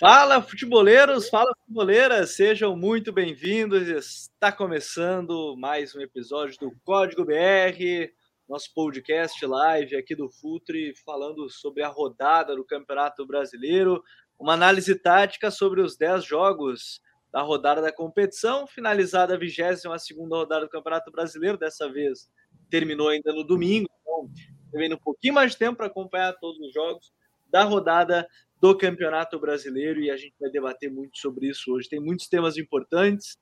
Fala, 0.00 0.40
futeboleiros, 0.40 1.28
fala, 1.28 1.52
futeboleiras, 1.58 2.30
sejam 2.30 2.74
muito 2.74 3.12
bem-vindos. 3.12 3.86
Está 3.86 4.50
começando 4.50 5.54
mais 5.58 5.94
um 5.94 6.00
episódio 6.00 6.56
do 6.58 6.72
Código 6.82 7.22
BR, 7.22 8.10
nosso 8.48 8.72
podcast 8.72 9.44
live 9.44 9.94
aqui 9.94 10.14
do 10.14 10.26
Futre, 10.26 10.94
falando 11.04 11.50
sobre 11.50 11.82
a 11.82 11.88
rodada 11.88 12.56
do 12.56 12.64
Campeonato 12.64 13.26
Brasileiro, 13.26 14.02
uma 14.38 14.54
análise 14.54 14.94
tática 14.94 15.50
sobre 15.50 15.82
os 15.82 15.98
10 15.98 16.24
jogos 16.24 17.02
da 17.30 17.42
rodada 17.42 17.82
da 17.82 17.92
competição, 17.92 18.66
finalizada 18.66 19.34
a 19.34 19.38
22 19.38 19.82
rodada 20.30 20.64
do 20.64 20.70
Campeonato 20.70 21.12
Brasileiro, 21.12 21.58
dessa 21.58 21.92
vez 21.92 22.30
terminou 22.70 23.10
ainda 23.10 23.34
no 23.34 23.44
domingo, 23.44 23.86
então 24.00 24.30
tendo 24.72 24.94
um 24.94 24.98
pouquinho 24.98 25.34
mais 25.34 25.52
de 25.52 25.58
tempo 25.58 25.76
para 25.76 25.88
acompanhar 25.88 26.32
todos 26.40 26.58
os 26.58 26.72
jogos 26.72 27.12
da 27.50 27.64
rodada 27.64 28.26
do 28.60 28.76
Campeonato 28.76 29.40
Brasileiro 29.40 30.00
e 30.00 30.10
a 30.10 30.16
gente 30.16 30.34
vai 30.38 30.50
debater 30.50 30.92
muito 30.92 31.18
sobre 31.18 31.48
isso 31.48 31.72
hoje. 31.72 31.88
Tem 31.88 32.00
muitos 32.00 32.28
temas 32.28 32.58
importantes. 32.58 33.38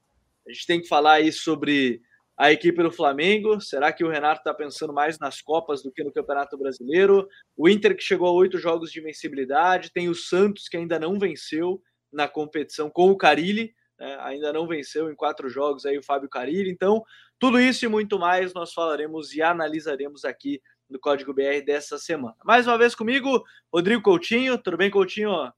A 0.47 0.53
gente 0.53 0.67
tem 0.67 0.81
que 0.81 0.89
falar 0.89 1.15
aí 1.15 1.33
sobre 1.33 2.01
a 2.37 2.53
equipe 2.53 2.81
do 2.83 2.93
Flamengo. 2.93 3.61
Será 3.61 3.93
que 3.93 4.05
o 4.05 4.09
Renato 4.09 4.41
está 4.41 4.55
pensando 4.55 4.93
mais 4.93 5.19
nas 5.19 5.43
Copas 5.43 5.83
do 5.83 5.91
que 5.91 6.05
no 6.05 6.12
Campeonato 6.12 6.57
Brasileiro? 6.57 7.29
O 7.57 7.69
Inter 7.69 7.97
que 7.97 8.03
chegou 8.03 8.29
a 8.29 8.33
oito 8.33 8.59
jogos 8.59 8.93
de 8.93 9.01
invencibilidade. 9.01 9.93
Tem 9.93 10.09
o 10.09 10.15
Santos 10.15 10.69
que 10.69 10.77
ainda 10.77 11.01
não 11.01 11.19
venceu 11.19 11.83
na 12.12 12.29
competição 12.29 12.89
com 12.89 13.11
o 13.11 13.17
Carilli. 13.17 13.75
Né? 13.98 14.17
Ainda 14.21 14.53
não 14.53 14.69
venceu 14.69 15.11
em 15.11 15.17
quatro 15.17 15.48
jogos 15.48 15.85
aí 15.85 15.98
o 15.98 16.03
Fábio 16.03 16.29
Carilli. 16.29 16.71
Então, 16.71 17.03
tudo 17.41 17.61
isso 17.61 17.85
e 17.85 17.89
muito 17.89 18.21
mais 18.21 18.55
nós 18.55 18.73
falaremos 18.73 19.35
e 19.35 19.43
analisaremos 19.43 20.25
aqui 20.25 20.62
do 20.91 20.98
Código 20.98 21.34
BR 21.34 21.65
dessa 21.65 21.98
semana. 21.98 22.34
Mais 22.45 22.66
uma 22.66 22.78
vez 22.78 22.95
comigo, 22.95 23.45
Rodrigo 23.73 24.02
Coutinho. 24.02 24.59
Tudo 24.59 24.77
bem, 24.77 24.91
Coutinho? 24.91 25.52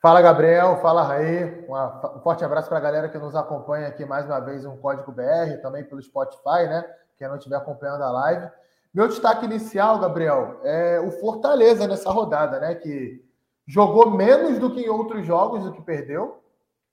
Fala, 0.00 0.20
Gabriel. 0.20 0.78
Fala, 0.80 1.02
Raí. 1.02 1.64
Um 1.68 2.20
forte 2.20 2.44
abraço 2.44 2.68
para 2.68 2.78
a 2.78 2.80
galera 2.80 3.08
que 3.08 3.18
nos 3.18 3.36
acompanha 3.36 3.88
aqui 3.88 4.04
mais 4.04 4.26
uma 4.26 4.40
vez 4.40 4.64
no 4.64 4.76
Código 4.78 5.12
BR, 5.12 5.60
também 5.62 5.84
pelo 5.84 6.02
Spotify, 6.02 6.66
né? 6.68 6.84
Quem 7.18 7.28
não 7.28 7.36
estiver 7.36 7.56
acompanhando 7.56 8.02
a 8.02 8.10
live. 8.10 8.50
Meu 8.92 9.06
destaque 9.06 9.44
inicial, 9.44 9.98
Gabriel, 10.00 10.60
é 10.64 11.00
o 11.00 11.10
Fortaleza 11.12 11.86
nessa 11.86 12.10
rodada, 12.10 12.58
né? 12.58 12.74
Que 12.74 13.24
jogou 13.66 14.10
menos 14.10 14.58
do 14.58 14.70
que 14.74 14.80
em 14.80 14.88
outros 14.88 15.24
jogos 15.24 15.64
do 15.64 15.72
que 15.72 15.82
perdeu. 15.82 16.42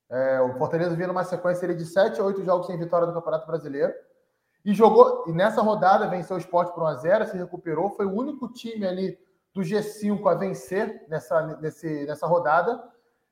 É, 0.09 0.41
o 0.41 0.57
Fortaleza 0.57 0.95
vinha 0.95 1.07
numa 1.07 1.23
sequência 1.23 1.73
de 1.73 1.85
7 1.85 2.19
a 2.19 2.23
8 2.23 2.43
jogos 2.43 2.67
sem 2.67 2.77
vitória 2.77 3.07
do 3.07 3.13
Campeonato 3.13 3.47
Brasileiro. 3.47 3.93
E 4.65 4.73
jogou, 4.73 5.23
e 5.27 5.31
nessa 5.31 5.61
rodada 5.61 6.07
venceu 6.07 6.35
o 6.35 6.39
Sport 6.39 6.73
por 6.73 6.83
1x0, 6.83 7.25
se 7.27 7.37
recuperou. 7.37 7.89
Foi 7.91 8.05
o 8.05 8.13
único 8.13 8.51
time 8.51 8.85
ali 8.85 9.17
do 9.53 9.61
G5 9.61 10.29
a 10.29 10.35
vencer 10.35 11.05
nessa, 11.07 11.41
nesse, 11.61 12.05
nessa 12.05 12.27
rodada. 12.27 12.81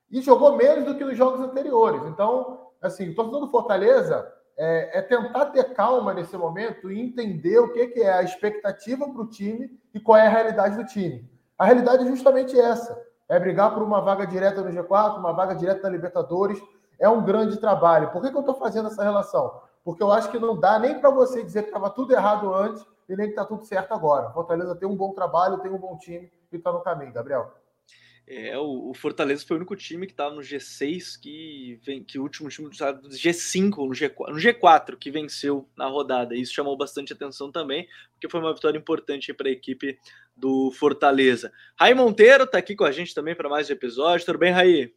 E 0.09 0.21
jogou 0.21 0.55
menos 0.55 0.85
do 0.85 0.95
que 0.95 1.03
nos 1.03 1.17
jogos 1.17 1.41
anteriores. 1.41 2.03
Então, 2.05 2.71
assim, 2.81 3.09
o 3.09 3.15
torcedor 3.15 3.41
do 3.41 3.51
Fortaleza 3.51 4.31
é, 4.57 4.99
é, 4.99 5.01
tentar 5.01 5.47
ter 5.47 5.73
calma 5.73 6.13
nesse 6.13 6.35
momento 6.35 6.91
e 6.91 6.99
entender 6.99 7.59
o 7.59 7.71
que, 7.71 7.87
que 7.87 8.01
é 8.01 8.13
a 8.13 8.23
expectativa 8.23 9.07
para 9.07 9.21
o 9.21 9.29
time 9.29 9.69
e 9.93 9.99
qual 9.99 10.17
é 10.17 10.25
a 10.25 10.29
realidade 10.29 10.75
do 10.77 10.85
time. 10.85 11.29
A 11.57 11.65
realidade 11.65 12.03
é 12.03 12.07
justamente 12.07 12.59
essa: 12.59 12.99
é 13.29 13.39
brigar 13.39 13.73
por 13.73 13.83
uma 13.83 14.01
vaga 14.01 14.25
direta 14.25 14.61
no 14.61 14.71
G4, 14.71 15.19
uma 15.19 15.33
vaga 15.33 15.53
direta 15.53 15.83
na 15.83 15.89
Libertadores. 15.89 16.59
É 16.99 17.07
um 17.07 17.23
grande 17.23 17.57
trabalho. 17.57 18.09
Por 18.11 18.23
que, 18.23 18.31
que 18.31 18.35
eu 18.35 18.41
estou 18.41 18.55
fazendo 18.55 18.87
essa 18.87 19.03
relação? 19.03 19.61
Porque 19.87 20.03
eu 20.03 20.11
acho 20.11 20.29
que 20.29 20.37
não 20.37 20.59
dá 20.59 20.77
nem 20.77 20.99
para 20.99 21.09
você 21.09 21.41
dizer 21.41 21.61
que 21.61 21.69
estava 21.69 21.89
tudo 21.89 22.11
errado 22.11 22.53
antes 22.53 22.85
e 23.07 23.15
nem 23.15 23.27
que 23.27 23.31
está 23.31 23.45
tudo 23.45 23.63
certo 23.63 23.93
agora. 23.93 24.29
Fortaleza 24.31 24.75
tem 24.75 24.85
um 24.85 24.97
bom 24.97 25.13
trabalho, 25.13 25.59
tem 25.59 25.71
um 25.71 25.77
bom 25.77 25.97
time 25.97 26.29
e 26.51 26.57
está 26.57 26.73
no 26.73 26.81
caminho, 26.81 27.13
Gabriel. 27.13 27.53
É, 28.27 28.57
o, 28.57 28.93
Fortaleza 28.93 29.45
foi 29.47 29.55
o 29.55 29.59
único 29.59 29.77
time 29.77 30.05
que 30.05 30.11
estava 30.11 30.35
no 30.35 30.41
G6 30.41 31.17
que 31.21 31.79
vem, 31.85 32.03
que 32.03 32.19
o 32.19 32.23
último 32.23 32.49
time 32.49 32.67
do 32.67 32.75
G5 32.75 33.77
no 33.77 33.93
G4, 33.93 34.27
no 34.27 34.35
G4 34.35 34.97
que 34.97 35.09
venceu 35.09 35.65
na 35.73 35.87
rodada. 35.87 36.35
Isso 36.35 36.53
chamou 36.53 36.75
bastante 36.75 37.13
atenção 37.13 37.49
também, 37.49 37.87
porque 38.11 38.27
foi 38.27 38.41
uma 38.41 38.53
vitória 38.53 38.77
importante 38.77 39.33
para 39.33 39.47
a 39.47 39.53
equipe 39.53 39.97
do 40.35 40.69
Fortaleza. 40.71 41.49
Raí 41.79 41.93
Monteiro 41.93 42.43
está 42.43 42.57
aqui 42.57 42.75
com 42.75 42.83
a 42.83 42.91
gente 42.91 43.15
também 43.15 43.37
para 43.37 43.47
mais 43.47 43.69
um 43.69 43.73
episódio. 43.73 44.25
Tudo 44.25 44.37
bem, 44.37 44.51
Raí? 44.51 44.93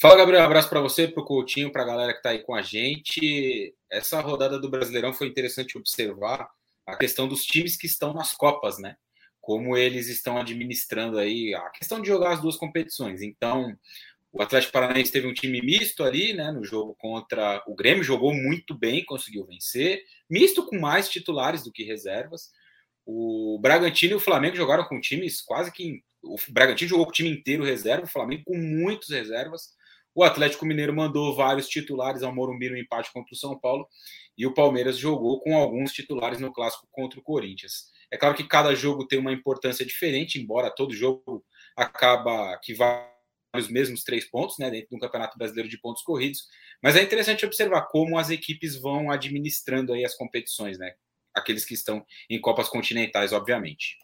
Fala, 0.00 0.14
Gabriel. 0.14 0.42
Um 0.42 0.46
abraço 0.46 0.68
para 0.68 0.80
você, 0.80 1.08
para 1.08 1.20
o 1.20 1.26
Coutinho, 1.26 1.72
para 1.72 1.82
a 1.82 1.86
galera 1.86 2.12
que 2.12 2.20
está 2.20 2.30
aí 2.30 2.38
com 2.38 2.54
a 2.54 2.62
gente. 2.62 3.74
Essa 3.90 4.20
rodada 4.20 4.56
do 4.56 4.70
Brasileirão 4.70 5.12
foi 5.12 5.26
interessante 5.26 5.76
observar 5.76 6.48
a 6.86 6.94
questão 6.96 7.26
dos 7.26 7.44
times 7.44 7.76
que 7.76 7.86
estão 7.86 8.14
nas 8.14 8.32
Copas, 8.32 8.78
né? 8.78 8.96
Como 9.40 9.76
eles 9.76 10.08
estão 10.08 10.38
administrando 10.38 11.18
aí 11.18 11.52
a 11.52 11.68
questão 11.70 12.00
de 12.00 12.06
jogar 12.06 12.34
as 12.34 12.40
duas 12.40 12.54
competições. 12.54 13.22
Então, 13.22 13.76
o 14.32 14.40
Atlético 14.40 14.72
Paranaense 14.72 15.10
teve 15.10 15.26
um 15.26 15.34
time 15.34 15.60
misto 15.60 16.04
ali, 16.04 16.32
né? 16.32 16.52
No 16.52 16.62
jogo 16.62 16.94
contra 16.96 17.60
o 17.66 17.74
Grêmio, 17.74 18.04
jogou 18.04 18.32
muito 18.32 18.78
bem, 18.78 19.04
conseguiu 19.04 19.44
vencer. 19.46 20.04
Misto 20.30 20.64
com 20.64 20.78
mais 20.78 21.08
titulares 21.08 21.64
do 21.64 21.72
que 21.72 21.82
reservas. 21.82 22.52
O 23.04 23.58
Bragantino 23.60 24.12
e 24.12 24.16
o 24.16 24.20
Flamengo 24.20 24.54
jogaram 24.54 24.84
com 24.84 25.00
times 25.00 25.40
quase 25.40 25.72
que. 25.72 26.04
O 26.22 26.36
Bragantino 26.50 26.88
jogou 26.88 27.06
com 27.06 27.10
o 27.10 27.14
time 27.14 27.30
inteiro 27.30 27.64
reserva, 27.64 28.04
o 28.04 28.08
Flamengo 28.08 28.44
com 28.44 28.56
muitas 28.56 29.08
reservas. 29.08 29.76
O 30.14 30.24
Atlético 30.24 30.66
Mineiro 30.66 30.94
mandou 30.94 31.34
vários 31.34 31.68
titulares 31.68 32.22
ao 32.22 32.34
Morumbi 32.34 32.70
no 32.70 32.76
empate 32.76 33.12
contra 33.12 33.32
o 33.32 33.36
São 33.36 33.58
Paulo 33.58 33.86
e 34.36 34.46
o 34.46 34.54
Palmeiras 34.54 34.98
jogou 34.98 35.40
com 35.40 35.56
alguns 35.56 35.92
titulares 35.92 36.40
no 36.40 36.52
clássico 36.52 36.88
contra 36.90 37.20
o 37.20 37.22
Corinthians. 37.22 37.90
É 38.10 38.16
claro 38.16 38.34
que 38.34 38.44
cada 38.44 38.74
jogo 38.74 39.06
tem 39.06 39.18
uma 39.18 39.32
importância 39.32 39.84
diferente, 39.84 40.40
embora 40.40 40.74
todo 40.74 40.94
jogo 40.94 41.44
acaba 41.76 42.58
que 42.62 42.74
vale 42.74 43.06
os 43.56 43.68
mesmos 43.68 44.02
três 44.02 44.24
pontos, 44.28 44.56
né, 44.58 44.70
dentro 44.70 44.88
do 44.90 44.98
Campeonato 44.98 45.38
Brasileiro 45.38 45.68
de 45.68 45.80
pontos 45.80 46.02
corridos. 46.02 46.46
Mas 46.82 46.96
é 46.96 47.02
interessante 47.02 47.46
observar 47.46 47.82
como 47.88 48.18
as 48.18 48.30
equipes 48.30 48.76
vão 48.80 49.10
administrando 49.10 49.92
aí 49.92 50.04
as 50.04 50.14
competições, 50.14 50.78
né? 50.78 50.94
Aqueles 51.34 51.64
que 51.64 51.74
estão 51.74 52.04
em 52.28 52.40
Copas 52.40 52.68
Continentais, 52.68 53.32
obviamente. 53.32 53.96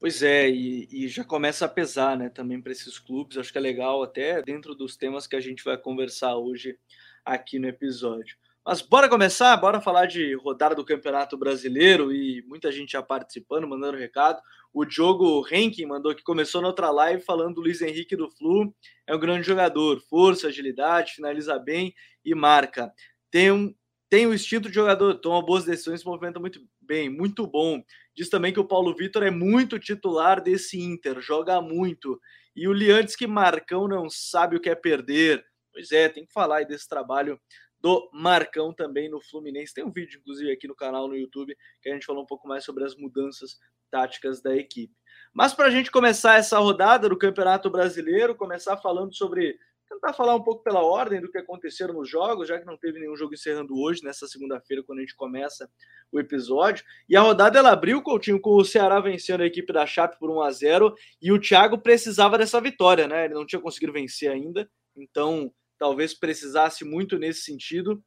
Pois 0.00 0.22
é, 0.22 0.48
e, 0.48 0.88
e, 0.92 1.08
já 1.08 1.24
começa 1.24 1.64
a 1.64 1.68
pesar, 1.68 2.16
né, 2.16 2.28
também 2.28 2.60
para 2.62 2.70
esses 2.70 2.98
clubes. 2.98 3.36
Acho 3.36 3.50
que 3.50 3.58
é 3.58 3.60
legal, 3.60 4.02
até 4.02 4.40
dentro 4.42 4.74
dos 4.74 4.96
temas 4.96 5.26
que 5.26 5.34
a 5.34 5.40
gente 5.40 5.64
vai 5.64 5.76
conversar 5.76 6.36
hoje 6.36 6.78
aqui 7.24 7.58
no 7.58 7.66
episódio. 7.66 8.36
Mas 8.64 8.80
bora 8.80 9.08
começar, 9.08 9.56
bora 9.56 9.80
falar 9.80 10.06
de 10.06 10.34
rodada 10.34 10.74
do 10.74 10.84
Campeonato 10.84 11.36
Brasileiro 11.36 12.12
e 12.12 12.44
muita 12.46 12.70
gente 12.70 12.92
já 12.92 13.02
participando, 13.02 13.66
mandando 13.66 13.96
recado. 13.96 14.40
O 14.72 14.84
Diogo 14.84 15.44
Henkin 15.50 15.86
mandou 15.86 16.14
que 16.14 16.22
começou 16.22 16.60
na 16.60 16.68
outra 16.68 16.90
live 16.90 17.22
falando 17.22 17.54
do 17.54 17.62
Luiz 17.62 17.80
Henrique 17.80 18.14
do 18.14 18.30
Flu. 18.30 18.72
É 19.06 19.16
um 19.16 19.18
grande 19.18 19.46
jogador, 19.46 20.00
força, 20.02 20.48
agilidade, 20.48 21.14
finaliza 21.14 21.58
bem 21.58 21.94
e 22.24 22.34
marca. 22.34 22.92
Tem 23.30 23.50
um, 23.50 23.74
tem 24.08 24.26
o 24.26 24.34
instinto 24.34 24.68
de 24.68 24.74
jogador, 24.74 25.14
toma 25.14 25.44
boas 25.44 25.64
decisões, 25.64 26.00
se 26.00 26.06
movimenta 26.06 26.38
muito 26.38 26.60
bem, 26.88 27.10
muito 27.10 27.46
bom. 27.46 27.82
Diz 28.16 28.30
também 28.30 28.52
que 28.52 28.58
o 28.58 28.66
Paulo 28.66 28.96
Vitor 28.96 29.22
é 29.22 29.30
muito 29.30 29.78
titular 29.78 30.42
desse 30.42 30.80
Inter, 30.80 31.20
joga 31.20 31.60
muito. 31.60 32.18
E 32.56 32.66
o 32.66 32.72
Liantes 32.72 33.14
que 33.14 33.26
Marcão 33.26 33.86
não 33.86 34.08
sabe 34.08 34.56
o 34.56 34.60
que 34.60 34.70
é 34.70 34.74
perder. 34.74 35.44
Pois 35.70 35.92
é, 35.92 36.08
tem 36.08 36.24
que 36.24 36.32
falar 36.32 36.56
aí 36.56 36.66
desse 36.66 36.88
trabalho 36.88 37.38
do 37.78 38.10
Marcão 38.12 38.72
também 38.72 39.08
no 39.08 39.20
Fluminense. 39.20 39.74
Tem 39.74 39.84
um 39.84 39.92
vídeo, 39.92 40.18
inclusive, 40.18 40.50
aqui 40.50 40.66
no 40.66 40.74
canal 40.74 41.06
no 41.06 41.16
YouTube, 41.16 41.54
que 41.82 41.90
a 41.90 41.92
gente 41.92 42.06
falou 42.06 42.22
um 42.22 42.26
pouco 42.26 42.48
mais 42.48 42.64
sobre 42.64 42.82
as 42.82 42.96
mudanças 42.96 43.58
táticas 43.90 44.40
da 44.40 44.56
equipe. 44.56 44.94
Mas 45.32 45.54
para 45.54 45.66
a 45.66 45.70
gente 45.70 45.90
começar 45.90 46.38
essa 46.38 46.58
rodada 46.58 47.08
do 47.08 47.18
Campeonato 47.18 47.70
Brasileiro, 47.70 48.34
começar 48.34 48.76
falando 48.78 49.14
sobre 49.14 49.58
tentar 49.88 50.12
falar 50.12 50.34
um 50.34 50.42
pouco 50.42 50.62
pela 50.62 50.82
ordem 50.82 51.20
do 51.20 51.30
que 51.30 51.38
aconteceram 51.38 51.94
nos 51.94 52.08
jogos, 52.08 52.48
já 52.48 52.58
que 52.58 52.66
não 52.66 52.76
teve 52.76 53.00
nenhum 53.00 53.16
jogo 53.16 53.34
encerrando 53.34 53.78
hoje, 53.78 54.04
nessa 54.04 54.26
segunda-feira, 54.26 54.82
quando 54.82 54.98
a 54.98 55.00
gente 55.02 55.16
começa 55.16 55.70
o 56.12 56.20
episódio. 56.20 56.84
E 57.08 57.16
a 57.16 57.20
rodada 57.20 57.58
ela 57.58 57.72
abriu, 57.72 58.02
Coutinho, 58.02 58.40
com 58.40 58.56
o 58.56 58.64
Ceará 58.64 59.00
vencendo 59.00 59.42
a 59.42 59.46
equipe 59.46 59.72
da 59.72 59.86
Chape 59.86 60.18
por 60.18 60.30
1 60.30 60.42
a 60.42 60.50
0 60.50 60.94
e 61.20 61.32
o 61.32 61.40
Thiago 61.40 61.78
precisava 61.78 62.36
dessa 62.36 62.60
vitória, 62.60 63.08
né? 63.08 63.24
Ele 63.24 63.34
não 63.34 63.46
tinha 63.46 63.60
conseguido 63.60 63.92
vencer 63.92 64.30
ainda, 64.30 64.68
então 64.96 65.52
talvez 65.78 66.12
precisasse 66.12 66.84
muito 66.84 67.18
nesse 67.18 67.42
sentido, 67.42 68.02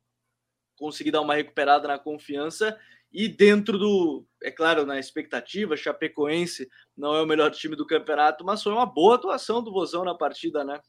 conseguir 0.77 1.11
dar 1.11 1.21
uma 1.21 1.35
recuperada 1.35 1.88
na 1.88 1.97
confiança. 1.97 2.77
E 3.13 3.27
dentro 3.27 3.77
do, 3.77 4.25
é 4.41 4.50
claro, 4.50 4.85
na 4.85 4.97
expectativa, 4.97 5.75
Chapecoense 5.75 6.67
não 6.95 7.13
é 7.13 7.21
o 7.21 7.25
melhor 7.25 7.51
time 7.51 7.75
do 7.75 7.85
campeonato, 7.85 8.45
mas 8.45 8.63
foi 8.63 8.71
uma 8.71 8.85
boa 8.85 9.15
atuação 9.15 9.61
do 9.61 9.71
Vozão 9.71 10.06
na 10.06 10.15
partida, 10.15 10.63
né? 10.63 10.79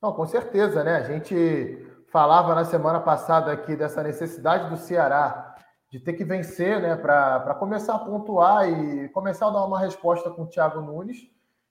Não, 0.00 0.12
com 0.12 0.26
certeza, 0.26 0.84
né? 0.84 0.96
A 0.96 1.02
gente 1.02 1.84
falava 2.12 2.54
na 2.54 2.64
semana 2.64 3.00
passada 3.00 3.50
aqui 3.50 3.74
dessa 3.74 4.02
necessidade 4.02 4.70
do 4.70 4.76
Ceará 4.76 5.56
de 5.90 5.98
ter 5.98 6.12
que 6.12 6.24
vencer, 6.24 6.80
né, 6.80 6.94
para 6.96 7.54
começar 7.54 7.94
a 7.94 7.98
pontuar 7.98 8.68
e 8.68 9.08
começar 9.08 9.46
a 9.46 9.50
dar 9.50 9.64
uma 9.64 9.80
resposta 9.80 10.30
com 10.30 10.42
o 10.42 10.46
Thiago 10.46 10.82
Nunes. 10.82 11.16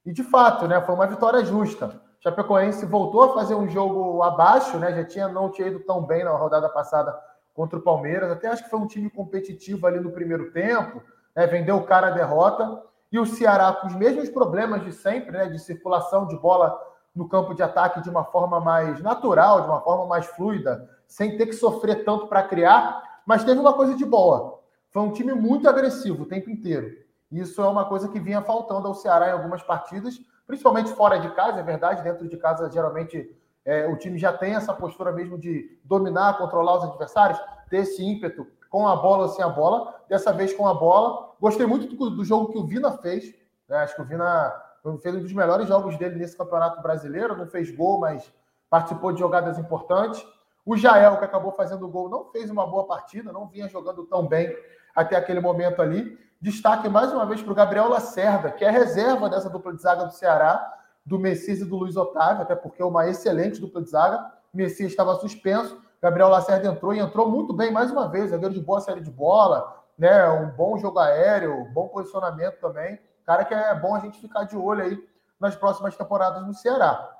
E 0.03 0.11
de 0.11 0.23
fato, 0.23 0.67
né, 0.67 0.81
foi 0.81 0.95
uma 0.95 1.05
vitória 1.05 1.45
justa. 1.45 2.01
O 2.19 2.23
Chapecoense 2.23 2.85
voltou 2.85 3.23
a 3.23 3.33
fazer 3.33 3.53
um 3.53 3.69
jogo 3.69 4.23
abaixo, 4.23 4.77
né? 4.79 4.91
Já 4.93 5.05
tinha 5.05 5.27
não 5.27 5.51
tinha 5.51 5.67
ido 5.67 5.79
tão 5.81 6.03
bem 6.03 6.23
na 6.23 6.31
rodada 6.31 6.67
passada 6.67 7.17
contra 7.53 7.77
o 7.77 7.81
Palmeiras. 7.81 8.31
Até 8.31 8.47
acho 8.47 8.63
que 8.63 8.69
foi 8.69 8.79
um 8.79 8.87
time 8.87 9.09
competitivo 9.09 9.85
ali 9.85 9.99
no 9.99 10.11
primeiro 10.11 10.51
tempo, 10.51 11.01
né? 11.35 11.45
Vendeu 11.45 11.77
o 11.77 11.85
cara 11.85 12.07
a 12.07 12.11
derrota. 12.11 12.83
e 13.11 13.19
o 13.19 13.25
Ceará 13.25 13.71
com 13.71 13.87
os 13.87 13.95
mesmos 13.95 14.29
problemas 14.29 14.83
de 14.83 14.91
sempre, 14.91 15.31
né, 15.31 15.47
de 15.47 15.59
circulação 15.59 16.27
de 16.27 16.35
bola 16.37 16.77
no 17.17 17.27
campo 17.27 17.53
de 17.53 17.63
ataque 17.63 18.01
de 18.01 18.09
uma 18.09 18.23
forma 18.23 18.59
mais 18.59 19.01
natural, 19.01 19.61
de 19.61 19.67
uma 19.67 19.81
forma 19.81 20.05
mais 20.05 20.25
fluida, 20.27 20.89
sem 21.07 21.37
ter 21.37 21.47
que 21.47 21.53
sofrer 21.53 22.05
tanto 22.05 22.27
para 22.27 22.43
criar, 22.43 23.21
mas 23.25 23.43
teve 23.43 23.59
uma 23.59 23.73
coisa 23.73 23.95
de 23.95 24.05
boa. 24.05 24.61
Foi 24.91 25.01
um 25.01 25.11
time 25.11 25.33
muito 25.33 25.67
agressivo 25.67 26.23
o 26.23 26.27
tempo 26.27 26.49
inteiro. 26.49 26.95
Isso 27.31 27.61
é 27.61 27.67
uma 27.67 27.85
coisa 27.85 28.07
que 28.07 28.19
vinha 28.19 28.41
faltando 28.41 28.87
ao 28.87 28.93
Ceará 28.93 29.29
em 29.29 29.33
algumas 29.33 29.61
partidas, 29.63 30.19
principalmente 30.45 30.91
fora 30.91 31.17
de 31.17 31.29
casa, 31.31 31.59
é 31.59 31.63
verdade, 31.63 32.03
dentro 32.03 32.27
de 32.27 32.37
casa 32.37 32.69
geralmente 32.71 33.35
é, 33.67 33.85
o 33.85 33.97
time 33.97 34.17
já 34.17 34.31
tem 34.31 34.55
essa 34.55 34.73
postura 34.73 35.11
mesmo 35.11 35.37
de 35.37 35.77
dominar, 35.83 36.37
controlar 36.37 36.77
os 36.77 36.83
adversários, 36.85 37.37
ter 37.69 37.79
esse 37.79 38.01
ímpeto 38.01 38.47
com 38.69 38.87
a 38.87 38.95
bola 38.95 39.23
ou 39.23 39.27
sem 39.27 39.43
a 39.43 39.49
bola. 39.49 39.93
Dessa 40.07 40.31
vez 40.31 40.53
com 40.53 40.65
a 40.65 40.73
bola. 40.73 41.35
Gostei 41.39 41.65
muito 41.65 41.93
do, 41.93 42.09
do 42.11 42.23
jogo 42.23 42.53
que 42.53 42.57
o 42.57 42.65
Vina 42.65 42.93
fez. 42.93 43.35
Né? 43.67 43.77
Acho 43.79 43.93
que 43.93 44.01
o 44.01 44.05
Vina 44.05 44.53
fez 44.99 45.15
um 45.15 45.21
dos 45.21 45.33
melhores 45.33 45.67
jogos 45.67 45.97
dele 45.97 46.17
nesse 46.17 46.37
campeonato 46.37 46.81
brasileiro. 46.83 47.35
Não 47.35 47.47
fez 47.47 47.71
gol, 47.71 47.99
mas 47.99 48.31
participou 48.69 49.11
de 49.11 49.19
jogadas 49.19 49.57
importantes. 49.57 50.23
O 50.63 50.77
Jael, 50.77 51.17
que 51.17 51.25
acabou 51.25 51.51
fazendo 51.51 51.87
gol, 51.87 52.09
não 52.09 52.25
fez 52.25 52.51
uma 52.51 52.67
boa 52.67 52.85
partida, 52.85 53.31
não 53.31 53.47
vinha 53.47 53.67
jogando 53.67 54.05
tão 54.05 54.27
bem 54.27 54.55
até 54.95 55.15
aquele 55.15 55.39
momento 55.39 55.81
ali. 55.81 56.15
Destaque 56.39 56.87
mais 56.87 57.11
uma 57.11 57.25
vez 57.25 57.41
para 57.41 57.51
o 57.51 57.55
Gabriel 57.55 57.89
Lacerda, 57.89 58.51
que 58.51 58.63
é 58.63 58.69
reserva 58.69 59.27
dessa 59.27 59.49
dupla 59.49 59.73
de 59.73 59.81
zaga 59.81 60.05
do 60.05 60.13
Ceará 60.13 60.75
do 61.07 61.17
Messias 61.17 61.61
e 61.61 61.65
do 61.65 61.77
Luiz 61.77 61.95
Otávio, 61.95 62.43
até 62.43 62.53
porque 62.53 62.81
é 62.81 62.85
uma 62.85 63.07
excelente 63.07 63.61
dupla 63.61 63.81
de 63.81 63.89
zaga. 63.89 64.29
Messias 64.53 64.91
estava 64.91 65.15
suspenso, 65.15 65.81
Gabriel 66.01 66.27
Lacerda 66.27 66.67
entrou 66.67 66.93
e 66.93 66.99
entrou 66.99 67.29
muito 67.29 67.53
bem 67.53 67.71
mais 67.71 67.89
uma 67.89 68.09
vez, 68.09 68.31
zagueiro 68.31 68.53
de 68.53 68.59
boa 68.59 68.81
série 68.81 68.99
de 68.99 69.09
bola, 69.09 69.83
né? 69.97 70.29
Um 70.29 70.49
bom 70.49 70.77
jogo 70.77 70.99
aéreo, 70.99 71.65
bom 71.73 71.87
posicionamento 71.87 72.59
também. 72.59 72.99
Cara 73.27 73.45
que 73.45 73.53
é 73.53 73.75
bom 73.75 73.93
a 73.93 73.99
gente 73.99 74.19
ficar 74.19 74.45
de 74.45 74.57
olho 74.57 74.81
aí 74.81 75.07
nas 75.39 75.55
próximas 75.55 75.95
temporadas 75.95 76.47
no 76.47 76.53
Ceará. 76.55 77.15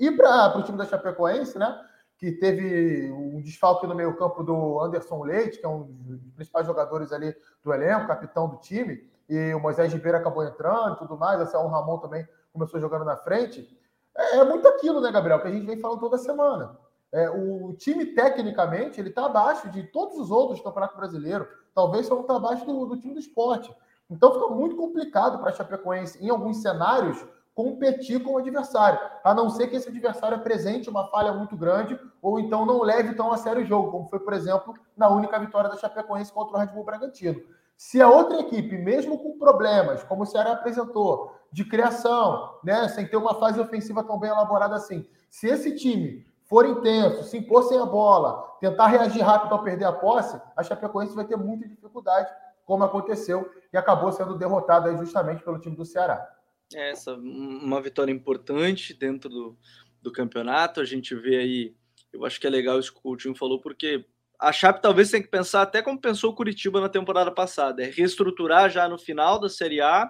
E 0.00 0.10
para 0.10 0.58
o 0.58 0.62
time 0.64 0.76
da 0.76 0.84
Chapecoense, 0.84 1.56
né? 1.56 1.80
Que 2.18 2.32
teve 2.32 3.12
um 3.12 3.40
desfalque 3.40 3.86
no 3.86 3.94
meio-campo 3.94 4.42
do 4.42 4.80
Anderson 4.80 5.22
Leite, 5.22 5.58
que 5.58 5.64
é 5.64 5.68
um 5.68 5.84
dos 5.84 6.32
principais 6.34 6.66
jogadores 6.66 7.12
ali 7.12 7.32
do 7.62 7.72
elenco, 7.72 8.08
capitão 8.08 8.48
do 8.48 8.56
time, 8.56 9.08
e 9.28 9.54
o 9.54 9.60
Moisés 9.60 9.92
Ribeiro 9.92 10.18
acabou 10.18 10.42
entrando 10.42 10.96
e 10.96 10.98
tudo 10.98 11.16
mais, 11.16 11.54
é 11.54 11.58
um 11.58 11.68
Ramon 11.68 11.98
também 11.98 12.26
começou 12.52 12.80
jogando 12.80 13.04
na 13.04 13.16
frente, 13.16 13.68
é, 14.16 14.38
é, 14.38 14.44
muito 14.44 14.66
aquilo, 14.68 15.00
né, 15.00 15.10
Gabriel, 15.10 15.40
que 15.40 15.48
a 15.48 15.50
gente 15.50 15.66
vem 15.66 15.78
falando 15.78 16.00
toda 16.00 16.18
semana. 16.18 16.76
É, 17.12 17.28
o 17.30 17.74
time, 17.74 18.06
tecnicamente, 18.06 19.00
ele 19.00 19.08
está 19.08 19.26
abaixo 19.26 19.68
de 19.70 19.82
todos 19.84 20.18
os 20.18 20.30
outros 20.30 20.58
do 20.58 20.64
Campeonato 20.64 20.96
Brasileiro. 20.96 21.48
Talvez 21.74 22.06
só 22.06 22.14
não 22.14 22.22
está 22.22 22.36
abaixo 22.36 22.64
do, 22.64 22.86
do, 22.86 22.98
time 22.98 23.14
do 23.14 23.20
esporte. 23.20 23.74
Então 24.10 24.32
fica 24.32 24.48
muito 24.48 24.76
complicado 24.76 25.38
para 25.38 25.50
a 25.50 25.52
Chapecoense, 25.52 26.22
em 26.24 26.28
alguns 26.28 26.60
cenários, 26.60 27.24
competir 27.54 28.22
com 28.22 28.32
o 28.32 28.38
adversário. 28.38 28.98
A 29.22 29.34
não 29.34 29.50
ser 29.50 29.68
que 29.68 29.76
esse 29.76 29.88
adversário 29.88 30.36
apresente 30.36 30.88
uma 30.90 31.06
falha 31.08 31.32
muito 31.32 31.56
grande 31.56 31.98
ou 32.20 32.40
então 32.40 32.66
não 32.66 32.82
leve 32.82 33.14
tão 33.14 33.32
a 33.32 33.36
sério 33.36 33.62
o 33.62 33.66
jogo, 33.66 33.90
como 33.90 34.08
foi, 34.08 34.18
por 34.18 34.32
exemplo, 34.32 34.74
na 34.96 35.08
única 35.08 35.38
vitória 35.38 35.70
da 35.70 35.76
Chapecoense 35.76 36.32
contra 36.32 36.56
o 36.56 36.60
Red 36.60 36.68
Bull 36.68 36.84
Bragantino. 36.84 37.40
Se 37.76 38.00
a 38.00 38.08
outra 38.08 38.40
equipe, 38.40 38.76
mesmo 38.76 39.18
com 39.18 39.38
problemas, 39.38 40.02
como 40.04 40.24
o 40.24 40.26
Ceará 40.26 40.52
apresentou, 40.52 41.34
de 41.52 41.64
criação, 41.64 42.58
né? 42.62 42.88
Sem 42.88 43.06
ter 43.06 43.16
uma 43.16 43.34
fase 43.34 43.60
ofensiva 43.60 44.04
tão 44.04 44.18
bem 44.18 44.30
elaborada 44.30 44.76
assim. 44.76 45.06
Se 45.30 45.48
esse 45.48 45.74
time 45.74 46.26
for 46.44 46.66
intenso, 46.66 47.24
se 47.24 47.38
impor 47.38 47.62
sem 47.64 47.78
a 47.78 47.86
bola, 47.86 48.56
tentar 48.60 48.88
reagir 48.88 49.22
rápido 49.22 49.52
ao 49.52 49.62
perder 49.62 49.84
a 49.84 49.92
posse, 49.92 50.40
a 50.56 50.62
Chapecoense 50.62 51.14
vai 51.14 51.24
ter 51.24 51.36
muita 51.36 51.66
dificuldade, 51.66 52.30
como 52.70 52.84
aconteceu 52.84 53.52
e 53.72 53.76
acabou 53.76 54.12
sendo 54.12 54.38
derrotada 54.38 54.96
justamente 54.96 55.42
pelo 55.42 55.58
time 55.58 55.74
do 55.74 55.84
Ceará. 55.84 56.24
É, 56.72 56.90
essa 56.90 57.14
uma 57.14 57.82
vitória 57.82 58.12
importante 58.12 58.94
dentro 58.94 59.28
do, 59.28 59.58
do 60.00 60.12
campeonato. 60.12 60.80
A 60.80 60.84
gente 60.84 61.12
vê 61.16 61.38
aí, 61.38 61.74
eu 62.12 62.24
acho 62.24 62.38
que 62.38 62.46
é 62.46 62.50
legal 62.50 62.78
isso 62.78 62.92
que 62.92 63.00
o 63.00 63.02
Coutinho 63.02 63.34
falou, 63.34 63.60
porque 63.60 64.06
a 64.38 64.52
Chape 64.52 64.80
talvez 64.80 65.10
tenha 65.10 65.20
que 65.20 65.28
pensar 65.28 65.62
até 65.62 65.82
como 65.82 66.00
pensou 66.00 66.30
o 66.30 66.34
Curitiba 66.36 66.80
na 66.80 66.88
temporada 66.88 67.32
passada, 67.32 67.82
é 67.82 67.90
reestruturar 67.90 68.70
já 68.70 68.88
no 68.88 68.96
final 68.96 69.40
da 69.40 69.48
Série 69.48 69.80
A 69.80 70.08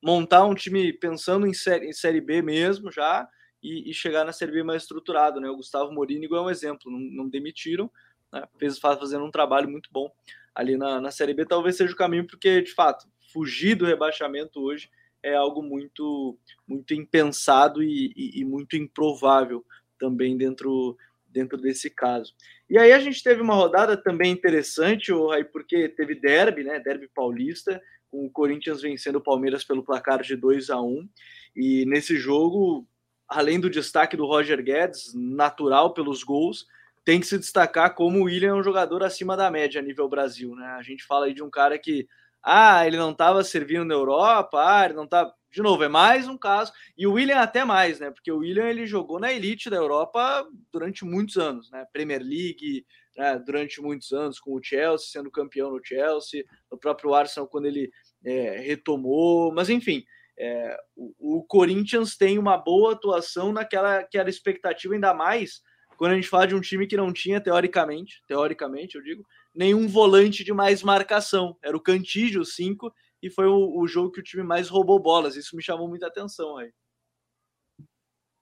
montar 0.00 0.44
um 0.44 0.54
time 0.54 0.92
pensando 0.92 1.44
em 1.44 1.52
série, 1.52 1.88
em 1.88 1.92
série 1.92 2.20
B 2.20 2.40
mesmo 2.40 2.92
já 2.92 3.28
e, 3.60 3.90
e, 3.90 3.92
chegar 3.92 4.24
na 4.24 4.32
Série 4.32 4.52
B 4.52 4.62
mais 4.62 4.82
estruturado, 4.82 5.40
né? 5.40 5.50
O 5.50 5.56
Gustavo 5.56 5.90
Morínigo 5.90 6.36
é 6.36 6.40
um 6.40 6.50
exemplo, 6.50 6.88
não, 6.88 7.00
não 7.00 7.28
demitiram, 7.28 7.90
né? 8.32 8.44
fez 8.60 8.78
fazendo 8.78 9.24
um 9.24 9.30
trabalho 9.32 9.68
muito 9.68 9.88
bom 9.92 10.08
ali 10.56 10.76
na, 10.76 11.00
na 11.00 11.10
Série 11.10 11.34
B, 11.34 11.44
talvez 11.44 11.76
seja 11.76 11.92
o 11.92 11.96
caminho, 11.96 12.26
porque 12.26 12.62
de 12.62 12.72
fato 12.72 13.06
fugir 13.30 13.74
do 13.74 13.84
rebaixamento 13.84 14.58
hoje 14.58 14.88
é 15.22 15.34
algo 15.34 15.62
muito 15.62 16.38
muito 16.66 16.94
impensado 16.94 17.82
e, 17.82 18.12
e, 18.16 18.40
e 18.40 18.44
muito 18.44 18.74
improvável 18.74 19.64
também 19.98 20.36
dentro 20.36 20.96
dentro 21.26 21.58
desse 21.58 21.90
caso. 21.90 22.34
E 22.70 22.78
aí 22.78 22.92
a 22.92 22.98
gente 22.98 23.22
teve 23.22 23.42
uma 23.42 23.54
rodada 23.54 23.94
também 23.94 24.32
interessante, 24.32 25.12
aí 25.34 25.44
porque 25.44 25.86
teve 25.90 26.14
derby, 26.14 26.64
né? 26.64 26.80
Derby 26.80 27.10
paulista 27.14 27.82
com 28.10 28.24
o 28.24 28.30
Corinthians 28.30 28.80
vencendo 28.80 29.16
o 29.16 29.22
Palmeiras 29.22 29.62
pelo 29.62 29.84
placar 29.84 30.22
de 30.22 30.34
2 30.34 30.70
a 30.70 30.80
1 30.80 31.06
E 31.54 31.84
nesse 31.84 32.16
jogo, 32.16 32.88
além 33.28 33.60
do 33.60 33.68
destaque 33.68 34.16
do 34.16 34.24
Roger 34.24 34.62
Guedes, 34.62 35.12
natural 35.14 35.92
pelos 35.92 36.22
gols, 36.22 36.66
tem 37.06 37.20
que 37.20 37.26
se 37.28 37.38
destacar 37.38 37.94
como 37.94 38.18
o 38.18 38.24
William 38.24 38.50
é 38.50 38.54
um 38.54 38.64
jogador 38.64 39.04
acima 39.04 39.36
da 39.36 39.48
média 39.48 39.80
a 39.80 39.84
nível 39.84 40.08
Brasil. 40.08 40.56
Né? 40.56 40.66
A 40.66 40.82
gente 40.82 41.04
fala 41.04 41.26
aí 41.26 41.32
de 41.32 41.40
um 41.40 41.48
cara 41.48 41.78
que, 41.78 42.04
ah, 42.42 42.84
ele 42.84 42.96
não 42.96 43.12
estava 43.12 43.44
servindo 43.44 43.84
na 43.84 43.94
Europa, 43.94 44.58
ah, 44.58 44.84
ele 44.84 44.94
não 44.94 45.04
está. 45.04 45.32
De 45.48 45.62
novo, 45.62 45.84
é 45.84 45.88
mais 45.88 46.26
um 46.26 46.36
caso. 46.36 46.72
E 46.98 47.06
o 47.06 47.12
William 47.12 47.38
até 47.38 47.64
mais, 47.64 48.00
né? 48.00 48.10
Porque 48.10 48.30
o 48.30 48.38
William 48.38 48.68
ele 48.68 48.86
jogou 48.86 49.20
na 49.20 49.32
elite 49.32 49.70
da 49.70 49.76
Europa 49.76 50.44
durante 50.72 51.04
muitos 51.04 51.36
anos, 51.36 51.70
né? 51.70 51.86
Premier 51.92 52.20
League, 52.20 52.84
né, 53.16 53.38
durante 53.38 53.80
muitos 53.80 54.12
anos 54.12 54.40
com 54.40 54.54
o 54.54 54.62
Chelsea, 54.62 55.08
sendo 55.08 55.30
campeão 55.30 55.70
no 55.70 55.80
Chelsea, 55.82 56.44
no 56.70 56.76
próprio 56.76 57.14
Arsenal 57.14 57.48
quando 57.48 57.66
ele 57.66 57.88
é, 58.24 58.58
retomou, 58.58 59.54
mas 59.54 59.70
enfim, 59.70 60.04
é, 60.38 60.76
o, 60.94 61.38
o, 61.38 61.44
Corinthians 61.44 62.16
tem 62.16 62.36
uma 62.36 62.58
boa 62.58 62.92
atuação 62.92 63.52
naquela 63.52 64.02
que 64.02 64.18
era 64.18 64.28
expectativa, 64.28 64.92
ainda 64.92 65.14
mais 65.14 65.62
quando 65.96 66.12
a 66.12 66.14
gente 66.14 66.28
fala 66.28 66.46
de 66.46 66.54
um 66.54 66.60
time 66.60 66.86
que 66.86 66.96
não 66.96 67.12
tinha, 67.12 67.40
teoricamente, 67.40 68.22
teoricamente 68.26 68.96
eu 68.96 69.02
digo, 69.02 69.26
nenhum 69.54 69.88
volante 69.88 70.44
de 70.44 70.52
mais 70.52 70.82
marcação. 70.82 71.56
Era 71.62 71.76
o 71.76 71.82
Cantígio 71.82 72.44
5 72.44 72.92
e 73.22 73.30
foi 73.30 73.46
o, 73.46 73.78
o, 73.78 73.86
jogo 73.88 74.12
que 74.12 74.20
o 74.20 74.24
time 74.24 74.42
mais 74.42 74.68
roubou 74.68 74.98
bolas. 74.98 75.36
Isso 75.36 75.56
me 75.56 75.62
chamou 75.62 75.88
muita 75.88 76.06
atenção 76.06 76.58
aí. 76.58 76.70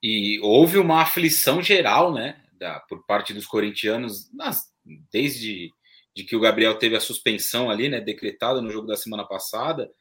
E 0.03 0.39
houve 0.41 0.77
uma 0.77 1.01
aflição 1.01 1.61
geral, 1.61 2.13
né? 2.13 2.41
da, 2.57 2.79
por 2.81 3.05
parte 3.05 3.33
dos 3.33 3.45
corintianos, 3.45 4.31
nas, 4.33 4.71
desde 5.11 5.71
de 6.15 6.23
que 6.23 6.35
o 6.35 6.39
Gabriel 6.39 6.77
teve 6.79 6.95
a 6.95 7.01
suspensão 7.01 7.69
ali, 7.69 7.89
né, 7.89 7.99
decretada 7.99 8.61
no 8.61 8.71
jogo 8.71 8.87
da 8.87 8.95
semana 8.95 9.25
passada, 9.25 9.91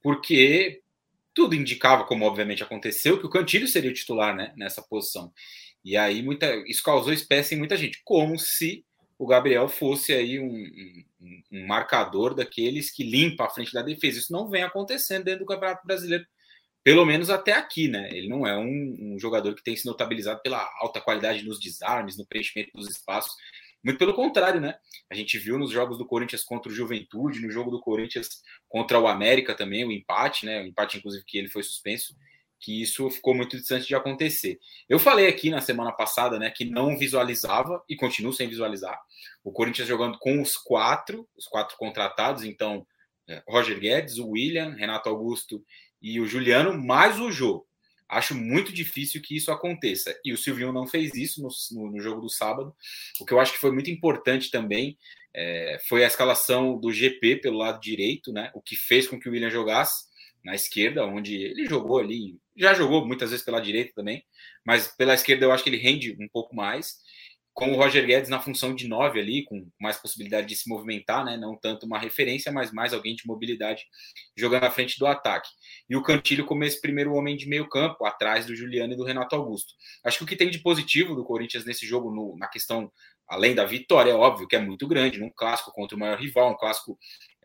porque 0.00 0.80
tudo 1.34 1.56
indicava, 1.56 2.04
como 2.04 2.24
obviamente 2.24 2.62
aconteceu, 2.62 3.18
que 3.18 3.26
o 3.26 3.30
Cantilho 3.30 3.66
seria 3.66 3.90
o 3.90 3.94
titular, 3.94 4.34
né, 4.34 4.54
nessa 4.56 4.80
posição. 4.80 5.32
E 5.86 5.96
aí 5.96 6.20
muita, 6.20 6.52
isso 6.66 6.82
causou 6.82 7.12
espécie 7.12 7.54
em 7.54 7.58
muita 7.58 7.76
gente, 7.76 8.00
como 8.04 8.36
se 8.36 8.84
o 9.16 9.24
Gabriel 9.24 9.68
fosse 9.68 10.12
aí 10.12 10.40
um, 10.40 10.50
um, 10.50 11.42
um, 11.52 11.66
marcador 11.68 12.34
daqueles 12.34 12.90
que 12.90 13.04
limpa 13.04 13.44
a 13.44 13.50
frente 13.50 13.72
da 13.72 13.82
defesa. 13.82 14.18
Isso 14.18 14.32
não 14.32 14.50
vem 14.50 14.64
acontecendo 14.64 15.22
dentro 15.22 15.44
do 15.44 15.46
Campeonato 15.46 15.86
Brasileiro 15.86 16.26
pelo 16.82 17.04
menos 17.04 17.30
até 17.30 17.52
aqui, 17.52 17.88
né? 17.88 18.08
Ele 18.12 18.28
não 18.28 18.44
é 18.46 18.56
um, 18.56 18.96
um, 19.00 19.18
jogador 19.18 19.54
que 19.54 19.62
tem 19.62 19.76
se 19.76 19.86
notabilizado 19.86 20.40
pela 20.40 20.68
alta 20.80 21.00
qualidade 21.00 21.44
nos 21.44 21.58
desarmes, 21.58 22.16
no 22.16 22.26
preenchimento 22.26 22.70
dos 22.74 22.88
espaços. 22.88 23.32
Muito 23.82 23.98
pelo 23.98 24.14
contrário, 24.14 24.60
né? 24.60 24.74
A 25.08 25.14
gente 25.14 25.38
viu 25.38 25.56
nos 25.56 25.70
jogos 25.70 25.98
do 25.98 26.06
Corinthians 26.06 26.44
contra 26.44 26.70
o 26.70 26.74
Juventude, 26.74 27.40
no 27.40 27.50
jogo 27.50 27.72
do 27.72 27.80
Corinthians 27.80 28.40
contra 28.68 29.00
o 29.00 29.06
América 29.06 29.54
também, 29.54 29.84
o 29.84 29.92
empate, 29.92 30.46
né? 30.46 30.62
O 30.62 30.66
empate, 30.66 30.98
inclusive, 30.98 31.24
que 31.26 31.38
ele 31.38 31.48
foi 31.48 31.62
suspenso, 31.62 32.14
que 32.58 32.82
isso 32.82 33.08
ficou 33.10 33.34
muito 33.34 33.56
distante 33.56 33.86
de 33.86 33.94
acontecer. 33.94 34.58
Eu 34.88 34.98
falei 34.98 35.28
aqui 35.28 35.50
na 35.50 35.60
semana 35.60 35.92
passada, 35.92 36.38
né, 36.38 36.50
que 36.50 36.64
não 36.64 36.96
visualizava 36.96 37.82
e 37.88 37.96
continuo 37.96 38.32
sem 38.32 38.48
visualizar 38.48 38.98
o 39.46 39.52
Corinthians 39.52 39.86
jogando 39.86 40.18
com 40.18 40.42
os 40.42 40.56
quatro, 40.56 41.28
os 41.36 41.46
quatro 41.46 41.76
contratados, 41.76 42.42
então 42.42 42.84
é, 43.28 43.42
Roger 43.46 43.78
Guedes, 43.78 44.18
o 44.18 44.30
William, 44.30 44.74
Renato 44.74 45.08
Augusto 45.08 45.64
e 46.02 46.20
o 46.20 46.26
Juliano 46.26 46.76
mais 46.76 47.20
o 47.20 47.30
Jô. 47.30 47.64
Acho 48.08 48.34
muito 48.34 48.72
difícil 48.72 49.22
que 49.22 49.36
isso 49.36 49.50
aconteça. 49.52 50.16
E 50.24 50.32
o 50.32 50.36
Silvinho 50.36 50.72
não 50.72 50.86
fez 50.86 51.14
isso 51.14 51.42
no, 51.42 51.90
no 51.90 52.00
jogo 52.00 52.20
do 52.20 52.28
sábado. 52.28 52.74
O 53.20 53.24
que 53.24 53.32
eu 53.32 53.40
acho 53.40 53.52
que 53.52 53.58
foi 53.58 53.72
muito 53.72 53.90
importante 53.90 54.50
também 54.50 54.98
é, 55.34 55.78
foi 55.88 56.04
a 56.04 56.06
escalação 56.06 56.78
do 56.78 56.92
GP 56.92 57.36
pelo 57.36 57.58
lado 57.58 57.80
direito, 57.80 58.32
né? 58.32 58.50
O 58.54 58.60
que 58.60 58.76
fez 58.76 59.08
com 59.08 59.18
que 59.18 59.28
o 59.28 59.32
William 59.32 59.50
jogasse 59.50 60.06
na 60.44 60.54
esquerda, 60.54 61.04
onde 61.04 61.34
ele 61.34 61.66
jogou 61.66 61.98
ali, 61.98 62.38
já 62.56 62.74
jogou 62.74 63.06
muitas 63.06 63.30
vezes 63.30 63.44
pela 63.44 63.60
direita 63.60 63.92
também, 63.94 64.24
mas 64.64 64.88
pela 64.88 65.14
esquerda 65.14 65.44
eu 65.44 65.52
acho 65.52 65.62
que 65.62 65.70
ele 65.70 65.76
rende 65.76 66.16
um 66.20 66.28
pouco 66.28 66.54
mais. 66.54 66.96
com 67.56 67.72
o 67.72 67.76
Roger 67.76 68.04
Guedes 68.06 68.28
na 68.28 68.38
função 68.38 68.74
de 68.74 68.86
nove 68.86 69.18
ali, 69.18 69.42
com 69.44 69.66
mais 69.80 69.96
possibilidade 69.96 70.46
de 70.46 70.54
se 70.54 70.68
movimentar, 70.68 71.24
né? 71.24 71.38
Não 71.38 71.56
tanto 71.56 71.86
uma 71.86 71.98
referência, 71.98 72.52
mas 72.52 72.70
mais 72.70 72.92
alguém 72.92 73.16
de 73.16 73.26
mobilidade 73.26 73.82
jogando 74.36 74.64
à 74.64 74.70
frente 74.70 74.98
do 74.98 75.06
ataque. 75.06 75.48
E 75.88 75.96
o 75.96 76.02
Cantilho 76.02 76.44
como 76.44 76.64
esse 76.64 76.78
primeiro 76.78 77.14
homem 77.14 77.34
de 77.34 77.48
meio 77.48 77.66
campo, 77.66 78.04
atrás 78.04 78.44
do 78.44 78.54
Juliano 78.54 78.92
e 78.92 78.96
do 78.96 79.04
Renato 79.04 79.34
Augusto. 79.34 79.72
Acho 80.04 80.18
que 80.18 80.24
o 80.24 80.26
que 80.26 80.36
tem 80.36 80.50
de 80.50 80.58
positivo 80.58 81.14
do 81.14 81.24
Corinthians 81.24 81.64
nesse 81.64 81.86
jogo, 81.86 82.14
no, 82.14 82.36
na 82.36 82.46
questão, 82.46 82.92
além 83.26 83.54
da 83.54 83.64
vitória, 83.64 84.10
é 84.10 84.14
óbvio 84.14 84.46
que 84.46 84.54
é 84.54 84.60
muito 84.60 84.86
grande, 84.86 85.18
num 85.18 85.30
clássico 85.34 85.72
contra 85.72 85.96
o 85.96 85.98
maior 85.98 86.18
rival, 86.18 86.52
um 86.52 86.56
clássico 86.58 86.98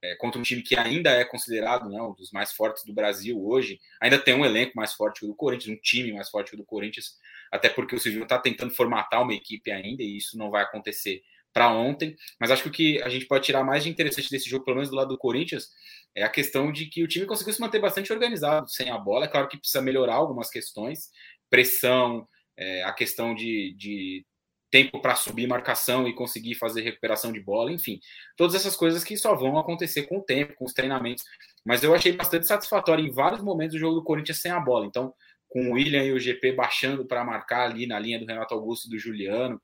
é, 0.03 0.15
contra 0.15 0.39
um 0.39 0.43
time 0.43 0.61
que 0.61 0.77
ainda 0.77 1.11
é 1.11 1.23
considerado 1.23 1.89
né, 1.89 2.01
um 2.01 2.13
dos 2.13 2.31
mais 2.31 2.51
fortes 2.51 2.83
do 2.83 2.93
Brasil 2.93 3.39
hoje, 3.43 3.79
ainda 3.99 4.17
tem 4.17 4.33
um 4.33 4.45
elenco 4.45 4.73
mais 4.75 4.93
forte 4.93 5.19
que 5.19 5.25
o 5.25 5.29
do 5.29 5.35
Corinthians, 5.35 5.77
um 5.77 5.81
time 5.81 6.11
mais 6.11 6.29
forte 6.29 6.49
que 6.49 6.55
o 6.55 6.57
do 6.57 6.65
Corinthians, 6.65 7.17
até 7.51 7.69
porque 7.69 7.95
o 7.95 7.99
Silvio 7.99 8.23
está 8.23 8.39
tentando 8.39 8.73
formatar 8.73 9.21
uma 9.21 9.33
equipe 9.33 9.71
ainda, 9.71 10.01
e 10.01 10.17
isso 10.17 10.37
não 10.37 10.49
vai 10.49 10.63
acontecer 10.63 11.21
para 11.53 11.71
ontem. 11.71 12.15
Mas 12.39 12.49
acho 12.49 12.63
que 12.63 12.69
o 12.69 12.71
que 12.71 13.01
a 13.03 13.09
gente 13.09 13.25
pode 13.25 13.45
tirar 13.45 13.63
mais 13.63 13.83
de 13.83 13.89
interessante 13.89 14.29
desse 14.29 14.49
jogo, 14.49 14.65
pelo 14.65 14.77
menos 14.77 14.89
do 14.89 14.95
lado 14.95 15.09
do 15.09 15.17
Corinthians, 15.17 15.69
é 16.15 16.23
a 16.23 16.29
questão 16.29 16.71
de 16.71 16.87
que 16.87 17.03
o 17.03 17.07
time 17.07 17.25
conseguiu 17.25 17.53
se 17.53 17.61
manter 17.61 17.79
bastante 17.79 18.11
organizado 18.11 18.69
sem 18.69 18.89
a 18.89 18.97
bola. 18.97 19.25
É 19.25 19.27
claro 19.27 19.47
que 19.47 19.57
precisa 19.57 19.81
melhorar 19.81 20.15
algumas 20.15 20.49
questões, 20.49 21.09
pressão, 21.49 22.27
é, 22.57 22.83
a 22.83 22.93
questão 22.93 23.33
de, 23.35 23.73
de 23.77 24.25
tempo 24.71 25.01
para 25.01 25.15
subir 25.15 25.45
marcação 25.47 26.07
e 26.07 26.15
conseguir 26.15 26.55
fazer 26.55 26.81
recuperação 26.81 27.31
de 27.31 27.39
bola, 27.39 27.71
enfim, 27.71 27.99
todas 28.37 28.55
essas 28.55 28.75
coisas 28.75 29.03
que 29.03 29.17
só 29.17 29.35
vão 29.35 29.59
acontecer 29.59 30.03
com 30.03 30.19
o 30.19 30.23
tempo, 30.23 30.55
com 30.55 30.65
os 30.65 30.73
treinamentos. 30.73 31.23
Mas 31.65 31.83
eu 31.83 31.93
achei 31.93 32.13
bastante 32.13 32.47
satisfatório 32.47 33.05
em 33.05 33.11
vários 33.11 33.41
momentos 33.41 33.75
do 33.75 33.79
jogo 33.79 33.95
do 33.95 34.03
Corinthians 34.03 34.39
sem 34.39 34.51
a 34.51 34.59
bola. 34.59 34.85
Então, 34.85 35.13
com 35.49 35.69
o 35.69 35.73
William 35.73 36.03
e 36.03 36.13
o 36.13 36.19
GP 36.19 36.53
baixando 36.53 37.05
para 37.05 37.23
marcar 37.25 37.69
ali 37.69 37.85
na 37.85 37.99
linha 37.99 38.17
do 38.17 38.25
Renato 38.25 38.53
Augusto 38.53 38.87
e 38.87 38.91
do 38.91 38.97
Juliano, 38.97 39.61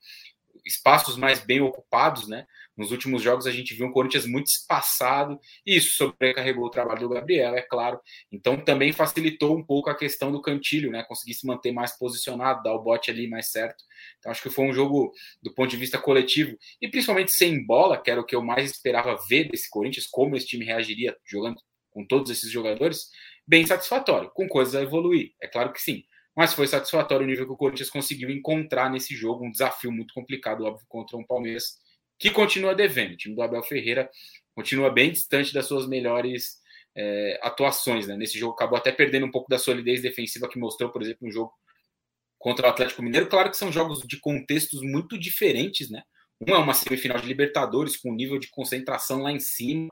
espaços 0.66 1.16
mais 1.16 1.40
bem 1.40 1.62
ocupados, 1.62 2.28
né? 2.28 2.46
Nos 2.78 2.92
últimos 2.92 3.24
jogos 3.24 3.48
a 3.48 3.52
gente 3.52 3.74
viu 3.74 3.88
um 3.88 3.92
Corinthians 3.92 4.28
muito 4.28 4.48
espaçado, 4.48 5.40
e 5.66 5.76
isso 5.76 5.98
sobrecarregou 5.98 6.66
o 6.66 6.70
trabalho 6.70 7.02
do 7.02 7.10
Gabriel, 7.10 7.56
é 7.56 7.62
claro. 7.62 8.00
Então 8.32 8.56
também 8.58 8.94
facilitou 8.94 9.58
um 9.58 9.64
pouco 9.64 9.90
a 9.90 9.96
questão 9.96 10.32
do 10.32 10.42
Cantilho, 10.42 10.92
né? 10.92 11.04
Conseguir 11.04 11.34
se 11.34 11.48
manter 11.48 11.72
mais 11.72 11.98
posicionado, 11.98 12.62
dar 12.62 12.74
o 12.74 12.84
bote 12.84 13.10
ali 13.10 13.28
mais 13.28 13.48
certo. 13.52 13.84
Então 14.20 14.32
acho 14.32 14.44
que 14.44 14.50
foi 14.50 14.66
um 14.66 14.74
jogo 14.74 15.12
do 15.42 15.54
ponto 15.54 15.70
de 15.70 15.78
vista 15.78 15.98
coletivo 15.98 16.56
e 16.80 16.88
principalmente 16.88 17.32
sem 17.32 17.66
bola, 17.66 18.02
que 18.02 18.12
era 18.12 18.22
o 18.22 18.26
que 18.26 18.36
eu 18.36 18.44
mais 18.44 18.70
esperava 18.70 19.18
ver 19.28 19.50
desse 19.50 19.70
Corinthians, 19.70 20.06
como 20.06 20.36
esse 20.36 20.46
time 20.46 20.64
reagiria 20.64 21.18
jogando 21.26 21.60
com 21.90 22.06
todos 22.06 22.30
esses 22.30 22.52
jogadores, 22.52 23.10
bem 23.48 23.66
satisfatório, 23.66 24.30
com 24.30 24.48
coisas 24.48 24.76
a 24.76 24.84
evoluir, 24.84 25.32
é 25.42 25.48
claro 25.48 25.74
que 25.74 25.82
sim. 25.82 26.04
Mas 26.36 26.54
foi 26.54 26.68
satisfatório 26.68 27.26
o 27.26 27.28
nível 27.28 27.48
que 27.48 27.54
o 27.54 27.58
Corinthians 27.58 27.90
conseguiu 27.90 28.30
encontrar 28.30 28.92
nesse 28.92 29.16
jogo, 29.16 29.44
um 29.44 29.52
desafio 29.52 29.92
muito 29.92 30.14
complicado, 30.14 30.64
óbvio, 30.64 30.86
contra 30.88 31.18
um 31.18 31.26
Palmeiras 31.26 31.80
que 32.20 32.32
continua 32.32 32.76
devendo. 32.76 33.14
O 33.14 33.18
time 33.18 33.36
do 33.36 33.42
Abel 33.42 33.64
Ferreira 33.64 34.10
continua 34.56 34.90
bem 34.90 35.12
distante 35.12 35.54
das 35.54 35.66
suas 35.66 35.88
melhores 35.88 36.58
é, 36.96 37.40
atuações. 37.44 38.08
Né? 38.08 38.18
Nesse 38.18 38.40
jogo 38.40 38.54
acabou 38.54 38.78
até 38.78 38.92
perdendo 38.92 39.26
um 39.26 39.32
pouco 39.32 39.50
da 39.50 39.60
solidez 39.60 40.02
defensiva 40.02 40.50
que 40.50 40.60
mostrou, 40.60 40.92
por 40.92 41.02
exemplo, 41.02 41.28
um 41.28 41.32
jogo 41.32 41.54
contra 42.40 42.68
o 42.68 42.70
Atlético 42.70 43.04
Mineiro. 43.04 43.28
Claro 43.28 43.50
que 43.50 43.58
são 43.58 43.72
jogos 43.72 44.02
de 44.02 44.20
contextos 44.20 44.82
muito 44.82 45.18
diferentes, 45.18 45.90
né? 45.90 46.02
Um 46.40 46.54
é 46.54 46.58
uma 46.58 46.74
semifinal 46.74 47.20
de 47.20 47.28
Libertadores 47.28 47.98
com 47.98 48.12
um 48.12 48.16
nível 48.16 48.38
de 48.38 48.50
concentração 48.50 49.24
lá 49.24 49.32
em 49.32 49.40
cima, 49.40 49.90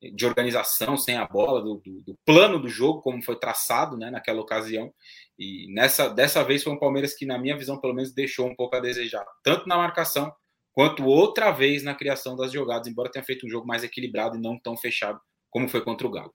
de 0.00 0.24
organização 0.24 0.96
sem 0.96 1.16
a 1.16 1.26
bola, 1.26 1.60
do, 1.60 1.82
do, 1.84 2.02
do, 2.04 2.18
plano 2.24 2.60
do 2.60 2.68
jogo, 2.68 3.02
como 3.02 3.22
foi 3.22 3.36
traçado 3.36 3.96
né, 3.96 4.08
naquela 4.08 4.40
ocasião. 4.40 4.92
E 5.36 5.66
nessa 5.72 6.08
dessa 6.08 6.44
vez 6.44 6.62
foi 6.62 6.72
um 6.72 6.78
Palmeiras 6.78 7.14
que, 7.14 7.26
na 7.26 7.36
minha 7.36 7.56
visão, 7.56 7.80
pelo 7.80 7.94
menos 7.94 8.12
deixou 8.12 8.46
um 8.46 8.54
pouco 8.54 8.76
a 8.76 8.80
desejar, 8.80 9.26
tanto 9.42 9.68
na 9.68 9.76
marcação 9.76 10.32
quanto 10.78 11.04
outra 11.04 11.50
vez 11.50 11.82
na 11.82 11.92
criação 11.92 12.36
das 12.36 12.52
jogadas, 12.52 12.86
embora 12.86 13.10
tenha 13.10 13.24
feito 13.24 13.44
um 13.44 13.50
jogo 13.50 13.66
mais 13.66 13.82
equilibrado 13.82 14.36
e 14.36 14.40
não 14.40 14.56
tão 14.56 14.76
fechado 14.76 15.20
como 15.50 15.68
foi 15.68 15.82
contra 15.82 16.06
o 16.06 16.10
Galo. 16.10 16.32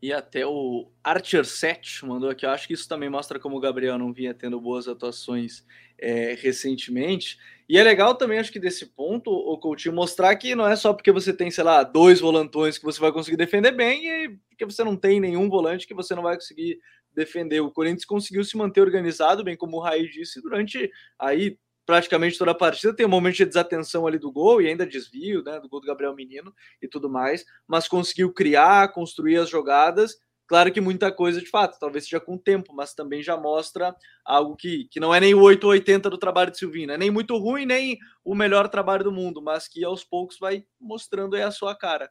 E 0.00 0.12
até 0.12 0.46
o 0.46 0.92
Archer 1.02 1.44
7 1.44 2.06
mandou 2.06 2.30
aqui. 2.30 2.46
Eu 2.46 2.50
acho 2.50 2.68
que 2.68 2.74
isso 2.74 2.88
também 2.88 3.10
mostra 3.10 3.40
como 3.40 3.56
o 3.56 3.60
Gabriel 3.60 3.98
não 3.98 4.12
vinha 4.12 4.32
tendo 4.32 4.60
boas 4.60 4.86
atuações 4.86 5.66
é, 5.98 6.36
recentemente. 6.38 7.36
E 7.68 7.76
é 7.76 7.82
legal 7.82 8.14
também, 8.14 8.38
acho 8.38 8.52
que 8.52 8.60
desse 8.60 8.94
ponto, 8.94 9.28
o 9.28 9.58
Coutinho 9.58 9.92
mostrar 9.92 10.36
que 10.36 10.54
não 10.54 10.68
é 10.68 10.76
só 10.76 10.94
porque 10.94 11.10
você 11.10 11.32
tem, 11.32 11.50
sei 11.50 11.64
lá, 11.64 11.82
dois 11.82 12.20
volantões 12.20 12.78
que 12.78 12.84
você 12.84 13.00
vai 13.00 13.10
conseguir 13.10 13.36
defender 13.36 13.72
bem 13.72 14.06
e 14.06 14.38
porque 14.50 14.64
você 14.64 14.84
não 14.84 14.96
tem 14.96 15.18
nenhum 15.18 15.48
volante 15.48 15.84
que 15.84 15.94
você 15.94 16.14
não 16.14 16.22
vai 16.22 16.36
conseguir 16.36 16.78
defender. 17.12 17.58
O 17.58 17.72
Corinthians 17.72 18.04
conseguiu 18.04 18.44
se 18.44 18.56
manter 18.56 18.82
organizado, 18.82 19.42
bem 19.42 19.56
como 19.56 19.78
o 19.78 19.80
Raí 19.80 20.08
disse, 20.08 20.40
durante 20.40 20.88
aí 21.18 21.58
praticamente 21.88 22.36
toda 22.36 22.50
a 22.50 22.54
partida. 22.54 22.94
Tem 22.94 23.06
um 23.06 23.08
momento 23.08 23.36
de 23.36 23.46
desatenção 23.46 24.06
ali 24.06 24.18
do 24.18 24.30
gol 24.30 24.60
e 24.60 24.68
ainda 24.68 24.86
desvio, 24.86 25.42
né, 25.42 25.58
do 25.58 25.70
gol 25.70 25.80
do 25.80 25.86
Gabriel 25.86 26.14
Menino 26.14 26.54
e 26.82 26.86
tudo 26.86 27.08
mais, 27.08 27.46
mas 27.66 27.88
conseguiu 27.88 28.30
criar, 28.30 28.92
construir 28.92 29.38
as 29.38 29.48
jogadas. 29.48 30.18
Claro 30.46 30.70
que 30.70 30.82
muita 30.82 31.10
coisa 31.10 31.40
de 31.40 31.48
fato, 31.48 31.78
talvez 31.80 32.04
seja 32.04 32.20
com 32.20 32.34
o 32.34 32.38
tempo, 32.38 32.74
mas 32.74 32.92
também 32.92 33.22
já 33.22 33.38
mostra 33.38 33.96
algo 34.22 34.54
que, 34.54 34.86
que 34.90 35.00
não 35.00 35.14
é 35.14 35.20
nem 35.20 35.32
o 35.32 35.40
880 35.40 36.10
do 36.10 36.18
trabalho 36.18 36.50
de 36.50 36.58
Silvino, 36.58 36.92
é 36.92 36.98
nem 36.98 37.10
muito 37.10 37.38
ruim, 37.38 37.64
nem 37.64 37.98
o 38.22 38.34
melhor 38.34 38.68
trabalho 38.68 39.04
do 39.04 39.12
mundo, 39.12 39.40
mas 39.40 39.66
que 39.66 39.82
aos 39.82 40.04
poucos 40.04 40.38
vai 40.38 40.64
mostrando 40.78 41.36
aí 41.36 41.42
a 41.42 41.50
sua 41.50 41.74
cara. 41.74 42.10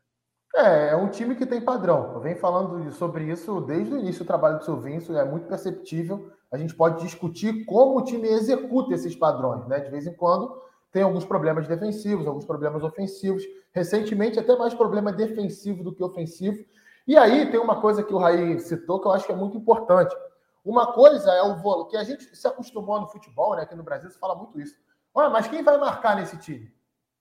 É, 0.56 0.90
é 0.90 0.96
um 0.96 1.10
time 1.10 1.36
que 1.36 1.46
tem 1.46 1.62
padrão. 1.62 2.14
Eu 2.14 2.20
venho 2.20 2.38
falando 2.38 2.92
sobre 2.94 3.26
isso 3.26 3.62
desde 3.62 3.94
o 3.94 4.00
início 4.00 4.24
do 4.24 4.28
trabalho 4.28 4.58
do 4.58 4.66
Silvinho, 4.66 4.98
isso 4.98 5.16
é 5.16 5.24
muito 5.24 5.48
perceptível. 5.48 6.32
A 6.52 6.58
gente 6.58 6.74
pode 6.76 7.02
discutir 7.02 7.66
como 7.66 8.00
o 8.00 8.04
time 8.04 8.28
executa 8.28 8.94
esses 8.94 9.16
padrões, 9.16 9.68
né? 9.68 9.80
De 9.80 9.90
vez 9.90 10.08
em 10.08 10.14
quando 10.14 10.62
tem 10.92 11.04
alguns 11.04 11.26
problemas 11.26 11.68
defensivos, 11.68 12.26
alguns 12.26 12.46
problemas 12.46 12.84
ofensivos. 12.84 13.44
Recentemente, 13.74 14.40
até 14.40 14.56
mais 14.56 14.74
problema 14.74 15.12
defensivo 15.12 15.84
do 15.84 15.94
que 15.94 16.04
ofensivo. 16.04 16.64
E 17.06 17.18
aí 17.18 17.52
tem 17.52 17.60
uma 17.60 17.80
coisa 17.82 18.04
que 18.04 18.14
o 18.14 18.18
Raí 18.18 18.60
citou 18.60 19.00
que 19.00 19.08
eu 19.08 19.12
acho 19.12 19.26
que 19.26 19.32
é 19.32 19.36
muito 19.36 19.58
importante. 19.58 20.16
Uma 20.64 20.94
coisa 20.94 21.32
é 21.32 21.42
o 21.42 21.56
voo, 21.56 21.86
que 21.86 21.96
a 21.96 22.04
gente 22.04 22.36
se 22.36 22.48
acostumou 22.48 23.00
no 23.00 23.08
futebol, 23.08 23.56
né? 23.56 23.62
Aqui 23.62 23.76
no 23.76 23.84
Brasil 23.84 24.10
se 24.10 24.20
fala 24.20 24.36
muito 24.36 24.60
isso. 24.60 24.76
Olha, 25.14 25.30
mas 25.30 25.48
quem 25.48 25.64
vai 25.64 25.78
marcar 25.78 26.16
nesse 26.16 26.38
time? 26.38 26.74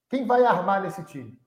Quem 0.08 0.26
vai 0.26 0.44
armar 0.44 0.82
nesse 0.82 1.04
time? 1.04 1.40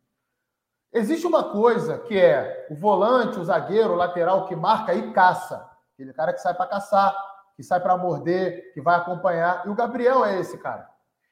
Existe 0.91 1.27
uma 1.27 1.51
coisa 1.51 1.99
que 1.99 2.17
é 2.17 2.67
o 2.71 2.75
volante, 2.75 3.39
o 3.39 3.43
zagueiro, 3.43 3.93
o 3.93 3.95
lateral 3.95 4.47
que 4.47 4.55
marca 4.55 4.93
e 4.93 5.11
caça. 5.11 5.69
Aquele 5.93 6.13
cara 6.13 6.33
que 6.33 6.41
sai 6.41 6.53
para 6.53 6.65
caçar, 6.65 7.15
que 7.59 7.63
sai 7.63 7.81
para 7.81 7.97
morder, 7.97 8.71
que 8.73 8.79
vai 8.79 8.95
acompanhar. 8.95 9.63
E 9.65 9.69
o 9.69 9.75
Gabriel 9.75 10.23
é 10.23 10.39
esse 10.39 10.57
cara. 10.59 10.89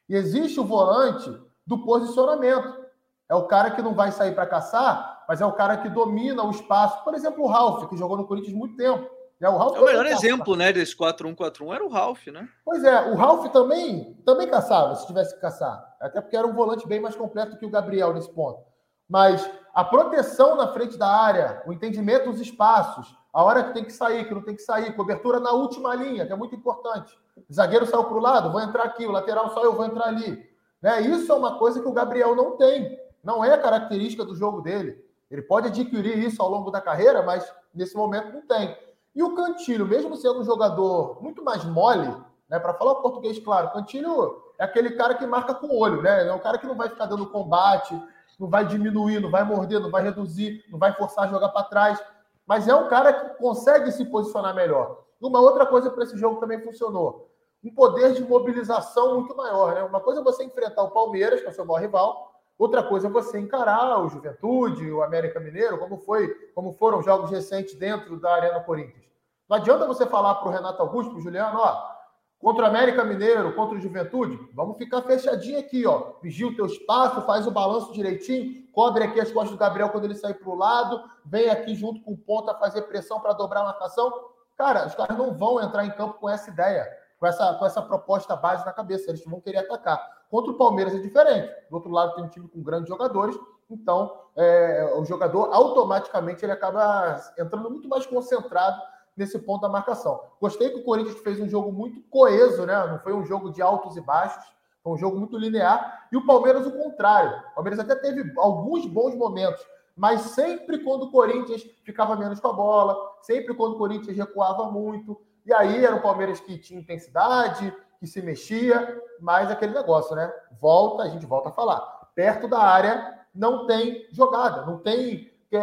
E 0.09 0.13
existe 0.13 0.59
o 0.59 0.65
volante 0.65 1.33
do 1.65 1.85
posicionamento. 1.85 2.85
É 3.29 3.35
o 3.35 3.47
cara 3.47 3.71
que 3.71 3.81
não 3.81 3.93
vai 3.93 4.11
sair 4.11 4.35
para 4.35 4.45
caçar, 4.45 5.23
mas 5.25 5.39
é 5.39 5.45
o 5.45 5.53
cara 5.53 5.77
que 5.77 5.87
domina 5.87 6.43
o 6.43 6.51
espaço. 6.51 7.01
Por 7.05 7.13
exemplo, 7.13 7.45
o 7.45 7.47
Ralf, 7.47 7.87
que 7.87 7.95
jogou 7.95 8.17
no 8.17 8.27
Corinthians 8.27 8.53
muito 8.53 8.75
tempo. 8.75 9.09
É 9.39 9.47
o, 9.47 9.55
Ralf 9.55 9.77
é 9.77 9.79
o 9.79 9.85
melhor 9.85 10.05
exemplo 10.05 10.53
né, 10.57 10.73
desse 10.73 10.97
4-1-4-1 10.97 11.75
era 11.75 11.85
o 11.85 11.87
Ralf, 11.87 12.27
né? 12.27 12.45
Pois 12.65 12.83
é, 12.83 13.09
o 13.09 13.15
Ralf 13.15 13.47
também, 13.53 14.13
também 14.25 14.49
caçava, 14.49 14.95
se 14.95 15.07
tivesse 15.07 15.33
que 15.33 15.39
caçar. 15.39 15.81
Até 16.01 16.19
porque 16.19 16.35
era 16.35 16.45
um 16.45 16.53
volante 16.53 16.85
bem 16.85 16.99
mais 16.99 17.15
completo 17.15 17.57
que 17.57 17.65
o 17.65 17.69
Gabriel 17.69 18.13
nesse 18.13 18.33
ponto. 18.33 18.59
Mas 19.07 19.49
a 19.73 19.85
proteção 19.85 20.57
na 20.57 20.73
frente 20.73 20.97
da 20.97 21.07
área, 21.07 21.63
o 21.65 21.71
entendimento 21.71 22.29
dos 22.29 22.41
espaços, 22.41 23.15
a 23.37 23.43
hora 23.43 23.65
que 23.65 23.73
tem 23.75 23.83
que 23.83 23.93
sair, 23.93 24.27
que 24.27 24.33
não 24.33 24.41
tem 24.41 24.55
que 24.55 24.63
sair, 24.63 24.95
cobertura 24.95 25.39
na 25.39 25.51
última 25.51 25.93
linha, 25.93 26.25
que 26.25 26.33
é 26.33 26.35
muito 26.35 26.55
importante. 26.55 27.15
O 27.47 27.53
zagueiro 27.53 27.85
saiu 27.85 28.03
para 28.03 28.17
o 28.17 28.19
lado, 28.19 28.51
vou 28.51 28.59
entrar 28.59 28.85
aqui, 28.85 29.05
o 29.05 29.11
lateral 29.11 29.53
saiu, 29.53 29.73
vou 29.73 29.85
entrar 29.85 30.05
ali. 30.05 30.43
Né? 30.81 31.01
Isso 31.01 31.31
é 31.31 31.35
uma 31.35 31.59
coisa 31.59 31.79
que 31.79 31.87
o 31.87 31.93
Gabriel 31.93 32.35
não 32.35 32.57
tem. 32.57 32.99
Não 33.23 33.45
é 33.45 33.55
característica 33.55 34.25
do 34.25 34.33
jogo 34.33 34.61
dele. 34.61 35.05
Ele 35.29 35.43
pode 35.43 35.67
adquirir 35.67 36.17
isso 36.17 36.41
ao 36.41 36.49
longo 36.49 36.71
da 36.71 36.81
carreira, 36.81 37.21
mas 37.21 37.47
nesse 37.75 37.95
momento 37.95 38.33
não 38.33 38.41
tem. 38.41 38.75
E 39.13 39.21
o 39.21 39.35
Cantilho, 39.35 39.85
mesmo 39.85 40.15
sendo 40.15 40.39
um 40.39 40.43
jogador 40.43 41.21
muito 41.21 41.43
mais 41.43 41.63
mole, 41.63 42.11
né, 42.49 42.57
para 42.57 42.73
falar 42.73 42.93
o 42.93 43.01
português 43.03 43.37
claro, 43.37 43.67
o 43.67 43.71
Cantilho 43.71 44.41
é 44.57 44.63
aquele 44.63 44.95
cara 44.95 45.13
que 45.13 45.27
marca 45.27 45.53
com 45.53 45.67
o 45.67 45.77
olho, 45.77 46.01
né? 46.01 46.27
É 46.27 46.33
um 46.33 46.39
cara 46.39 46.57
que 46.57 46.65
não 46.65 46.75
vai 46.75 46.89
ficar 46.89 47.05
dando 47.05 47.27
combate, 47.27 48.01
não 48.39 48.49
vai 48.49 48.65
diminuir, 48.65 49.19
não 49.19 49.29
vai 49.29 49.43
morder, 49.43 49.79
não 49.79 49.91
vai 49.91 50.01
reduzir, 50.01 50.65
não 50.71 50.79
vai 50.79 50.91
forçar 50.93 51.25
a 51.25 51.27
jogar 51.27 51.49
para 51.49 51.67
trás. 51.67 52.03
Mas 52.47 52.67
é 52.67 52.73
um 52.73 52.87
cara 52.87 53.11
que 53.11 53.37
consegue 53.37 53.91
se 53.91 54.05
posicionar 54.05 54.55
melhor. 54.55 55.03
Uma 55.19 55.41
outra 55.41 55.65
coisa 55.65 55.91
para 55.91 56.03
esse 56.03 56.17
jogo 56.17 56.39
também 56.39 56.61
funcionou. 56.61 57.29
Um 57.63 57.73
poder 57.73 58.13
de 58.13 58.23
mobilização 58.23 59.15
muito 59.15 59.35
maior. 59.35 59.75
Né? 59.75 59.83
Uma 59.83 59.99
coisa 59.99 60.21
é 60.21 60.23
você 60.23 60.45
enfrentar 60.45 60.83
o 60.83 60.91
Palmeiras, 60.91 61.41
que 61.41 61.47
é 61.47 61.49
o 61.49 61.53
seu 61.53 61.65
maior 61.65 61.81
rival. 61.81 62.33
Outra 62.57 62.81
coisa 62.81 63.07
é 63.07 63.11
você 63.11 63.37
encarar 63.37 63.99
o 63.99 64.07
Juventude, 64.07 64.89
o 64.89 65.03
América 65.03 65.39
Mineiro, 65.39 65.77
como 65.77 65.97
foi, 65.97 66.33
como 66.55 66.71
foram 66.71 67.03
jogos 67.03 67.29
recentes 67.29 67.75
dentro 67.75 68.19
da 68.19 68.33
Arena 68.33 68.59
Corinthians. 68.61 69.05
Não 69.49 69.57
adianta 69.57 69.85
você 69.85 70.05
falar 70.05 70.35
para 70.35 70.47
o 70.47 70.51
Renato 70.51 70.81
Augusto, 70.81 71.11
para 71.11 71.19
o 71.19 71.21
Juliano, 71.21 71.59
ó, 71.59 71.96
Contra 72.39 72.65
o 72.65 72.67
América 72.67 73.03
Mineiro, 73.03 73.55
contra 73.55 73.77
o 73.77 73.81
Juventude, 73.81 74.39
vamos 74.53 74.77
ficar 74.77 75.01
fechadinho 75.01 75.59
aqui, 75.59 75.87
ó. 75.87 76.13
Vigia 76.21 76.47
o 76.47 76.55
teu 76.55 76.67
espaço, 76.67 77.23
faz 77.23 77.47
o 77.47 77.51
balanço 77.51 77.91
direitinho, 77.91 78.67
cobre 78.71 79.03
aqui 79.03 79.19
as 79.19 79.31
costas 79.31 79.51
do 79.51 79.57
Gabriel 79.57 79.89
quando 79.89 80.05
ele 80.05 80.13
sair 80.13 80.35
para 80.35 80.49
o 80.49 80.55
lado, 80.55 81.03
vem 81.25 81.49
aqui 81.49 81.73
junto 81.73 81.99
com 82.01 82.11
o 82.11 82.17
ponta 82.17 82.53
fazer 82.53 82.83
pressão 82.83 83.19
para 83.19 83.33
dobrar 83.33 83.61
a 83.61 83.65
marcação. 83.65 84.13
Cara, 84.55 84.85
os 84.85 84.93
caras 84.93 85.17
não 85.17 85.35
vão 85.35 85.59
entrar 85.59 85.83
em 85.83 85.91
campo 85.91 86.19
com 86.19 86.29
essa 86.29 86.51
ideia, 86.51 86.87
com 87.19 87.25
essa, 87.25 87.55
com 87.55 87.65
essa 87.65 87.81
proposta 87.81 88.35
base 88.35 88.63
na 88.63 88.71
cabeça, 88.71 89.09
eles 89.09 89.25
vão 89.25 89.41
querer 89.41 89.59
atacar. 89.59 89.99
Contra 90.29 90.51
o 90.51 90.57
Palmeiras 90.57 90.93
é 90.93 90.99
diferente. 90.99 91.51
Do 91.71 91.77
outro 91.77 91.89
lado 91.89 92.13
tem 92.13 92.23
um 92.23 92.29
time 92.29 92.47
com 92.47 92.61
grandes 92.61 92.87
jogadores, 92.87 93.35
então 93.67 94.15
é, 94.35 94.93
o 94.95 95.03
jogador 95.05 95.51
automaticamente 95.51 96.45
ele 96.45 96.51
acaba 96.51 97.19
entrando 97.37 97.69
muito 97.71 97.89
mais 97.89 98.05
concentrado 98.05 98.79
nesse 99.17 99.39
ponto 99.39 99.61
da 99.61 99.69
marcação. 99.69 100.21
Gostei 100.39 100.69
que 100.69 100.77
o 100.77 100.83
Corinthians 100.83 101.19
fez 101.21 101.39
um 101.39 101.49
jogo 101.49 101.71
muito 101.71 102.01
coeso, 102.03 102.65
né? 102.65 102.87
Não 102.87 102.99
foi 102.99 103.13
um 103.13 103.25
jogo 103.25 103.51
de 103.51 103.61
altos 103.61 103.97
e 103.97 104.01
baixos, 104.01 104.45
foi 104.83 104.93
um 104.93 104.97
jogo 104.97 105.17
muito 105.17 105.37
linear. 105.37 106.07
E 106.11 106.15
o 106.15 106.25
Palmeiras 106.25 106.67
o 106.67 106.71
contrário. 106.71 107.35
O 107.51 107.55
Palmeiras 107.55 107.79
até 107.79 107.95
teve 107.95 108.31
alguns 108.37 108.85
bons 108.85 109.15
momentos, 109.15 109.65
mas 109.95 110.21
sempre 110.21 110.83
quando 110.83 111.03
o 111.03 111.11
Corinthians 111.11 111.63
ficava 111.83 112.15
menos 112.15 112.39
com 112.39 112.47
a 112.49 112.53
bola, 112.53 112.95
sempre 113.21 113.55
quando 113.55 113.73
o 113.73 113.77
Corinthians 113.77 114.15
recuava 114.15 114.71
muito. 114.71 115.19
E 115.45 115.51
aí 115.51 115.83
era 115.83 115.95
o 115.95 116.01
Palmeiras 116.01 116.39
que 116.39 116.57
tinha 116.57 116.79
intensidade, 116.79 117.73
que 117.99 118.05
se 118.05 118.21
mexia, 118.21 119.01
mas 119.19 119.49
aquele 119.49 119.73
negócio, 119.73 120.15
né? 120.15 120.31
Volta, 120.61 121.03
a 121.03 121.09
gente 121.09 121.25
volta 121.25 121.49
a 121.49 121.53
falar. 121.53 121.79
Perto 122.13 122.47
da 122.47 122.59
área 122.59 123.17
não 123.33 123.65
tem 123.65 124.07
jogada, 124.11 124.65
não 124.65 124.77
tem 124.77 125.31
é, 125.51 125.57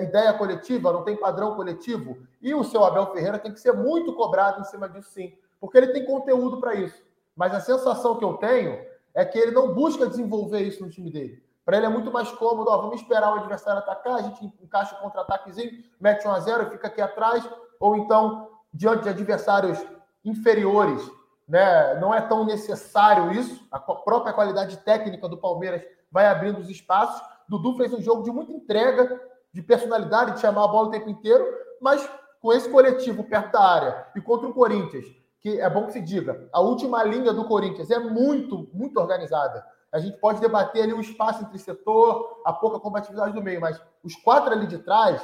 é, 0.00 0.04
ideia 0.04 0.32
coletiva, 0.34 0.92
não 0.92 1.04
tem 1.04 1.16
padrão 1.16 1.54
coletivo. 1.54 2.18
E 2.42 2.54
o 2.54 2.64
seu 2.64 2.84
Abel 2.84 3.12
Ferreira 3.12 3.38
tem 3.38 3.52
que 3.52 3.60
ser 3.60 3.72
muito 3.72 4.12
cobrado 4.14 4.60
em 4.60 4.64
cima 4.64 4.88
disso, 4.88 5.10
sim, 5.10 5.32
porque 5.60 5.78
ele 5.78 5.88
tem 5.88 6.04
conteúdo 6.04 6.60
para 6.60 6.74
isso. 6.74 7.02
Mas 7.36 7.54
a 7.54 7.60
sensação 7.60 8.16
que 8.16 8.24
eu 8.24 8.34
tenho 8.34 8.84
é 9.14 9.24
que 9.24 9.38
ele 9.38 9.52
não 9.52 9.74
busca 9.74 10.06
desenvolver 10.06 10.60
isso 10.60 10.82
no 10.82 10.90
time 10.90 11.10
dele. 11.10 11.42
Para 11.64 11.76
ele 11.76 11.86
é 11.86 11.90
muito 11.90 12.10
mais 12.10 12.30
cômodo, 12.32 12.70
ó, 12.70 12.78
vamos 12.78 13.00
esperar 13.00 13.32
o 13.32 13.38
adversário 13.38 13.80
atacar, 13.80 14.14
a 14.14 14.22
gente 14.22 14.44
encaixa 14.62 14.96
o 14.96 14.98
contra-ataquezinho, 15.00 15.84
mete 16.00 16.26
1 16.26 16.30
a 16.30 16.40
0 16.40 16.70
fica 16.70 16.88
aqui 16.88 17.00
atrás, 17.00 17.48
ou 17.78 17.96
então, 17.96 18.48
diante 18.72 19.02
de 19.02 19.10
adversários 19.10 19.78
inferiores, 20.24 21.08
né, 21.46 21.94
não 22.00 22.14
é 22.14 22.20
tão 22.20 22.44
necessário 22.44 23.32
isso, 23.32 23.66
a 23.70 23.78
própria 23.78 24.32
qualidade 24.32 24.78
técnica 24.78 25.28
do 25.28 25.36
Palmeiras 25.36 25.82
vai 26.10 26.26
abrindo 26.26 26.58
os 26.58 26.68
espaços. 26.68 27.20
Dudu 27.48 27.76
fez 27.76 27.92
um 27.92 28.00
jogo 28.00 28.22
de 28.22 28.30
muita 28.30 28.52
entrega, 28.52 29.20
de 29.52 29.62
personalidade, 29.62 30.32
de 30.32 30.40
chamar 30.40 30.64
a 30.64 30.68
bola 30.68 30.88
o 30.88 30.90
tempo 30.90 31.08
inteiro, 31.08 31.44
mas 31.80 32.08
com 32.40 32.52
esse 32.52 32.68
coletivo 32.68 33.24
perto 33.24 33.52
da 33.52 33.60
área 33.60 34.06
e 34.14 34.20
contra 34.20 34.48
o 34.48 34.54
Corinthians, 34.54 35.06
que 35.40 35.60
é 35.60 35.68
bom 35.70 35.86
que 35.86 35.92
se 35.92 36.00
diga, 36.00 36.48
a 36.52 36.60
última 36.60 37.02
linha 37.02 37.32
do 37.32 37.44
Corinthians 37.46 37.90
é 37.90 37.98
muito, 37.98 38.68
muito 38.72 38.98
organizada. 38.98 39.64
A 39.90 39.98
gente 39.98 40.18
pode 40.18 40.40
debater 40.40 40.82
ali 40.82 40.92
o 40.92 41.00
espaço 41.00 41.42
entre 41.42 41.58
setor, 41.58 42.42
a 42.44 42.52
pouca 42.52 42.78
combatividade 42.78 43.32
do 43.32 43.42
meio, 43.42 43.60
mas 43.60 43.80
os 44.04 44.14
quatro 44.16 44.52
ali 44.52 44.66
de 44.66 44.78
trás, 44.78 45.22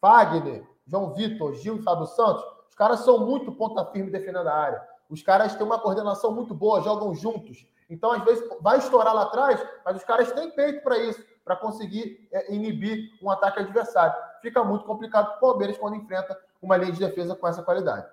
Fagner, 0.00 0.66
João 0.86 1.14
Vitor, 1.14 1.54
Gil 1.54 1.76
e 1.76 1.82
Fábio 1.82 2.06
Santos, 2.06 2.44
os 2.68 2.74
caras 2.74 3.00
são 3.00 3.18
muito 3.24 3.52
ponta 3.52 3.84
firme 3.86 4.10
defendendo 4.10 4.48
a 4.48 4.54
área. 4.54 4.82
Os 5.08 5.22
caras 5.22 5.54
têm 5.54 5.64
uma 5.64 5.78
coordenação 5.78 6.32
muito 6.32 6.54
boa, 6.54 6.80
jogam 6.82 7.14
juntos. 7.14 7.66
Então, 7.88 8.12
às 8.12 8.24
vezes, 8.24 8.44
vai 8.60 8.78
estourar 8.78 9.14
lá 9.14 9.22
atrás, 9.22 9.64
mas 9.84 9.96
os 9.96 10.04
caras 10.04 10.32
têm 10.32 10.50
peito 10.50 10.82
para 10.82 10.98
isso, 10.98 11.22
para 11.44 11.56
conseguir 11.56 12.28
é, 12.32 12.54
inibir 12.54 13.12
um 13.20 13.30
ataque 13.30 13.60
adversário. 13.60 14.14
Fica 14.40 14.62
muito 14.62 14.84
complicado 14.84 15.26
para 15.26 15.36
o 15.36 15.40
Palmeiras 15.40 15.78
quando 15.78 15.96
enfrenta 15.96 16.38
uma 16.60 16.76
linha 16.76 16.92
de 16.92 17.00
defesa 17.00 17.34
com 17.34 17.48
essa 17.48 17.62
qualidade. 17.62 18.06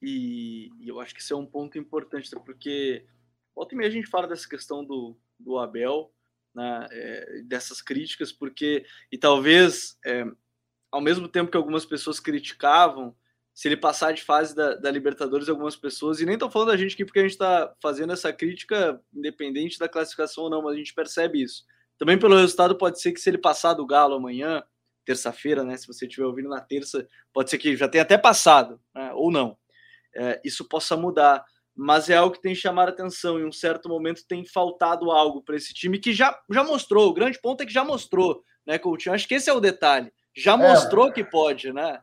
E, 0.00 0.72
e 0.80 0.88
eu 0.88 1.00
acho 1.00 1.14
que 1.14 1.20
isso 1.20 1.32
é 1.32 1.36
um 1.36 1.46
ponto 1.46 1.78
importante, 1.78 2.28
porque 2.44 3.06
volta 3.54 3.74
e 3.74 3.78
meia 3.78 3.88
a 3.88 3.92
gente 3.92 4.08
fala 4.08 4.26
dessa 4.26 4.48
questão 4.48 4.84
do, 4.84 5.16
do 5.38 5.58
Abel, 5.58 6.12
né, 6.54 6.88
é, 6.90 7.42
dessas 7.44 7.80
críticas, 7.80 8.32
porque, 8.32 8.84
e 9.10 9.18
talvez, 9.18 9.96
é, 10.04 10.24
ao 10.90 11.00
mesmo 11.00 11.28
tempo 11.28 11.50
que 11.50 11.56
algumas 11.56 11.86
pessoas 11.86 12.18
criticavam, 12.18 13.14
se 13.54 13.68
ele 13.68 13.76
passar 13.76 14.12
de 14.12 14.22
fase 14.22 14.54
da, 14.54 14.74
da 14.74 14.90
Libertadores, 14.90 15.48
algumas 15.48 15.76
pessoas, 15.76 16.20
e 16.20 16.26
nem 16.26 16.34
estou 16.34 16.50
falando 16.50 16.68
da 16.68 16.76
gente 16.76 16.94
aqui 16.94 17.04
porque 17.04 17.18
a 17.18 17.22
gente 17.22 17.32
está 17.32 17.74
fazendo 17.80 18.12
essa 18.12 18.32
crítica 18.32 19.00
independente 19.12 19.78
da 19.78 19.88
classificação 19.88 20.44
ou 20.44 20.50
não, 20.50 20.62
mas 20.62 20.74
a 20.74 20.78
gente 20.78 20.94
percebe 20.94 21.42
isso. 21.42 21.64
Também 22.02 22.18
pelo 22.18 22.36
resultado, 22.36 22.74
pode 22.74 23.00
ser 23.00 23.12
que 23.12 23.20
se 23.20 23.30
ele 23.30 23.38
passar 23.38 23.74
do 23.74 23.86
Galo 23.86 24.16
amanhã, 24.16 24.60
terça-feira, 25.06 25.62
né? 25.62 25.76
Se 25.76 25.86
você 25.86 26.04
estiver 26.04 26.26
ouvindo 26.26 26.48
na 26.48 26.60
terça, 26.60 27.06
pode 27.32 27.48
ser 27.48 27.58
que 27.58 27.76
já 27.76 27.86
tenha 27.86 28.02
até 28.02 28.18
passado, 28.18 28.80
né, 28.92 29.12
ou 29.14 29.30
não. 29.30 29.56
É, 30.16 30.40
isso 30.44 30.68
possa 30.68 30.96
mudar. 30.96 31.44
Mas 31.72 32.10
é 32.10 32.16
algo 32.16 32.34
que 32.34 32.42
tem 32.42 32.56
chamado 32.56 32.88
atenção. 32.88 33.38
Em 33.38 33.46
um 33.46 33.52
certo 33.52 33.88
momento 33.88 34.26
tem 34.26 34.44
faltado 34.44 35.12
algo 35.12 35.44
para 35.44 35.54
esse 35.54 35.72
time 35.72 35.96
que 35.96 36.12
já, 36.12 36.36
já 36.50 36.64
mostrou. 36.64 37.08
O 37.08 37.14
grande 37.14 37.40
ponto 37.40 37.62
é 37.62 37.66
que 37.66 37.72
já 37.72 37.84
mostrou, 37.84 38.42
né, 38.66 38.80
Coutinho? 38.80 39.14
Acho 39.14 39.28
que 39.28 39.34
esse 39.34 39.48
é 39.48 39.52
o 39.52 39.60
detalhe. 39.60 40.12
Já 40.36 40.54
é. 40.54 40.56
mostrou 40.56 41.06
é. 41.06 41.12
que 41.12 41.22
pode, 41.22 41.72
né? 41.72 42.00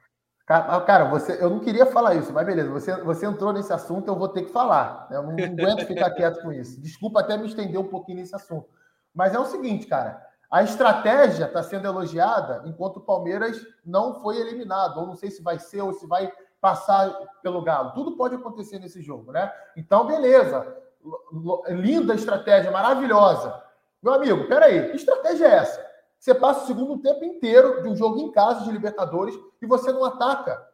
Cara, 0.47 1.09
você, 1.09 1.43
eu 1.43 1.49
não 1.49 1.59
queria 1.59 1.85
falar 1.85 2.15
isso, 2.15 2.31
mas 2.31 2.45
beleza, 2.45 2.71
você, 2.71 2.95
você 3.03 3.25
entrou 3.25 3.51
nesse 3.51 3.73
assunto, 3.73 4.07
eu 4.07 4.15
vou 4.15 4.29
ter 4.29 4.43
que 4.43 4.51
falar. 4.53 5.07
Né? 5.12 5.17
Eu 5.17 5.23
não, 5.23 5.35
não 5.35 5.43
aguento 5.43 5.85
ficar 5.85 6.12
quieto 6.12 6.41
com 6.41 6.53
isso. 6.53 6.79
Desculpa 6.79 7.19
até 7.19 7.38
me 7.38 7.47
estender 7.47 7.77
um 7.77 7.89
pouquinho 7.89 8.19
nesse 8.19 8.33
assunto. 8.33 8.78
Mas 9.13 9.34
é 9.34 9.39
o 9.39 9.45
seguinte, 9.45 9.88
cara, 9.88 10.26
a 10.52 10.63
estratégia 10.63 11.45
está 11.45 11.62
sendo 11.62 11.86
elogiada 11.86 12.63
enquanto 12.65 12.98
o 12.98 13.02
Palmeiras 13.02 13.62
não 13.86 14.19
foi 14.22 14.38
eliminado. 14.38 15.00
Ou 15.00 15.08
não 15.08 15.15
sei 15.15 15.30
se 15.30 15.43
vai 15.43 15.60
ser 15.60 15.82
ou 15.82 15.93
se 15.93 16.08
vai 16.08 16.32
passar 16.60 17.10
pelo 17.41 17.62
Galo. 17.62 17.93
Tudo 17.93 18.17
pode 18.17 18.36
acontecer 18.36 18.80
nesse 18.80 19.02
jogo, 19.02 19.32
né? 19.32 19.52
Então, 19.78 20.06
beleza. 20.06 20.76
Linda 21.67 22.15
estratégia, 22.15 22.72
maravilhosa. 22.72 23.63
Meu 24.02 24.13
amigo, 24.13 24.48
peraí, 24.48 24.89
que 24.89 24.95
estratégia 24.95 25.48
é 25.48 25.56
essa? 25.56 25.89
Você 26.17 26.34
passa 26.34 26.63
o 26.63 26.67
segundo 26.67 26.98
tempo 26.98 27.24
inteiro 27.24 27.82
de 27.82 27.89
um 27.89 27.95
jogo 27.95 28.19
em 28.19 28.32
casa 28.32 28.65
de 28.65 28.72
Libertadores 28.72 29.38
e 29.62 29.65
você 29.65 29.91
não 29.91 30.04
ataca. 30.04 30.67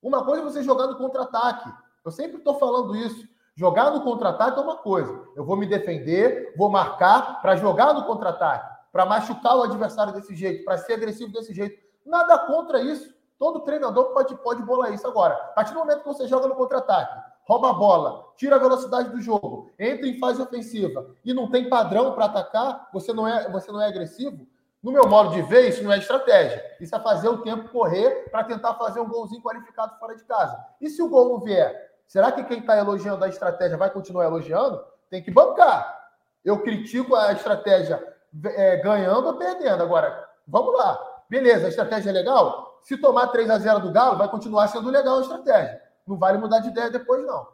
Uma 0.00 0.24
coisa 0.24 0.42
é 0.42 0.44
você 0.44 0.62
jogar 0.62 0.86
no 0.86 0.96
contra-ataque. 0.96 1.72
Eu 2.04 2.10
sempre 2.12 2.36
estou 2.36 2.58
falando 2.58 2.94
isso. 2.94 3.26
Jogar 3.56 3.90
no 3.90 4.02
contra-ataque 4.02 4.58
é 4.58 4.62
uma 4.62 4.76
coisa. 4.76 5.18
Eu 5.34 5.42
vou 5.42 5.56
me 5.56 5.66
defender, 5.66 6.52
vou 6.58 6.68
marcar 6.68 7.40
para 7.40 7.56
jogar 7.56 7.94
no 7.94 8.04
contra-ataque, 8.04 8.70
para 8.92 9.06
machucar 9.06 9.56
o 9.56 9.62
adversário 9.62 10.12
desse 10.12 10.36
jeito, 10.36 10.62
para 10.62 10.76
ser 10.76 10.92
agressivo 10.92 11.32
desse 11.32 11.54
jeito. 11.54 11.82
Nada 12.04 12.38
contra 12.40 12.82
isso. 12.82 13.14
Todo 13.38 13.60
treinador 13.60 14.12
pode, 14.12 14.36
pode 14.36 14.62
bolar 14.62 14.92
isso. 14.92 15.06
Agora, 15.06 15.32
a 15.32 15.48
partir 15.48 15.72
do 15.72 15.78
momento 15.78 16.00
que 16.00 16.08
você 16.08 16.28
joga 16.28 16.46
no 16.46 16.54
contra-ataque, 16.54 17.18
rouba 17.44 17.70
a 17.70 17.72
bola, 17.72 18.26
tira 18.36 18.56
a 18.56 18.58
velocidade 18.58 19.08
do 19.08 19.22
jogo, 19.22 19.70
entra 19.78 20.06
em 20.06 20.18
fase 20.18 20.42
ofensiva 20.42 21.06
e 21.24 21.32
não 21.32 21.50
tem 21.50 21.70
padrão 21.70 22.12
para 22.12 22.26
atacar, 22.26 22.90
você 22.92 23.14
não 23.14 23.26
é, 23.26 23.50
você 23.50 23.72
não 23.72 23.80
é 23.80 23.88
agressivo, 23.88 24.46
no 24.82 24.92
meu 24.92 25.08
modo 25.08 25.30
de 25.30 25.40
ver, 25.40 25.70
isso 25.70 25.82
não 25.82 25.92
é 25.92 25.98
estratégia. 25.98 26.62
Isso 26.78 26.94
é 26.94 27.00
fazer 27.00 27.28
o 27.28 27.38
tempo 27.38 27.70
correr 27.70 28.28
para 28.30 28.44
tentar 28.44 28.74
fazer 28.74 29.00
um 29.00 29.08
golzinho 29.08 29.42
qualificado 29.42 29.98
fora 29.98 30.14
de 30.14 30.24
casa. 30.24 30.62
E 30.78 30.90
se 30.90 31.02
o 31.02 31.08
gol 31.08 31.30
não 31.30 31.40
vier? 31.40 31.95
Será 32.06 32.32
que 32.32 32.44
quem 32.44 32.60
está 32.60 32.76
elogiando 32.76 33.24
a 33.24 33.28
estratégia 33.28 33.76
vai 33.76 33.90
continuar 33.90 34.24
elogiando? 34.24 34.82
Tem 35.10 35.22
que 35.22 35.30
bancar. 35.30 36.10
Eu 36.44 36.62
critico 36.62 37.14
a 37.14 37.32
estratégia 37.32 38.02
é, 38.44 38.76
ganhando 38.76 39.26
ou 39.26 39.36
perdendo. 39.36 39.82
Agora, 39.82 40.28
vamos 40.46 40.76
lá. 40.76 40.98
Beleza, 41.28 41.66
a 41.66 41.68
estratégia 41.68 42.10
é 42.10 42.12
legal? 42.12 42.80
Se 42.82 42.96
tomar 42.96 43.28
3 43.28 43.50
a 43.50 43.58
0 43.58 43.80
do 43.80 43.92
Galo, 43.92 44.16
vai 44.16 44.28
continuar 44.28 44.68
sendo 44.68 44.90
legal 44.90 45.18
a 45.18 45.22
estratégia. 45.22 45.82
Não 46.06 46.16
vale 46.16 46.38
mudar 46.38 46.60
de 46.60 46.68
ideia 46.68 46.90
depois, 46.90 47.24
não. 47.26 47.48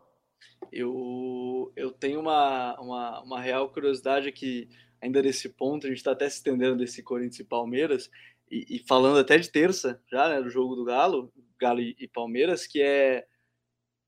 Eu, 0.71 1.73
eu 1.75 1.91
tenho 1.91 2.21
uma, 2.21 2.79
uma, 2.79 3.21
uma 3.23 3.41
real 3.41 3.69
curiosidade 3.71 4.29
aqui 4.29 4.69
ainda 5.03 5.21
nesse 5.21 5.49
ponto, 5.49 5.87
a 5.87 5.89
gente 5.89 5.99
está 5.99 6.13
até 6.13 6.29
se 6.29 6.37
estendendo 6.37 6.77
desse 6.77 7.03
Corinthians 7.03 7.41
e 7.41 7.45
Palmeiras, 7.45 8.09
e, 8.49 8.77
e, 8.77 8.79
falando 8.87 9.19
até 9.19 9.37
de 9.37 9.51
terça, 9.51 10.01
já, 10.11 10.29
né, 10.29 10.41
do 10.41 10.49
jogo 10.49 10.77
do 10.77 10.85
Galo, 10.85 11.33
Galo 11.59 11.81
e, 11.81 11.97
e, 11.99 12.07
Palmeiras, 12.07 12.67
que 12.67 12.81
é 12.81 13.27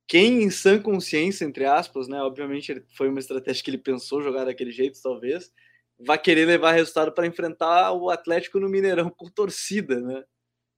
quem 0.07 0.43
em 0.43 0.51
sã 0.51 0.81
consciência, 0.81 1.45
entre 1.45 1.65
aspas, 1.65 2.09
né, 2.09 2.21
obviamente 2.21 2.85
foi 2.97 3.09
uma 3.09 3.21
estratégia 3.21 3.65
que 3.65 3.71
ele 3.71 3.79
pensou 3.79 4.23
jogar 4.23 4.45
daquele 4.45 4.71
jeito, 4.71 5.01
talvez, 5.03 5.53
vai 5.99 6.19
querer 6.19 6.47
levar 6.47 6.73
resultado 6.73 7.13
para 7.13 7.27
enfrentar 7.27 7.93
o 7.93 8.11
Atlético 8.11 8.61
no 8.61 8.69
Mineirão 8.69 9.11
com 9.11 9.31
torcida, 9.31 10.01
né? 10.01 10.23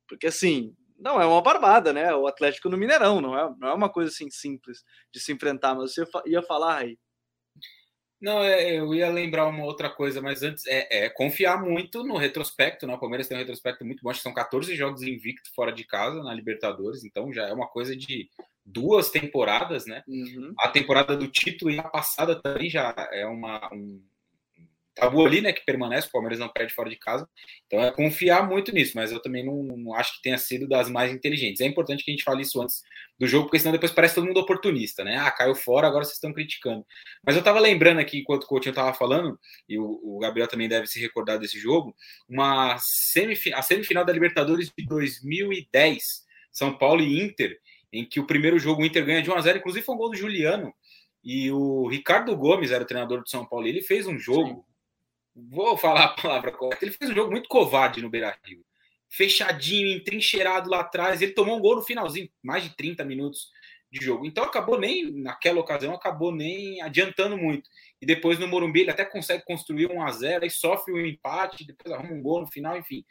Porque 0.08 0.26
assim, 0.28 0.74
não 0.98 1.20
é 1.20 1.26
uma 1.26 1.42
barbada, 1.42 1.92
né? 1.92 2.14
O 2.14 2.26
Atlético 2.26 2.68
no 2.68 2.76
Mineirão, 2.76 3.20
não 3.20 3.38
é, 3.38 3.54
não 3.58 3.68
é 3.68 3.74
uma 3.74 3.88
coisa 3.88 4.10
assim 4.10 4.30
simples 4.30 4.84
de 5.12 5.20
se 5.20 5.32
enfrentar, 5.32 5.74
mas 5.74 5.94
você 5.94 6.04
ia 6.26 6.42
falar 6.42 6.78
aí. 6.78 6.98
Não, 8.20 8.42
é, 8.42 8.78
eu 8.78 8.94
ia 8.94 9.10
lembrar 9.10 9.46
uma 9.46 9.64
outra 9.64 9.90
coisa, 9.90 10.22
mas 10.22 10.42
antes 10.42 10.66
é, 10.66 11.04
é, 11.04 11.10
confiar 11.10 11.62
muito 11.62 12.02
no 12.02 12.16
retrospecto, 12.16 12.86
né? 12.86 12.94
O 12.94 12.98
Palmeiras 12.98 13.28
tem 13.28 13.36
um 13.36 13.40
retrospecto 13.40 13.84
muito 13.84 14.02
bom, 14.02 14.10
acho 14.10 14.20
que 14.20 14.22
são 14.22 14.32
14 14.32 14.74
jogos 14.74 15.02
invicto 15.02 15.50
fora 15.54 15.70
de 15.70 15.84
casa 15.84 16.22
na 16.22 16.32
Libertadores, 16.32 17.04
então 17.04 17.32
já 17.32 17.46
é 17.46 17.52
uma 17.52 17.68
coisa 17.68 17.94
de 17.94 18.30
duas 18.66 19.10
temporadas, 19.10 19.86
né? 19.86 20.02
Uhum. 20.08 20.52
A 20.58 20.68
temporada 20.68 21.16
do 21.16 21.28
título 21.28 21.70
e 21.70 21.78
a 21.78 21.84
passada 21.84 22.40
também 22.42 22.68
já 22.68 22.92
é 23.12 23.24
uma, 23.24 23.72
um, 23.72 24.02
tabu 24.96 25.24
ali, 25.24 25.42
né, 25.42 25.52
que 25.52 25.64
permanece, 25.64 26.08
o 26.08 26.10
Palmeiras 26.10 26.38
não 26.38 26.48
perde 26.48 26.72
fora 26.72 26.88
de 26.88 26.96
casa. 26.96 27.28
Então 27.66 27.80
é 27.80 27.92
confiar 27.92 28.48
muito 28.48 28.72
nisso, 28.72 28.92
mas 28.96 29.12
eu 29.12 29.20
também 29.20 29.44
não, 29.44 29.62
não, 29.62 29.94
acho 29.94 30.16
que 30.16 30.22
tenha 30.22 30.38
sido 30.38 30.66
das 30.66 30.88
mais 30.88 31.12
inteligentes. 31.12 31.60
É 31.60 31.66
importante 31.66 32.02
que 32.02 32.10
a 32.10 32.14
gente 32.14 32.24
fale 32.24 32.42
isso 32.42 32.60
antes 32.60 32.82
do 33.18 33.26
jogo, 33.26 33.44
porque 33.44 33.58
senão 33.58 33.72
depois 33.72 33.92
parece 33.92 34.14
todo 34.14 34.26
mundo 34.26 34.40
oportunista, 34.40 35.04
né? 35.04 35.18
Ah, 35.18 35.30
caiu 35.30 35.54
fora, 35.54 35.86
agora 35.86 36.04
vocês 36.04 36.16
estão 36.16 36.32
criticando. 36.32 36.84
Mas 37.24 37.36
eu 37.36 37.44
tava 37.44 37.60
lembrando 37.60 38.00
aqui, 38.00 38.18
enquanto 38.18 38.44
o 38.44 38.46
Coutinho 38.46 38.74
tava 38.74 38.94
falando, 38.94 39.38
e 39.68 39.78
o, 39.78 40.00
o 40.02 40.18
Gabriel 40.18 40.48
também 40.48 40.68
deve 40.68 40.86
se 40.86 40.98
recordar 40.98 41.38
desse 41.38 41.58
jogo, 41.58 41.94
uma 42.26 42.78
semif 42.78 43.52
a 43.52 43.60
semifinal 43.60 44.04
da 44.04 44.12
Libertadores 44.12 44.72
de 44.76 44.86
2010, 44.86 46.24
São 46.50 46.76
Paulo 46.76 47.02
e 47.02 47.22
Inter, 47.22 47.58
em 47.92 48.04
que 48.04 48.20
o 48.20 48.26
primeiro 48.26 48.58
jogo 48.58 48.82
o 48.82 48.86
Inter 48.86 49.04
ganha 49.04 49.22
de 49.22 49.30
1 49.30 49.34
a 49.34 49.40
0 49.40 49.58
inclusive 49.58 49.84
foi 49.84 49.94
um 49.94 49.98
gol 49.98 50.10
do 50.10 50.16
Juliano, 50.16 50.72
E 51.22 51.50
o 51.50 51.88
Ricardo 51.88 52.36
Gomes 52.36 52.70
era 52.70 52.84
o 52.84 52.86
treinador 52.86 53.22
do 53.22 53.28
São 53.28 53.44
Paulo. 53.44 53.66
E 53.66 53.70
ele 53.70 53.82
fez 53.82 54.06
um 54.06 54.18
jogo. 54.18 54.64
Sim. 55.34 55.48
Vou 55.50 55.76
falar 55.76 56.04
a 56.04 56.08
palavra 56.08 56.52
correta. 56.52 56.84
Ele 56.84 56.92
fez 56.92 57.10
um 57.10 57.14
jogo 57.14 57.30
muito 57.30 57.48
covarde 57.48 58.00
no 58.00 58.08
Beira 58.08 58.36
Rio. 58.44 58.64
Fechadinho, 59.08 59.88
entrincheirado 59.88 60.70
lá 60.70 60.80
atrás. 60.80 61.20
Ele 61.20 61.32
tomou 61.32 61.56
um 61.56 61.60
gol 61.60 61.76
no 61.76 61.82
finalzinho, 61.82 62.28
mais 62.42 62.62
de 62.62 62.76
30 62.76 63.04
minutos 63.04 63.50
de 63.90 64.04
jogo. 64.04 64.26
Então 64.26 64.44
acabou 64.44 64.78
nem, 64.78 65.10
naquela 65.12 65.60
ocasião, 65.60 65.94
acabou 65.94 66.32
nem 66.32 66.80
adiantando 66.82 67.36
muito. 67.36 67.68
E 68.00 68.06
depois 68.06 68.38
no 68.38 68.48
Morumbi 68.48 68.80
ele 68.80 68.90
até 68.90 69.04
consegue 69.04 69.44
construir 69.44 69.90
um 69.90 70.02
a 70.02 70.10
0 70.10 70.44
aí 70.44 70.50
sofre 70.50 70.92
um 70.92 71.04
empate, 71.04 71.66
depois 71.66 71.92
arruma 71.92 72.12
um 72.12 72.22
gol 72.22 72.40
no 72.40 72.46
final, 72.46 72.76
enfim. 72.76 73.04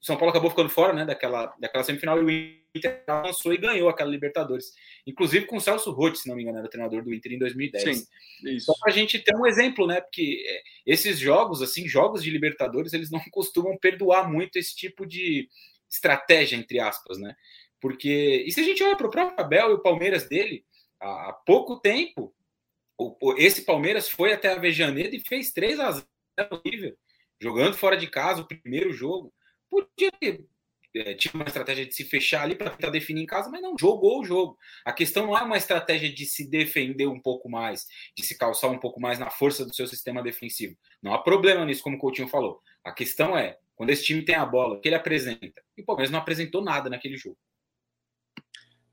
São 0.00 0.16
Paulo 0.16 0.30
acabou 0.30 0.50
ficando 0.50 0.70
fora 0.70 0.92
né, 0.92 1.04
daquela, 1.04 1.54
daquela 1.58 1.84
semifinal 1.84 2.18
e 2.18 2.24
o 2.24 2.78
Inter 2.78 3.02
avançou 3.06 3.52
e 3.52 3.58
ganhou 3.58 3.88
aquela 3.88 4.10
Libertadores. 4.10 4.72
Inclusive 5.06 5.46
com 5.46 5.56
o 5.56 5.60
Celso 5.60 5.90
Rotti, 5.90 6.18
se 6.18 6.28
não 6.28 6.36
me 6.36 6.42
engano, 6.42 6.58
era 6.58 6.66
o 6.66 6.70
treinador 6.70 7.02
do 7.02 7.12
Inter 7.12 7.32
em 7.32 7.38
2010. 7.38 7.98
Sim, 7.98 8.06
isso. 8.44 8.66
Só 8.66 8.74
para 8.80 8.92
a 8.92 8.94
gente 8.94 9.18
ter 9.18 9.36
um 9.36 9.46
exemplo, 9.46 9.86
né? 9.86 10.00
Porque 10.00 10.42
é, 10.46 10.62
esses 10.86 11.18
jogos, 11.18 11.60
assim, 11.60 11.86
jogos 11.86 12.22
de 12.22 12.30
Libertadores, 12.30 12.92
eles 12.92 13.10
não 13.10 13.20
costumam 13.30 13.76
perdoar 13.76 14.30
muito 14.30 14.56
esse 14.56 14.74
tipo 14.74 15.06
de 15.06 15.48
estratégia, 15.90 16.56
entre 16.56 16.78
aspas, 16.78 17.18
né? 17.18 17.34
Porque, 17.80 18.44
e 18.46 18.52
se 18.52 18.60
a 18.60 18.64
gente 18.64 18.82
olha 18.82 18.96
para 18.96 19.06
o 19.06 19.10
próprio 19.10 19.40
Abel 19.40 19.70
e 19.70 19.74
o 19.74 19.82
Palmeiras 19.82 20.28
dele, 20.28 20.64
há, 21.00 21.32
pouco 21.44 21.80
tempo, 21.80 22.34
esse 23.38 23.62
Palmeiras 23.62 24.08
foi 24.08 24.32
até 24.32 24.52
a 24.52 24.58
Vejaneda 24.58 25.16
e 25.16 25.20
fez 25.20 25.50
3 25.50 25.80
a 25.80 25.90
0 25.92 26.06
nível, 26.64 26.96
jogando 27.40 27.76
fora 27.76 27.96
de 27.96 28.06
casa 28.06 28.42
o 28.42 28.46
primeiro 28.46 28.92
jogo. 28.92 29.32
Podia 29.70 30.10
ter 30.20 30.44
é, 30.94 31.14
tinha 31.14 31.32
uma 31.34 31.44
estratégia 31.44 31.86
de 31.86 31.94
se 31.94 32.04
fechar 32.04 32.42
ali 32.42 32.56
para 32.56 32.70
tentar 32.70 32.90
definir 32.90 33.22
em 33.22 33.26
casa, 33.26 33.48
mas 33.48 33.62
não, 33.62 33.76
jogou 33.78 34.20
o 34.20 34.24
jogo. 34.24 34.58
A 34.84 34.92
questão 34.92 35.26
não 35.26 35.38
é 35.38 35.42
uma 35.42 35.56
estratégia 35.56 36.12
de 36.12 36.26
se 36.26 36.48
defender 36.48 37.06
um 37.06 37.20
pouco 37.20 37.48
mais, 37.48 37.86
de 38.16 38.24
se 38.24 38.36
calçar 38.36 38.68
um 38.68 38.78
pouco 38.78 39.00
mais 39.00 39.18
na 39.18 39.30
força 39.30 39.64
do 39.64 39.74
seu 39.74 39.86
sistema 39.86 40.22
defensivo. 40.22 40.76
Não 41.02 41.14
há 41.14 41.22
problema 41.22 41.64
nisso, 41.64 41.82
como 41.82 41.96
o 41.96 41.98
Coutinho 41.98 42.28
falou. 42.28 42.60
A 42.84 42.92
questão 42.92 43.38
é, 43.38 43.56
quando 43.76 43.90
esse 43.90 44.04
time 44.04 44.24
tem 44.24 44.34
a 44.34 44.44
bola, 44.44 44.76
o 44.76 44.80
que 44.80 44.88
ele 44.88 44.96
apresenta? 44.96 45.62
E 45.76 45.82
o 45.82 45.84
Palmeiras 45.84 46.10
não 46.10 46.18
apresentou 46.18 46.62
nada 46.62 46.90
naquele 46.90 47.16
jogo. 47.16 47.38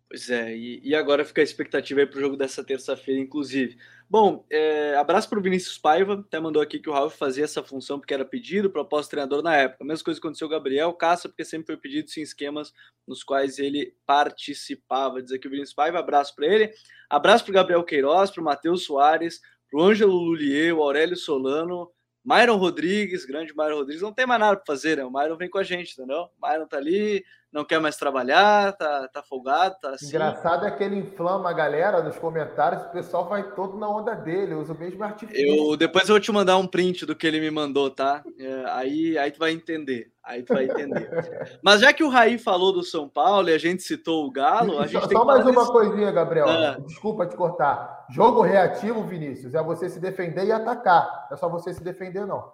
Pois 0.09 0.29
é, 0.29 0.55
e, 0.55 0.79
e 0.83 0.95
agora 0.95 1.25
fica 1.25 1.41
a 1.41 1.43
expectativa 1.43 1.99
aí 1.99 2.07
para 2.07 2.17
o 2.17 2.21
jogo 2.21 2.37
dessa 2.37 2.63
terça-feira, 2.63 3.19
inclusive. 3.19 3.77
Bom, 4.09 4.45
é, 4.49 4.95
abraço 4.95 5.27
para 5.27 5.37
o 5.37 5.41
Vinícius 5.41 5.77
Paiva, 5.77 6.13
até 6.13 6.39
mandou 6.39 6.61
aqui 6.61 6.79
que 6.79 6.89
o 6.89 6.93
Ralf 6.93 7.17
fazia 7.17 7.43
essa 7.43 7.61
função 7.61 7.99
porque 7.99 8.13
era 8.13 8.23
pedido, 8.23 8.69
proposta 8.69 9.11
treinador 9.11 9.43
na 9.43 9.53
época. 9.53 9.83
A 9.83 9.87
mesma 9.87 10.05
coisa 10.05 10.17
aconteceu 10.17 10.47
com 10.47 10.53
o 10.53 10.57
Gabriel, 10.57 10.93
caça 10.93 11.27
porque 11.27 11.43
sempre 11.43 11.67
foi 11.67 11.75
pedido 11.75 12.09
em 12.17 12.21
esquemas 12.21 12.71
nos 13.05 13.21
quais 13.21 13.59
ele 13.59 13.93
participava. 14.05 15.21
Diz 15.21 15.33
aqui 15.33 15.45
o 15.45 15.51
Vinícius 15.51 15.75
Paiva, 15.75 15.99
abraço 15.99 16.33
para 16.33 16.47
ele. 16.47 16.71
Abraço 17.09 17.43
para 17.43 17.51
o 17.51 17.55
Gabriel 17.55 17.83
Queiroz, 17.83 18.31
para 18.31 18.41
o 18.41 18.45
Matheus 18.45 18.85
Soares, 18.85 19.41
para 19.69 19.77
o 19.77 19.83
Ângelo 19.83 20.15
Lulier, 20.15 20.73
o 20.73 20.83
Aurélio 20.83 21.17
Solano, 21.17 21.91
Myron 22.23 22.55
Rodrigues, 22.55 23.25
grande 23.25 23.53
Myron 23.55 23.75
Rodrigues, 23.75 24.01
não 24.01 24.13
tem 24.13 24.25
mais 24.25 24.39
nada 24.39 24.55
para 24.55 24.65
fazer, 24.65 24.97
né? 24.97 25.03
O 25.03 25.11
Myron 25.11 25.35
vem 25.35 25.49
com 25.49 25.57
a 25.57 25.63
gente, 25.63 25.93
entendeu? 25.93 26.29
O 26.37 26.47
Myron 26.47 26.65
tá 26.65 26.77
ali, 26.77 27.25
não 27.51 27.63
quer 27.63 27.79
mais 27.79 27.95
trabalhar, 27.95 28.73
tá, 28.73 29.07
tá 29.07 29.23
folgado, 29.23 29.75
tá 29.81 29.91
assim. 29.91 30.07
Engraçado 30.07 30.65
é 30.65 30.71
que 30.71 30.83
ele 30.83 30.97
inflama 30.97 31.49
a 31.49 31.53
galera 31.53 32.03
nos 32.03 32.17
comentários, 32.17 32.83
o 32.83 32.89
pessoal 32.89 33.27
vai 33.27 33.51
todo 33.51 33.77
na 33.77 33.89
onda 33.89 34.13
dele, 34.13 34.53
usa 34.53 34.73
o 34.73 34.77
mesmo 34.77 35.03
artifício. 35.03 35.45
Eu, 35.45 35.77
depois 35.77 36.07
eu 36.07 36.15
vou 36.15 36.19
te 36.19 36.31
mandar 36.31 36.57
um 36.57 36.67
print 36.67 37.05
do 37.05 37.15
que 37.15 37.25
ele 37.25 37.39
me 37.39 37.49
mandou, 37.49 37.89
tá? 37.89 38.23
É, 38.37 38.65
aí, 38.67 39.17
aí 39.17 39.31
tu 39.31 39.39
vai 39.39 39.51
entender. 39.51 40.11
Aí 40.23 40.43
tu 40.43 40.53
vai 40.53 40.65
entender. 40.65 41.09
Mas 41.63 41.79
já 41.79 41.93
que 41.93 42.03
o 42.03 42.09
Raí 42.09 42.37
falou 42.37 42.73
do 42.73 42.83
São 42.83 43.07
Paulo 43.07 43.49
e 43.49 43.53
a 43.53 43.57
gente 43.57 43.81
citou 43.81 44.25
o 44.25 44.31
Galo, 44.31 44.77
a 44.79 44.85
gente 44.85 45.01
só, 45.01 45.09
Só 45.09 45.25
mais 45.25 45.45
uma 45.45 45.61
desse... 45.61 45.71
coisinha, 45.71 46.11
Gabriel. 46.11 46.49
Ah. 46.49 46.77
Desculpa 46.85 47.25
te 47.25 47.35
cortar. 47.35 48.05
Jogo 48.09 48.41
reativo, 48.41 49.03
Vinícius, 49.03 49.55
é 49.55 49.63
você 49.63 49.89
se 49.89 49.99
defender 50.01 50.45
e 50.45 50.51
atacar. 50.51 51.27
É 51.31 51.35
só 51.37 51.47
você 51.47 51.73
se 51.73 51.81
defender, 51.81 52.25
não. 52.25 52.51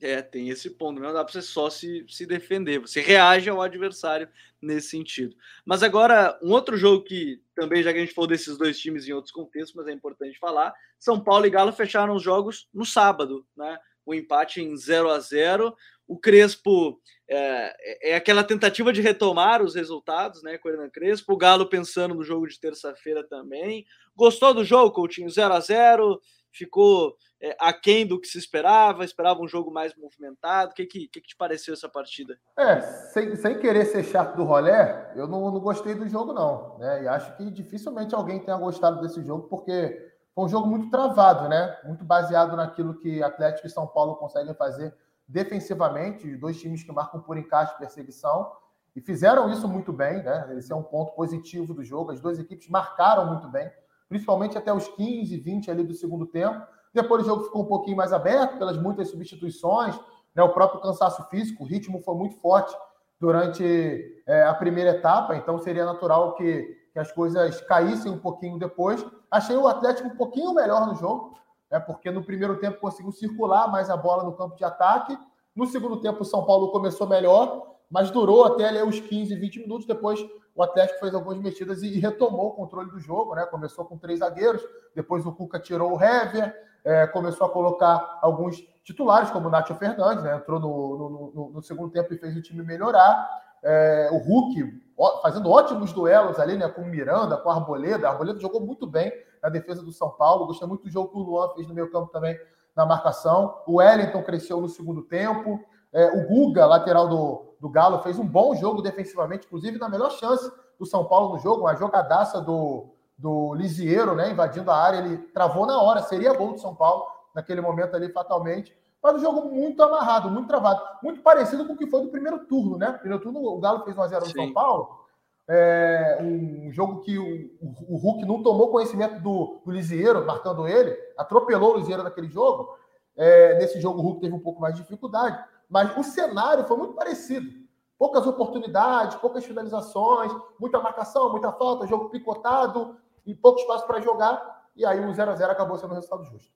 É, 0.00 0.20
tem 0.20 0.50
esse 0.50 0.70
ponto. 0.70 1.00
Não 1.00 1.12
dá 1.12 1.24
para 1.24 1.32
você 1.32 1.42
só 1.42 1.70
se, 1.70 2.04
se 2.08 2.26
defender. 2.26 2.80
Você 2.80 3.00
reage 3.00 3.48
ao 3.48 3.62
adversário 3.62 4.28
nesse 4.60 4.90
sentido. 4.90 5.34
Mas 5.64 5.82
agora, 5.82 6.38
um 6.42 6.50
outro 6.50 6.76
jogo 6.76 7.04
que 7.04 7.40
também, 7.54 7.82
já 7.82 7.92
que 7.92 7.98
a 7.98 8.02
gente 8.02 8.14
falou 8.14 8.28
desses 8.28 8.58
dois 8.58 8.78
times 8.78 9.08
em 9.08 9.12
outros 9.12 9.32
contextos, 9.32 9.74
mas 9.74 9.86
é 9.86 9.92
importante 9.92 10.38
falar: 10.38 10.74
São 10.98 11.18
Paulo 11.18 11.46
e 11.46 11.50
Galo 11.50 11.72
fecharam 11.72 12.14
os 12.14 12.22
jogos 12.22 12.68
no 12.74 12.84
sábado, 12.84 13.46
né? 13.56 13.78
O 14.04 14.14
empate 14.14 14.60
em 14.60 14.76
0 14.76 15.10
a 15.10 15.18
0 15.18 15.74
O 16.06 16.18
Crespo 16.18 17.00
é, 17.28 18.10
é 18.12 18.14
aquela 18.14 18.44
tentativa 18.44 18.92
de 18.92 19.00
retomar 19.00 19.62
os 19.62 19.74
resultados, 19.74 20.42
né? 20.42 20.58
Com 20.58 20.68
o 20.68 20.90
Crespo. 20.90 21.32
O 21.32 21.38
Galo 21.38 21.68
pensando 21.68 22.14
no 22.14 22.22
jogo 22.22 22.46
de 22.46 22.60
terça-feira 22.60 23.24
também. 23.24 23.86
Gostou 24.14 24.52
do 24.52 24.64
jogo, 24.64 24.92
Coutinho? 24.92 25.30
0 25.30 25.54
a 25.54 25.60
0 25.60 26.20
ficou 26.52 27.16
é, 27.40 27.54
aquém 27.60 28.06
do 28.06 28.20
que 28.20 28.26
se 28.26 28.38
esperava? 28.38 29.04
Esperava 29.04 29.40
um 29.40 29.48
jogo 29.48 29.70
mais 29.70 29.94
movimentado? 29.94 30.70
O 30.70 30.74
que, 30.74 30.86
que, 30.86 31.08
que, 31.08 31.20
te 31.20 31.36
pareceu 31.36 31.74
essa 31.74 31.88
partida? 31.88 32.38
É, 32.56 32.80
sem, 32.80 33.36
sem 33.36 33.58
querer 33.58 33.84
ser 33.86 34.04
chato 34.04 34.36
do 34.36 34.44
rolé, 34.44 35.12
eu 35.14 35.26
não, 35.26 35.50
não 35.50 35.60
gostei 35.60 35.94
do 35.94 36.08
jogo, 36.08 36.32
não. 36.32 36.78
Né? 36.78 37.04
E 37.04 37.08
acho 37.08 37.36
que 37.36 37.50
dificilmente 37.50 38.14
alguém 38.14 38.40
tenha 38.40 38.56
gostado 38.56 39.00
desse 39.00 39.22
jogo, 39.22 39.48
porque 39.48 40.12
foi 40.34 40.44
um 40.44 40.48
jogo 40.48 40.66
muito 40.66 40.90
travado, 40.90 41.48
né? 41.48 41.78
Muito 41.84 42.04
baseado 42.04 42.56
naquilo 42.56 42.98
que 42.98 43.22
Atlético 43.22 43.66
e 43.66 43.70
São 43.70 43.86
Paulo 43.86 44.16
conseguem 44.16 44.54
fazer 44.54 44.94
defensivamente, 45.28 46.36
dois 46.36 46.58
times 46.60 46.82
que 46.82 46.92
marcam 46.92 47.20
por 47.20 47.36
encaixe 47.36 47.74
e 47.74 47.78
perseguição, 47.78 48.52
e 48.94 49.00
fizeram 49.00 49.50
isso 49.50 49.68
muito 49.68 49.92
bem, 49.92 50.22
né? 50.22 50.54
Esse 50.56 50.72
é 50.72 50.76
um 50.76 50.82
ponto 50.82 51.12
positivo 51.12 51.74
do 51.74 51.84
jogo. 51.84 52.12
As 52.12 52.20
duas 52.20 52.38
equipes 52.38 52.68
marcaram 52.68 53.26
muito 53.26 53.48
bem 53.48 53.70
principalmente 54.08 54.56
até 54.56 54.72
os 54.72 54.88
15, 54.88 55.36
20 55.36 55.70
ali 55.70 55.84
do 55.84 55.94
segundo 55.94 56.26
tempo. 56.26 56.66
Depois 56.96 57.22
o 57.22 57.26
jogo 57.26 57.44
ficou 57.44 57.60
um 57.60 57.66
pouquinho 57.66 57.94
mais 57.94 58.10
aberto 58.10 58.56
pelas 58.56 58.78
muitas 58.78 59.10
substituições, 59.10 59.94
né, 60.34 60.42
o 60.42 60.48
próprio 60.48 60.80
cansaço 60.80 61.22
físico, 61.24 61.62
o 61.62 61.66
ritmo 61.66 62.00
foi 62.00 62.14
muito 62.14 62.36
forte 62.36 62.74
durante 63.20 64.22
é, 64.26 64.44
a 64.44 64.54
primeira 64.54 64.92
etapa, 64.92 65.36
então 65.36 65.58
seria 65.58 65.84
natural 65.84 66.34
que, 66.34 66.74
que 66.94 66.98
as 66.98 67.12
coisas 67.12 67.60
caíssem 67.62 68.10
um 68.10 68.18
pouquinho 68.18 68.58
depois. 68.58 69.04
Achei 69.30 69.54
o 69.54 69.68
Atlético 69.68 70.08
um 70.08 70.16
pouquinho 70.16 70.54
melhor 70.54 70.86
no 70.86 70.94
jogo, 70.94 71.38
né, 71.70 71.78
porque 71.78 72.10
no 72.10 72.24
primeiro 72.24 72.58
tempo 72.58 72.80
conseguiu 72.80 73.12
circular 73.12 73.70
mais 73.70 73.90
a 73.90 73.96
bola 73.96 74.24
no 74.24 74.32
campo 74.32 74.56
de 74.56 74.64
ataque. 74.64 75.18
No 75.54 75.66
segundo 75.66 76.00
tempo, 76.00 76.22
o 76.22 76.24
São 76.24 76.46
Paulo 76.46 76.72
começou 76.72 77.06
melhor, 77.06 77.76
mas 77.90 78.10
durou 78.10 78.46
até 78.46 78.68
ali 78.68 78.82
os 78.82 79.00
15, 79.00 79.34
20 79.34 79.60
minutos. 79.60 79.86
Depois 79.86 80.18
o 80.54 80.62
Atlético 80.62 81.00
fez 81.00 81.14
algumas 81.14 81.38
mexidas 81.38 81.82
e, 81.82 82.00
retomou 82.00 82.48
o 82.48 82.52
controle 82.52 82.90
do 82.90 82.98
jogo, 82.98 83.34
né? 83.34 83.44
Começou 83.44 83.84
com 83.84 83.98
três 83.98 84.20
zagueiros, 84.20 84.62
depois 84.94 85.26
o 85.26 85.32
Cuca 85.32 85.60
tirou 85.60 85.94
o 85.94 86.02
Hever, 86.02 86.54
é, 86.86 87.04
começou 87.08 87.44
a 87.44 87.50
colocar 87.50 88.20
alguns 88.22 88.62
titulares, 88.84 89.28
como 89.32 89.48
o 89.48 89.50
Nacho 89.50 89.74
Fernandes, 89.74 90.22
né? 90.22 90.36
Entrou 90.36 90.60
no, 90.60 90.96
no, 90.96 91.32
no, 91.34 91.50
no 91.50 91.62
segundo 91.62 91.90
tempo 91.90 92.14
e 92.14 92.16
fez 92.16 92.36
o 92.36 92.40
time 92.40 92.62
melhorar. 92.62 93.28
É, 93.60 94.08
o 94.12 94.18
Hulk 94.18 94.80
ó, 94.96 95.20
fazendo 95.20 95.50
ótimos 95.50 95.92
duelos 95.92 96.38
ali, 96.38 96.56
né? 96.56 96.68
Com 96.68 96.82
o 96.82 96.86
Miranda, 96.86 97.36
com 97.38 97.48
o 97.48 97.52
Arboleda. 97.52 98.06
A 98.06 98.12
Arboleda 98.12 98.38
jogou 98.38 98.60
muito 98.60 98.86
bem 98.86 99.12
na 99.42 99.48
defesa 99.48 99.82
do 99.82 99.90
São 99.90 100.10
Paulo. 100.10 100.46
Gostei 100.46 100.68
muito 100.68 100.84
do 100.84 100.90
jogo 100.90 101.10
que 101.10 101.18
o 101.18 101.22
Luan 101.22 101.48
fez 101.54 101.66
no 101.66 101.74
meio 101.74 101.90
campo 101.90 102.12
também 102.12 102.38
na 102.76 102.86
marcação. 102.86 103.56
O 103.66 103.78
Wellington 103.78 104.22
cresceu 104.22 104.60
no 104.60 104.68
segundo 104.68 105.02
tempo. 105.02 105.58
É, 105.92 106.06
o 106.12 106.28
Guga, 106.28 106.66
lateral 106.66 107.08
do, 107.08 107.56
do 107.60 107.68
Galo, 107.68 107.98
fez 107.98 108.16
um 108.16 108.26
bom 108.26 108.54
jogo 108.54 108.80
defensivamente, 108.80 109.46
inclusive 109.46 109.76
na 109.76 109.88
melhor 109.88 110.12
chance 110.12 110.48
do 110.78 110.86
São 110.86 111.04
Paulo 111.04 111.34
no 111.34 111.40
jogo, 111.40 111.62
uma 111.62 111.74
jogadaça 111.74 112.40
do, 112.40 112.94
do 113.18 113.54
Lisieiro, 113.54 114.14
né? 114.14 114.30
Invadindo 114.30 114.70
a 114.70 114.76
área, 114.76 114.98
ele 114.98 115.18
travou 115.18 115.66
na 115.66 115.80
hora, 115.80 116.02
seria 116.02 116.34
gol 116.34 116.52
do 116.52 116.60
São 116.60 116.74
Paulo 116.74 117.06
naquele 117.34 117.60
momento 117.60 117.94
ali, 117.94 118.10
fatalmente. 118.12 118.76
Mas 119.02 119.16
um 119.16 119.18
jogo 119.20 119.48
muito 119.48 119.82
amarrado, 119.82 120.30
muito 120.30 120.48
travado, 120.48 120.82
muito 121.02 121.22
parecido 121.22 121.66
com 121.66 121.74
o 121.74 121.76
que 121.76 121.86
foi 121.86 122.02
do 122.02 122.08
primeiro 122.08 122.46
turno, 122.46 122.76
né? 122.76 122.92
Primeiro 122.92 123.22
turno, 123.22 123.40
o 123.40 123.60
Galo 123.60 123.84
fez 123.84 123.96
1x0 123.96 124.20
no 124.20 124.26
São 124.26 124.52
Paulo. 124.52 125.06
É, 125.48 126.18
um 126.20 126.72
jogo 126.72 127.02
que 127.02 127.16
o, 127.16 127.50
o, 127.88 127.96
Hulk 127.96 128.24
não 128.26 128.42
tomou 128.42 128.70
conhecimento 128.70 129.20
do, 129.20 129.60
do 129.64 129.70
Lisieiro, 129.70 130.26
marcando 130.26 130.66
ele, 130.66 130.96
atropelou 131.16 131.74
o 131.74 131.76
Lisieiro 131.78 132.02
naquele 132.02 132.28
jogo. 132.28 132.76
É, 133.16 133.58
nesse 133.58 133.80
jogo, 133.80 134.00
o 134.00 134.02
Hulk 134.02 134.20
teve 134.20 134.34
um 134.34 134.40
pouco 134.40 134.60
mais 134.60 134.74
de 134.74 134.82
dificuldade 134.82 135.38
mas 135.68 135.96
o 135.96 136.02
cenário 136.02 136.64
foi 136.64 136.76
muito 136.76 136.94
parecido. 136.94 137.50
Poucas 137.98 138.26
oportunidades, 138.26 139.16
poucas 139.16 139.44
finalizações, 139.44 140.32
muita 140.60 140.80
marcação, 140.80 141.30
muita 141.30 141.50
falta, 141.52 141.86
jogo 141.86 142.10
picotado 142.10 142.96
e 143.26 143.34
pouco 143.34 143.60
espaço 143.60 143.86
para 143.86 144.00
jogar. 144.00 144.70
E 144.74 144.84
aí 144.84 145.00
o 145.04 145.12
0 145.12 145.30
a 145.30 145.34
0 145.34 145.52
acabou 145.52 145.76
sendo 145.76 145.92
um 145.92 145.94
resultado 145.94 146.24
justo. 146.24 146.52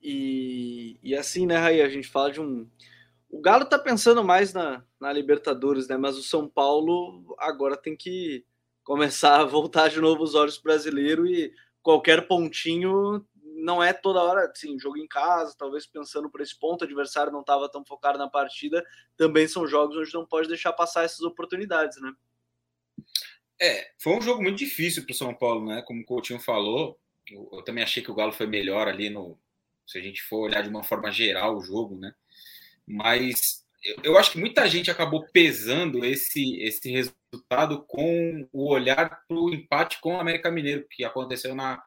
E, 0.00 0.98
e 1.02 1.16
assim, 1.16 1.46
né, 1.46 1.56
Raí, 1.56 1.82
a 1.82 1.88
gente 1.88 2.08
fala 2.08 2.30
de 2.30 2.40
um. 2.40 2.70
O 3.28 3.40
Galo 3.40 3.64
tá 3.64 3.78
pensando 3.78 4.22
mais 4.22 4.52
na, 4.52 4.84
na 5.00 5.12
Libertadores, 5.12 5.88
né? 5.88 5.96
Mas 5.96 6.16
o 6.16 6.22
São 6.22 6.48
Paulo 6.48 7.34
agora 7.38 7.76
tem 7.76 7.96
que 7.96 8.44
começar 8.84 9.40
a 9.40 9.44
voltar 9.44 9.88
de 9.88 10.00
novo 10.00 10.22
os 10.22 10.34
olhos 10.34 10.58
brasileiro 10.58 11.26
e 11.26 11.52
qualquer 11.82 12.28
pontinho 12.28 13.26
não 13.56 13.82
é 13.82 13.92
toda 13.92 14.22
hora, 14.22 14.48
assim, 14.48 14.78
jogo 14.78 14.98
em 14.98 15.08
casa, 15.08 15.56
talvez 15.58 15.86
pensando 15.86 16.30
por 16.30 16.40
esse 16.40 16.56
ponto, 16.56 16.82
o 16.82 16.84
adversário 16.84 17.32
não 17.32 17.40
estava 17.40 17.68
tão 17.68 17.84
focado 17.84 18.18
na 18.18 18.28
partida, 18.28 18.84
também 19.16 19.48
são 19.48 19.66
jogos 19.66 19.96
onde 19.96 20.14
não 20.14 20.26
pode 20.26 20.46
deixar 20.46 20.72
passar 20.72 21.04
essas 21.04 21.22
oportunidades, 21.22 22.00
né? 22.00 22.12
É, 23.60 23.90
foi 23.98 24.14
um 24.14 24.20
jogo 24.20 24.42
muito 24.42 24.58
difícil 24.58 25.04
para 25.04 25.12
o 25.12 25.16
São 25.16 25.34
Paulo, 25.34 25.66
né? 25.66 25.82
Como 25.82 26.02
o 26.02 26.04
Coutinho 26.04 26.38
falou, 26.38 26.98
Eu, 27.30 27.48
eu, 27.52 27.62
também 27.62 27.82
achei 27.82 28.02
que 28.02 28.10
o 28.10 28.14
Galo 28.14 28.32
foi 28.32 28.46
melhor 28.46 28.88
ali 28.88 29.10
no. 29.10 29.38
Se 29.86 29.98
a 29.98 30.02
gente 30.02 30.22
for 30.22 30.40
olhar 30.40 30.62
de 30.62 30.68
uma 30.68 30.82
forma 30.84 31.10
geral 31.10 31.56
o 31.56 31.62
jogo, 31.62 31.96
né? 31.98 32.14
Mas 32.86 33.64
eu, 33.82 33.96
eu 34.02 34.18
acho 34.18 34.32
que 34.32 34.38
muita 34.38 34.68
gente 34.68 34.90
acabou 34.90 35.26
pesando 35.32 36.04
esse, 36.04 36.60
esse 36.60 36.90
resultado 36.90 37.84
com 37.86 38.48
o 38.52 38.70
olhar 38.70 39.22
para 39.26 39.36
o 39.36 39.52
empate 39.52 40.00
com 40.00 40.16
o 40.16 40.20
América 40.20 40.50
Mineiro, 40.50 40.86
que 40.90 41.04
aconteceu 41.04 41.54
na 41.54 41.82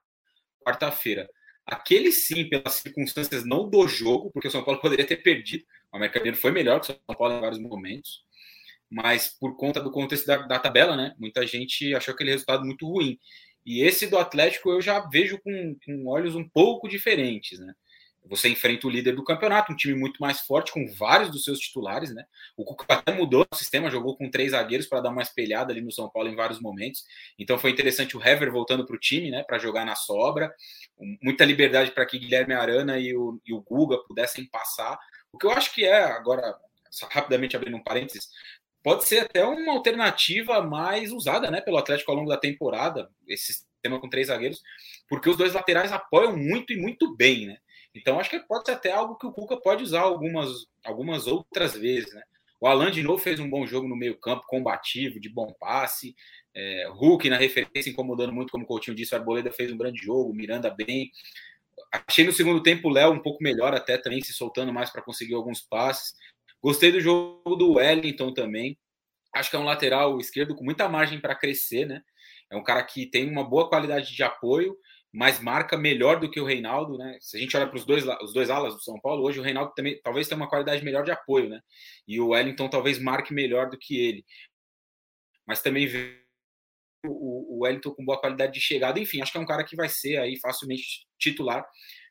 quarta-feira. 0.65 1.29
Aquele 1.65 2.11
sim, 2.11 2.49
pelas 2.49 2.75
circunstâncias 2.75 3.45
não 3.45 3.69
do 3.69 3.87
jogo, 3.87 4.31
porque 4.31 4.47
o 4.47 4.51
São 4.51 4.63
Paulo 4.63 4.79
poderia 4.81 5.05
ter 5.05 5.17
perdido. 5.17 5.65
O 5.91 5.97
América 5.97 6.19
Mineiro 6.19 6.37
foi 6.37 6.51
melhor 6.51 6.79
que 6.79 6.91
o 6.91 6.95
São 6.95 7.15
Paulo 7.15 7.35
em 7.35 7.41
vários 7.41 7.59
momentos, 7.59 8.23
mas 8.89 9.29
por 9.39 9.55
conta 9.55 9.81
do 9.81 9.91
contexto 9.91 10.25
da, 10.25 10.37
da 10.37 10.59
tabela, 10.59 10.95
né? 10.95 11.13
Muita 11.17 11.45
gente 11.45 11.93
achou 11.93 12.13
aquele 12.13 12.31
resultado 12.31 12.65
muito 12.65 12.87
ruim. 12.87 13.17
E 13.65 13.81
esse 13.83 14.07
do 14.07 14.17
Atlético 14.17 14.71
eu 14.71 14.81
já 14.81 14.99
vejo 14.99 15.39
com, 15.41 15.75
com 15.85 16.07
olhos 16.07 16.35
um 16.35 16.47
pouco 16.47 16.87
diferentes, 16.87 17.59
né? 17.59 17.73
Você 18.25 18.49
enfrenta 18.49 18.85
o 18.85 18.89
líder 18.89 19.15
do 19.15 19.23
campeonato, 19.23 19.71
um 19.71 19.75
time 19.75 19.95
muito 19.95 20.17
mais 20.19 20.41
forte, 20.41 20.71
com 20.71 20.85
vários 20.93 21.31
dos 21.31 21.43
seus 21.43 21.57
titulares, 21.59 22.13
né? 22.13 22.25
O 22.55 22.65
Cuca 22.65 22.85
até 22.93 23.13
mudou 23.13 23.45
o 23.49 23.55
sistema, 23.55 23.89
jogou 23.89 24.15
com 24.15 24.29
três 24.29 24.51
zagueiros 24.51 24.87
para 24.87 25.01
dar 25.01 25.09
uma 25.09 25.21
espelhada 25.21 25.71
ali 25.71 25.81
no 25.81 25.91
São 25.91 26.09
Paulo 26.09 26.29
em 26.29 26.35
vários 26.35 26.59
momentos. 26.59 27.03
Então 27.37 27.57
foi 27.57 27.71
interessante 27.71 28.17
o 28.17 28.23
Hever 28.23 28.51
voltando 28.51 28.85
para 28.85 28.95
o 28.95 28.99
time, 28.99 29.31
né? 29.31 29.43
Para 29.43 29.57
jogar 29.57 29.85
na 29.85 29.95
sobra. 29.95 30.53
Muita 31.21 31.45
liberdade 31.45 31.91
para 31.91 32.05
que 32.05 32.19
Guilherme 32.19 32.53
Arana 32.53 32.99
e 32.99 33.15
o, 33.15 33.41
e 33.45 33.53
o 33.53 33.61
Guga 33.61 33.97
pudessem 34.07 34.45
passar. 34.45 34.99
O 35.31 35.37
que 35.37 35.45
eu 35.45 35.51
acho 35.51 35.73
que 35.73 35.85
é, 35.85 36.03
agora, 36.03 36.55
rapidamente 37.11 37.55
abrindo 37.55 37.77
um 37.77 37.83
parênteses, 37.83 38.27
pode 38.83 39.07
ser 39.07 39.19
até 39.19 39.43
uma 39.45 39.73
alternativa 39.73 40.61
mais 40.61 41.11
usada 41.11 41.51
né, 41.51 41.61
pelo 41.61 41.77
Atlético 41.77 42.11
ao 42.11 42.17
longo 42.17 42.29
da 42.29 42.37
temporada, 42.37 43.09
esse 43.27 43.53
sistema 43.53 43.99
com 43.99 44.09
três 44.09 44.27
zagueiros, 44.27 44.61
porque 45.07 45.29
os 45.29 45.37
dois 45.37 45.53
laterais 45.53 45.91
apoiam 45.91 46.35
muito 46.35 46.73
e 46.73 46.77
muito 46.77 47.15
bem, 47.15 47.47
né? 47.47 47.57
Então 47.95 48.19
acho 48.19 48.29
que 48.29 48.39
pode 48.39 48.65
ser 48.65 48.73
até 48.73 48.91
algo 48.91 49.17
que 49.17 49.25
o 49.25 49.31
Cuca 49.31 49.57
pode 49.59 49.83
usar 49.83 50.01
algumas, 50.01 50.49
algumas 50.83 51.27
outras 51.27 51.73
vezes, 51.73 52.13
né? 52.13 52.21
O 52.61 52.67
Alan 52.67 52.91
de 52.91 53.01
novo 53.01 53.21
fez 53.21 53.39
um 53.39 53.49
bom 53.49 53.65
jogo 53.65 53.87
no 53.87 53.95
meio-campo, 53.95 54.45
combativo, 54.47 55.19
de 55.19 55.29
bom 55.29 55.53
passe. 55.59 56.13
É, 56.53 56.89
Hulk 56.89 57.29
na 57.29 57.37
referência 57.37 57.89
incomodando 57.89 58.33
muito, 58.33 58.51
como 58.51 58.65
o 58.65 58.67
Coutinho 58.67 58.95
disse, 58.95 59.13
o 59.13 59.17
Arboleda 59.17 59.51
fez 59.51 59.71
um 59.71 59.77
grande 59.77 60.03
jogo, 60.03 60.33
Miranda 60.33 60.69
bem. 60.69 61.09
Achei 62.07 62.25
no 62.25 62.33
segundo 62.33 62.61
tempo 62.61 62.89
o 62.89 62.91
Léo 62.91 63.13
um 63.13 63.21
pouco 63.21 63.41
melhor, 63.41 63.73
até 63.73 63.97
também 63.97 64.21
se 64.21 64.33
soltando 64.33 64.73
mais 64.73 64.89
para 64.89 65.01
conseguir 65.01 65.35
alguns 65.35 65.61
passes. 65.61 66.13
Gostei 66.61 66.91
do 66.91 66.99
jogo 66.99 67.55
do 67.55 67.73
Wellington 67.73 68.33
também. 68.33 68.77
Acho 69.33 69.49
que 69.49 69.55
é 69.55 69.59
um 69.59 69.65
lateral 69.65 70.19
esquerdo 70.19 70.55
com 70.55 70.63
muita 70.63 70.89
margem 70.89 71.19
para 71.19 71.35
crescer, 71.35 71.85
né? 71.85 72.01
É 72.51 72.57
um 72.57 72.63
cara 72.63 72.83
que 72.83 73.05
tem 73.05 73.29
uma 73.29 73.43
boa 73.43 73.69
qualidade 73.69 74.15
de 74.15 74.23
apoio 74.23 74.75
mas 75.11 75.39
marca 75.39 75.75
melhor 75.75 76.19
do 76.19 76.29
que 76.29 76.39
o 76.39 76.45
Reinaldo, 76.45 76.97
né? 76.97 77.17
Se 77.19 77.35
a 77.35 77.39
gente 77.39 77.55
olha 77.57 77.67
para 77.67 77.77
os 77.77 77.85
dois, 77.85 78.05
os 78.21 78.33
dois 78.33 78.49
alas 78.49 78.75
do 78.75 78.81
São 78.81 78.99
Paulo, 78.99 79.23
hoje 79.23 79.39
o 79.39 79.43
Reinaldo 79.43 79.73
também 79.73 79.99
talvez 80.03 80.27
tenha 80.27 80.37
uma 80.37 80.49
qualidade 80.49 80.83
melhor 80.83 81.03
de 81.03 81.11
apoio, 81.11 81.49
né? 81.49 81.61
E 82.07 82.19
o 82.19 82.29
Wellington 82.29 82.69
talvez 82.69 82.99
marque 82.99 83.33
melhor 83.33 83.69
do 83.69 83.77
que 83.77 83.99
ele. 83.99 84.23
Mas 85.47 85.61
também 85.61 85.87
vê 85.87 86.21
o, 87.05 87.57
o 87.57 87.63
Wellington 87.63 87.91
com 87.91 88.05
boa 88.05 88.19
qualidade 88.19 88.53
de 88.53 88.61
chegada. 88.61 88.99
Enfim, 88.99 89.21
acho 89.21 89.31
que 89.31 89.37
é 89.37 89.41
um 89.41 89.45
cara 89.47 89.63
que 89.63 89.75
vai 89.75 89.89
ser 89.89 90.17
aí 90.17 90.39
facilmente 90.39 91.07
titular 91.17 91.65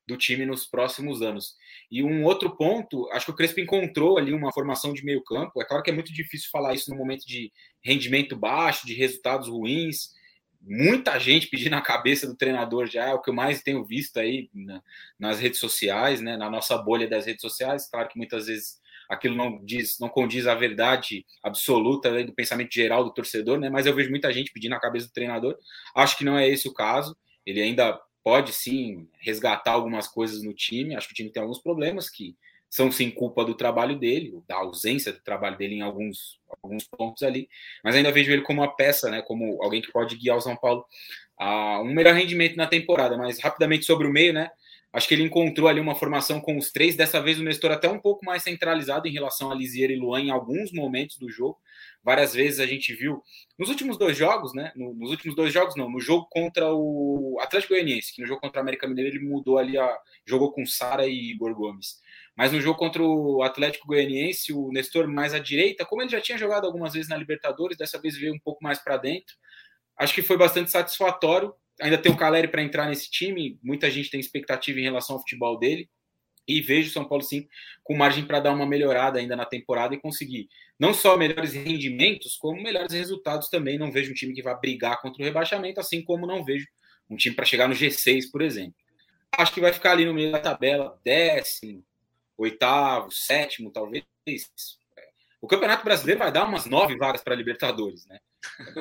do 0.08 0.16
time 0.16 0.46
nos 0.46 0.66
próximos 0.66 1.20
anos. 1.20 1.54
E 1.90 2.02
um 2.02 2.24
outro 2.24 2.56
ponto, 2.56 3.06
acho 3.12 3.26
que 3.26 3.30
o 3.30 3.34
Crespo 3.34 3.60
encontrou 3.60 4.16
ali 4.16 4.32
uma 4.32 4.52
formação 4.52 4.94
de 4.94 5.04
meio 5.04 5.22
campo. 5.22 5.60
É 5.60 5.64
claro 5.66 5.82
que 5.82 5.90
é 5.90 5.94
muito 5.94 6.12
difícil 6.12 6.48
falar 6.50 6.74
isso 6.74 6.90
no 6.90 6.96
momento 6.96 7.26
de 7.26 7.52
rendimento 7.84 8.34
baixo, 8.34 8.86
de 8.86 8.94
resultados 8.94 9.48
ruins, 9.48 10.16
muita 10.60 11.18
gente 11.18 11.48
pedindo 11.48 11.76
a 11.76 11.82
cabeça 11.82 12.26
do 12.26 12.36
treinador 12.36 12.86
já, 12.86 13.10
é 13.10 13.14
o 13.14 13.20
que 13.20 13.30
eu 13.30 13.34
mais 13.34 13.62
tenho 13.62 13.84
visto 13.84 14.18
aí 14.18 14.50
na, 14.52 14.82
nas 15.18 15.38
redes 15.38 15.60
sociais, 15.60 16.20
né, 16.20 16.36
na 16.36 16.50
nossa 16.50 16.76
bolha 16.78 17.06
das 17.06 17.26
redes 17.26 17.42
sociais. 17.42 17.88
Claro 17.88 18.08
que 18.08 18.16
muitas 18.16 18.46
vezes 18.46 18.78
aquilo 19.08 19.36
não 19.36 19.62
diz, 19.64 19.98
não 20.00 20.08
condiz 20.08 20.46
a 20.46 20.54
verdade 20.54 21.24
absoluta 21.42 22.10
né, 22.10 22.24
do 22.24 22.34
pensamento 22.34 22.72
geral 22.72 23.04
do 23.04 23.12
torcedor, 23.12 23.60
né, 23.60 23.68
mas 23.68 23.86
eu 23.86 23.94
vejo 23.94 24.10
muita 24.10 24.32
gente 24.32 24.52
pedindo 24.52 24.74
a 24.74 24.80
cabeça 24.80 25.06
do 25.06 25.12
treinador. 25.12 25.56
Acho 25.94 26.16
que 26.16 26.24
não 26.24 26.36
é 26.36 26.48
esse 26.48 26.66
o 26.66 26.74
caso. 26.74 27.16
Ele 27.46 27.62
ainda 27.62 27.98
pode 28.28 28.52
sim 28.52 29.08
resgatar 29.20 29.72
algumas 29.72 30.06
coisas 30.06 30.42
no 30.42 30.52
time. 30.52 30.94
Acho 30.94 31.06
que 31.06 31.14
o 31.14 31.16
time 31.16 31.30
tem 31.30 31.40
alguns 31.40 31.62
problemas 31.62 32.10
que 32.10 32.36
são 32.68 32.92
sim 32.92 33.10
culpa 33.10 33.42
do 33.42 33.54
trabalho 33.54 33.98
dele, 33.98 34.42
da 34.46 34.56
ausência 34.56 35.14
do 35.14 35.20
trabalho 35.20 35.56
dele 35.56 35.76
em 35.76 35.80
alguns, 35.80 36.38
alguns 36.62 36.84
pontos 36.84 37.22
ali, 37.22 37.48
mas 37.82 37.96
ainda 37.96 38.12
vejo 38.12 38.30
ele 38.30 38.42
como 38.42 38.60
uma 38.60 38.76
peça, 38.76 39.10
né, 39.10 39.22
como 39.22 39.62
alguém 39.62 39.80
que 39.80 39.90
pode 39.90 40.14
guiar 40.14 40.36
o 40.36 40.42
São 40.42 40.54
Paulo 40.54 40.84
a 41.38 41.80
um 41.80 41.94
melhor 41.94 42.14
rendimento 42.14 42.54
na 42.54 42.66
temporada. 42.66 43.16
Mas 43.16 43.40
rapidamente 43.40 43.86
sobre 43.86 44.06
o 44.06 44.12
meio, 44.12 44.34
né, 44.34 44.50
acho 44.92 45.08
que 45.08 45.14
ele 45.14 45.22
encontrou 45.22 45.66
ali 45.66 45.80
uma 45.80 45.94
formação 45.94 46.38
com 46.38 46.58
os 46.58 46.70
três, 46.70 46.94
dessa 46.94 47.22
vez 47.22 47.40
o 47.40 47.42
Nestor 47.42 47.70
até 47.70 47.88
um 47.88 47.98
pouco 47.98 48.26
mais 48.26 48.42
centralizado 48.42 49.08
em 49.08 49.12
relação 49.12 49.50
a 49.50 49.54
Lisier 49.54 49.90
e 49.90 49.96
Luan 49.96 50.20
em 50.20 50.30
alguns 50.30 50.70
momentos 50.70 51.16
do 51.16 51.30
jogo. 51.30 51.58
Várias 52.02 52.32
vezes 52.32 52.60
a 52.60 52.66
gente 52.66 52.94
viu 52.94 53.22
nos 53.58 53.68
últimos 53.68 53.98
dois 53.98 54.16
jogos, 54.16 54.54
né? 54.54 54.72
Nos 54.76 55.10
últimos 55.10 55.36
dois 55.36 55.52
jogos, 55.52 55.76
não, 55.76 55.90
no 55.90 56.00
jogo 56.00 56.26
contra 56.30 56.72
o 56.72 57.38
Atlético 57.40 57.74
Goianiense, 57.74 58.14
que 58.14 58.22
no 58.22 58.26
jogo 58.26 58.40
contra 58.40 58.60
o 58.60 58.62
América 58.62 58.86
Mineiro 58.86 59.16
ele 59.16 59.24
mudou 59.24 59.58
ali 59.58 59.76
a. 59.76 59.98
jogou 60.26 60.52
com 60.52 60.64
Sara 60.64 61.06
e 61.06 61.30
Igor 61.32 61.54
Gomes. 61.54 62.00
Mas 62.36 62.52
no 62.52 62.60
jogo 62.60 62.78
contra 62.78 63.02
o 63.02 63.42
Atlético 63.42 63.88
Goianiense, 63.88 64.52
o 64.52 64.70
Nestor 64.70 65.08
mais 65.08 65.34
à 65.34 65.40
direita, 65.40 65.84
como 65.84 66.02
ele 66.02 66.10
já 66.10 66.20
tinha 66.20 66.38
jogado 66.38 66.66
algumas 66.66 66.92
vezes 66.94 67.08
na 67.08 67.16
Libertadores, 67.16 67.76
dessa 67.76 68.00
vez 68.00 68.16
veio 68.16 68.32
um 68.32 68.38
pouco 68.38 68.62
mais 68.62 68.78
para 68.78 68.96
dentro. 68.96 69.34
Acho 69.96 70.14
que 70.14 70.22
foi 70.22 70.38
bastante 70.38 70.70
satisfatório. 70.70 71.52
Ainda 71.80 71.98
tem 71.98 72.12
o 72.12 72.16
Caleri 72.16 72.48
para 72.48 72.62
entrar 72.62 72.88
nesse 72.88 73.10
time, 73.10 73.58
muita 73.62 73.90
gente 73.90 74.10
tem 74.10 74.20
expectativa 74.20 74.78
em 74.78 74.84
relação 74.84 75.16
ao 75.16 75.20
futebol 75.20 75.58
dele. 75.58 75.90
E 76.46 76.62
vejo 76.62 76.88
o 76.88 76.92
São 76.92 77.04
Paulo 77.04 77.22
sim 77.22 77.46
com 77.82 77.94
margem 77.96 78.24
para 78.24 78.40
dar 78.40 78.52
uma 78.52 78.64
melhorada 78.64 79.18
ainda 79.18 79.36
na 79.36 79.44
temporada 79.44 79.94
e 79.94 80.00
conseguir 80.00 80.48
não 80.78 80.94
só 80.94 81.16
melhores 81.16 81.52
rendimentos, 81.52 82.36
como 82.36 82.62
melhores 82.62 82.92
resultados 82.92 83.48
também. 83.48 83.78
Não 83.78 83.90
vejo 83.90 84.12
um 84.12 84.14
time 84.14 84.32
que 84.32 84.42
vá 84.42 84.54
brigar 84.54 85.00
contra 85.00 85.22
o 85.22 85.24
rebaixamento, 85.24 85.80
assim 85.80 86.02
como 86.02 86.26
não 86.26 86.44
vejo 86.44 86.66
um 87.10 87.16
time 87.16 87.34
para 87.34 87.44
chegar 87.44 87.68
no 87.68 87.74
G6, 87.74 88.30
por 88.30 88.42
exemplo. 88.42 88.74
Acho 89.36 89.52
que 89.52 89.60
vai 89.60 89.72
ficar 89.72 89.92
ali 89.92 90.04
no 90.04 90.14
meio 90.14 90.32
da 90.32 90.38
tabela, 90.38 90.98
décimo, 91.04 91.84
oitavo, 92.36 93.10
sétimo, 93.10 93.70
talvez. 93.70 94.04
O 95.40 95.46
Campeonato 95.46 95.84
Brasileiro 95.84 96.18
vai 96.18 96.32
dar 96.32 96.46
umas 96.46 96.66
nove 96.66 96.96
vagas 96.96 97.22
para 97.22 97.34
Libertadores, 97.34 98.06
né? 98.06 98.18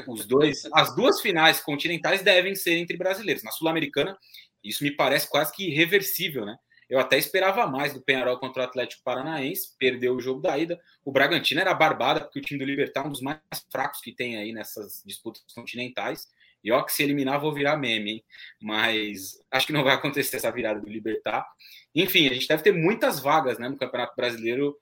Os 0.08 0.26
dois, 0.26 0.68
as 0.74 0.96
duas 0.96 1.22
finais 1.22 1.60
continentais 1.60 2.22
devem 2.22 2.56
ser 2.56 2.78
entre 2.78 2.98
brasileiros. 2.98 3.44
Na 3.44 3.52
Sul-Americana, 3.52 4.18
isso 4.64 4.84
me 4.84 4.92
parece 4.92 5.30
quase 5.30 5.52
que 5.54 5.68
irreversível, 5.70 6.46
né? 6.46 6.58
Eu 6.90 7.00
até 7.00 7.18
esperava 7.18 7.68
mais 7.68 7.94
do 7.94 8.02
Penharol 8.02 8.38
contra 8.38 8.64
o 8.64 8.66
Atlético 8.66 9.04
Paranaense, 9.04 9.76
perdeu 9.78 10.16
o 10.16 10.22
jogo 10.22 10.42
da 10.42 10.58
ida. 10.58 10.80
O 11.04 11.12
Bragantino 11.12 11.60
era 11.60 11.74
barbada, 11.74 12.22
porque 12.22 12.40
o 12.40 12.42
time 12.42 12.60
do 12.60 12.66
Libertar 12.66 13.04
é 13.04 13.08
um 13.08 13.12
dos 13.12 13.22
mais 13.22 13.40
fracos 13.70 14.00
que 14.00 14.14
tem 14.14 14.38
aí 14.38 14.54
nessas 14.54 15.04
disputas 15.06 15.44
continentais. 15.54 16.28
E 16.64 16.72
ó, 16.72 16.82
que 16.84 16.94
se 16.94 17.04
eliminar, 17.04 17.40
vou 17.40 17.54
virar 17.54 17.78
meme, 17.78 18.12
hein? 18.12 18.24
Mas 18.62 19.40
acho 19.52 19.68
que 19.68 19.74
não 19.74 19.84
vai 19.84 19.96
acontecer 19.96 20.38
essa 20.38 20.52
virada 20.52 20.80
do 20.80 20.90
Libertar. 20.90 21.46
Enfim, 21.94 22.28
a 22.28 22.34
gente 22.34 22.48
deve 22.48 22.64
ter 22.64 22.72
muitas 22.72 23.20
vagas 23.20 23.60
né, 23.60 23.70
no 23.70 23.78
Campeonato 23.78 24.16
Brasileiro 24.16 24.78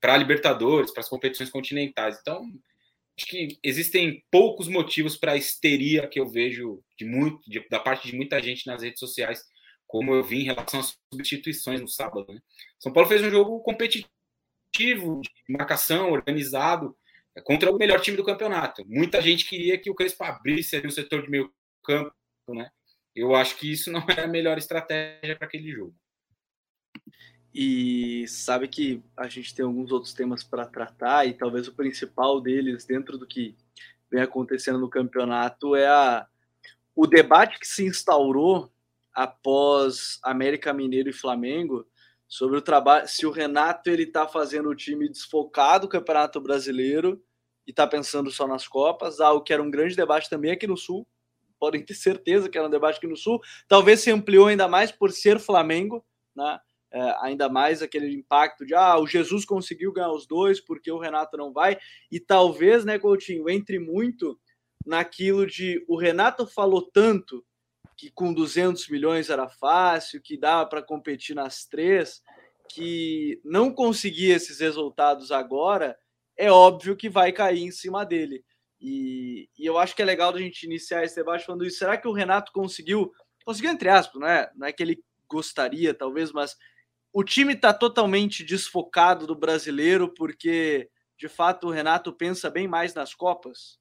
para 0.00 0.16
Libertadores, 0.16 0.92
para 0.92 1.00
as 1.00 1.08
competições 1.08 1.50
continentais. 1.50 2.18
Então, 2.20 2.42
acho 3.18 3.26
que 3.26 3.58
existem 3.62 4.22
poucos 4.30 4.68
motivos 4.68 5.16
para 5.16 5.32
a 5.32 5.36
histeria 5.36 6.06
que 6.06 6.20
eu 6.20 6.28
vejo 6.28 6.82
de 6.98 7.04
muito, 7.04 7.48
de, 7.48 7.66
da 7.68 7.80
parte 7.80 8.08
de 8.08 8.16
muita 8.16 8.40
gente 8.42 8.66
nas 8.66 8.82
redes 8.82 9.00
sociais, 9.00 9.42
como 9.86 10.14
eu 10.14 10.22
vi 10.22 10.40
em 10.42 10.44
relação 10.44 10.80
às 10.80 10.98
substituições 11.12 11.80
no 11.80 11.88
sábado. 11.88 12.26
Né? 12.32 12.40
São 12.78 12.92
Paulo 12.92 13.08
fez 13.08 13.22
um 13.22 13.30
jogo 13.30 13.60
competitivo, 13.60 14.10
de 15.22 15.30
marcação, 15.48 16.12
organizado, 16.12 16.96
é 17.34 17.40
contra 17.40 17.70
o 17.70 17.76
melhor 17.76 18.00
time 18.00 18.16
do 18.16 18.24
campeonato. 18.24 18.84
Muita 18.86 19.20
gente 19.20 19.46
queria 19.46 19.78
que 19.78 19.90
o 19.90 19.94
Crespo 19.94 20.24
abrisse 20.24 20.76
ali 20.76 20.90
setor 20.90 21.22
de 21.22 21.30
meio 21.30 21.52
campo, 21.82 22.12
né? 22.48 22.70
Eu 23.14 23.34
acho 23.34 23.56
que 23.56 23.70
isso 23.70 23.90
não 23.90 24.04
é 24.10 24.22
a 24.22 24.26
melhor 24.26 24.58
estratégia 24.58 25.36
para 25.36 25.46
aquele 25.46 25.70
jogo. 25.70 25.94
E 27.54 28.26
sabe 28.28 28.68
que 28.68 29.02
a 29.16 29.28
gente 29.28 29.54
tem 29.54 29.64
alguns 29.64 29.90
outros 29.90 30.12
temas 30.12 30.44
para 30.44 30.66
tratar, 30.66 31.26
e 31.26 31.32
talvez 31.32 31.66
o 31.66 31.74
principal 31.74 32.38
deles, 32.40 32.84
dentro 32.84 33.16
do 33.16 33.26
que 33.26 33.56
vem 34.10 34.20
acontecendo 34.20 34.78
no 34.78 34.90
campeonato, 34.90 35.74
é 35.74 35.86
a, 35.86 36.26
o 36.94 37.06
debate 37.06 37.58
que 37.58 37.66
se 37.66 37.84
instaurou 37.86 38.70
após 39.16 40.18
América 40.22 40.74
Mineiro 40.74 41.08
e 41.08 41.12
Flamengo 41.14 41.86
sobre 42.28 42.58
o 42.58 42.62
trabalho, 42.62 43.08
se 43.08 43.24
o 43.24 43.30
Renato 43.30 43.88
ele 43.88 44.02
está 44.02 44.28
fazendo 44.28 44.68
o 44.68 44.74
time 44.74 45.08
desfocado 45.08 45.86
do 45.86 45.90
Campeonato 45.90 46.38
Brasileiro 46.38 47.22
e 47.66 47.70
está 47.70 47.86
pensando 47.86 48.30
só 48.30 48.46
nas 48.46 48.68
Copas, 48.68 49.18
algo 49.18 49.42
que 49.42 49.54
era 49.54 49.62
um 49.62 49.70
grande 49.70 49.96
debate 49.96 50.28
também 50.28 50.50
aqui 50.50 50.66
no 50.66 50.76
Sul. 50.76 51.08
Podem 51.58 51.82
ter 51.82 51.94
certeza 51.94 52.50
que 52.50 52.58
era 52.58 52.66
um 52.66 52.70
debate 52.70 52.98
aqui 52.98 53.06
no 53.06 53.16
Sul. 53.16 53.40
Talvez 53.66 54.00
se 54.00 54.10
ampliou 54.10 54.48
ainda 54.48 54.68
mais 54.68 54.92
por 54.92 55.10
ser 55.10 55.40
Flamengo, 55.40 56.04
né? 56.34 56.60
É, 56.92 57.16
ainda 57.20 57.48
mais 57.48 57.82
aquele 57.82 58.14
impacto 58.14 58.64
de 58.64 58.74
ah, 58.74 58.96
o 58.98 59.06
Jesus 59.06 59.44
conseguiu 59.44 59.92
ganhar 59.92 60.12
os 60.12 60.26
dois 60.26 60.60
porque 60.60 60.90
o 60.90 60.98
Renato 60.98 61.36
não 61.36 61.52
vai. 61.52 61.78
E 62.12 62.20
talvez, 62.20 62.84
né, 62.84 62.98
Coutinho, 62.98 63.48
entre 63.48 63.78
muito 63.78 64.38
naquilo 64.84 65.46
de 65.46 65.84
o 65.88 65.96
Renato 65.98 66.46
falou 66.46 66.82
tanto 66.82 67.44
que 67.96 68.10
com 68.10 68.32
200 68.32 68.88
milhões 68.88 69.30
era 69.30 69.48
fácil, 69.48 70.20
que 70.20 70.38
dava 70.38 70.68
para 70.68 70.82
competir 70.82 71.34
nas 71.34 71.64
três, 71.64 72.22
que 72.68 73.40
não 73.44 73.72
conseguir 73.72 74.30
esses 74.30 74.60
resultados 74.60 75.32
agora, 75.32 75.96
é 76.36 76.50
óbvio 76.50 76.96
que 76.96 77.08
vai 77.08 77.32
cair 77.32 77.62
em 77.62 77.70
cima 77.70 78.04
dele. 78.04 78.44
E, 78.80 79.48
e, 79.58 79.64
eu 79.64 79.78
acho 79.78 79.96
que 79.96 80.02
é 80.02 80.04
legal 80.04 80.34
a 80.34 80.38
gente 80.38 80.64
iniciar 80.64 81.02
esse 81.02 81.16
debate 81.16 81.46
falando 81.46 81.64
isso. 81.64 81.78
Será 81.78 81.96
que 81.96 82.06
o 82.06 82.12
Renato 82.12 82.52
conseguiu, 82.52 83.10
conseguiu 83.44 83.70
entre 83.70 83.88
aspas, 83.88 84.20
não 84.20 84.28
é, 84.28 84.50
não 84.54 84.66
é 84.66 84.72
que 84.72 84.82
ele 84.82 85.02
gostaria, 85.28 85.94
talvez, 85.94 86.30
mas 86.30 86.56
o 87.12 87.24
time 87.24 87.54
está 87.54 87.72
totalmente 87.72 88.44
desfocado 88.44 89.26
do 89.26 89.34
brasileiro 89.34 90.12
porque, 90.12 90.90
de 91.18 91.28
fato, 91.28 91.68
o 91.68 91.70
Renato 91.70 92.12
pensa 92.12 92.50
bem 92.50 92.68
mais 92.68 92.92
nas 92.92 93.14
Copas? 93.14 93.78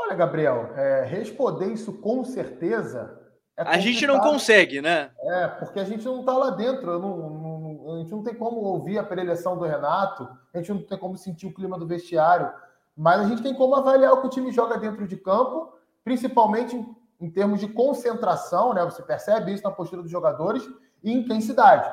Olha, 0.00 0.14
Gabriel, 0.14 0.74
é, 0.76 1.02
responder 1.02 1.66
isso 1.72 1.92
com 1.94 2.22
certeza. 2.22 3.20
É 3.56 3.62
a 3.62 3.78
gente 3.78 4.06
não 4.06 4.20
consegue, 4.20 4.80
né? 4.80 5.10
É, 5.20 5.48
porque 5.48 5.80
a 5.80 5.84
gente 5.84 6.04
não 6.04 6.20
está 6.20 6.32
lá 6.34 6.50
dentro. 6.50 7.00
Não, 7.00 7.16
não, 7.16 7.94
a 7.96 7.98
gente 7.98 8.12
não 8.12 8.22
tem 8.22 8.32
como 8.32 8.60
ouvir 8.60 8.96
a 8.96 9.02
preleção 9.02 9.58
do 9.58 9.64
Renato, 9.64 10.28
a 10.54 10.58
gente 10.58 10.72
não 10.72 10.82
tem 10.82 10.96
como 10.96 11.16
sentir 11.16 11.48
o 11.48 11.52
clima 11.52 11.76
do 11.76 11.84
vestiário, 11.84 12.48
mas 12.96 13.22
a 13.22 13.24
gente 13.24 13.42
tem 13.42 13.52
como 13.52 13.74
avaliar 13.74 14.12
o 14.12 14.20
que 14.20 14.28
o 14.28 14.30
time 14.30 14.52
joga 14.52 14.78
dentro 14.78 15.04
de 15.04 15.16
campo, 15.16 15.72
principalmente 16.04 16.76
em, 16.76 16.96
em 17.20 17.28
termos 17.28 17.58
de 17.58 17.66
concentração, 17.66 18.72
né? 18.72 18.84
Você 18.84 19.02
percebe 19.02 19.52
isso 19.52 19.64
na 19.64 19.72
postura 19.72 20.00
dos 20.00 20.12
jogadores 20.12 20.62
e 21.02 21.12
intensidade. 21.12 21.92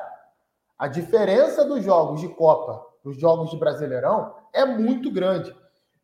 A 0.78 0.86
diferença 0.86 1.64
dos 1.64 1.82
jogos 1.82 2.20
de 2.20 2.28
Copa 2.28 2.86
dos 3.02 3.18
jogos 3.18 3.50
de 3.50 3.56
Brasileirão 3.56 4.32
é 4.52 4.64
muito 4.64 5.10
grande. 5.10 5.52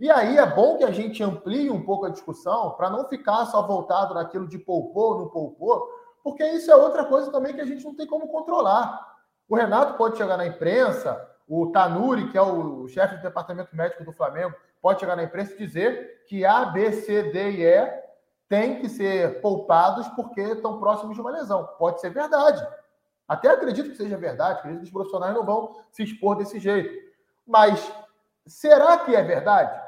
E 0.02 0.10
aí 0.10 0.36
é 0.36 0.44
bom 0.44 0.76
que 0.78 0.82
a 0.82 0.90
gente 0.90 1.22
amplie 1.22 1.70
um 1.70 1.84
pouco 1.84 2.06
a 2.06 2.10
discussão 2.10 2.72
para 2.72 2.90
não 2.90 3.08
ficar 3.08 3.46
só 3.46 3.64
voltado 3.64 4.14
naquilo 4.14 4.48
de 4.48 4.58
poupou, 4.58 5.20
não 5.20 5.28
poupou, 5.28 5.88
porque 6.24 6.44
isso 6.44 6.72
é 6.72 6.74
outra 6.74 7.04
coisa 7.04 7.30
também 7.30 7.54
que 7.54 7.60
a 7.60 7.64
gente 7.64 7.84
não 7.84 7.94
tem 7.94 8.04
como 8.04 8.26
controlar. 8.26 9.16
O 9.48 9.54
Renato 9.54 9.96
pode 9.96 10.16
chegar 10.16 10.36
na 10.36 10.44
imprensa, 10.44 11.24
o 11.46 11.70
Tanuri, 11.70 12.32
que 12.32 12.36
é 12.36 12.42
o 12.42 12.88
chefe 12.88 13.14
do 13.14 13.22
departamento 13.22 13.76
médico 13.76 14.02
do 14.02 14.12
Flamengo, 14.12 14.52
pode 14.80 14.98
chegar 14.98 15.14
na 15.14 15.22
imprensa 15.22 15.54
e 15.54 15.58
dizer 15.58 16.24
que 16.26 16.44
A, 16.44 16.64
B, 16.64 16.90
C, 16.90 17.30
D 17.30 17.50
e 17.52 17.64
E 17.64 18.02
têm 18.48 18.80
que 18.80 18.88
ser 18.88 19.40
poupados 19.40 20.08
porque 20.08 20.40
estão 20.40 20.80
próximos 20.80 21.14
de 21.14 21.20
uma 21.20 21.30
lesão. 21.30 21.64
Pode 21.78 22.00
ser 22.00 22.10
verdade. 22.10 22.60
Até 23.28 23.50
acredito 23.50 23.90
que 23.90 23.96
seja 23.96 24.16
verdade, 24.16 24.58
acredito 24.58 24.80
que 24.80 24.86
os 24.86 24.92
profissionais 24.92 25.32
não 25.32 25.46
vão 25.46 25.76
se 25.92 26.02
expor 26.02 26.34
desse 26.34 26.58
jeito. 26.58 26.92
Mas 27.46 27.88
será 28.44 28.98
que 28.98 29.14
é 29.14 29.22
verdade? 29.22 29.81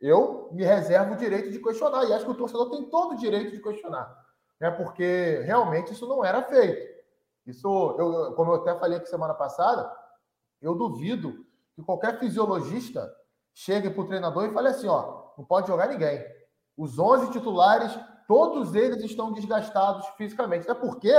Eu 0.00 0.48
me 0.52 0.64
reservo 0.64 1.14
o 1.14 1.16
direito 1.16 1.50
de 1.50 1.58
questionar. 1.60 2.04
E 2.04 2.12
acho 2.12 2.24
que 2.24 2.30
o 2.30 2.36
torcedor 2.36 2.70
tem 2.70 2.88
todo 2.88 3.12
o 3.12 3.18
direito 3.18 3.52
de 3.52 3.62
questionar. 3.62 4.16
Né? 4.60 4.70
Porque 4.70 5.42
realmente 5.44 5.92
isso 5.92 6.06
não 6.06 6.24
era 6.24 6.42
feito. 6.42 6.98
Isso, 7.46 7.96
eu, 7.98 8.34
como 8.34 8.52
eu 8.52 8.56
até 8.56 8.78
falei 8.78 8.98
aqui 8.98 9.08
semana 9.08 9.34
passada, 9.34 9.90
eu 10.60 10.74
duvido 10.74 11.46
que 11.74 11.82
qualquer 11.82 12.18
fisiologista 12.18 13.10
chegue 13.54 13.90
para 13.90 14.02
o 14.02 14.06
treinador 14.06 14.44
e 14.44 14.52
fale 14.52 14.68
assim: 14.68 14.88
ó, 14.88 15.32
não 15.36 15.44
pode 15.44 15.68
jogar 15.68 15.88
ninguém. 15.88 16.24
Os 16.76 16.98
11 16.98 17.32
titulares, 17.32 17.98
todos 18.26 18.74
eles 18.74 19.02
estão 19.02 19.32
desgastados 19.32 20.06
fisicamente. 20.16 20.70
Até 20.70 20.78
porque, 20.78 21.12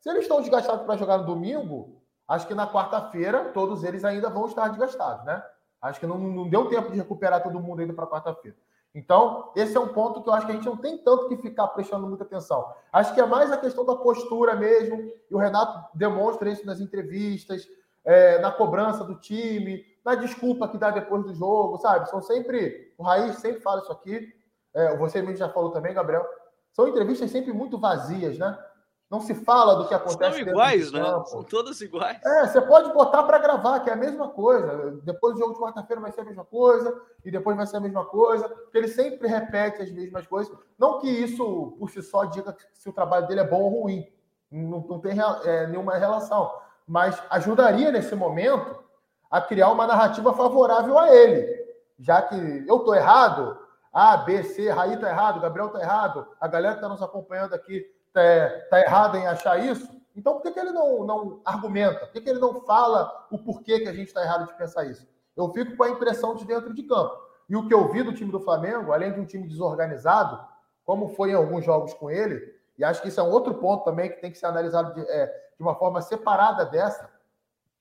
se 0.00 0.10
eles 0.10 0.22
estão 0.22 0.40
desgastados 0.40 0.84
para 0.84 0.96
jogar 0.96 1.18
no 1.18 1.26
domingo, 1.26 2.02
acho 2.28 2.46
que 2.46 2.54
na 2.54 2.70
quarta-feira 2.70 3.50
todos 3.52 3.82
eles 3.82 4.04
ainda 4.04 4.28
vão 4.28 4.46
estar 4.46 4.68
desgastados, 4.68 5.24
né? 5.24 5.42
Acho 5.82 5.98
que 5.98 6.06
não, 6.06 6.16
não 6.16 6.48
deu 6.48 6.68
tempo 6.68 6.90
de 6.92 6.96
recuperar 6.96 7.42
todo 7.42 7.58
mundo 7.58 7.80
ainda 7.80 7.92
para 7.92 8.06
quarta-feira. 8.06 8.56
Então, 8.94 9.50
esse 9.56 9.76
é 9.76 9.80
um 9.80 9.88
ponto 9.88 10.22
que 10.22 10.28
eu 10.28 10.32
acho 10.32 10.46
que 10.46 10.52
a 10.52 10.54
gente 10.54 10.66
não 10.66 10.76
tem 10.76 10.98
tanto 10.98 11.28
que 11.28 11.36
ficar 11.38 11.66
prestando 11.68 12.06
muita 12.06 12.24
atenção. 12.24 12.72
Acho 12.92 13.14
que 13.14 13.20
é 13.20 13.26
mais 13.26 13.50
a 13.50 13.56
questão 13.56 13.84
da 13.84 13.96
postura 13.96 14.54
mesmo, 14.54 15.10
e 15.30 15.34
o 15.34 15.38
Renato 15.38 15.96
demonstra 15.96 16.50
isso 16.50 16.64
nas 16.66 16.78
entrevistas, 16.78 17.66
é, 18.04 18.38
na 18.40 18.52
cobrança 18.52 19.02
do 19.02 19.14
time, 19.14 19.84
na 20.04 20.14
desculpa 20.14 20.68
que 20.68 20.76
dá 20.76 20.90
depois 20.90 21.24
do 21.24 21.34
jogo, 21.34 21.78
sabe? 21.78 22.08
São 22.10 22.20
sempre. 22.20 22.92
O 22.98 23.02
Raiz 23.02 23.36
sempre 23.36 23.60
fala 23.62 23.80
isso 23.80 23.92
aqui, 23.92 24.32
é, 24.74 24.96
você 24.96 25.22
mesmo 25.22 25.36
já 25.36 25.48
falou 25.48 25.70
também, 25.70 25.94
Gabriel. 25.94 26.26
São 26.72 26.88
entrevistas 26.88 27.30
sempre 27.30 27.52
muito 27.52 27.78
vazias, 27.78 28.38
né? 28.38 28.58
Não 29.12 29.20
se 29.20 29.34
fala 29.34 29.74
do 29.74 29.86
que 29.86 29.92
acontece. 29.92 30.38
São 30.38 30.48
iguais, 30.48 30.90
né? 30.90 31.02
São 31.26 31.42
todas 31.42 31.78
iguais. 31.82 32.18
É, 32.24 32.46
você 32.46 32.62
pode 32.62 32.90
botar 32.94 33.22
para 33.24 33.36
gravar, 33.36 33.80
que 33.80 33.90
é 33.90 33.92
a 33.92 33.96
mesma 33.96 34.30
coisa. 34.30 34.98
Depois 35.04 35.34
do 35.34 35.40
jogo 35.40 35.52
de 35.52 35.60
quarta-feira 35.60 36.00
vai 36.00 36.10
ser 36.10 36.22
a 36.22 36.24
mesma 36.24 36.46
coisa, 36.46 36.98
e 37.22 37.30
depois 37.30 37.54
vai 37.54 37.66
ser 37.66 37.76
a 37.76 37.80
mesma 37.80 38.06
coisa, 38.06 38.48
porque 38.48 38.78
ele 38.78 38.88
sempre 38.88 39.28
repete 39.28 39.82
as 39.82 39.90
mesmas 39.90 40.26
coisas. 40.26 40.56
Não 40.78 40.98
que 40.98 41.10
isso, 41.10 41.76
por 41.78 41.90
si 41.90 42.00
só, 42.00 42.24
diga 42.24 42.56
se 42.72 42.88
o 42.88 42.92
trabalho 42.92 43.26
dele 43.26 43.40
é 43.40 43.46
bom 43.46 43.60
ou 43.60 43.82
ruim. 43.82 44.10
Não, 44.50 44.80
não 44.80 44.98
tem 44.98 45.14
é, 45.44 45.66
nenhuma 45.66 45.98
relação. 45.98 46.50
Mas 46.86 47.22
ajudaria 47.28 47.92
nesse 47.92 48.14
momento 48.14 48.82
a 49.30 49.42
criar 49.42 49.68
uma 49.72 49.86
narrativa 49.86 50.32
favorável 50.32 50.98
a 50.98 51.14
ele. 51.14 51.46
Já 51.98 52.22
que 52.22 52.64
eu 52.66 52.78
estou 52.78 52.94
errado, 52.94 53.58
A, 53.92 54.16
B, 54.16 54.42
C, 54.42 54.70
Raí 54.70 54.94
está 54.94 55.10
errado, 55.10 55.38
Gabriel 55.38 55.66
está 55.66 55.80
errado, 55.80 56.26
a 56.40 56.48
galera 56.48 56.76
que 56.76 56.78
está 56.78 56.88
nos 56.88 57.02
acompanhando 57.02 57.52
aqui 57.52 57.86
está 58.14 58.68
tá 58.68 58.80
errado 58.80 59.16
em 59.16 59.26
achar 59.26 59.58
isso, 59.58 59.88
então 60.14 60.34
por 60.34 60.42
que, 60.42 60.52
que 60.52 60.60
ele 60.60 60.72
não, 60.72 61.04
não 61.04 61.40
argumenta? 61.44 62.00
Por 62.00 62.12
que, 62.12 62.20
que 62.20 62.30
ele 62.30 62.38
não 62.38 62.60
fala 62.62 63.26
o 63.30 63.38
porquê 63.38 63.80
que 63.80 63.88
a 63.88 63.92
gente 63.92 64.08
está 64.08 64.22
errado 64.22 64.46
de 64.46 64.56
pensar 64.56 64.84
isso? 64.84 65.06
Eu 65.36 65.48
fico 65.50 65.76
com 65.76 65.82
a 65.82 65.90
impressão 65.90 66.34
de 66.34 66.44
dentro 66.44 66.74
de 66.74 66.82
campo. 66.82 67.16
E 67.48 67.56
o 67.56 67.66
que 67.66 67.74
eu 67.74 67.90
vi 67.90 68.02
do 68.02 68.12
time 68.12 68.30
do 68.30 68.40
Flamengo, 68.40 68.92
além 68.92 69.12
de 69.12 69.20
um 69.20 69.24
time 69.24 69.48
desorganizado, 69.48 70.38
como 70.84 71.08
foi 71.08 71.30
em 71.30 71.34
alguns 71.34 71.64
jogos 71.64 71.94
com 71.94 72.10
ele, 72.10 72.54
e 72.78 72.84
acho 72.84 73.00
que 73.00 73.08
isso 73.08 73.20
é 73.20 73.22
um 73.22 73.30
outro 73.30 73.54
ponto 73.54 73.84
também 73.84 74.10
que 74.10 74.20
tem 74.20 74.30
que 74.30 74.38
ser 74.38 74.46
analisado 74.46 74.94
de, 74.94 75.00
é, 75.08 75.26
de 75.26 75.62
uma 75.62 75.74
forma 75.74 76.00
separada 76.02 76.66
dessa, 76.66 77.10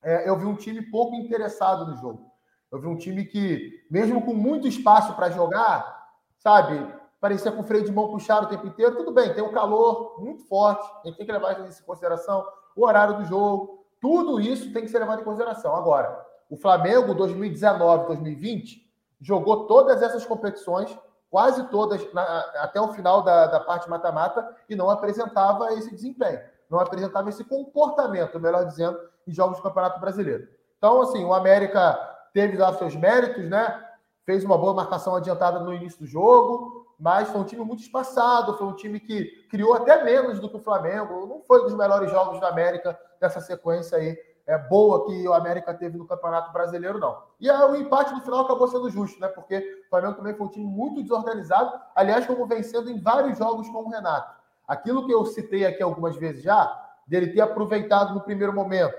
é, 0.01 0.27
eu 0.27 0.37
vi 0.37 0.45
um 0.45 0.55
time 0.55 0.81
pouco 0.81 1.15
interessado 1.15 1.85
no 1.85 1.97
jogo. 1.97 2.31
Eu 2.71 2.79
vi 2.79 2.87
um 2.87 2.97
time 2.97 3.25
que, 3.25 3.85
mesmo 3.89 4.21
com 4.23 4.33
muito 4.33 4.67
espaço 4.67 5.13
para 5.15 5.29
jogar, 5.29 6.09
sabe, 6.37 6.87
parecia 7.21 7.51
com 7.51 7.61
o 7.61 7.63
freio 7.63 7.85
de 7.85 7.91
mão 7.91 8.09
puxado 8.09 8.47
o 8.47 8.49
tempo 8.49 8.65
inteiro. 8.65 8.95
Tudo 8.95 9.11
bem, 9.11 9.31
tem 9.33 9.43
um 9.43 9.51
calor 9.51 10.19
muito 10.19 10.43
forte, 10.47 10.83
a 11.03 11.07
gente 11.07 11.17
tem 11.17 11.25
que 11.25 11.31
levar 11.31 11.57
isso 11.69 11.81
em 11.81 11.85
consideração. 11.85 12.45
O 12.75 12.83
horário 12.85 13.17
do 13.17 13.25
jogo, 13.25 13.85
tudo 14.01 14.41
isso 14.41 14.73
tem 14.73 14.81
que 14.81 14.89
ser 14.89 14.99
levado 14.99 15.21
em 15.21 15.23
consideração. 15.23 15.75
Agora, 15.75 16.25
o 16.49 16.57
Flamengo 16.57 17.13
2019, 17.13 18.07
2020 18.07 18.91
jogou 19.21 19.67
todas 19.67 20.01
essas 20.01 20.25
competições, 20.25 20.97
quase 21.29 21.69
todas, 21.69 22.11
na, 22.11 22.39
até 22.55 22.81
o 22.81 22.91
final 22.91 23.21
da, 23.21 23.45
da 23.45 23.59
parte 23.59 23.87
mata-mata, 23.87 24.57
e 24.67 24.75
não 24.75 24.89
apresentava 24.89 25.71
esse 25.73 25.91
desempenho, 25.91 26.41
não 26.67 26.79
apresentava 26.79 27.29
esse 27.29 27.43
comportamento, 27.43 28.39
melhor 28.39 28.65
dizendo, 28.65 28.99
em 29.27 29.31
jogos 29.31 29.57
do 29.57 29.63
Campeonato 29.63 29.99
Brasileiro. 29.99 30.47
Então, 30.77 30.99
assim, 31.01 31.23
o 31.23 31.33
América 31.33 31.93
teve 32.33 32.57
lá 32.57 32.73
seus 32.73 32.95
méritos, 32.95 33.47
né? 33.47 33.90
Fez 34.25 34.43
uma 34.43 34.57
boa 34.57 34.73
marcação 34.73 35.15
adiantada 35.15 35.59
no 35.59 35.73
início 35.73 35.99
do 35.99 36.05
jogo, 36.05 36.85
mas 36.99 37.29
foi 37.29 37.41
um 37.41 37.43
time 37.43 37.63
muito 37.63 37.81
espaçado, 37.81 38.57
foi 38.57 38.67
um 38.67 38.75
time 38.75 38.99
que 38.99 39.25
criou 39.49 39.73
até 39.73 40.03
menos 40.03 40.39
do 40.39 40.49
que 40.49 40.57
o 40.57 40.61
Flamengo, 40.61 41.25
não 41.25 41.41
foi 41.41 41.63
dos 41.63 41.73
melhores 41.73 42.11
jogos 42.11 42.39
da 42.39 42.49
América 42.49 42.97
dessa 43.19 43.41
sequência 43.41 43.97
aí 43.97 44.17
é, 44.45 44.57
boa 44.57 45.05
que 45.05 45.27
o 45.27 45.33
América 45.33 45.73
teve 45.73 45.97
no 45.97 46.05
Campeonato 46.05 46.51
Brasileiro, 46.51 46.99
não. 46.99 47.23
E 47.39 47.49
aí, 47.49 47.61
o 47.63 47.75
empate 47.75 48.13
no 48.13 48.21
final 48.21 48.41
acabou 48.41 48.67
sendo 48.67 48.89
justo, 48.89 49.19
né? 49.19 49.27
Porque 49.27 49.83
o 49.85 49.89
Flamengo 49.89 50.15
também 50.15 50.33
foi 50.33 50.45
um 50.45 50.49
time 50.49 50.65
muito 50.65 51.01
desorganizado, 51.01 51.79
aliás, 51.95 52.25
como 52.25 52.45
vencendo 52.45 52.89
em 52.89 52.99
vários 52.99 53.37
jogos 53.37 53.69
com 53.69 53.83
o 53.83 53.89
Renato. 53.89 54.35
Aquilo 54.67 55.05
que 55.05 55.13
eu 55.13 55.25
citei 55.25 55.65
aqui 55.65 55.81
algumas 55.81 56.15
vezes 56.15 56.43
já, 56.43 56.69
dele 57.07 57.27
ter 57.27 57.41
aproveitado 57.41 58.13
no 58.13 58.21
primeiro 58.21 58.53
momento 58.53 58.95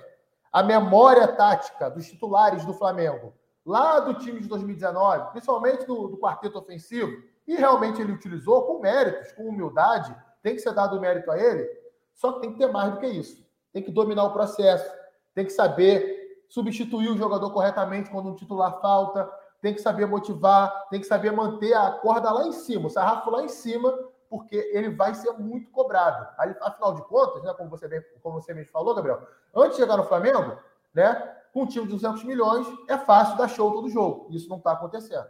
a 0.53 0.63
memória 0.63 1.27
tática 1.27 1.89
dos 1.89 2.07
titulares 2.07 2.65
do 2.67 2.75
Flamengo, 2.75 3.33
lá 3.65 4.01
do 4.01 4.15
time 4.15 4.41
de 4.41 4.49
2019, 4.49 5.31
principalmente 5.31 5.87
do, 5.87 6.09
do 6.09 6.19
quarteto 6.19 6.59
ofensivo, 6.59 7.23
e 7.47 7.55
realmente 7.55 8.01
ele 8.01 8.13
utilizou 8.13 8.67
com 8.67 8.81
méritos, 8.81 9.33
com 9.33 9.45
humildade, 9.45 10.15
tem 10.43 10.55
que 10.55 10.61
ser 10.61 10.73
dado 10.73 11.01
mérito 11.01 11.31
a 11.31 11.39
ele, 11.39 11.69
só 12.15 12.33
que 12.33 12.41
tem 12.41 12.53
que 12.53 12.59
ter 12.59 12.71
mais 12.71 12.93
do 12.93 12.99
que 12.99 13.07
isso. 13.07 13.45
Tem 13.73 13.83
que 13.83 13.91
dominar 13.91 14.25
o 14.25 14.33
processo, 14.33 14.91
tem 15.35 15.45
que 15.45 15.53
saber 15.53 16.45
substituir 16.49 17.09
o 17.09 17.17
jogador 17.17 17.51
corretamente 17.51 18.11
quando 18.11 18.29
um 18.29 18.35
titular 18.35 18.81
falta, 18.81 19.31
tem 19.63 19.73
que 19.73 19.81
saber 19.81 20.07
motivar, 20.07 20.89
tem 20.91 21.01
que 21.01 21.07
saber 21.07 21.31
manter 21.31 21.73
a 21.73 21.93
corda 21.93 22.31
lá 22.31 22.47
em 22.47 22.53
cima, 22.53 22.89
o 22.89 22.91
sarrafo 22.91 23.31
lá 23.31 23.43
em 23.43 23.49
cima, 23.49 23.91
porque 24.29 24.57
ele 24.73 24.91
vai 24.91 25.15
ser 25.15 25.33
muito 25.33 25.71
cobrado. 25.71 26.29
Afinal 26.61 26.95
de 26.95 27.03
contas, 27.05 27.43
né, 27.43 27.55
como, 27.55 27.71
você 27.71 27.87
bem, 27.89 28.03
como 28.23 28.41
você 28.41 28.53
mesmo 28.53 28.73
falou, 28.73 28.95
Gabriel, 28.95 29.23
antes 29.55 29.77
de 29.77 29.83
chegar 29.83 29.97
no 29.97 30.05
Flamengo, 30.05 30.59
né, 30.93 31.37
com 31.53 31.63
um 31.63 31.67
time 31.67 31.87
de 31.87 31.93
200 31.93 32.25
milhões, 32.25 32.67
é 32.89 32.99
fácil 32.99 33.37
dar 33.37 33.49
show 33.49 33.73
todo 33.73 33.89
jogo. 33.91 34.35
Isso 34.35 34.49
não 34.49 34.57
está 34.57 34.73
acontecendo 34.73 35.29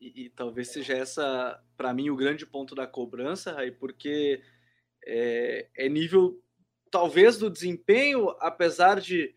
e, 0.00 0.24
e 0.26 0.30
talvez 0.30 0.68
seja 0.68 0.94
essa, 0.94 1.60
para 1.76 1.92
mim, 1.92 2.10
o 2.10 2.16
grande 2.16 2.46
ponto 2.46 2.74
da 2.74 2.86
cobrança, 2.86 3.58
aí, 3.58 3.70
porque 3.70 4.42
é, 5.04 5.68
é, 5.76 5.88
nível, 5.88 6.40
talvez, 6.90 7.38
do 7.38 7.50
desempenho, 7.50 8.30
apesar 8.40 9.00
de 9.00 9.34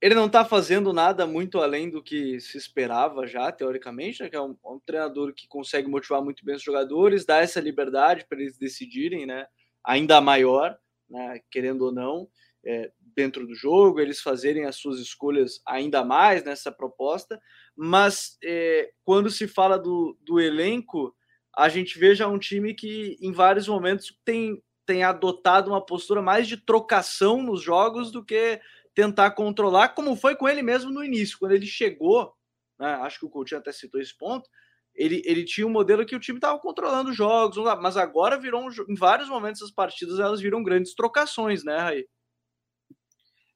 ele 0.00 0.14
não 0.14 0.26
estar 0.26 0.42
tá 0.44 0.48
fazendo 0.48 0.92
nada 0.92 1.26
muito 1.26 1.60
além 1.60 1.88
do 1.88 2.02
que 2.02 2.38
se 2.40 2.58
esperava 2.58 3.26
já, 3.26 3.50
teoricamente, 3.50 4.22
né, 4.22 4.28
que 4.28 4.36
é 4.36 4.40
um, 4.40 4.56
um, 4.64 4.78
treinador 4.84 5.32
que 5.32 5.48
consegue 5.48 5.88
motivar 5.88 6.22
muito 6.22 6.44
bem 6.44 6.56
os 6.56 6.62
jogadores, 6.62 7.24
dá 7.24 7.38
essa 7.38 7.60
liberdade 7.60 8.26
para 8.26 8.38
eles 8.40 8.58
decidirem, 8.58 9.24
né? 9.24 9.46
ainda 9.82 10.20
maior, 10.20 10.78
né, 11.08 11.40
querendo 11.50 11.82
ou 11.82 11.92
não, 11.92 12.28
é, 12.64 12.90
dentro 13.14 13.46
do 13.46 13.54
jogo, 13.54 14.00
eles 14.00 14.20
fazerem 14.20 14.64
as 14.64 14.76
suas 14.76 14.98
escolhas 14.98 15.60
ainda 15.66 16.04
mais 16.04 16.44
nessa 16.44 16.70
proposta, 16.70 17.40
mas 17.76 18.36
é, 18.42 18.90
quando 19.04 19.30
se 19.30 19.48
fala 19.48 19.78
do, 19.78 20.16
do 20.20 20.40
elenco, 20.40 21.14
a 21.56 21.68
gente 21.68 21.98
veja 21.98 22.28
um 22.28 22.38
time 22.38 22.74
que 22.74 23.16
em 23.20 23.32
vários 23.32 23.68
momentos 23.68 24.16
tem, 24.24 24.62
tem 24.86 25.04
adotado 25.04 25.70
uma 25.70 25.84
postura 25.84 26.20
mais 26.20 26.48
de 26.48 26.56
trocação 26.56 27.42
nos 27.42 27.62
jogos 27.62 28.10
do 28.10 28.24
que 28.24 28.60
tentar 28.94 29.32
controlar, 29.32 29.90
como 29.90 30.16
foi 30.16 30.36
com 30.36 30.48
ele 30.48 30.62
mesmo 30.62 30.90
no 30.90 31.04
início, 31.04 31.38
quando 31.38 31.52
ele 31.52 31.66
chegou, 31.66 32.32
né, 32.78 32.94
acho 33.02 33.18
que 33.18 33.26
o 33.26 33.30
Coutinho 33.30 33.60
até 33.60 33.72
citou 33.72 34.00
esse 34.00 34.16
ponto, 34.16 34.48
ele, 34.94 35.20
ele 35.24 35.44
tinha 35.44 35.66
um 35.66 35.70
modelo 35.70 36.06
que 36.06 36.14
o 36.14 36.20
time 36.20 36.38
estava 36.38 36.58
controlando 36.58 37.10
os 37.10 37.16
jogos, 37.16 37.56
mas 37.80 37.96
agora 37.96 38.38
virou, 38.38 38.62
um, 38.62 38.68
em 38.88 38.94
vários 38.94 39.28
momentos 39.28 39.60
das 39.60 39.72
partidas, 39.72 40.20
elas 40.20 40.40
viram 40.40 40.62
grandes 40.62 40.94
trocações, 40.94 41.64
né, 41.64 41.76
Raí? 41.78 42.06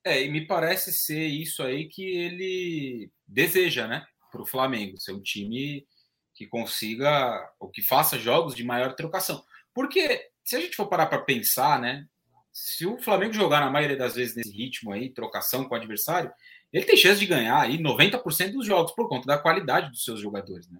É, 0.09 0.25
e 0.25 0.31
me 0.31 0.47
parece 0.47 0.91
ser 0.91 1.27
isso 1.27 1.63
aí 1.63 1.87
que 1.87 2.03
ele 2.03 3.11
deseja, 3.27 3.87
né, 3.87 4.07
para 4.33 4.41
o 4.41 4.47
Flamengo, 4.47 4.99
ser 4.99 5.13
um 5.13 5.21
time 5.21 5.87
que 6.35 6.47
consiga, 6.47 7.47
ou 7.61 7.69
que 7.69 7.83
faça 7.83 8.19
jogos 8.19 8.55
de 8.55 8.65
maior 8.65 8.95
trocação. 8.95 9.45
Porque, 9.75 10.31
se 10.43 10.57
a 10.57 10.61
gente 10.61 10.77
for 10.77 10.87
parar 10.89 11.07
para 11.07 11.21
pensar, 11.21 11.79
né, 11.79 12.07
se 12.51 12.87
o 12.87 12.99
Flamengo 12.99 13.35
jogar 13.35 13.61
na 13.61 13.71
maioria 13.71 13.99
das 13.99 14.15
vezes 14.15 14.35
nesse 14.35 14.51
ritmo 14.51 14.93
aí, 14.93 15.11
trocação 15.11 15.65
com 15.65 15.75
o 15.75 15.77
adversário, 15.77 16.33
ele 16.73 16.87
tem 16.87 16.97
chance 16.97 17.21
de 17.21 17.27
ganhar 17.27 17.61
aí 17.61 17.77
90% 17.77 18.53
dos 18.53 18.67
jogos 18.67 18.93
por 18.93 19.11
conta 19.11 19.27
da 19.27 19.37
qualidade 19.37 19.91
dos 19.91 20.05
seus 20.05 20.21
jogadores, 20.21 20.71
né? 20.71 20.79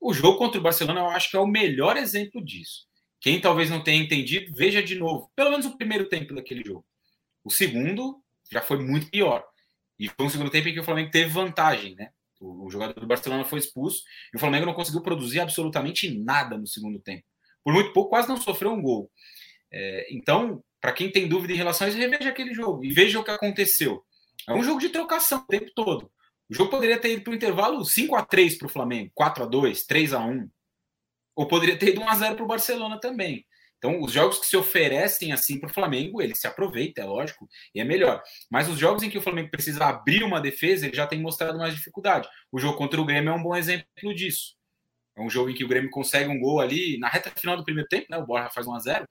O 0.00 0.12
jogo 0.12 0.36
contra 0.36 0.58
o 0.58 0.62
Barcelona 0.62 1.00
eu 1.00 1.10
acho 1.10 1.30
que 1.30 1.36
é 1.36 1.40
o 1.40 1.46
melhor 1.46 1.96
exemplo 1.96 2.44
disso. 2.44 2.86
Quem 3.20 3.40
talvez 3.40 3.70
não 3.70 3.82
tenha 3.82 4.02
entendido, 4.02 4.52
veja 4.52 4.82
de 4.82 4.96
novo, 4.96 5.30
pelo 5.36 5.50
menos 5.50 5.64
o 5.64 5.76
primeiro 5.76 6.08
tempo 6.08 6.34
daquele 6.34 6.64
jogo. 6.64 6.84
O 7.44 7.50
segundo 7.50 8.23
já 8.50 8.60
foi 8.60 8.78
muito 8.78 9.10
pior. 9.10 9.44
E 9.98 10.08
foi 10.08 10.26
um 10.26 10.30
segundo 10.30 10.50
tempo 10.50 10.68
em 10.68 10.74
que 10.74 10.80
o 10.80 10.84
Flamengo 10.84 11.10
teve 11.10 11.30
vantagem, 11.30 11.94
né? 11.94 12.10
O, 12.40 12.68
jogador 12.68 13.00
do 13.00 13.06
Barcelona 13.06 13.44
foi 13.44 13.58
expulso 13.58 14.02
e 14.32 14.36
o 14.36 14.40
Flamengo 14.40 14.66
não 14.66 14.74
conseguiu 14.74 15.00
produzir 15.00 15.40
absolutamente 15.40 16.18
nada 16.22 16.58
no 16.58 16.66
segundo 16.66 16.98
tempo. 16.98 17.24
Por 17.62 17.72
muito 17.72 17.92
pouco, 17.92 18.10
quase 18.10 18.28
não 18.28 18.36
sofreu 18.36 18.72
um 18.72 18.82
gol. 18.82 19.10
É, 19.72 20.14
então, 20.14 20.62
para 20.80 20.92
quem 20.92 21.10
tem 21.10 21.26
dúvida 21.26 21.54
em 21.54 21.56
relação 21.56 21.86
a 21.86 21.90
isso, 21.90 21.98
reveja 21.98 22.28
aquele 22.28 22.52
jogo 22.52 22.84
e 22.84 22.92
veja 22.92 23.18
o 23.18 23.24
que 23.24 23.30
aconteceu. 23.30 24.04
É 24.46 24.52
um 24.52 24.62
jogo 24.62 24.80
de 24.80 24.90
trocação 24.90 25.38
o 25.38 25.46
tempo 25.46 25.70
todo. 25.74 26.10
O 26.50 26.54
jogo 26.54 26.70
poderia 26.70 27.00
ter 27.00 27.12
ido 27.12 27.22
para 27.22 27.32
o 27.32 27.36
intervalo 27.36 27.84
5 27.84 28.14
a 28.14 28.24
3 28.24 28.58
para 28.58 28.66
o 28.66 28.70
Flamengo, 28.70 29.10
4 29.14 29.44
a 29.44 29.46
2 29.46 29.84
3 29.84 30.12
a 30.12 30.20
1 30.20 30.48
Ou 31.34 31.48
poderia 31.48 31.78
ter 31.78 31.90
ido 31.90 32.02
1 32.02 32.08
a 32.08 32.14
0 32.14 32.34
para 32.36 32.44
o 32.44 32.48
Barcelona 32.48 33.00
também. 33.00 33.46
Então, 33.84 34.00
os 34.00 34.12
jogos 34.12 34.38
que 34.38 34.46
se 34.46 34.56
oferecem 34.56 35.30
assim 35.30 35.60
para 35.60 35.68
o 35.68 35.72
Flamengo, 35.72 36.22
ele 36.22 36.34
se 36.34 36.46
aproveita, 36.46 37.02
é 37.02 37.04
lógico, 37.04 37.46
e 37.74 37.82
é 37.82 37.84
melhor. 37.84 38.22
Mas 38.50 38.66
os 38.66 38.78
jogos 38.78 39.02
em 39.02 39.10
que 39.10 39.18
o 39.18 39.20
Flamengo 39.20 39.50
precisa 39.50 39.84
abrir 39.84 40.24
uma 40.24 40.40
defesa, 40.40 40.86
ele 40.86 40.96
já 40.96 41.06
tem 41.06 41.20
mostrado 41.20 41.58
mais 41.58 41.74
dificuldade. 41.74 42.26
O 42.50 42.58
jogo 42.58 42.78
contra 42.78 42.98
o 42.98 43.04
Grêmio 43.04 43.28
é 43.28 43.34
um 43.34 43.42
bom 43.42 43.54
exemplo 43.54 44.14
disso. 44.14 44.56
É 45.14 45.20
um 45.20 45.28
jogo 45.28 45.50
em 45.50 45.54
que 45.54 45.62
o 45.62 45.68
Grêmio 45.68 45.90
consegue 45.90 46.30
um 46.30 46.40
gol 46.40 46.60
ali 46.60 46.96
na 46.98 47.08
reta 47.08 47.30
final 47.36 47.58
do 47.58 47.64
primeiro 47.64 47.86
tempo, 47.86 48.06
né? 48.08 48.16
O 48.16 48.24
Borja 48.24 48.48
faz 48.48 48.66
1 48.66 48.74
a 48.74 48.78
0 48.78 49.08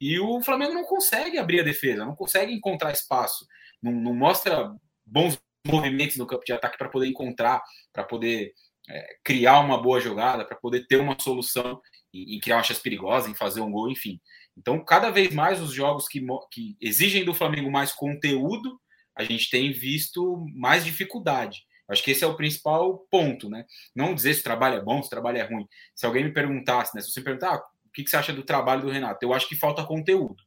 e 0.00 0.20
o 0.20 0.40
Flamengo 0.40 0.72
não 0.72 0.84
consegue 0.84 1.36
abrir 1.36 1.58
a 1.58 1.64
defesa, 1.64 2.04
não 2.04 2.14
consegue 2.14 2.52
encontrar 2.52 2.92
espaço, 2.92 3.44
não, 3.82 3.90
não 3.90 4.14
mostra 4.14 4.72
bons 5.04 5.36
movimentos 5.66 6.16
no 6.16 6.28
campo 6.28 6.44
de 6.44 6.52
ataque 6.52 6.78
para 6.78 6.88
poder 6.88 7.08
encontrar, 7.08 7.60
para 7.92 8.04
poder 8.04 8.52
é, 8.88 9.16
criar 9.24 9.58
uma 9.58 9.82
boa 9.82 10.00
jogada, 10.00 10.44
para 10.44 10.56
poder 10.56 10.86
ter 10.86 11.00
uma 11.00 11.18
solução 11.18 11.80
e, 12.12 12.36
e, 12.36 12.40
criar 12.40 12.56
uma 12.56 12.62
chance 12.62 12.80
perigosa, 12.80 13.30
em 13.30 13.34
fazer 13.34 13.60
um 13.60 13.70
gol, 13.70 13.90
enfim. 13.90 14.20
Então, 14.56 14.84
cada 14.84 15.10
vez 15.10 15.32
mais 15.34 15.60
os 15.60 15.72
jogos 15.72 16.06
que, 16.08 16.24
que 16.50 16.76
exigem 16.80 17.24
do 17.24 17.34
Flamengo 17.34 17.70
mais 17.70 17.92
conteúdo, 17.92 18.80
a 19.16 19.24
gente 19.24 19.50
tem 19.50 19.72
visto 19.72 20.44
mais 20.54 20.84
dificuldade. 20.84 21.64
Acho 21.88 22.02
que 22.02 22.10
esse 22.10 22.24
é 22.24 22.26
o 22.26 22.36
principal 22.36 23.06
ponto, 23.10 23.50
né? 23.50 23.66
Não 23.94 24.14
dizer 24.14 24.34
se 24.34 24.40
o 24.40 24.44
trabalho 24.44 24.76
é 24.76 24.80
bom, 24.80 25.02
se 25.02 25.08
o 25.08 25.10
trabalho 25.10 25.38
é 25.38 25.42
ruim. 25.42 25.66
Se 25.94 26.06
alguém 26.06 26.24
me 26.24 26.32
perguntasse, 26.32 26.94
né? 26.94 27.00
Se 27.00 27.10
você 27.10 27.20
me 27.20 27.24
perguntar, 27.24 27.54
ah, 27.54 27.62
o 27.86 27.90
que, 27.92 28.04
que 28.04 28.10
você 28.10 28.16
acha 28.16 28.32
do 28.32 28.42
trabalho 28.42 28.82
do 28.82 28.90
Renato? 28.90 29.24
Eu 29.24 29.34
acho 29.34 29.48
que 29.48 29.56
falta 29.56 29.84
conteúdo. 29.84 30.42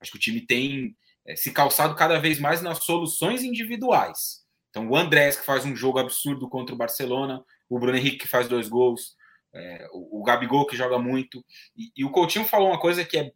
Acho 0.00 0.12
que 0.12 0.16
o 0.18 0.20
time 0.20 0.40
tem 0.40 0.96
é, 1.26 1.34
se 1.34 1.52
calçado 1.52 1.94
cada 1.94 2.18
vez 2.18 2.38
mais 2.38 2.62
nas 2.62 2.84
soluções 2.84 3.42
individuais. 3.42 4.44
Então, 4.70 4.88
o 4.88 4.96
Andrés, 4.96 5.36
que 5.36 5.46
faz 5.46 5.64
um 5.64 5.74
jogo 5.74 5.98
absurdo 5.98 6.48
contra 6.48 6.74
o 6.74 6.78
Barcelona, 6.78 7.42
o 7.68 7.78
Bruno 7.78 7.96
Henrique, 7.96 8.18
que 8.18 8.28
faz 8.28 8.48
dois 8.48 8.68
gols, 8.68 9.16
é, 9.54 9.88
o, 9.92 10.20
o, 10.20 10.22
Gabigol, 10.24 10.66
que 10.66 10.76
joga 10.76 10.98
muito. 10.98 11.44
E, 11.76 11.90
e, 11.96 12.04
o 12.04 12.10
Coutinho 12.10 12.44
falou 12.44 12.68
uma 12.68 12.78
coisa 12.78 13.04
que, 13.04 13.16
é, 13.16 13.32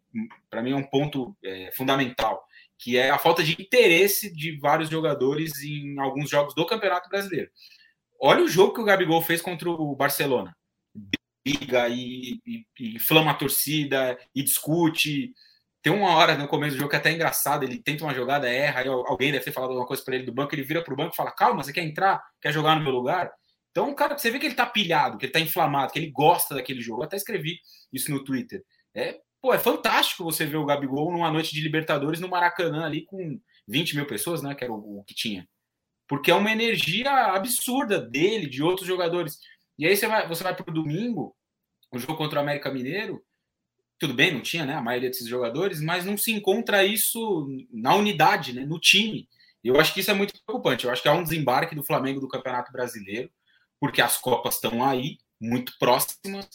para 0.49 0.61
mim, 0.61 0.71
é 0.71 0.75
um 0.75 0.83
ponto 0.83 1.35
é, 1.43 1.71
fundamental, 1.71 2.43
que 2.77 2.97
é 2.97 3.09
a 3.09 3.17
falta 3.17 3.43
de 3.43 3.53
interesse 3.59 4.33
de 4.33 4.57
vários 4.59 4.89
jogadores 4.89 5.63
em 5.63 5.99
alguns 5.99 6.29
jogos 6.29 6.53
do 6.53 6.65
Campeonato 6.65 7.09
Brasileiro. 7.09 7.49
Olha 8.21 8.43
o 8.43 8.49
jogo 8.49 8.73
que 8.73 8.81
o 8.81 8.85
Gabigol 8.85 9.21
fez 9.21 9.41
contra 9.41 9.69
o 9.69 9.95
Barcelona. 9.95 10.55
Briga 11.45 11.87
e, 11.87 12.39
e, 12.45 12.65
e 12.79 12.95
inflama 12.95 13.31
a 13.31 13.35
torcida 13.35 14.19
e 14.35 14.43
discute 14.43 15.33
tem 15.81 15.93
uma 15.93 16.15
hora 16.15 16.37
no 16.37 16.47
começo 16.47 16.75
do 16.75 16.79
jogo 16.79 16.89
que 16.89 16.97
é 16.97 16.99
até 16.99 17.11
engraçado, 17.11 17.63
ele 17.63 17.81
tenta 17.81 18.03
uma 18.03 18.13
jogada, 18.13 18.49
erra, 18.49 18.83
alguém 18.89 19.31
deve 19.31 19.45
ter 19.45 19.51
falado 19.51 19.69
alguma 19.69 19.87
coisa 19.87 20.03
para 20.03 20.15
ele 20.15 20.25
do 20.25 20.33
banco, 20.33 20.53
ele 20.53 20.63
vira 20.63 20.83
para 20.83 20.93
o 20.93 20.97
banco 20.97 21.13
e 21.13 21.15
fala: 21.15 21.31
Calma, 21.31 21.63
você 21.63 21.71
quer 21.71 21.83
entrar? 21.83 22.21
Quer 22.41 22.51
jogar 22.51 22.75
no 22.75 22.83
meu 22.83 22.91
lugar? 22.91 23.31
Então, 23.71 23.93
cara, 23.93 24.17
você 24.17 24.31
vê 24.31 24.39
que 24.39 24.45
ele 24.45 24.55
tá 24.55 24.65
pilhado, 24.65 25.17
que 25.17 25.25
ele 25.25 25.33
tá 25.33 25.39
inflamado, 25.39 25.91
que 25.93 25.99
ele 25.99 26.11
gosta 26.11 26.55
daquele 26.55 26.81
jogo. 26.81 27.01
Eu 27.01 27.05
até 27.05 27.17
escrevi 27.17 27.59
isso 27.93 28.11
no 28.11 28.23
Twitter. 28.23 28.63
É, 28.93 29.19
pô, 29.41 29.53
é 29.53 29.59
fantástico 29.59 30.23
você 30.23 30.45
ver 30.45 30.57
o 30.57 30.65
Gabigol 30.65 31.11
numa 31.11 31.31
noite 31.31 31.53
de 31.53 31.61
Libertadores 31.61 32.19
no 32.19 32.27
Maracanã 32.27 32.85
ali 32.85 33.05
com 33.05 33.39
20 33.67 33.95
mil 33.95 34.07
pessoas, 34.07 34.41
né? 34.41 34.55
Que 34.55 34.63
era 34.63 34.73
o, 34.73 34.99
o 34.99 35.03
que 35.03 35.13
tinha. 35.13 35.47
Porque 36.07 36.31
é 36.31 36.35
uma 36.35 36.51
energia 36.51 37.11
absurda 37.33 38.01
dele, 38.01 38.47
de 38.47 38.63
outros 38.63 38.87
jogadores. 38.87 39.37
E 39.77 39.85
aí 39.85 39.95
você 39.95 40.07
vai, 40.07 40.27
você 40.27 40.43
vai 40.43 40.55
pro 40.55 40.73
domingo, 40.73 41.35
o 41.91 41.99
jogo 41.99 42.17
contra 42.17 42.39
o 42.39 42.41
América 42.41 42.71
Mineiro, 42.71 43.23
tudo 43.99 44.13
bem, 44.13 44.33
não 44.33 44.41
tinha 44.41 44.65
né, 44.65 44.73
a 44.73 44.81
maioria 44.81 45.09
desses 45.09 45.27
jogadores, 45.27 45.81
mas 45.81 46.05
não 46.05 46.17
se 46.17 46.31
encontra 46.31 46.85
isso 46.85 47.47
na 47.71 47.95
unidade, 47.95 48.53
né, 48.53 48.65
no 48.65 48.79
time. 48.79 49.27
Eu 49.63 49.79
acho 49.79 49.93
que 49.93 49.99
isso 49.99 50.09
é 50.09 50.13
muito 50.13 50.33
preocupante. 50.45 50.85
Eu 50.85 50.91
acho 50.91 51.01
que 51.01 51.07
é 51.09 51.11
um 51.11 51.23
desembarque 51.23 51.75
do 51.75 51.83
Flamengo 51.83 52.21
do 52.21 52.27
Campeonato 52.27 52.71
Brasileiro, 52.71 53.29
porque 53.79 54.01
as 54.01 54.17
Copas 54.17 54.55
estão 54.55 54.83
aí, 54.83 55.17
muito 55.39 55.73
próximas. 55.79 56.47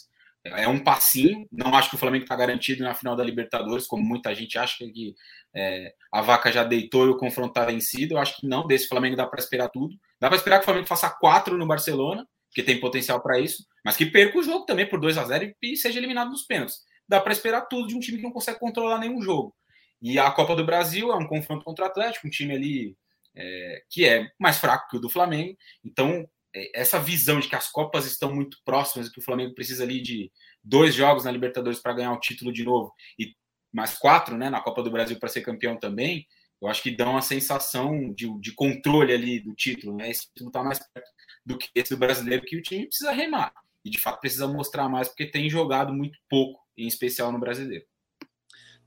É 0.43 0.67
um 0.67 0.79
passinho. 0.79 1.47
Não 1.51 1.75
acho 1.75 1.89
que 1.89 1.95
o 1.95 1.99
Flamengo 1.99 2.23
está 2.23 2.35
garantido 2.35 2.83
na 2.83 2.93
final 2.93 3.15
da 3.15 3.23
Libertadores, 3.23 3.87
como 3.87 4.03
muita 4.03 4.33
gente 4.35 4.57
acha 4.59 4.77
que 4.77 5.15
é, 5.55 5.93
a 6.11 6.21
vaca 6.21 6.51
já 6.51 6.63
deitou 6.63 7.07
e 7.07 7.09
o 7.09 7.17
confronto 7.17 7.49
está 7.49 7.65
vencido. 7.65 8.13
Eu 8.13 8.19
acho 8.19 8.37
que 8.37 8.47
não. 8.47 8.67
Desse 8.67 8.87
Flamengo 8.87 9.15
dá 9.15 9.25
para 9.25 9.39
esperar 9.39 9.69
tudo. 9.69 9.95
Dá 10.19 10.27
para 10.27 10.37
esperar 10.37 10.57
que 10.57 10.63
o 10.63 10.65
Flamengo 10.65 10.87
faça 10.87 11.09
quatro 11.09 11.57
no 11.57 11.65
Barcelona, 11.65 12.27
que 12.51 12.61
tem 12.61 12.79
potencial 12.79 13.21
para 13.21 13.39
isso, 13.39 13.65
mas 13.83 13.97
que 13.97 14.05
perca 14.05 14.37
o 14.37 14.43
jogo 14.43 14.65
também 14.65 14.87
por 14.87 14.99
2 14.99 15.17
a 15.17 15.25
0 15.25 15.53
e 15.61 15.75
seja 15.75 15.97
eliminado 15.97 16.29
nos 16.29 16.43
pênaltis 16.43 16.83
dá 17.07 17.21
para 17.21 17.31
esperar 17.31 17.61
tudo 17.61 17.87
de 17.87 17.95
um 17.95 17.99
time 17.99 18.17
que 18.17 18.23
não 18.23 18.31
consegue 18.31 18.59
controlar 18.59 18.99
nenhum 18.99 19.21
jogo. 19.21 19.55
E 20.01 20.19
a 20.19 20.29
Copa 20.31 20.55
do 20.55 20.65
Brasil 20.65 21.11
é 21.11 21.15
um 21.15 21.27
confronto 21.27 21.63
contra 21.63 21.85
o 21.85 21.87
Atlético, 21.87 22.27
um 22.27 22.31
time 22.31 22.53
ali 22.53 22.97
é, 23.35 23.83
que 23.89 24.05
é 24.05 24.29
mais 24.39 24.57
fraco 24.57 24.89
que 24.89 24.97
o 24.97 24.99
do 24.99 25.09
Flamengo. 25.09 25.57
Então, 25.83 26.27
essa 26.73 26.99
visão 26.99 27.39
de 27.39 27.47
que 27.47 27.55
as 27.55 27.69
Copas 27.69 28.05
estão 28.05 28.33
muito 28.33 28.57
próximas 28.63 29.07
e 29.07 29.11
que 29.11 29.19
o 29.19 29.23
Flamengo 29.23 29.53
precisa 29.53 29.83
ali 29.83 30.01
de 30.01 30.31
dois 30.63 30.95
jogos 30.95 31.25
na 31.25 31.31
Libertadores 31.31 31.79
para 31.79 31.93
ganhar 31.93 32.13
o 32.13 32.19
título 32.19 32.51
de 32.51 32.63
novo 32.63 32.93
e 33.19 33.35
mais 33.73 33.97
quatro 33.97 34.37
né, 34.37 34.49
na 34.49 34.61
Copa 34.61 34.81
do 34.81 34.89
Brasil 34.89 35.19
para 35.19 35.27
ser 35.27 35.41
campeão 35.41 35.75
também, 35.75 36.25
eu 36.61 36.69
acho 36.69 36.81
que 36.81 36.95
dá 36.95 37.09
uma 37.09 37.21
sensação 37.21 38.13
de, 38.13 38.27
de 38.39 38.53
controle 38.53 39.13
ali 39.13 39.39
do 39.39 39.53
título. 39.53 39.95
Né? 39.97 40.09
Esse 40.09 40.27
título 40.27 40.49
está 40.49 40.63
mais 40.63 40.79
perto 40.79 41.11
do 41.45 41.57
que 41.57 41.69
esse 41.75 41.93
do 41.93 41.99
brasileiro, 41.99 42.45
que 42.45 42.57
o 42.57 42.61
time 42.61 42.87
precisa 42.87 43.11
remar. 43.11 43.53
E 43.83 43.89
de 43.89 43.99
fato 43.99 44.19
precisa 44.19 44.47
mostrar 44.47 44.89
mais, 44.89 45.09
porque 45.09 45.25
tem 45.25 45.49
jogado 45.49 45.93
muito 45.93 46.17
pouco 46.29 46.59
em 46.77 46.87
especial 46.87 47.31
no 47.31 47.39
brasileiro. 47.39 47.85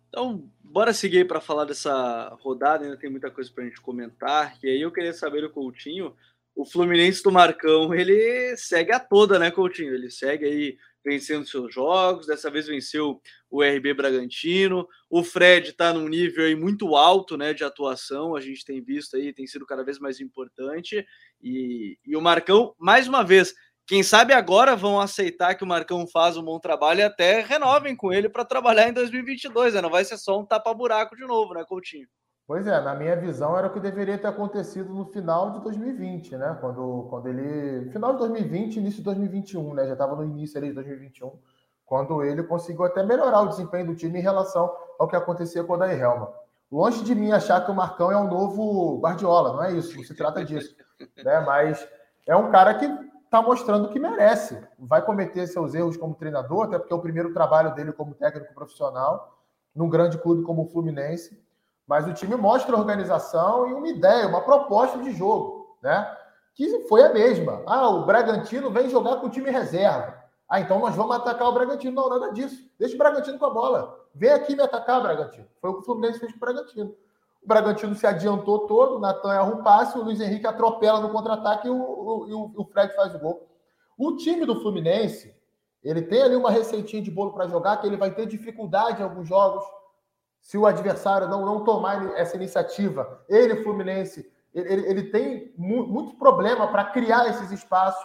Então, 0.09 0.51
bora 0.64 0.95
seguir 0.95 1.29
para 1.29 1.41
falar 1.41 1.66
dessa 1.66 2.35
rodada, 2.41 2.85
ainda 2.85 2.97
tem 2.97 3.11
muita 3.11 3.31
coisa 3.31 3.53
para 3.53 3.64
a 3.64 3.66
gente 3.66 3.81
comentar. 3.81 4.59
E 4.62 4.69
aí 4.69 4.81
eu 4.81 4.91
queria 4.91 5.12
saber 5.12 5.43
do 5.43 5.51
Coutinho, 5.51 6.16
o 6.59 6.65
Fluminense 6.67 7.23
do 7.23 7.31
Marcão, 7.31 7.95
ele 7.95 8.57
segue 8.57 8.91
a 8.91 8.99
toda, 8.99 9.39
né, 9.39 9.49
Coutinho? 9.49 9.95
Ele 9.95 10.11
segue 10.11 10.45
aí 10.45 10.77
vencendo 11.05 11.47
seus 11.47 11.73
jogos, 11.73 12.27
dessa 12.27 12.51
vez 12.51 12.67
venceu 12.67 13.23
o 13.49 13.63
RB 13.63 13.95
Bragantino. 13.95 14.85
O 15.09 15.23
Fred 15.23 15.71
está 15.71 15.93
num 15.93 16.09
nível 16.09 16.45
aí 16.45 16.57
muito 16.57 16.97
alto, 16.97 17.37
né, 17.37 17.55
de 17.55 17.63
atuação, 17.63 18.35
a 18.35 18.41
gente 18.41 18.65
tem 18.65 18.83
visto 18.83 19.17
aí, 19.17 19.33
tem 19.33 19.47
sido 19.47 19.65
cada 19.65 19.85
vez 19.85 20.01
mais 20.01 20.19
importante. 20.21 21.07
E, 21.41 21.97
e 22.05 22.17
o 22.17 22.21
Marcão, 22.21 22.75
mais 22.77 23.07
uma 23.07 23.23
vez, 23.23 23.55
quem 23.87 24.03
sabe 24.03 24.33
agora 24.33 24.75
vão 24.75 24.99
aceitar 25.01 25.55
que 25.55 25.63
o 25.63 25.67
Marcão 25.67 26.09
faz 26.09 26.37
um 26.37 26.43
bom 26.43 26.59
trabalho 26.59 26.99
e 26.99 27.05
até 27.05 27.41
renovem 27.41 27.95
com 27.95 28.13
ele 28.13 28.29
para 28.29 28.45
trabalhar 28.45 28.89
em 28.89 28.93
2022, 28.93 29.75
né? 29.75 29.81
Não 29.81 29.91
vai 29.91 30.05
ser 30.05 30.19
só 30.19 30.41
um 30.41 30.45
tapa-buraco 30.45 31.15
de 31.15 31.25
novo, 31.25 31.55
né, 31.55 31.65
Coutinho? 31.65 32.09
Pois 32.49 32.67
é, 32.67 32.81
na 32.81 32.95
minha 32.95 33.15
visão 33.15 33.59
era 33.59 33.67
o 33.67 33.71
que 33.71 33.79
deveria 33.79 34.17
ter 34.17 34.27
acontecido 34.27 34.89
no 34.95 35.05
final 35.05 35.51
de 35.51 35.61
2020, 35.61 36.35
né? 36.39 36.57
Quando, 36.59 37.07
quando 37.11 37.29
ele. 37.29 37.91
Final 37.91 38.13
de 38.13 38.21
2020, 38.21 38.77
início 38.77 39.01
de 39.01 39.05
2021, 39.05 39.75
né? 39.75 39.87
Já 39.87 39.93
estava 39.93 40.17
no 40.17 40.25
início 40.25 40.57
ali 40.57 40.69
de 40.69 40.75
2021, 40.77 41.31
quando 41.85 42.25
ele 42.25 42.43
conseguiu 42.43 42.85
até 42.87 43.03
melhorar 43.03 43.43
o 43.43 43.49
desempenho 43.49 43.89
do 43.89 43.95
time 43.95 44.19
em 44.19 44.23
relação 44.23 44.75
ao 44.99 45.07
que 45.07 45.15
acontecia 45.15 45.63
com 45.63 45.75
o 45.75 45.77
Daí 45.77 46.01
Helma. 46.01 46.33
Longe 46.73 47.05
de 47.05 47.15
mim 47.15 47.33
achar 47.33 47.63
que 47.63 47.71
o 47.71 47.75
Marcão 47.75 48.11
é 48.11 48.17
um 48.17 48.29
novo 48.29 48.99
Guardiola, 48.99 49.53
não 49.53 49.65
é 49.65 49.73
isso, 49.73 49.95
não 49.95 50.05
se 50.05 50.15
trata 50.15 50.43
disso. 50.43 50.75
né? 51.23 51.41
Mas 51.41 51.87
é 52.27 52.35
um 52.35 52.51
cara 52.51 52.73
que 52.73 52.87
está 53.27 53.43
mostrando 53.43 53.91
que 53.91 54.01
merece. 54.01 54.59
Vai 54.79 55.05
cometer 55.05 55.47
seus 55.49 55.75
erros 55.75 55.99
como 55.99 56.15
treinador, 56.15 56.65
até 56.65 56.79
porque 56.79 56.95
é 56.95 56.97
o 56.97 57.03
primeiro 57.03 57.35
trabalho 57.35 57.75
dele 57.75 57.93
como 57.93 58.15
técnico 58.15 58.55
profissional, 58.55 59.39
num 59.75 59.91
grande 59.91 60.17
clube 60.17 60.43
como 60.45 60.63
o 60.63 60.67
Fluminense. 60.67 61.47
Mas 61.89 62.07
o 62.07 62.12
time 62.12 62.36
mostra 62.36 62.76
organização 62.76 63.66
e 63.66 63.72
uma 63.72 63.89
ideia, 63.89 64.28
uma 64.28 64.43
proposta 64.43 64.99
de 64.99 65.11
jogo, 65.12 65.78
né? 65.82 66.14
Que 66.55 66.86
foi 66.86 67.03
a 67.03 67.12
mesma. 67.12 67.62
Ah, 67.66 67.89
o 67.89 68.05
Bragantino 68.05 68.70
vem 68.70 68.91
jogar 68.91 69.16
com 69.16 69.26
o 69.26 69.30
time 69.30 69.51
reserva. 69.51 70.22
Ah, 70.47 70.61
então 70.61 70.78
nós 70.80 70.95
vamos 70.95 71.16
atacar 71.16 71.49
o 71.49 71.53
Bragantino. 71.53 71.95
Não, 71.95 72.11
nada 72.11 72.32
disso. 72.32 72.68
Deixa 72.78 72.95
o 72.95 72.99
Bragantino 72.99 73.39
com 73.39 73.47
a 73.47 73.51
bola. 73.51 73.99
Vem 74.14 74.30
aqui 74.30 74.55
me 74.55 74.62
atacar, 74.62 75.01
Bragantino. 75.01 75.47
Foi 75.61 75.70
o 75.70 75.74
que 75.74 75.80
o 75.80 75.84
Fluminense 75.84 76.18
fez 76.18 76.32
com 76.32 76.36
o 76.36 76.41
Bragantino. 76.41 76.95
O 77.43 77.49
Bragantino 77.49 77.95
se 77.95 78.07
adiantou 78.07 78.66
todo, 78.66 78.97
o 78.97 78.99
Natan 78.99 79.32
erra 79.32 79.45
um 79.45 79.62
passe, 79.62 79.97
o 79.97 80.03
Luiz 80.03 80.20
Henrique 80.20 80.47
atropela 80.47 81.01
no 81.01 81.11
contra-ataque 81.11 81.68
e, 81.68 81.70
o, 81.70 81.76
o, 81.76 82.53
o 82.55 82.64
Fred 82.64 82.95
faz 82.95 83.14
o 83.14 83.18
gol. 83.18 83.49
O 83.97 84.16
time 84.16 84.45
do 84.45 84.61
Fluminense, 84.61 85.34
ele 85.82 86.03
tem 86.03 86.22
ali 86.22 86.36
uma 86.36 86.51
receitinha 86.51 87.01
de 87.01 87.11
bolo 87.11 87.32
para 87.32 87.47
jogar, 87.47 87.76
que 87.78 87.86
ele 87.86 87.97
vai 87.97 88.11
ter 88.11 88.26
dificuldade 88.26 89.01
em 89.01 89.05
alguns 89.05 89.28
jogos. 89.28 89.64
Se 90.41 90.57
o 90.57 90.66
adversário 90.66 91.28
não, 91.28 91.45
não 91.45 91.64
tomar 91.64 92.16
essa 92.16 92.36
iniciativa, 92.36 93.22
ele, 93.28 93.62
Fluminense, 93.62 94.30
ele, 94.55 94.86
ele 94.89 95.03
tem 95.11 95.53
mu 95.57 95.86
muito 95.86 96.16
problema 96.16 96.68
para 96.68 96.84
criar 96.86 97.28
esses 97.28 97.51
espaços. 97.51 98.05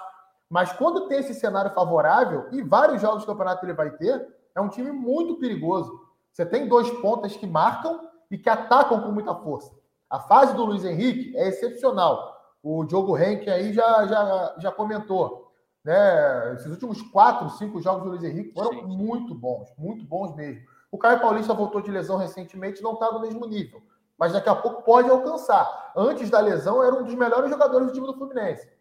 Mas 0.50 0.72
quando 0.74 1.08
tem 1.08 1.20
esse 1.20 1.34
cenário 1.34 1.72
favorável, 1.72 2.48
e 2.52 2.62
vários 2.62 3.02
jogos 3.02 3.24
do 3.24 3.28
campeonato 3.28 3.66
ele 3.66 3.74
vai 3.74 3.92
ter, 3.92 4.28
é 4.56 4.62
um 4.62 4.70
time 4.70 4.92
muito 4.92 5.40
perigoso. 5.40 5.92
Você 6.32 6.46
tem 6.46 6.68
dois 6.68 6.90
pontas 7.02 7.36
que 7.36 7.48
marcam 7.48 8.00
e 8.30 8.38
que 8.38 8.50
atacam 8.50 9.02
com 9.02 9.12
muita 9.12 9.34
força. 9.36 9.72
A 10.10 10.20
fase 10.20 10.54
do 10.56 10.66
Luiz 10.66 10.84
Henrique 10.84 11.36
é 11.36 11.48
excepcional. 11.48 12.34
O 12.62 12.84
Diogo 12.84 13.18
Henrique 13.18 13.50
aí 13.50 13.74
já, 13.74 14.06
já, 14.06 14.56
já 14.60 14.72
comentou. 14.72 15.52
Né? 15.84 16.54
Esses 16.54 16.68
últimos 16.68 17.02
quatro, 17.02 17.50
cinco 17.52 17.82
jogos 17.82 18.04
do 18.04 18.10
Luiz 18.10 18.24
Henrique 18.24 18.54
foram 18.54 18.72
Sim. 18.74 18.84
muito 18.84 19.36
bons, 19.36 19.74
muito 19.78 20.06
bons 20.06 20.36
mesmo. 20.36 20.62
O 20.94 20.98
Caio 21.00 21.20
Paulista 21.20 21.56
voltou 21.56 21.82
de 21.82 21.90
lesão 21.90 22.18
recentemente, 22.18 22.84
não 22.84 22.94
está 22.94 23.12
no 23.12 23.20
mesmo 23.20 23.48
nível, 23.48 23.82
mas 24.16 24.32
daqui 24.32 24.48
a 24.48 24.54
pouco 24.54 24.84
pode 24.84 25.10
alcançar. 25.10 25.92
Antes 25.98 26.30
da 26.30 26.40
lesão, 26.40 26.84
era 26.84 26.94
um 26.94 27.02
dos 27.02 27.16
melhores 27.16 27.50
jogadores 27.50 27.88
do 27.88 27.94
time 27.94 28.06
do 28.06 28.14
Fluminense. 28.14 28.72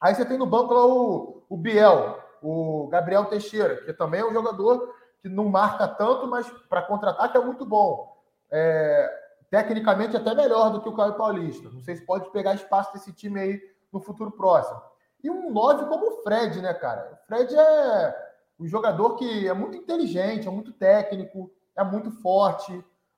Aí 0.00 0.14
você 0.14 0.24
tem 0.24 0.38
no 0.38 0.46
banco 0.46 0.72
lá 0.72 0.86
o, 0.86 1.44
o 1.46 1.54
Biel, 1.54 2.18
o 2.42 2.88
Gabriel 2.88 3.26
Teixeira, 3.26 3.76
que 3.84 3.92
também 3.92 4.22
é 4.22 4.24
um 4.24 4.32
jogador 4.32 4.94
que 5.20 5.28
não 5.28 5.50
marca 5.50 5.86
tanto, 5.86 6.26
mas 6.26 6.50
para 6.66 6.80
contra-ataque 6.80 7.36
é 7.36 7.40
muito 7.40 7.66
bom. 7.66 8.16
É, 8.50 9.14
tecnicamente 9.50 10.16
até 10.16 10.34
melhor 10.34 10.70
do 10.70 10.80
que 10.80 10.88
o 10.88 10.96
Caio 10.96 11.12
Paulista. 11.12 11.68
Não 11.68 11.82
sei 11.82 11.96
se 11.96 12.06
pode 12.06 12.30
pegar 12.30 12.54
espaço 12.54 12.90
desse 12.94 13.12
time 13.12 13.38
aí 13.38 13.60
no 13.92 14.00
futuro 14.00 14.30
próximo. 14.30 14.80
E 15.22 15.28
um 15.28 15.52
9 15.52 15.84
como 15.88 16.06
o 16.06 16.22
Fred, 16.22 16.62
né, 16.62 16.72
cara? 16.72 17.20
O 17.22 17.26
Fred 17.26 17.54
é 17.54 18.33
um 18.58 18.66
jogador 18.66 19.16
que 19.16 19.48
é 19.48 19.52
muito 19.52 19.76
inteligente, 19.76 20.48
é 20.48 20.50
muito 20.50 20.72
técnico, 20.72 21.50
é 21.76 21.84
muito 21.84 22.10
forte. 22.20 22.72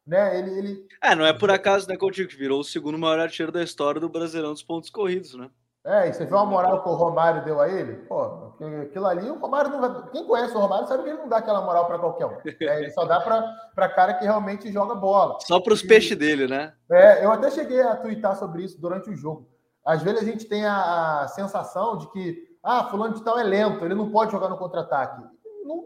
Né? 0.06 0.38
Ele, 0.38 0.58
ele... 0.58 0.86
É, 1.02 1.14
não 1.14 1.26
é 1.26 1.32
por 1.32 1.50
acaso, 1.50 1.88
né, 1.88 1.96
Coutinho, 1.96 2.28
que 2.28 2.36
virou 2.36 2.60
o 2.60 2.64
segundo 2.64 2.98
maior 2.98 3.18
artilheiro 3.18 3.52
da 3.52 3.62
história 3.62 4.00
do 4.00 4.08
Brasileirão 4.08 4.52
dos 4.52 4.62
pontos 4.62 4.88
corridos, 4.88 5.34
né? 5.34 5.50
É, 5.86 6.08
e 6.08 6.12
você 6.12 6.26
viu 6.26 6.36
a 6.36 6.44
moral 6.44 6.82
que 6.82 6.88
o 6.88 6.94
Romário 6.94 7.44
deu 7.44 7.60
a 7.60 7.68
ele? 7.68 7.94
Pô, 8.08 8.52
aquilo 8.82 9.06
ali, 9.06 9.30
o 9.30 9.38
Romário 9.38 9.70
não 9.70 9.80
vai. 9.80 10.10
Quem 10.10 10.26
conhece 10.26 10.52
o 10.56 10.58
Romário 10.58 10.88
sabe 10.88 11.04
que 11.04 11.10
ele 11.10 11.18
não 11.18 11.28
dá 11.28 11.36
aquela 11.36 11.60
moral 11.60 11.86
para 11.86 11.96
qualquer 12.00 12.26
um. 12.26 12.30
Né? 12.44 12.80
Ele 12.80 12.90
só 12.90 13.04
dá 13.04 13.20
para 13.20 13.88
cara 13.90 14.14
que 14.14 14.24
realmente 14.24 14.72
joga 14.72 14.96
bola. 14.96 15.38
Só 15.42 15.60
para 15.60 15.72
os 15.72 15.82
peixes 15.82 16.18
dele, 16.18 16.48
né? 16.48 16.72
É, 16.90 17.24
eu 17.24 17.30
até 17.30 17.52
cheguei 17.52 17.80
a 17.80 17.94
twittar 17.94 18.36
sobre 18.36 18.64
isso 18.64 18.80
durante 18.80 19.10
o 19.10 19.14
jogo. 19.14 19.48
Às 19.84 20.02
vezes 20.02 20.22
a 20.22 20.24
gente 20.24 20.46
tem 20.46 20.66
a, 20.66 21.20
a 21.20 21.28
sensação 21.28 21.96
de 21.96 22.10
que, 22.10 22.55
ah, 22.66 22.84
fulano 22.84 23.14
de 23.14 23.22
tal 23.22 23.38
é 23.38 23.42
lento, 23.42 23.84
ele 23.84 23.94
não 23.94 24.10
pode 24.10 24.32
jogar 24.32 24.48
no 24.48 24.58
contra-ataque. 24.58 25.22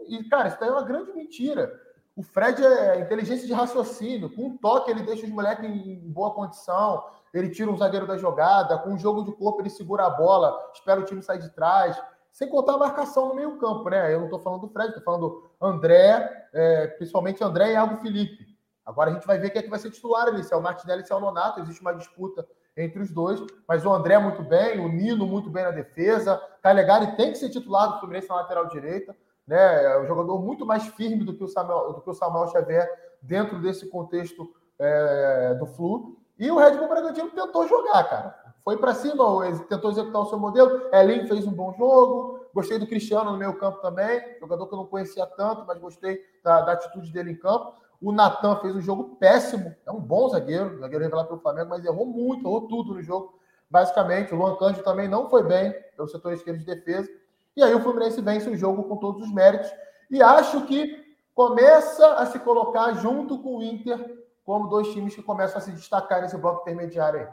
E, 0.07 0.23
cara, 0.25 0.47
isso 0.47 0.59
daí 0.59 0.69
é 0.69 0.71
uma 0.71 0.83
grande 0.83 1.13
mentira. 1.13 1.71
O 2.15 2.23
Fred 2.23 2.63
é 2.63 2.99
inteligência 2.99 3.47
de 3.47 3.53
raciocínio. 3.53 4.29
Com 4.29 4.47
um 4.47 4.57
toque, 4.57 4.91
ele 4.91 5.03
deixa 5.03 5.25
os 5.25 5.31
moleques 5.31 5.65
em 5.65 6.11
boa 6.11 6.33
condição 6.33 7.03
ele 7.33 7.49
tira 7.49 7.71
um 7.71 7.77
zagueiro 7.77 8.05
da 8.05 8.17
jogada, 8.17 8.77
com 8.77 8.89
um 8.89 8.99
jogo 8.99 9.23
de 9.23 9.31
corpo 9.31 9.61
ele 9.61 9.69
segura 9.69 10.05
a 10.05 10.09
bola, 10.09 10.57
espera 10.73 10.99
o 10.99 11.05
time 11.05 11.21
sair 11.21 11.39
de 11.39 11.49
trás, 11.49 12.01
sem 12.31 12.47
contar 12.47 12.73
a 12.73 12.77
marcação 12.77 13.29
no 13.29 13.35
meio 13.35 13.57
campo, 13.57 13.89
né? 13.89 14.13
Eu 14.13 14.19
não 14.19 14.25
estou 14.25 14.39
falando 14.39 14.61
do 14.61 14.69
Fred, 14.69 14.89
estou 14.89 15.03
falando 15.03 15.29
do 15.29 15.51
André, 15.61 16.47
é, 16.53 16.87
principalmente 16.87 17.43
André 17.43 17.69
e 17.69 17.73
Iago 17.73 18.01
Felipe. 18.01 18.45
Agora 18.85 19.11
a 19.11 19.13
gente 19.13 19.27
vai 19.27 19.37
ver 19.37 19.49
quem 19.49 19.59
é 19.59 19.63
que 19.63 19.69
vai 19.69 19.79
ser 19.79 19.91
titular 19.91 20.27
ali, 20.27 20.43
se 20.43 20.53
é 20.53 20.57
o 20.57 20.61
Martinelli, 20.61 21.05
se 21.05 21.11
é 21.11 21.15
o 21.15 21.19
Nonato, 21.19 21.59
existe 21.59 21.81
uma 21.81 21.93
disputa 21.93 22.45
entre 22.75 23.01
os 23.01 23.11
dois, 23.11 23.41
mas 23.67 23.85
o 23.85 23.93
André 23.93 24.17
muito 24.17 24.41
bem, 24.43 24.79
o 24.79 24.87
Nino 24.87 25.25
muito 25.25 25.49
bem 25.49 25.63
na 25.63 25.71
defesa, 25.71 26.41
Calegari 26.61 27.15
tem 27.15 27.31
que 27.31 27.37
ser 27.37 27.49
titular 27.49 27.91
do 27.91 27.99
Fluminense 27.99 28.29
na 28.29 28.35
lateral 28.35 28.67
direita, 28.67 29.15
né? 29.45 29.83
É 29.83 29.99
um 29.99 30.05
jogador 30.05 30.39
muito 30.39 30.65
mais 30.65 30.85
firme 30.87 31.23
do 31.23 31.35
que 31.35 31.43
o 31.43 31.47
Samuel, 31.47 31.93
do 31.93 32.01
que 32.01 32.09
o 32.09 32.13
Samuel 32.13 32.47
Xavier 32.47 32.89
dentro 33.21 33.59
desse 33.59 33.89
contexto 33.89 34.49
é, 34.79 35.53
do 35.55 35.65
Flu. 35.65 36.17
E 36.39 36.49
o 36.49 36.57
Red 36.57 36.77
Bull 36.77 36.87
Bragantino 36.87 37.29
tentou 37.29 37.67
jogar, 37.67 38.03
cara. 38.05 38.41
Foi 38.63 38.77
para 38.77 38.93
cima, 38.93 39.23
tentou 39.67 39.91
executar 39.91 40.21
o 40.21 40.25
seu 40.25 40.39
modelo. 40.39 40.89
Elin 40.93 41.27
fez 41.27 41.45
um 41.45 41.51
bom 41.51 41.73
jogo. 41.73 42.45
Gostei 42.53 42.77
do 42.77 42.87
Cristiano 42.87 43.31
no 43.31 43.37
meio 43.37 43.57
campo 43.57 43.81
também. 43.81 44.21
Jogador 44.39 44.67
que 44.67 44.73
eu 44.73 44.77
não 44.77 44.85
conhecia 44.85 45.25
tanto, 45.25 45.65
mas 45.65 45.79
gostei 45.79 46.19
da, 46.43 46.61
da 46.61 46.71
atitude 46.73 47.11
dele 47.11 47.31
em 47.31 47.37
campo. 47.37 47.73
O 48.01 48.11
Natan 48.11 48.57
fez 48.57 48.75
um 48.75 48.81
jogo 48.81 49.15
péssimo. 49.17 49.75
É 49.85 49.91
um 49.91 49.99
bom 49.99 50.27
zagueiro, 50.29 50.79
zagueiro 50.79 51.03
revelado 51.03 51.27
pelo 51.27 51.39
Flamengo, 51.39 51.69
mas 51.69 51.85
errou 51.85 52.05
muito, 52.05 52.47
errou 52.47 52.67
tudo 52.67 52.95
no 52.95 53.01
jogo. 53.01 53.39
Basicamente, 53.69 54.33
o 54.33 54.37
Luan 54.37 54.57
Cândido 54.57 54.83
também 54.83 55.07
não 55.07 55.29
foi 55.29 55.43
bem 55.43 55.73
pelo 55.95 56.07
setor 56.07 56.33
esquerdo 56.33 56.59
de 56.59 56.65
defesa. 56.65 57.09
E 57.55 57.63
aí 57.63 57.73
o 57.73 57.79
Fluminense 57.79 58.21
vence 58.21 58.49
o 58.49 58.57
jogo 58.57 58.83
com 58.83 58.97
todos 58.97 59.21
os 59.27 59.33
méritos. 59.33 59.71
E 60.09 60.21
acho 60.21 60.65
que 60.65 61.15
começa 61.33 62.15
a 62.15 62.25
se 62.25 62.39
colocar 62.39 62.93
junto 62.93 63.39
com 63.39 63.57
o 63.57 63.63
Inter 63.63 64.19
como 64.43 64.67
dois 64.67 64.91
times 64.91 65.15
que 65.15 65.21
começam 65.21 65.59
a 65.59 65.61
se 65.61 65.71
destacar 65.71 66.21
nesse 66.21 66.37
bloco 66.37 66.61
intermediário 66.61 67.19
aí. 67.19 67.27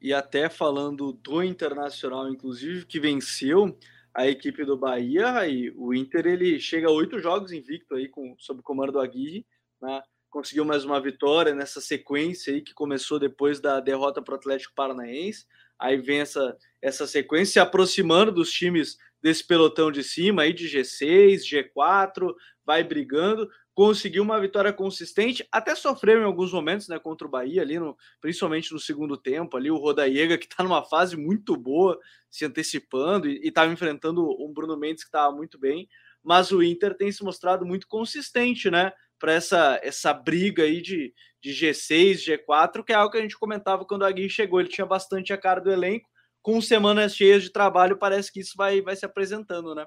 E 0.00 0.12
até 0.12 0.48
falando 0.48 1.12
do 1.12 1.42
Internacional, 1.42 2.28
inclusive, 2.28 2.86
que 2.86 2.98
venceu 2.98 3.76
a 4.14 4.26
equipe 4.26 4.64
do 4.64 4.76
Bahia, 4.76 5.46
e 5.46 5.70
o 5.76 5.92
Inter 5.92 6.26
ele 6.26 6.58
chega 6.58 6.88
a 6.88 6.92
oito 6.92 7.18
jogos 7.18 7.52
invicto 7.52 7.94
aí 7.94 8.08
com, 8.08 8.34
sob 8.38 8.60
o 8.60 8.62
comando 8.62 8.92
do 8.92 9.00
Aguirre, 9.00 9.46
né? 9.80 10.02
conseguiu 10.30 10.64
mais 10.64 10.84
uma 10.84 11.00
vitória 11.00 11.54
nessa 11.54 11.80
sequência 11.80 12.52
aí 12.52 12.60
que 12.60 12.74
começou 12.74 13.18
depois 13.18 13.60
da 13.60 13.80
derrota 13.80 14.20
para 14.20 14.34
o 14.34 14.36
Atlético 14.36 14.74
Paranaense. 14.74 15.46
Aí 15.78 15.96
vem 15.96 16.20
essa, 16.20 16.56
essa 16.82 17.06
sequência 17.06 17.52
se 17.52 17.58
aproximando 17.60 18.32
dos 18.32 18.50
times 18.50 18.98
desse 19.22 19.46
pelotão 19.46 19.90
de 19.90 20.04
cima 20.04 20.42
aí 20.42 20.52
de 20.52 20.66
G6, 20.66 21.40
G4, 21.42 22.34
vai 22.64 22.84
brigando 22.84 23.48
conseguiu 23.76 24.22
uma 24.22 24.40
vitória 24.40 24.72
consistente, 24.72 25.46
até 25.52 25.74
sofreu 25.74 26.22
em 26.22 26.24
alguns 26.24 26.50
momentos, 26.50 26.88
né, 26.88 26.98
contra 26.98 27.26
o 27.26 27.30
Bahia 27.30 27.60
ali, 27.60 27.78
no, 27.78 27.94
principalmente 28.22 28.72
no 28.72 28.80
segundo 28.80 29.18
tempo, 29.18 29.54
ali 29.54 29.70
o 29.70 29.76
Rodaiega 29.76 30.38
que 30.38 30.46
está 30.46 30.64
numa 30.64 30.82
fase 30.82 31.14
muito 31.14 31.54
boa, 31.54 32.00
se 32.30 32.46
antecipando 32.46 33.28
e 33.28 33.38
estava 33.46 33.70
enfrentando 33.70 34.26
um 34.42 34.50
Bruno 34.50 34.78
Mendes 34.78 35.04
que 35.04 35.08
estava 35.08 35.30
muito 35.30 35.58
bem, 35.58 35.86
mas 36.22 36.50
o 36.52 36.62
Inter 36.62 36.96
tem 36.96 37.12
se 37.12 37.22
mostrado 37.22 37.66
muito 37.66 37.86
consistente, 37.86 38.70
né, 38.70 38.94
para 39.18 39.32
essa 39.32 39.80
essa 39.82 40.12
briga 40.12 40.62
aí 40.62 40.80
de, 40.80 41.12
de 41.42 41.50
G6, 41.50 42.24
G4, 42.24 42.84
que 42.84 42.92
é 42.92 42.96
algo 42.96 43.12
que 43.12 43.18
a 43.18 43.22
gente 43.22 43.38
comentava 43.38 43.84
quando 43.84 44.04
a 44.04 44.10
Gui 44.10 44.28
chegou, 44.28 44.60
ele 44.60 44.68
tinha 44.68 44.86
bastante 44.86 45.32
a 45.32 45.38
cara 45.38 45.60
do 45.60 45.70
elenco, 45.72 46.08
com 46.42 46.60
semanas 46.60 47.14
cheias 47.14 47.42
de 47.42 47.50
trabalho, 47.50 47.98
parece 47.98 48.32
que 48.32 48.40
isso 48.40 48.52
vai, 48.56 48.80
vai 48.80 48.94
se 48.94 49.04
apresentando, 49.04 49.74
né? 49.74 49.84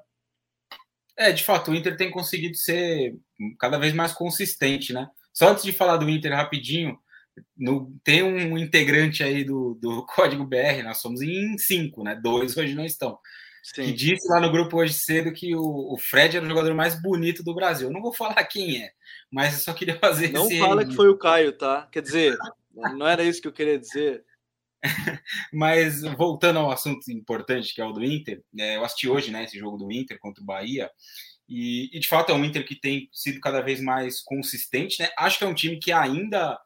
É, 1.17 1.31
de 1.31 1.43
fato, 1.43 1.71
o 1.71 1.75
Inter 1.75 1.97
tem 1.97 2.09
conseguido 2.09 2.55
ser 2.55 3.13
cada 3.59 3.77
vez 3.77 3.93
mais 3.93 4.13
consistente, 4.13 4.93
né? 4.93 5.07
Só 5.33 5.49
antes 5.49 5.63
de 5.63 5.73
falar 5.73 5.97
do 5.97 6.09
Inter 6.09 6.33
rapidinho, 6.33 6.97
no, 7.57 7.93
tem 8.03 8.23
um 8.23 8.57
integrante 8.57 9.23
aí 9.23 9.43
do, 9.43 9.77
do 9.81 10.05
Código 10.15 10.45
BR, 10.45 10.83
nós 10.83 10.97
somos 10.97 11.21
em 11.21 11.57
cinco, 11.57 12.03
né? 12.03 12.19
Dois 12.21 12.57
hoje 12.57 12.75
não 12.75 12.85
estão. 12.85 13.17
Sim. 13.63 13.85
Que 13.85 13.93
disse 13.93 14.27
lá 14.29 14.39
no 14.39 14.51
grupo 14.51 14.77
hoje 14.77 14.93
cedo 14.93 15.33
que 15.33 15.55
o, 15.55 15.93
o, 15.93 15.97
Fred 15.97 16.37
era 16.37 16.45
o 16.45 16.49
jogador 16.49 16.73
mais 16.73 17.01
bonito 17.01 17.43
do 17.43 17.53
Brasil. 17.53 17.87
Eu 17.87 17.93
não 17.93 18.01
vou 18.01 18.13
falar 18.13 18.43
quem 18.45 18.83
é, 18.83 18.91
mas 19.31 19.53
eu 19.53 19.59
só 19.59 19.73
queria 19.73 19.97
fazer 19.99 20.31
Não 20.31 20.49
fala 20.57 20.85
que 20.85 20.95
foi 20.95 21.09
o 21.09 21.17
Caio, 21.17 21.51
tá? 21.53 21.87
Quer 21.91 22.01
dizer, 22.01 22.37
não 22.97 23.07
era 23.07 23.23
isso 23.23 23.41
que 23.41 23.47
eu 23.47 23.53
queria 23.53 23.77
dizer. 23.77 24.23
Mas 25.51 26.01
voltando 26.01 26.59
ao 26.59 26.71
assunto 26.71 27.11
importante, 27.11 27.73
que 27.73 27.81
é 27.81 27.85
o 27.85 27.91
do 27.91 28.03
Inter, 28.03 28.41
é, 28.57 28.77
eu 28.77 28.85
assisti 28.85 29.09
hoje 29.09 29.31
né, 29.31 29.43
esse 29.43 29.59
jogo 29.59 29.77
do 29.77 29.91
Inter 29.91 30.17
contra 30.19 30.41
o 30.41 30.45
Bahia, 30.45 30.89
e, 31.49 31.89
e, 31.91 31.99
de 31.99 32.07
fato 32.07 32.31
é 32.31 32.35
um 32.35 32.45
Inter 32.45 32.65
que 32.65 32.75
tem 32.75 33.09
sido 33.11 33.39
cada 33.41 33.59
vez 33.59 33.81
mais 33.81 34.21
consistente. 34.21 35.01
Né? 35.01 35.09
Acho 35.17 35.39
que 35.39 35.43
é 35.43 35.47
um 35.47 35.53
time 35.53 35.79
que 35.79 35.91
ainda 35.91 36.57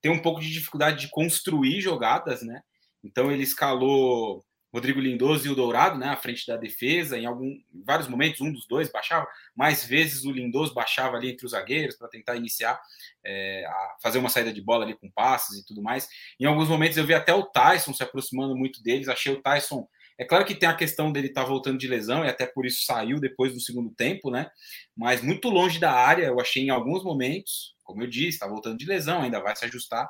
tem 0.00 0.10
um 0.10 0.20
pouco 0.20 0.40
de 0.40 0.50
dificuldade 0.50 1.00
de 1.00 1.10
construir 1.10 1.80
jogadas, 1.80 2.42
né? 2.42 2.60
Então 3.04 3.30
ele 3.30 3.44
escalou 3.44 4.44
Rodrigo 4.72 5.00
Lindoso 5.00 5.46
e 5.46 5.50
o 5.50 5.54
Dourado, 5.54 5.98
né, 5.98 6.08
à 6.08 6.16
frente 6.16 6.46
da 6.46 6.56
defesa, 6.56 7.18
em, 7.18 7.26
algum, 7.26 7.46
em 7.46 7.84
vários 7.84 8.08
momentos, 8.08 8.40
um 8.40 8.50
dos 8.50 8.66
dois 8.66 8.90
baixava, 8.90 9.26
mais 9.54 9.84
vezes 9.84 10.24
o 10.24 10.32
Lindoso 10.32 10.72
baixava 10.72 11.16
ali 11.16 11.30
entre 11.30 11.44
os 11.44 11.52
zagueiros 11.52 11.96
para 11.96 12.08
tentar 12.08 12.36
iniciar, 12.36 12.80
é, 13.22 13.64
fazer 14.02 14.18
uma 14.18 14.30
saída 14.30 14.52
de 14.52 14.62
bola 14.62 14.84
ali 14.84 14.94
com 14.94 15.10
passes 15.10 15.58
e 15.58 15.66
tudo 15.66 15.82
mais. 15.82 16.08
Em 16.40 16.46
alguns 16.46 16.68
momentos 16.68 16.96
eu 16.96 17.04
vi 17.04 17.12
até 17.12 17.34
o 17.34 17.42
Tyson 17.42 17.92
se 17.92 18.02
aproximando 18.02 18.56
muito 18.56 18.82
deles, 18.82 19.08
achei 19.08 19.32
o 19.32 19.42
Tyson. 19.42 19.86
É 20.18 20.24
claro 20.24 20.44
que 20.44 20.54
tem 20.54 20.68
a 20.68 20.76
questão 20.76 21.12
dele 21.12 21.26
estar 21.28 21.42
tá 21.42 21.48
voltando 21.48 21.78
de 21.78 21.86
lesão 21.86 22.24
e 22.24 22.28
até 22.28 22.46
por 22.46 22.64
isso 22.64 22.84
saiu 22.84 23.20
depois 23.20 23.52
do 23.52 23.60
segundo 23.60 23.90
tempo, 23.90 24.30
né? 24.30 24.50
Mas 24.96 25.22
muito 25.22 25.50
longe 25.50 25.78
da 25.78 25.92
área, 25.92 26.26
eu 26.26 26.40
achei 26.40 26.62
em 26.62 26.70
alguns 26.70 27.04
momentos, 27.04 27.74
como 27.82 28.02
eu 28.02 28.06
disse, 28.06 28.30
está 28.30 28.46
voltando 28.46 28.78
de 28.78 28.86
lesão, 28.86 29.20
ainda 29.20 29.40
vai 29.40 29.54
se 29.54 29.64
ajustar 29.66 30.08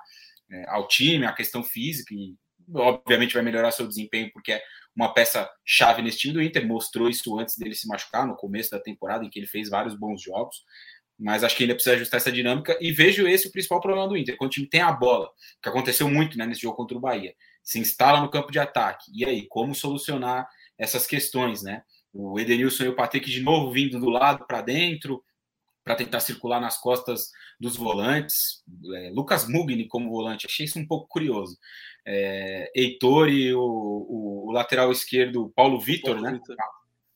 é, 0.51 0.69
ao 0.69 0.87
time, 0.87 1.25
à 1.25 1.33
questão 1.33 1.65
física 1.65 2.15
e 2.15 2.37
obviamente 2.75 3.35
vai 3.35 3.43
melhorar 3.43 3.71
seu 3.71 3.87
desempenho 3.87 4.31
porque 4.33 4.53
é 4.53 4.63
uma 4.95 5.13
peça 5.13 5.49
chave 5.65 6.03
nesse 6.03 6.19
time 6.19 6.35
do 6.35 6.43
Inter, 6.43 6.67
mostrou 6.67 7.09
isso 7.09 7.39
antes 7.39 7.57
dele 7.57 7.75
se 7.75 7.89
machucar 7.89 8.27
no 8.27 8.37
começo 8.37 8.71
da 8.71 8.81
temporada 8.81 9.25
em 9.25 9.31
que 9.31 9.39
ele 9.39 9.47
fez 9.47 9.71
vários 9.71 9.95
bons 9.95 10.23
jogos, 10.23 10.65
mas 11.19 11.45
acho 11.45 11.57
que 11.57 11.63
ainda 11.63 11.75
precisa 11.75 11.97
ajustar 11.97 12.19
essa 12.19 12.33
dinâmica 12.33 12.77
e 12.81 12.93
vejo 12.93 13.27
esse 13.27 13.49
o 13.49 13.53
principal 13.53 13.81
problema 13.81 14.09
do 14.09 14.17
Inter, 14.17 14.37
quando 14.37 14.51
o 14.51 14.53
time 14.55 14.67
tem 14.67 14.81
a 14.81 14.93
bola, 14.93 15.31
que 15.63 15.69
aconteceu 15.69 16.09
muito 16.11 16.37
né, 16.37 16.47
nesse 16.47 16.63
jogo 16.63 16.77
contra 16.77 16.97
o 16.97 17.01
Bahia, 17.01 17.35
se 17.63 17.79
instala 17.79 18.21
no 18.21 18.31
campo 18.31 18.51
de 18.51 18.59
ataque, 18.59 19.11
e 19.15 19.25
aí, 19.25 19.47
como 19.49 19.75
solucionar 19.75 20.47
essas 20.77 21.07
questões, 21.07 21.63
né? 21.63 21.83
O 22.13 22.39
Edenilson 22.39 22.85
e 22.85 22.89
o 22.89 22.97
Patrick 22.97 23.31
de 23.31 23.41
novo 23.41 23.71
vindo 23.71 24.01
do 24.01 24.11
lado 24.11 24.45
para 24.47 24.61
dentro, 24.61 25.23
para 25.85 25.95
tentar 25.95 26.21
circular 26.21 26.61
nas 26.61 26.79
costas 26.79 27.31
dos 27.59 27.77
volantes. 27.77 28.63
É, 28.95 29.11
Lucas 29.11 29.49
Mugni 29.49 29.87
como 29.87 30.11
volante, 30.11 30.47
achei 30.47 30.67
isso 30.67 30.79
um 30.79 30.87
pouco 30.87 31.09
curioso 31.09 31.57
é, 32.07 32.71
Heitor 32.75 33.29
e 33.29 33.55
o, 33.55 33.61
o, 33.61 34.49
o, 34.49 34.53
lateral 34.53 34.91
esquerdo 34.91 35.53
Paulo 35.55 35.81
Vitor, 35.81 36.21
né? 36.21 36.39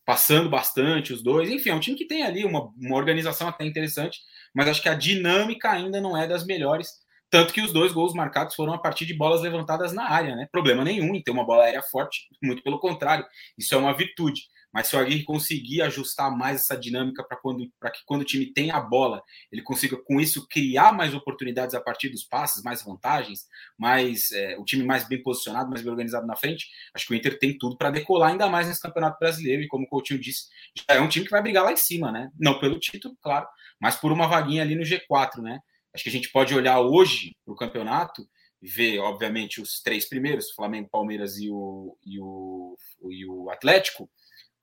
Passando 0.05 0.49
bastante 0.49 1.13
os 1.13 1.23
dois. 1.23 1.51
Enfim, 1.51 1.71
é 1.71 1.75
um 1.75 1.81
time 1.81 1.97
que 1.97 2.07
tem 2.07 2.23
ali 2.23 2.45
uma, 2.45 2.71
uma 2.77 2.97
organização 2.97 3.49
até 3.49 3.65
interessante, 3.65 4.21
mas 4.55 4.69
acho 4.69 4.83
que 4.83 4.89
a 4.89 4.95
dinâmica 4.95 5.71
ainda 5.71 6.01
não 6.01 6.17
é 6.17 6.27
das 6.27 6.47
melhores. 6.47 6.89
Tanto 7.29 7.53
que 7.53 7.61
os 7.61 7.73
dois 7.73 7.93
gols 7.93 8.15
marcados 8.15 8.55
foram 8.55 8.73
a 8.73 8.79
partir 8.79 9.05
de 9.05 9.13
bolas 9.13 9.43
levantadas 9.43 9.93
na 9.93 10.09
área, 10.09 10.37
né? 10.37 10.47
Problema 10.53 10.85
nenhum 10.85 11.15
em 11.15 11.23
ter 11.23 11.33
uma 11.33 11.45
bola 11.45 11.65
aérea 11.65 11.83
forte, 11.83 12.29
muito 12.41 12.63
pelo 12.63 12.79
contrário, 12.79 13.27
isso 13.59 13.75
é 13.75 13.79
uma 13.79 13.97
virtude. 13.97 14.43
Mas 14.77 14.89
se 14.89 14.95
o 14.95 14.99
Aguirre 14.99 15.25
conseguir 15.25 15.81
ajustar 15.81 16.31
mais 16.31 16.61
essa 16.61 16.77
dinâmica 16.77 17.25
para 17.25 17.39
quando, 17.39 17.67
que 17.67 18.05
quando 18.05 18.21
o 18.21 18.25
time 18.27 18.53
tem 18.53 18.71
a 18.71 18.79
bola, 18.79 19.23
ele 19.51 19.63
consiga 19.63 19.97
com 19.97 20.21
isso 20.21 20.47
criar 20.47 20.93
mais 20.93 21.15
oportunidades 21.15 21.75
a 21.75 21.81
partir 21.81 22.11
dos 22.11 22.25
passes, 22.25 22.63
mais 22.63 22.83
vantagens, 22.83 23.47
mais 23.79 24.31
é, 24.33 24.55
o 24.59 24.65
time 24.67 24.85
mais 24.85 25.09
bem 25.09 25.23
posicionado, 25.23 25.71
mais 25.71 25.81
bem 25.81 25.91
organizado 25.91 26.27
na 26.27 26.37
frente, 26.37 26.67
acho 26.95 27.07
que 27.07 27.15
o 27.15 27.17
Inter 27.17 27.39
tem 27.39 27.57
tudo 27.57 27.75
para 27.79 27.89
decolar 27.89 28.33
ainda 28.33 28.51
mais 28.51 28.69
nesse 28.69 28.83
Campeonato 28.83 29.19
Brasileiro. 29.19 29.63
E 29.63 29.67
como 29.67 29.87
o 29.87 29.89
Coutinho 29.89 30.21
disse, 30.21 30.49
já 30.77 30.97
é 30.97 31.01
um 31.01 31.09
time 31.09 31.25
que 31.25 31.31
vai 31.31 31.41
brigar 31.41 31.65
lá 31.65 31.73
em 31.73 31.79
cima, 31.79 32.13
né? 32.13 32.31
Não 32.39 32.61
pelo 32.61 32.79
título, 32.79 33.17
claro, 33.23 33.49
mas 33.81 33.97
por 33.97 34.13
uma 34.13 34.29
vaguinha 34.29 34.61
ali 34.61 34.75
no 34.75 34.83
G4, 34.83 35.41
né? 35.41 35.59
Acho 35.95 36.05
que 36.05 36.11
a 36.11 36.13
gente 36.13 36.31
pode 36.31 36.55
olhar 36.55 36.81
hoje 36.81 37.35
para 37.47 37.55
o 37.55 37.57
campeonato 37.57 38.29
ver, 38.61 38.99
obviamente, 38.99 39.59
os 39.59 39.81
três 39.81 40.07
primeiros, 40.07 40.51
Flamengo, 40.51 40.91
Palmeiras 40.91 41.39
e 41.39 41.49
o, 41.51 41.97
e 42.05 42.21
o, 42.21 42.77
e 43.11 43.25
o 43.27 43.49
Atlético, 43.49 44.11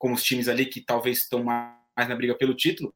como 0.04 0.16
os 0.16 0.22
times 0.22 0.48
ali 0.48 0.66
que 0.66 0.82
talvez 0.82 1.20
estão 1.20 1.42
mais 1.42 2.06
na 2.06 2.14
briga 2.14 2.34
pelo 2.34 2.54
título, 2.54 2.94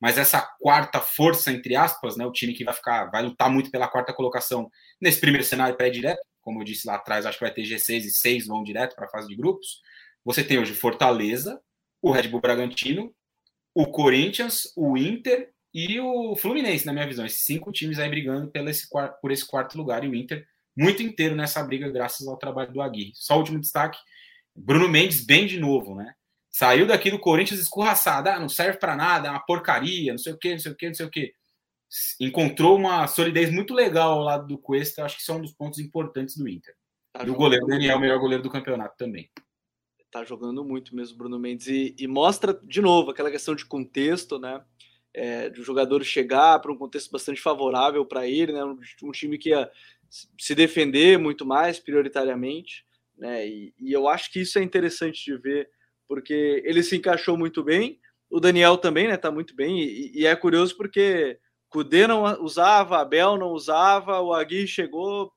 mas 0.00 0.16
essa 0.16 0.40
quarta 0.58 1.02
força, 1.02 1.52
entre 1.52 1.76
aspas, 1.76 2.16
né, 2.16 2.24
o 2.24 2.32
time 2.32 2.54
que 2.54 2.64
vai 2.64 2.72
ficar, 2.72 3.10
vai 3.10 3.22
lutar 3.22 3.50
muito 3.50 3.70
pela 3.70 3.86
quarta 3.86 4.10
colocação 4.10 4.70
nesse 4.98 5.20
primeiro 5.20 5.44
cenário 5.44 5.76
pré-direto, 5.76 6.26
como 6.40 6.60
eu 6.60 6.64
disse 6.64 6.86
lá 6.86 6.94
atrás, 6.94 7.26
acho 7.26 7.36
que 7.36 7.44
vai 7.44 7.52
ter 7.52 7.64
G6 7.64 8.06
e 8.06 8.10
6 8.10 8.46
vão 8.46 8.64
direto 8.64 8.96
para 8.96 9.04
a 9.04 9.10
fase 9.10 9.28
de 9.28 9.36
grupos. 9.36 9.82
Você 10.24 10.42
tem 10.42 10.58
hoje 10.58 10.72
Fortaleza, 10.72 11.60
o 12.00 12.10
Red 12.10 12.28
Bull 12.28 12.40
Bragantino, 12.40 13.14
o 13.74 13.84
Corinthians, 13.88 14.72
o 14.74 14.96
Inter 14.96 15.50
e 15.74 16.00
o 16.00 16.36
Fluminense, 16.36 16.86
na 16.86 16.92
minha 16.94 17.06
visão. 17.06 17.26
Esses 17.26 17.44
cinco 17.44 17.70
times 17.70 17.98
aí 17.98 18.08
brigando 18.08 18.50
pelo 18.50 18.70
esse, 18.70 18.88
por 19.20 19.30
esse 19.30 19.46
quarto 19.46 19.76
lugar 19.76 20.04
e 20.04 20.08
o 20.08 20.14
Inter 20.14 20.46
muito 20.74 21.02
inteiro 21.02 21.36
nessa 21.36 21.62
briga, 21.62 21.90
graças 21.90 22.26
ao 22.26 22.38
trabalho 22.38 22.72
do 22.72 22.80
Aguirre. 22.80 23.12
Só 23.14 23.36
último 23.36 23.60
destaque: 23.60 23.98
Bruno 24.54 24.88
Mendes 24.88 25.22
bem 25.22 25.46
de 25.46 25.60
novo, 25.60 25.94
né? 25.94 26.14
Saiu 26.56 26.86
daqui 26.86 27.10
do 27.10 27.18
Corinthians 27.18 27.60
escorraçado, 27.60 28.30
ah, 28.30 28.40
não 28.40 28.48
serve 28.48 28.78
para 28.78 28.96
nada, 28.96 29.28
é 29.28 29.30
uma 29.30 29.44
porcaria, 29.44 30.10
não 30.10 30.18
sei 30.18 30.32
o 30.32 30.38
que, 30.38 30.52
não 30.52 30.58
sei 30.58 30.72
o 30.72 30.74
que, 30.74 30.86
não 30.86 30.94
sei 30.94 31.04
o 31.04 31.10
que. 31.10 31.34
Encontrou 32.18 32.78
uma 32.78 33.06
solidez 33.06 33.52
muito 33.52 33.74
legal 33.74 34.12
ao 34.12 34.24
lado 34.24 34.46
do 34.46 34.56
Cuesta, 34.56 35.04
acho 35.04 35.18
que 35.18 35.22
são 35.22 35.34
é 35.34 35.38
um 35.38 35.42
dos 35.42 35.52
pontos 35.52 35.78
importantes 35.78 36.34
do 36.34 36.48
Inter. 36.48 36.74
Tá 37.12 37.24
e 37.26 37.28
o 37.28 37.34
goleiro 37.34 37.66
Daniel, 37.66 37.98
o 37.98 38.00
melhor 38.00 38.18
goleiro 38.18 38.42
do 38.42 38.48
campeonato 38.48 38.96
também. 38.96 39.30
Tá 40.10 40.24
jogando 40.24 40.64
muito 40.64 40.96
mesmo, 40.96 41.18
Bruno 41.18 41.38
Mendes. 41.38 41.66
E, 41.66 41.94
e 41.98 42.08
mostra, 42.08 42.58
de 42.62 42.80
novo, 42.80 43.10
aquela 43.10 43.30
questão 43.30 43.54
de 43.54 43.66
contexto, 43.66 44.38
né? 44.38 44.64
É, 45.12 45.50
de 45.50 45.60
o 45.60 45.62
jogador 45.62 46.02
chegar 46.04 46.58
para 46.60 46.72
um 46.72 46.78
contexto 46.78 47.10
bastante 47.10 47.38
favorável 47.38 48.06
para 48.06 48.26
ele, 48.26 48.54
né? 48.54 48.64
Um, 48.64 48.80
um, 49.02 49.12
time 49.12 49.36
que 49.36 49.50
ia 49.50 49.70
se 50.38 50.54
defender 50.54 51.18
muito 51.18 51.44
mais, 51.44 51.78
prioritariamente, 51.78 52.86
né? 53.14 53.46
E, 53.46 53.74
e 53.78 53.92
eu 53.92 54.08
acho 54.08 54.32
que 54.32 54.40
isso 54.40 54.58
é 54.58 54.62
interessante 54.62 55.22
de 55.22 55.36
ver 55.36 55.75
porque 56.08 56.62
ele 56.64 56.82
se 56.82 56.96
encaixou 56.96 57.36
muito 57.36 57.62
bem. 57.62 58.00
O 58.30 58.40
Daniel 58.40 58.76
também, 58.76 59.08
né? 59.08 59.16
Tá 59.16 59.30
muito 59.30 59.54
bem. 59.54 59.80
E, 59.80 60.20
e 60.20 60.26
é 60.26 60.34
curioso 60.34 60.76
porque 60.76 61.38
Kudê 61.68 62.06
não 62.06 62.22
usava, 62.42 62.98
Abel 62.98 63.36
não 63.36 63.48
usava, 63.48 64.20
o 64.20 64.32
Agui 64.32 64.66
chegou, 64.66 65.32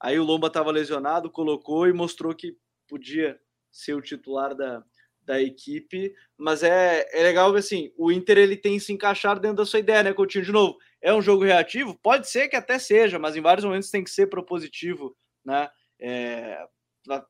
aí 0.00 0.18
o 0.18 0.24
Lomba 0.24 0.48
estava 0.48 0.70
lesionado, 0.70 1.30
colocou 1.30 1.88
e 1.88 1.92
mostrou 1.92 2.34
que 2.34 2.56
podia 2.88 3.38
ser 3.70 3.94
o 3.94 4.02
titular 4.02 4.54
da, 4.54 4.82
da 5.22 5.40
equipe. 5.40 6.14
Mas 6.36 6.62
é, 6.62 7.06
é 7.12 7.22
legal 7.22 7.52
que 7.52 7.58
assim, 7.58 7.92
o 7.96 8.10
Inter 8.10 8.38
ele 8.38 8.56
tem 8.56 8.78
se 8.78 8.92
encaixar 8.92 9.38
dentro 9.38 9.58
da 9.58 9.66
sua 9.66 9.78
ideia, 9.78 10.02
né, 10.02 10.12
Coutinho? 10.12 10.44
De 10.44 10.52
novo, 10.52 10.78
é 11.00 11.12
um 11.14 11.22
jogo 11.22 11.44
reativo? 11.44 11.98
Pode 12.02 12.28
ser 12.28 12.48
que 12.48 12.56
até 12.56 12.78
seja, 12.78 13.18
mas 13.18 13.36
em 13.36 13.40
vários 13.40 13.64
momentos 13.64 13.90
tem 13.90 14.02
que 14.02 14.10
ser 14.10 14.26
propositivo, 14.26 15.16
né? 15.44 15.70
É, 16.00 16.66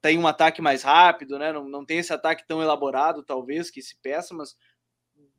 tem 0.00 0.18
um 0.18 0.26
ataque 0.26 0.60
mais 0.60 0.82
rápido, 0.82 1.38
né? 1.38 1.52
Não, 1.52 1.68
não 1.68 1.84
tem 1.84 1.98
esse 1.98 2.12
ataque 2.12 2.46
tão 2.46 2.62
elaborado, 2.62 3.22
talvez, 3.22 3.70
que 3.70 3.82
se 3.82 3.96
peça, 4.00 4.34
mas 4.34 4.56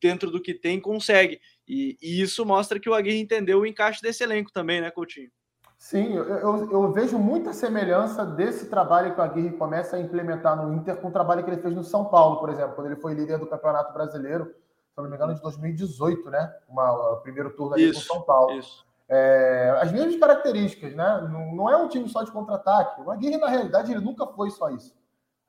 dentro 0.02 0.32
do 0.32 0.42
que 0.42 0.54
tem, 0.54 0.80
consegue. 0.80 1.40
E, 1.68 1.98
e 2.02 2.22
isso 2.22 2.46
mostra 2.46 2.80
que 2.80 2.90
o 2.90 2.94
Aguirre 2.94 3.20
entendeu 3.20 3.60
o 3.60 3.66
encaixe 3.66 4.02
desse 4.02 4.24
elenco 4.24 4.52
também, 4.52 4.82
né, 4.82 4.92
Coutinho? 4.92 5.30
Sim, 5.78 6.14
eu, 6.14 6.26
eu, 6.26 6.72
eu, 6.72 6.92
vejo 6.92 7.18
muita 7.18 7.54
semelhança 7.54 8.26
desse 8.26 8.70
trabalho 8.70 9.14
que 9.14 9.22
o 9.22 9.24
Aguirre 9.24 9.56
começa 9.56 9.96
a 9.96 10.00
implementar 10.00 10.58
no 10.58 10.74
Inter 10.74 10.98
com 10.98 11.08
o 11.08 11.12
trabalho 11.12 11.42
que 11.44 11.50
ele 11.50 11.62
fez 11.62 11.74
no 11.74 11.86
São 11.86 12.06
Paulo, 12.06 12.38
por 12.38 12.50
exemplo, 12.50 12.76
quando 12.76 12.88
ele 12.88 13.00
foi 13.00 13.14
líder 13.14 13.40
do 13.40 13.48
Campeonato 13.48 13.94
Brasileiro, 13.94 14.46
se 14.46 14.98
não 14.98 15.10
me 15.10 15.16
engano, 15.16 15.34
de 15.34 15.42
2018, 15.42 16.30
né? 16.30 16.54
Uma, 16.68 17.14
o 17.14 17.22
primeiro 17.22 17.56
turno 17.56 17.76
ali 17.76 17.90
isso, 17.90 18.06
com 18.06 18.14
o 18.14 18.18
São 18.18 18.26
Paulo. 18.26 18.60
Isso. 18.60 18.86
É, 19.10 19.76
as 19.82 19.92
mesmas 19.92 20.18
características, 20.18 20.94
né? 20.96 21.28
Não, 21.32 21.56
não, 21.56 21.70
é 21.70 21.76
um 21.76 21.90
time 21.90 22.08
só 22.08 22.22
de 22.24 22.32
contra-ataque. 22.32 23.02
O 23.02 23.10
Aguirre, 23.10 23.38
na 23.38 23.48
realidade, 23.48 23.92
ele 23.92 24.02
nunca 24.02 24.28
foi 24.28 24.52
só 24.52 24.70
isso. 24.70 24.96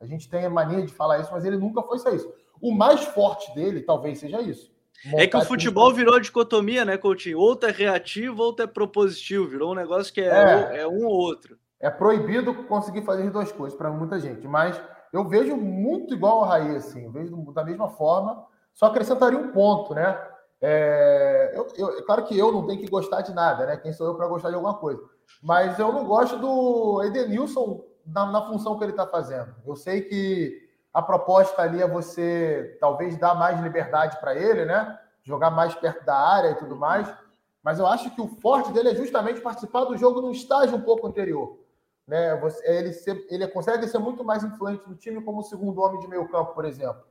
A 0.01 0.07
gente 0.07 0.31
tem 0.31 0.47
a 0.47 0.51
mania 0.51 0.85
de 0.85 0.93
falar 0.93 1.19
isso, 1.19 1.31
mas 1.31 1.45
ele 1.45 1.59
nunca 1.59 1.83
foi 1.83 1.99
só 1.99 2.11
isso. 2.11 2.33
O 2.61 2.73
mais 2.73 3.05
forte 3.05 3.55
dele 3.55 3.83
talvez 3.83 4.19
seja 4.19 4.41
isso. 4.41 4.73
É 5.15 5.27
que 5.27 5.37
o 5.37 5.45
futebol 5.45 5.93
virou 5.93 6.21
dicotomia, 6.21 6.85
né, 6.85 6.97
Coutinho? 6.97 7.39
Outro 7.39 7.69
é 7.69 7.73
reativo, 7.73 8.43
outro 8.43 8.65
é 8.65 8.67
propositivo. 8.67 9.47
Virou 9.47 9.73
um 9.73 9.75
negócio 9.75 10.13
que 10.13 10.21
é, 10.21 10.29
é, 10.29 10.81
é 10.81 10.89
um 10.89 11.05
ou 11.07 11.13
outro. 11.13 11.59
É 11.79 11.89
proibido 11.89 12.55
conseguir 12.65 13.03
fazer 13.03 13.25
as 13.25 13.33
duas 13.33 13.53
coisas 13.53 13.77
para 13.77 13.91
muita 13.91 14.19
gente, 14.19 14.47
mas 14.47 14.81
eu 15.13 15.27
vejo 15.27 15.57
muito 15.57 16.15
igual 16.15 16.41
ao 16.41 16.45
Raí, 16.45 16.77
assim. 16.77 17.05
Eu 17.05 17.11
vejo 17.11 17.35
da 17.53 17.65
mesma 17.65 17.89
forma, 17.89 18.45
só 18.75 18.87
acrescentaria 18.87 19.39
um 19.39 19.53
ponto, 19.53 19.95
né? 19.95 20.19
É, 20.63 21.53
eu, 21.55 21.69
eu, 21.77 21.99
é 21.99 22.03
claro 22.03 22.25
que 22.25 22.39
eu 22.39 22.53
não 22.53 22.67
tenho 22.67 22.81
que 22.81 22.91
gostar 22.91 23.23
de 23.23 23.33
nada, 23.33 23.67
né? 23.67 23.77
Quem 23.77 23.93
sou 23.93 24.07
eu 24.07 24.15
para 24.15 24.29
gostar 24.29 24.51
de 24.51 24.57
alguma 24.57 24.75
coisa? 24.75 25.03
Mas 25.43 25.79
eu 25.79 25.93
não 25.93 26.05
gosto 26.05 26.39
do 26.39 27.03
Edenilson 27.05 27.83
na, 28.07 28.27
na 28.27 28.47
função 28.47 28.77
que 28.77 28.85
ele 28.85 28.93
está 28.93 29.07
fazendo. 29.07 29.55
Eu 29.67 29.75
sei 29.75 30.03
que 30.03 30.69
a 30.93 31.01
proposta 31.01 31.63
ali 31.63 31.81
é 31.81 31.89
você 31.89 32.77
talvez 32.81 33.17
dar 33.17 33.35
mais 33.35 33.61
liberdade 33.61 34.19
para 34.21 34.35
ele, 34.35 34.65
né? 34.65 34.99
Jogar 35.23 35.51
mais 35.51 35.75
perto 35.75 36.05
da 36.05 36.17
área 36.17 36.51
e 36.51 36.57
tudo 36.57 36.77
mais. 36.77 37.13
Mas 37.63 37.79
eu 37.79 37.87
acho 37.87 38.11
que 38.15 38.21
o 38.21 38.29
forte 38.29 38.73
dele 38.73 38.91
é 38.91 38.95
justamente 38.95 39.41
participar 39.41 39.85
do 39.85 39.97
jogo 39.97 40.21
num 40.21 40.31
estágio 40.31 40.77
um 40.77 40.83
pouco 40.83 41.07
anterior. 41.07 41.59
Né? 42.07 42.35
Você, 42.37 42.67
ele, 42.67 42.93
ser, 42.93 43.27
ele 43.31 43.47
consegue 43.49 43.87
ser 43.87 43.99
muito 43.99 44.25
mais 44.25 44.43
influente 44.43 44.89
no 44.89 44.97
time 44.97 45.23
como 45.23 45.43
segundo 45.43 45.81
homem 45.81 46.01
de 46.01 46.09
meio 46.09 46.29
campo, 46.29 46.55
por 46.55 46.65
exemplo. 46.65 47.03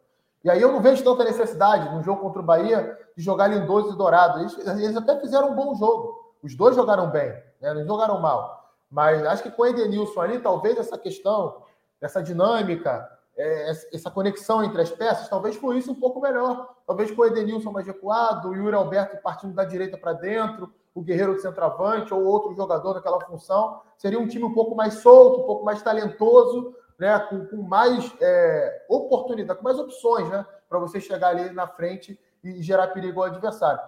E 0.44 0.50
aí 0.50 0.62
eu 0.62 0.72
não 0.72 0.82
vejo 0.82 1.04
tanta 1.04 1.24
necessidade 1.24 1.94
no 1.94 2.02
jogo 2.02 2.22
contra 2.22 2.42
o 2.42 2.46
Bahia 2.46 2.98
de 3.16 3.24
jogar 3.24 3.48
Lindoso 3.48 3.94
e 3.94 3.98
Dourado. 3.98 4.40
Eles, 4.40 4.58
eles 4.58 4.96
até 4.96 5.20
fizeram 5.20 5.52
um 5.52 5.56
bom 5.56 5.76
jogo. 5.76 6.34
Os 6.42 6.56
dois 6.56 6.76
jogaram 6.76 7.10
bem, 7.10 7.32
né? 7.62 7.74
não 7.74 7.86
jogaram 7.86 8.20
mal. 8.22 8.74
Mas 8.90 9.24
acho 9.26 9.44
que 9.44 9.52
com 9.52 9.64
o 9.64 9.66
Edenilson 9.66 10.22
ali, 10.22 10.40
talvez 10.40 10.78
essa 10.78 10.98
questão, 10.98 11.62
essa 12.02 12.24
dinâmica, 12.24 13.08
é, 13.38 13.72
essa 13.94 14.10
conexão 14.10 14.64
entre 14.64 14.82
as 14.82 14.90
peças, 14.90 15.30
talvez 15.30 15.56
fluísse 15.56 15.90
um 15.90 15.96
pouco 15.96 16.22
melhor. 16.22 16.76
Talvez 16.88 17.12
com 17.12 17.22
o 17.22 17.26
Edenilson 17.26 17.72
mais 17.72 17.86
recuado, 17.86 18.50
o 18.50 18.56
Yuri 18.56 18.76
Alberto 18.76 19.22
partindo 19.22 19.54
da 19.54 19.66
direita 19.66 19.98
para 19.98 20.14
dentro, 20.14 20.74
o 20.96 21.02
Guerreiro 21.02 21.36
de 21.36 21.42
centroavante 21.42 22.14
ou 22.14 22.24
outro 22.24 22.54
jogador 22.56 22.96
naquela 22.96 23.20
função. 23.22 23.82
Seria 23.98 24.20
um 24.20 24.28
time 24.28 24.46
um 24.46 24.54
pouco 24.54 24.76
mais 24.76 24.96
solto, 24.96 25.42
um 25.42 25.46
pouco 25.46 25.64
mais 25.64 25.82
talentoso, 25.82 26.74
né, 27.00 27.18
com, 27.20 27.45
com 27.45 27.62
mais 27.62 28.12
é, 28.22 28.86
oportunidade, 28.89 29.58
com 29.58 29.64
mais 29.64 29.80
opções, 29.80 30.30
né, 30.30 30.45
para 30.68 30.80
você 30.80 31.00
chegar 31.00 31.30
ali 31.30 31.50
na 31.52 31.66
frente 31.66 32.20
e 32.43 32.62
gerar 32.62 32.88
perigo 32.88 33.22
ao 33.22 33.28
adversário. 33.28 33.80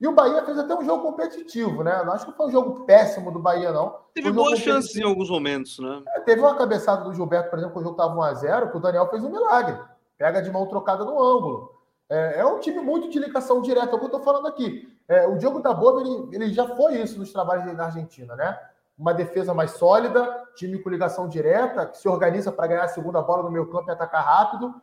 E 0.00 0.08
o 0.08 0.12
Bahia 0.12 0.42
fez 0.46 0.58
até 0.58 0.74
um 0.74 0.82
jogo 0.82 1.02
competitivo, 1.02 1.84
né? 1.84 2.02
Não 2.02 2.14
acho 2.14 2.24
que 2.24 2.32
foi 2.32 2.46
um 2.46 2.50
jogo 2.50 2.86
péssimo 2.86 3.30
do 3.30 3.38
Bahia, 3.38 3.70
não. 3.70 3.98
Teve 4.14 4.32
boas 4.32 4.58
chances 4.58 4.96
em 4.96 5.02
alguns 5.02 5.28
momentos, 5.28 5.78
né? 5.78 6.02
É, 6.08 6.20
teve 6.20 6.40
uma 6.40 6.56
cabeçada 6.56 7.04
do 7.04 7.12
Gilberto, 7.12 7.50
por 7.50 7.58
exemplo, 7.58 7.74
quando 7.74 7.84
o 7.84 7.88
jogo 7.90 8.02
estava 8.02 8.32
1x0, 8.32 8.70
que 8.70 8.76
o 8.78 8.80
Daniel 8.80 9.10
fez 9.10 9.22
um 9.22 9.30
milagre. 9.30 9.78
Pega 10.16 10.40
de 10.40 10.50
mão 10.50 10.66
trocada 10.66 11.04
no 11.04 11.22
ângulo. 11.22 11.74
É, 12.08 12.40
é 12.40 12.46
um 12.46 12.58
time 12.58 12.80
muito 12.80 13.10
de 13.10 13.18
ligação 13.18 13.60
direta, 13.60 13.90
é 13.90 13.94
o 13.94 13.98
que 13.98 14.04
eu 14.04 14.06
estou 14.06 14.22
falando 14.22 14.48
aqui. 14.48 14.88
É, 15.06 15.26
o 15.26 15.36
Diogo 15.36 15.60
da 15.60 15.74
Boa, 15.74 16.00
ele, 16.00 16.28
ele 16.32 16.52
já 16.54 16.66
foi 16.66 16.96
isso 16.96 17.18
nos 17.18 17.30
trabalhos 17.30 17.64
dele 17.64 17.76
na 17.76 17.84
Argentina, 17.84 18.34
né? 18.34 18.58
Uma 19.00 19.14
defesa 19.14 19.54
mais 19.54 19.70
sólida, 19.70 20.46
time 20.54 20.78
com 20.78 20.90
ligação 20.90 21.26
direta, 21.26 21.86
que 21.86 21.96
se 21.96 22.06
organiza 22.06 22.52
para 22.52 22.66
ganhar 22.66 22.84
a 22.84 22.88
segunda 22.88 23.22
bola 23.22 23.44
no 23.44 23.50
meio 23.50 23.70
campo 23.70 23.88
e 23.88 23.92
atacar 23.92 24.22
rápido. 24.22 24.74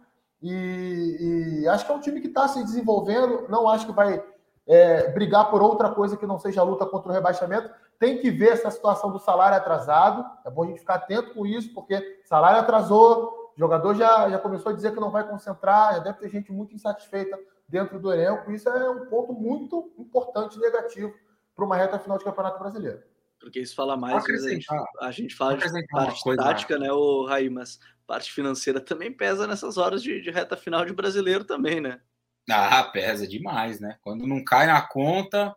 E, 0.41 1.61
e 1.61 1.67
acho 1.67 1.85
que 1.85 1.91
é 1.91 1.95
um 1.95 1.99
time 1.99 2.19
que 2.19 2.27
está 2.27 2.47
se 2.47 2.63
desenvolvendo. 2.63 3.45
Não 3.47 3.69
acho 3.69 3.85
que 3.85 3.91
vai 3.91 4.23
é, 4.65 5.11
brigar 5.11 5.51
por 5.51 5.61
outra 5.61 5.91
coisa 5.91 6.17
que 6.17 6.25
não 6.25 6.39
seja 6.39 6.61
a 6.61 6.63
luta 6.63 6.83
contra 6.83 7.11
o 7.11 7.13
rebaixamento. 7.13 7.69
Tem 7.99 8.17
que 8.17 8.31
ver 8.31 8.53
essa 8.53 8.71
situação 8.71 9.11
do 9.11 9.19
salário 9.19 9.55
atrasado. 9.55 10.25
É 10.43 10.49
bom 10.49 10.63
a 10.63 10.67
gente 10.67 10.79
ficar 10.79 10.95
atento 10.95 11.35
com 11.35 11.45
isso, 11.45 11.71
porque 11.75 12.21
salário 12.25 12.59
atrasou, 12.59 13.53
jogador 13.55 13.93
já, 13.93 14.27
já 14.31 14.39
começou 14.39 14.71
a 14.71 14.75
dizer 14.75 14.95
que 14.95 14.99
não 14.99 15.11
vai 15.11 15.27
concentrar, 15.27 15.93
já 15.93 15.99
deve 15.99 16.17
ter 16.17 16.29
gente 16.29 16.51
muito 16.51 16.73
insatisfeita 16.73 17.37
dentro 17.69 17.99
do 17.99 18.11
elenco. 18.11 18.49
Isso 18.51 18.67
é 18.67 18.89
um 18.89 19.05
ponto 19.05 19.31
muito 19.31 19.91
importante 19.95 20.59
negativo 20.59 21.13
para 21.55 21.65
uma 21.65 21.75
reta 21.75 21.99
final 21.99 22.17
de 22.17 22.23
Campeonato 22.23 22.57
Brasileiro. 22.57 23.01
Porque 23.47 23.61
isso 23.61 23.75
fala 23.75 23.95
mais, 23.95 24.25
a 24.25 24.49
gente, 24.49 24.67
a 24.99 25.09
gente 25.09 25.33
fala 25.33 25.55
de 25.55 25.87
parte 25.87 26.21
coisa, 26.21 26.43
tática, 26.43 26.77
né, 26.77 26.91
o 26.91 27.23
Raí, 27.25 27.49
mas 27.49 27.79
parte 28.05 28.29
financeira 28.29 28.81
também 28.81 29.09
pesa 29.09 29.47
nessas 29.47 29.77
horas 29.77 30.03
de, 30.03 30.19
de 30.19 30.29
reta 30.29 30.57
final 30.57 30.83
de 30.83 30.91
brasileiro 30.91 31.45
também, 31.45 31.79
né? 31.79 32.01
Ah, 32.49 32.83
pesa 32.83 33.25
demais, 33.25 33.79
né? 33.79 33.97
Quando 34.01 34.27
não 34.27 34.43
cai 34.43 34.67
na 34.67 34.81
conta, 34.81 35.55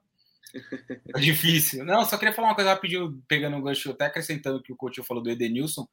é 1.16 1.18
difícil. 1.18 1.84
Não, 1.84 2.04
só 2.04 2.16
queria 2.16 2.32
falar 2.32 2.50
uma 2.50 2.54
coisa 2.54 2.70
rapidinho, 2.70 3.20
pegando 3.26 3.56
um 3.56 3.62
gancho, 3.62 3.90
até 3.90 4.04
acrescentando 4.04 4.58
o 4.58 4.62
que 4.62 4.72
o 4.72 4.76
Coutinho 4.76 5.04
falou 5.04 5.20
do 5.20 5.30
Edenilson. 5.30 5.84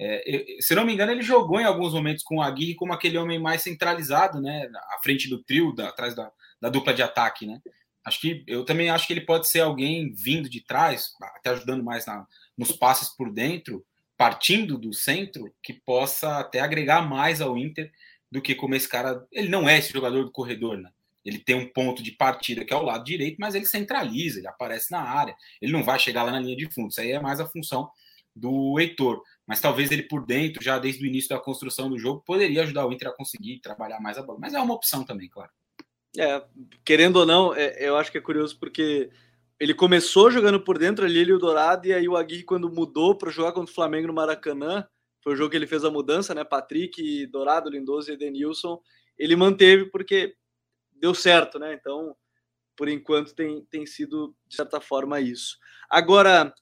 É, 0.00 0.56
se 0.60 0.74
não 0.74 0.86
me 0.86 0.94
engano, 0.94 1.12
ele 1.12 1.20
jogou 1.20 1.60
em 1.60 1.66
alguns 1.66 1.92
momentos 1.92 2.24
com 2.24 2.36
o 2.36 2.42
Aguirre 2.42 2.76
como 2.76 2.94
aquele 2.94 3.18
homem 3.18 3.38
mais 3.38 3.60
centralizado, 3.60 4.40
né? 4.40 4.70
À 4.90 5.02
frente 5.02 5.28
do 5.28 5.42
trio, 5.42 5.74
da, 5.74 5.90
atrás 5.90 6.14
da, 6.14 6.32
da 6.58 6.70
dupla 6.70 6.94
de 6.94 7.02
ataque, 7.02 7.46
né? 7.46 7.60
Acho 8.04 8.20
que 8.20 8.44
eu 8.46 8.64
também 8.64 8.90
acho 8.90 9.06
que 9.06 9.12
ele 9.12 9.20
pode 9.20 9.48
ser 9.48 9.60
alguém 9.60 10.12
vindo 10.12 10.48
de 10.48 10.60
trás, 10.60 11.12
até 11.36 11.50
ajudando 11.50 11.84
mais 11.84 12.04
na, 12.06 12.26
nos 12.56 12.72
passes 12.72 13.08
por 13.08 13.32
dentro, 13.32 13.84
partindo 14.16 14.76
do 14.76 14.92
centro, 14.92 15.52
que 15.62 15.72
possa 15.72 16.38
até 16.38 16.60
agregar 16.60 17.02
mais 17.02 17.40
ao 17.40 17.56
Inter 17.56 17.92
do 18.30 18.42
que 18.42 18.54
como 18.54 18.74
esse 18.74 18.88
cara. 18.88 19.24
Ele 19.30 19.48
não 19.48 19.68
é 19.68 19.78
esse 19.78 19.92
jogador 19.92 20.24
do 20.24 20.32
corredor, 20.32 20.78
né? 20.78 20.90
Ele 21.24 21.38
tem 21.38 21.54
um 21.54 21.68
ponto 21.68 22.02
de 22.02 22.12
partida 22.12 22.64
que 22.64 22.74
é 22.74 22.76
o 22.76 22.82
lado 22.82 23.04
direito, 23.04 23.36
mas 23.38 23.54
ele 23.54 23.66
centraliza, 23.66 24.40
ele 24.40 24.48
aparece 24.48 24.90
na 24.90 25.00
área. 25.00 25.36
Ele 25.60 25.72
não 25.72 25.84
vai 25.84 25.98
chegar 25.98 26.24
lá 26.24 26.32
na 26.32 26.40
linha 26.40 26.56
de 26.56 26.68
fundo. 26.72 26.90
Isso 26.90 27.00
aí 27.00 27.12
é 27.12 27.20
mais 27.20 27.38
a 27.38 27.46
função 27.46 27.88
do 28.34 28.78
Heitor. 28.80 29.22
Mas 29.46 29.60
talvez 29.60 29.90
ele 29.92 30.02
por 30.02 30.26
dentro, 30.26 30.62
já 30.62 30.78
desde 30.78 31.04
o 31.04 31.06
início 31.06 31.28
da 31.28 31.38
construção 31.38 31.88
do 31.88 31.98
jogo, 31.98 32.22
poderia 32.26 32.62
ajudar 32.62 32.86
o 32.86 32.92
Inter 32.92 33.08
a 33.08 33.16
conseguir 33.16 33.60
trabalhar 33.60 34.00
mais 34.00 34.18
a 34.18 34.22
bola. 34.22 34.38
Mas 34.40 34.54
é 34.54 34.60
uma 34.60 34.74
opção 34.74 35.04
também, 35.04 35.28
claro. 35.28 35.50
É, 36.18 36.44
querendo 36.84 37.16
ou 37.16 37.26
não, 37.26 37.54
é, 37.54 37.88
eu 37.88 37.96
acho 37.96 38.12
que 38.12 38.18
é 38.18 38.20
curioso 38.20 38.58
porque 38.58 39.10
ele 39.58 39.72
começou 39.72 40.30
jogando 40.30 40.60
por 40.60 40.76
dentro 40.76 41.04
ali, 41.04 41.20
ele 41.20 41.32
o 41.32 41.38
Dourado, 41.38 41.86
e 41.86 41.92
aí 41.92 42.08
o 42.08 42.16
Aguirre, 42.16 42.42
quando 42.42 42.68
mudou 42.68 43.16
para 43.16 43.30
jogar 43.30 43.52
contra 43.52 43.70
o 43.70 43.74
Flamengo 43.74 44.08
no 44.08 44.12
Maracanã, 44.12 44.86
foi 45.22 45.34
o 45.34 45.36
jogo 45.36 45.50
que 45.50 45.56
ele 45.56 45.68
fez 45.68 45.84
a 45.84 45.90
mudança, 45.90 46.34
né? 46.34 46.42
Patrick, 46.42 47.26
Dourado, 47.28 47.70
Lindoso 47.70 48.10
e 48.10 48.14
Edenilson. 48.14 48.80
Ele 49.16 49.36
manteve 49.36 49.86
porque 49.86 50.34
deu 50.90 51.14
certo, 51.14 51.58
né? 51.60 51.74
Então, 51.74 52.16
por 52.76 52.88
enquanto, 52.88 53.34
tem, 53.34 53.64
tem 53.66 53.86
sido, 53.86 54.34
de 54.48 54.56
certa 54.56 54.80
forma, 54.80 55.20
isso. 55.20 55.56
Agora, 55.88 56.52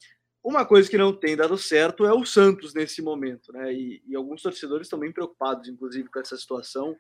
uma 0.45 0.67
coisa 0.67 0.91
que 0.91 0.99
não 0.99 1.13
tem 1.13 1.37
dado 1.37 1.57
certo 1.57 2.05
é 2.05 2.13
o 2.13 2.27
Santos 2.27 2.75
nesse 2.75 3.01
momento, 3.01 3.51
né? 3.53 3.73
E, 3.73 4.03
e 4.07 4.15
alguns 4.15 4.43
torcedores 4.43 4.87
estão 4.87 4.99
bem 4.99 5.11
preocupados, 5.11 5.69
inclusive, 5.69 6.11
com 6.11 6.21
essa 6.21 6.37
situação, 6.37 6.95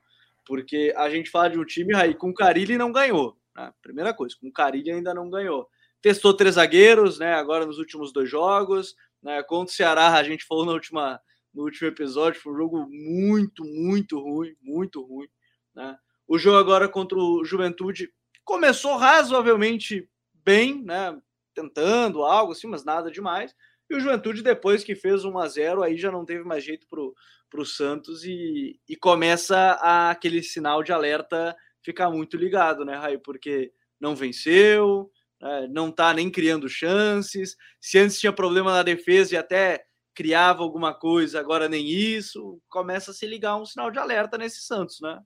porque 0.47 0.93
a 0.97 1.09
gente 1.09 1.31
fala 1.31 1.51
de 1.51 1.59
um 1.59 1.65
time 1.65 1.95
aí 1.95 2.15
com 2.15 2.31
o 2.31 2.35
Carilli 2.35 2.77
não 2.77 2.93
ganhou. 2.93 3.37
Né? 3.57 3.73
Primeira 3.83 4.15
coisa, 4.15 4.35
com 4.41 4.49
o 4.49 4.53
Carilli 4.53 4.91
ainda 4.91 5.15
não 5.15 5.31
ganhou. 5.31 5.69
Testou 6.03 6.35
três 6.35 6.55
zagueiros, 6.55 7.19
né? 7.19 7.35
Agora 7.35 7.67
nos 7.67 7.79
últimos 7.79 8.13
dois 8.13 8.29
jogos. 8.29 8.95
Né? 9.23 9.43
Contra 9.43 9.73
o 9.73 9.77
Ceará, 9.77 10.15
a 10.15 10.23
gente 10.23 10.47
falou 10.47 10.65
na 10.65 10.73
última 10.73 11.21
no 11.53 11.65
último 11.65 11.89
episódio. 11.89 12.41
Foi 12.41 12.53
um 12.53 12.57
jogo 12.57 12.87
muito, 12.89 13.65
muito 13.65 14.19
ruim, 14.19 14.55
muito 14.63 15.03
ruim. 15.03 15.29
Né? 15.75 15.97
O 16.27 16.39
jogo 16.39 16.59
agora 16.59 16.89
contra 16.89 17.19
o 17.19 17.45
Juventude 17.45 18.11
começou 18.45 18.97
razoavelmente 18.97 20.09
bem, 20.33 20.83
né? 20.83 21.21
Tentando 21.55 22.23
algo 22.23 22.53
assim, 22.53 22.67
mas 22.67 22.85
nada 22.85 23.11
demais. 23.11 23.55
E 23.91 23.95
o 23.97 24.01
Juventude, 24.01 24.41
depois 24.43 24.85
que 24.85 24.95
fez 24.95 25.25
1 25.25 25.37
a 25.37 25.49
0 25.49 25.83
aí 25.83 25.99
já 25.99 26.13
não 26.13 26.25
teve 26.25 26.45
mais 26.45 26.63
jeito 26.63 26.87
para 26.89 27.61
o 27.61 27.67
Santos 27.67 28.25
e, 28.25 28.79
e 28.89 28.95
começa 28.95 29.57
a, 29.57 30.11
aquele 30.11 30.45
sinal 30.45 30.83
de 30.85 30.93
alerta 30.93 31.57
ficar 31.83 32.09
muito 32.09 32.37
ligado, 32.37 32.85
né, 32.85 32.95
Raí? 32.95 33.19
Porque 33.19 33.73
não 33.99 34.15
venceu, 34.15 35.11
né? 35.41 35.67
não 35.71 35.89
está 35.89 36.15
nem 36.15 36.31
criando 36.31 36.69
chances. 36.69 37.57
Se 37.81 37.99
antes 37.99 38.21
tinha 38.21 38.33
problema 38.33 38.71
na 38.71 38.85
defesa 38.85 39.35
e 39.35 39.37
até 39.37 39.85
criava 40.15 40.63
alguma 40.63 40.95
coisa, 40.95 41.41
agora 41.41 41.69
nem 41.69 41.89
isso, 41.89 42.61
começa 42.69 43.11
a 43.11 43.15
se 43.15 43.27
ligar 43.27 43.57
um 43.57 43.67
sinal 43.67 43.91
de 43.91 43.99
alerta 43.99 44.39
nesse 44.39 44.61
Santos, 44.63 45.01
né? 45.01 45.21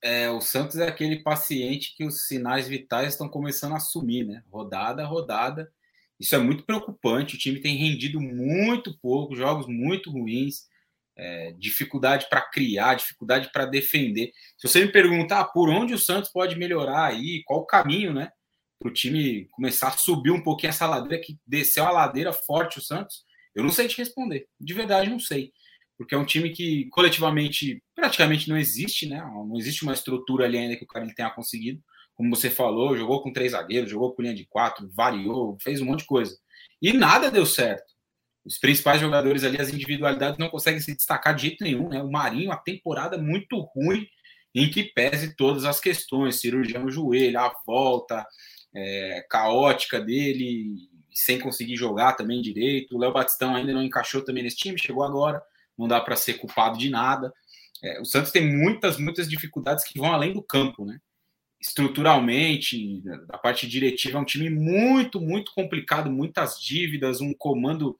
É, 0.00 0.30
o 0.30 0.40
Santos 0.40 0.76
é 0.76 0.86
aquele 0.86 1.22
paciente 1.22 1.94
que 1.96 2.06
os 2.06 2.26
sinais 2.26 2.68
vitais 2.68 3.08
estão 3.08 3.28
começando 3.28 3.74
a 3.74 3.80
sumir, 3.80 4.24
né? 4.24 4.42
Rodada 4.48 5.04
rodada. 5.04 5.70
Isso 6.18 6.34
é 6.34 6.38
muito 6.38 6.64
preocupante. 6.64 7.36
O 7.36 7.38
time 7.38 7.60
tem 7.60 7.76
rendido 7.76 8.20
muito 8.20 8.98
pouco, 9.00 9.36
jogos 9.36 9.66
muito 9.66 10.10
ruins, 10.10 10.66
é, 11.16 11.52
dificuldade 11.58 12.26
para 12.28 12.40
criar, 12.40 12.94
dificuldade 12.94 13.50
para 13.52 13.66
defender. 13.66 14.32
Se 14.56 14.68
você 14.68 14.84
me 14.84 14.92
perguntar 14.92 15.44
por 15.46 15.68
onde 15.68 15.94
o 15.94 15.98
Santos 15.98 16.30
pode 16.30 16.56
melhorar 16.56 17.06
aí, 17.06 17.42
qual 17.44 17.60
o 17.60 17.66
caminho, 17.66 18.12
né? 18.14 18.30
Para 18.78 18.90
o 18.90 18.92
time 18.92 19.46
começar 19.50 19.88
a 19.88 19.92
subir 19.92 20.30
um 20.30 20.42
pouquinho 20.42 20.70
essa 20.70 20.86
ladeira, 20.86 21.22
que 21.22 21.36
desceu 21.46 21.84
a 21.84 21.90
ladeira 21.90 22.32
forte 22.32 22.78
o 22.78 22.82
Santos, 22.82 23.24
eu 23.54 23.64
não 23.64 23.70
sei 23.70 23.88
te 23.88 23.98
responder. 23.98 24.46
De 24.60 24.72
verdade, 24.72 25.10
não 25.10 25.18
sei. 25.18 25.52
Porque 25.96 26.14
é 26.14 26.18
um 26.18 26.24
time 26.24 26.50
que 26.50 26.88
coletivamente 26.90 27.82
praticamente 27.92 28.48
não 28.48 28.56
existe, 28.56 29.06
né? 29.06 29.18
Não 29.18 29.56
existe 29.56 29.82
uma 29.82 29.92
estrutura 29.92 30.44
ali 30.44 30.56
ainda 30.56 30.76
que 30.76 30.84
o 30.84 30.86
cara 30.86 31.12
tenha 31.12 31.30
conseguido. 31.30 31.82
Como 32.18 32.34
você 32.34 32.50
falou, 32.50 32.96
jogou 32.96 33.22
com 33.22 33.32
três 33.32 33.52
zagueiros, 33.52 33.92
jogou 33.92 34.12
com 34.12 34.22
linha 34.22 34.34
de 34.34 34.44
quatro, 34.44 34.90
variou, 34.92 35.56
fez 35.62 35.80
um 35.80 35.84
monte 35.84 36.00
de 36.00 36.06
coisa. 36.06 36.36
E 36.82 36.92
nada 36.92 37.30
deu 37.30 37.46
certo. 37.46 37.94
Os 38.44 38.58
principais 38.58 39.00
jogadores 39.00 39.44
ali, 39.44 39.56
as 39.60 39.72
individualidades 39.72 40.36
não 40.36 40.48
conseguem 40.48 40.80
se 40.80 40.96
destacar 40.96 41.32
de 41.32 41.42
jeito 41.42 41.62
nenhum, 41.62 41.88
né? 41.88 42.02
O 42.02 42.10
Marinho, 42.10 42.50
a 42.50 42.56
temporada 42.56 43.16
muito 43.16 43.56
ruim, 43.60 44.04
em 44.52 44.68
que 44.68 44.82
pese 44.82 45.36
todas 45.36 45.64
as 45.64 45.78
questões, 45.78 46.40
cirurgia 46.40 46.80
no 46.80 46.90
joelho, 46.90 47.38
a 47.38 47.54
volta 47.64 48.26
é, 48.74 49.24
caótica 49.30 50.00
dele, 50.00 50.74
sem 51.12 51.38
conseguir 51.38 51.76
jogar 51.76 52.14
também 52.14 52.42
direito. 52.42 52.96
O 52.96 52.98
Léo 52.98 53.12
Batistão 53.12 53.54
ainda 53.54 53.72
não 53.72 53.84
encaixou 53.84 54.24
também 54.24 54.42
nesse 54.42 54.56
time, 54.56 54.76
chegou 54.76 55.04
agora, 55.04 55.40
não 55.78 55.86
dá 55.86 56.00
para 56.00 56.16
ser 56.16 56.34
culpado 56.34 56.76
de 56.76 56.90
nada. 56.90 57.32
É, 57.80 58.00
o 58.00 58.04
Santos 58.04 58.32
tem 58.32 58.44
muitas, 58.44 58.98
muitas 58.98 59.30
dificuldades 59.30 59.84
que 59.84 60.00
vão 60.00 60.12
além 60.12 60.32
do 60.32 60.42
campo, 60.42 60.84
né? 60.84 60.98
Estruturalmente, 61.60 63.02
da 63.26 63.36
parte 63.36 63.66
diretiva, 63.66 64.18
é 64.18 64.20
um 64.20 64.24
time 64.24 64.48
muito, 64.48 65.20
muito 65.20 65.52
complicado, 65.54 66.10
muitas 66.10 66.60
dívidas, 66.60 67.20
um 67.20 67.34
comando 67.34 67.98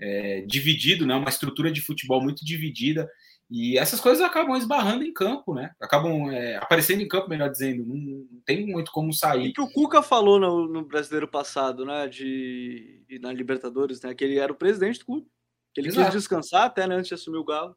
é, 0.00 0.40
dividido, 0.42 1.06
né? 1.06 1.14
Uma 1.14 1.28
estrutura 1.28 1.70
de 1.70 1.80
futebol 1.80 2.20
muito 2.20 2.44
dividida. 2.44 3.08
E 3.48 3.78
essas 3.78 4.00
coisas 4.00 4.20
acabam 4.24 4.56
esbarrando 4.56 5.04
em 5.04 5.12
campo, 5.12 5.54
né? 5.54 5.70
Acabam 5.80 6.30
é, 6.32 6.56
aparecendo 6.56 7.00
em 7.00 7.08
campo, 7.08 7.28
melhor 7.28 7.48
dizendo. 7.48 7.86
Não, 7.86 7.94
não, 7.94 8.26
tem 8.44 8.66
muito 8.66 8.90
como 8.90 9.12
sair. 9.12 9.46
E 9.46 9.52
que 9.52 9.60
o 9.60 9.70
Cuca 9.70 10.02
falou 10.02 10.40
no, 10.40 10.66
no, 10.66 10.84
brasileiro 10.84 11.28
passado, 11.28 11.84
né? 11.84 12.08
De, 12.08 13.04
na 13.20 13.32
Libertadores, 13.32 14.00
né? 14.02 14.14
Que 14.14 14.24
ele 14.24 14.38
era 14.38 14.52
o 14.52 14.56
presidente 14.56 14.98
do 14.98 15.06
clube. 15.06 15.26
Que 15.72 15.80
ele 15.80 15.88
Exato. 15.88 16.06
quis 16.10 16.22
descansar 16.22 16.64
até 16.64 16.86
né, 16.86 16.96
antes 16.96 17.08
de 17.08 17.14
assumir 17.14 17.38
o 17.38 17.44
Galo. 17.44 17.76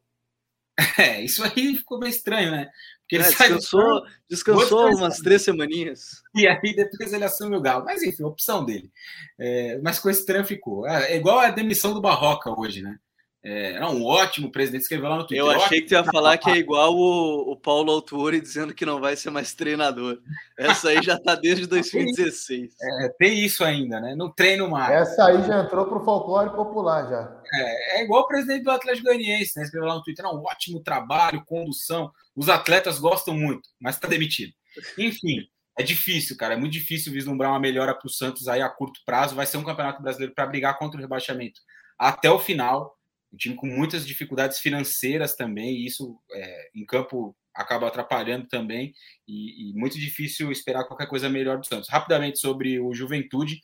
É, 0.98 1.22
isso 1.22 1.42
aí 1.44 1.76
ficou 1.76 1.98
meio 1.98 2.10
estranho, 2.10 2.50
né? 2.50 2.70
Porque 3.10 3.16
ele 3.16 3.24
é, 3.24 3.26
descansou, 3.26 4.04
descansou 4.28 4.94
umas 4.94 5.18
três 5.18 5.42
semaninhas. 5.42 6.22
E 6.32 6.46
aí 6.46 6.74
depois 6.76 7.12
ele 7.12 7.24
assume 7.24 7.56
o 7.56 7.60
Galo. 7.60 7.84
Mas 7.84 8.04
enfim, 8.04 8.22
opção 8.22 8.64
dele. 8.64 8.88
É, 9.36 9.80
mas 9.82 9.98
coisa 9.98 10.20
estranha 10.20 10.44
ficou. 10.44 10.86
É, 10.86 11.12
é 11.12 11.16
igual 11.16 11.40
a 11.40 11.50
demissão 11.50 11.92
do 11.92 12.00
Barroca 12.00 12.48
hoje, 12.56 12.82
né? 12.82 12.96
É, 13.42 13.84
um 13.86 14.04
ótimo 14.04 14.52
presidente, 14.52 14.82
escreveu 14.82 15.08
lá 15.08 15.16
no 15.16 15.26
Twitter. 15.26 15.44
Eu 15.44 15.50
achei 15.50 15.80
que 15.80 15.88
tu 15.88 15.92
ia 15.94 16.04
falar 16.04 16.36
que 16.36 16.50
é 16.50 16.56
igual 16.56 16.94
o, 16.94 17.52
o 17.52 17.56
Paulo 17.56 17.90
Autuori 17.90 18.38
dizendo 18.38 18.74
que 18.74 18.84
não 18.84 19.00
vai 19.00 19.16
ser 19.16 19.30
mais 19.30 19.54
treinador. 19.54 20.18
Essa 20.58 20.90
aí 20.90 21.02
já 21.02 21.18
tá 21.18 21.34
desde 21.34 21.64
2016. 21.66 22.74
É, 22.80 23.08
tem 23.18 23.42
isso 23.42 23.64
ainda, 23.64 23.98
né? 23.98 24.14
Não 24.14 24.30
treino 24.30 24.68
mais. 24.68 24.92
Essa 24.92 25.24
aí 25.24 25.42
já 25.46 25.64
entrou 25.64 25.86
pro 25.86 26.04
folclore 26.04 26.50
popular 26.50 27.08
já. 27.08 27.39
É, 27.52 28.00
é 28.00 28.04
igual 28.04 28.22
o 28.22 28.28
presidente 28.28 28.62
do 28.62 28.70
Atlético 28.70 29.06
Goianiense, 29.06 29.52
né? 29.56 29.64
Escreveu 29.64 29.88
lá 29.88 29.94
no 29.96 30.02
Twitter, 30.02 30.24
um 30.26 30.44
ótimo 30.44 30.80
trabalho, 30.82 31.44
condução. 31.44 32.10
Os 32.34 32.48
atletas 32.48 32.98
gostam 32.98 33.34
muito, 33.34 33.68
mas 33.80 33.96
está 33.96 34.06
demitido. 34.08 34.52
Enfim, 34.96 35.46
é 35.78 35.82
difícil, 35.82 36.36
cara. 36.36 36.54
É 36.54 36.56
muito 36.56 36.72
difícil 36.72 37.12
vislumbrar 37.12 37.50
uma 37.50 37.60
melhora 37.60 37.94
para 37.94 38.06
o 38.06 38.10
Santos 38.10 38.48
aí 38.48 38.60
a 38.60 38.68
curto 38.68 39.00
prazo. 39.04 39.34
Vai 39.34 39.46
ser 39.46 39.56
um 39.56 39.64
campeonato 39.64 40.02
brasileiro 40.02 40.34
para 40.34 40.46
brigar 40.46 40.78
contra 40.78 40.98
o 40.98 41.00
rebaixamento 41.00 41.60
até 41.98 42.30
o 42.30 42.38
final. 42.38 42.96
Um 43.32 43.36
time 43.36 43.54
com 43.54 43.66
muitas 43.66 44.06
dificuldades 44.06 44.58
financeiras 44.58 45.36
também, 45.36 45.76
e 45.76 45.86
isso 45.86 46.18
é, 46.32 46.70
em 46.74 46.84
campo 46.84 47.36
acaba 47.54 47.86
atrapalhando 47.86 48.46
também, 48.48 48.92
e, 49.26 49.70
e, 49.70 49.74
muito 49.74 49.98
difícil 49.98 50.50
esperar 50.50 50.84
qualquer 50.84 51.06
coisa 51.06 51.28
melhor 51.28 51.58
do 51.58 51.66
Santos. 51.66 51.88
Rapidamente 51.88 52.38
sobre 52.38 52.80
o 52.80 52.92
Juventude, 52.92 53.60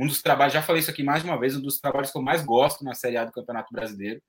um 0.00 0.06
dos 0.06 0.22
trabalhos, 0.22 0.54
já 0.54 0.62
falei 0.62 0.80
isso 0.80 0.90
aqui 0.90 1.02
mais 1.02 1.22
uma 1.22 1.38
vez, 1.38 1.54
um 1.54 1.60
dos 1.60 1.78
trabalhos 1.78 2.10
que 2.10 2.16
eu 2.16 2.22
mais 2.22 2.42
gosto 2.42 2.82
na 2.82 2.94
Série 2.94 3.18
A 3.18 3.24
do 3.24 3.32
Campeonato 3.32 3.72
Brasileiro, 3.72 4.22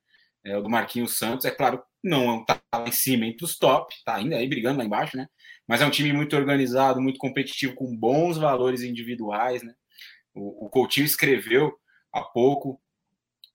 é 0.43 0.57
o 0.57 0.61
do 0.61 0.69
Marquinhos 0.69 1.17
Santos. 1.17 1.45
É 1.45 1.51
claro, 1.51 1.81
não 2.03 2.41
está 2.41 2.59
lá 2.73 2.87
em 2.87 2.91
cima 2.91 3.25
entre 3.25 3.45
os 3.45 3.57
top, 3.57 3.93
está 3.93 4.15
ainda 4.15 4.35
aí 4.35 4.47
brigando 4.47 4.79
lá 4.79 4.83
embaixo, 4.83 5.15
né? 5.15 5.27
Mas 5.67 5.81
é 5.81 5.85
um 5.85 5.91
time 5.91 6.11
muito 6.11 6.35
organizado, 6.35 6.99
muito 6.99 7.19
competitivo, 7.19 7.75
com 7.75 7.95
bons 7.95 8.37
valores 8.37 8.81
individuais, 8.81 9.63
né? 9.63 9.73
O, 10.33 10.65
o 10.65 10.69
Coutinho 10.69 11.05
escreveu 11.05 11.73
há 12.11 12.21
pouco 12.21 12.81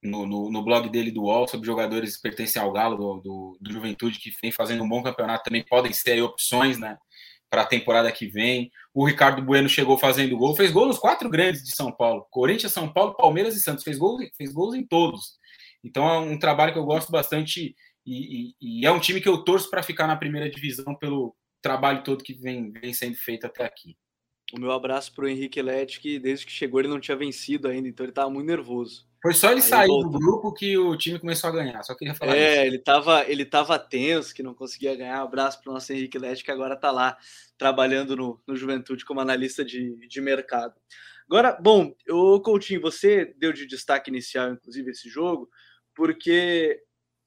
no, 0.03 0.27
no, 0.27 0.51
no, 0.51 0.62
blog 0.62 0.89
dele 0.89 1.11
do 1.11 1.25
UOL 1.25 1.49
sobre 1.49 1.67
jogadores 1.67 2.17
que 2.17 2.23
pertencem 2.23 2.62
ao 2.62 2.73
Galo 2.73 2.97
do, 2.97 3.21
do, 3.21 3.59
do, 3.61 3.73
Juventude 3.73 4.19
que 4.19 4.31
vem 4.41 4.53
fazendo 4.53 4.85
um 4.85 4.89
bom 4.89 5.03
campeonato 5.03 5.45
também 5.45 5.64
podem 5.64 5.93
ser 5.93 6.23
opções, 6.23 6.79
né? 6.79 6.97
Para 7.51 7.62
a 7.62 7.66
temporada 7.66 8.11
que 8.11 8.26
vem. 8.26 8.70
O 8.92 9.07
Ricardo 9.07 9.42
Bueno 9.42 9.68
chegou 9.68 9.97
fazendo 9.97 10.36
gol, 10.36 10.57
fez 10.57 10.70
gol 10.70 10.86
nos 10.86 10.99
quatro 10.99 11.28
grandes 11.30 11.62
de 11.62 11.74
São 11.74 11.92
Paulo: 11.92 12.26
Corinthians, 12.30 12.72
São 12.72 12.92
Paulo, 12.92 13.14
Palmeiras 13.14 13.57
e 13.57 13.61
Santos. 13.61 13.84
Fez 13.84 13.99
gol, 13.99 14.18
fez 14.36 14.53
gols 14.53 14.74
em 14.74 14.86
todos. 14.86 15.38
Então 15.84 16.09
é 16.09 16.18
um 16.18 16.38
trabalho 16.38 16.72
que 16.72 16.78
eu 16.78 16.84
gosto 16.84 17.12
bastante 17.12 17.74
e, 18.05 18.55
e, 18.61 18.80
e 18.80 18.86
é 18.86 18.90
um 18.90 19.01
time 19.01 19.20
que 19.20 19.28
eu 19.28 19.44
torço 19.44 19.68
para 19.70 19.82
ficar 19.82 20.07
na 20.07 20.16
primeira 20.16 20.49
divisão 20.49 20.94
pelo 20.94 21.34
trabalho 21.61 22.05
todo 22.05 22.22
que 22.22 22.34
vem, 22.34 22.70
vem 22.70 22.92
sendo 22.92 23.16
feito 23.16 23.47
até 23.47 23.64
aqui. 23.64 23.97
O 24.53 24.61
meu 24.61 24.70
abraço 24.70 25.12
para 25.12 25.24
o 25.24 25.28
Henrique 25.28 25.61
Lete, 25.61 25.99
que 25.99 26.20
desde 26.20 26.47
que 26.47 26.53
chegou 26.53 26.78
ele 26.78 26.88
não 26.88 27.01
tinha 27.01 27.16
vencido 27.16 27.66
ainda, 27.66 27.88
então 27.88 28.05
ele 28.05 28.12
estava 28.12 28.30
muito 28.30 28.47
nervoso. 28.47 29.05
Foi 29.27 29.35
só 29.35 29.49
ele 29.51 29.57
Aí 29.57 29.62
sair 29.62 29.89
voltou. 29.89 30.12
do 30.12 30.18
grupo 30.20 30.53
que 30.53 30.79
o 30.79 30.97
time 30.97 31.18
começou 31.18 31.51
a 31.51 31.53
ganhar. 31.53 31.83
Só 31.83 31.97
queria 31.97 32.14
falar 32.14 32.37
É, 32.37 32.59
isso. 32.59 32.66
ele 32.66 32.77
estava 32.77 33.24
ele 33.29 33.45
tava 33.45 33.77
tenso, 33.77 34.33
que 34.33 34.41
não 34.41 34.55
conseguia 34.55 34.95
ganhar. 34.95 35.20
Um 35.20 35.24
abraço 35.24 35.61
para 35.61 35.70
o 35.70 35.74
nosso 35.74 35.93
Henrique 35.93 36.16
Lete, 36.16 36.45
que 36.45 36.51
agora 36.53 36.74
está 36.74 36.93
lá 36.93 37.18
trabalhando 37.59 38.14
no, 38.14 38.41
no 38.47 38.55
Juventude 38.55 39.05
como 39.05 39.18
analista 39.18 39.64
de, 39.64 39.97
de 40.07 40.20
mercado. 40.20 40.74
Agora, 41.29 41.59
bom, 41.61 41.93
o 42.09 42.39
Coutinho, 42.41 42.81
você 42.81 43.35
deu 43.37 43.53
de 43.53 43.66
destaque 43.66 44.11
inicial, 44.11 44.53
inclusive, 44.53 44.93
esse 44.93 45.09
jogo, 45.09 45.51
porque 45.93 46.81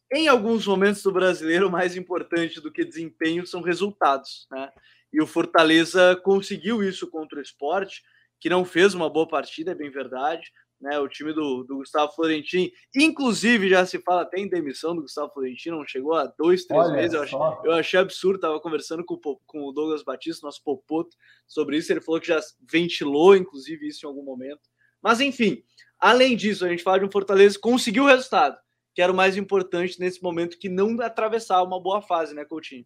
em 0.10 0.30
alguns 0.30 0.66
momentos 0.66 1.04
do 1.04 1.12
brasileiro, 1.12 1.70
mais 1.70 1.98
importante 1.98 2.62
do 2.62 2.72
que 2.72 2.86
desempenho 2.86 3.46
são 3.46 3.62
resultados, 3.62 4.48
né? 4.50 4.70
E 5.12 5.22
o 5.22 5.28
Fortaleza 5.28 6.16
conseguiu 6.24 6.82
isso 6.82 7.10
contra 7.10 7.40
o 7.40 7.42
esporte, 7.42 8.02
que 8.40 8.48
não 8.50 8.64
fez 8.64 8.94
uma 8.94 9.10
boa 9.10 9.28
partida, 9.28 9.72
é 9.72 9.76
bem 9.76 9.92
verdade. 9.92 10.50
Né, 10.80 10.98
o 10.98 11.10
time 11.10 11.34
do, 11.34 11.66
do 11.66 11.78
Gustavo 11.78 12.14
Florentin, 12.14 12.72
inclusive 12.96 13.68
já 13.68 13.86
se 13.86 14.00
fala 14.00 14.22
até 14.22 14.40
em 14.40 14.48
demissão 14.48 14.96
do 14.96 15.02
Gustavo 15.02 15.30
Florentin, 15.34 15.72
não 15.72 15.86
chegou 15.86 16.14
a 16.14 16.26
dois, 16.26 16.64
três 16.64 16.86
Olha 16.86 16.96
meses. 16.96 17.14
Eu 17.14 17.24
achei, 17.24 17.40
eu 17.66 17.72
achei, 17.74 18.00
absurdo. 18.00 18.36
Estava 18.36 18.62
conversando 18.62 19.04
com, 19.04 19.18
com 19.18 19.68
o 19.68 19.74
Douglas 19.74 20.04
Batista, 20.04 20.48
nosso 20.48 20.64
popoto, 20.64 21.18
sobre 21.46 21.78
isso. 21.78 21.92
Ele 21.92 22.00
falou 22.00 22.22
que 22.22 22.28
já 22.28 22.40
ventilou, 22.72 23.36
inclusive, 23.36 23.90
isso 23.90 24.06
em 24.06 24.08
algum 24.08 24.24
momento. 24.24 24.62
Mas 25.02 25.20
enfim, 25.20 25.62
além 26.00 26.38
disso, 26.38 26.66
a 26.66 26.70
gente 26.70 26.84
fala 26.84 27.00
de 27.00 27.06
um 27.06 27.12
Fortaleza 27.12 27.56
que 27.56 27.62
conseguiu 27.62 28.06
o 28.06 28.08
resultado, 28.08 28.58
que 28.96 29.02
era 29.02 29.12
o 29.12 29.16
mais 29.16 29.36
importante 29.36 30.00
nesse 30.00 30.24
momento, 30.24 30.58
que 30.58 30.70
não 30.70 31.00
atravessar 31.02 31.62
uma 31.62 31.82
boa 31.82 32.02
fase, 32.02 32.34
né, 32.34 32.46
Coutinho? 32.46 32.86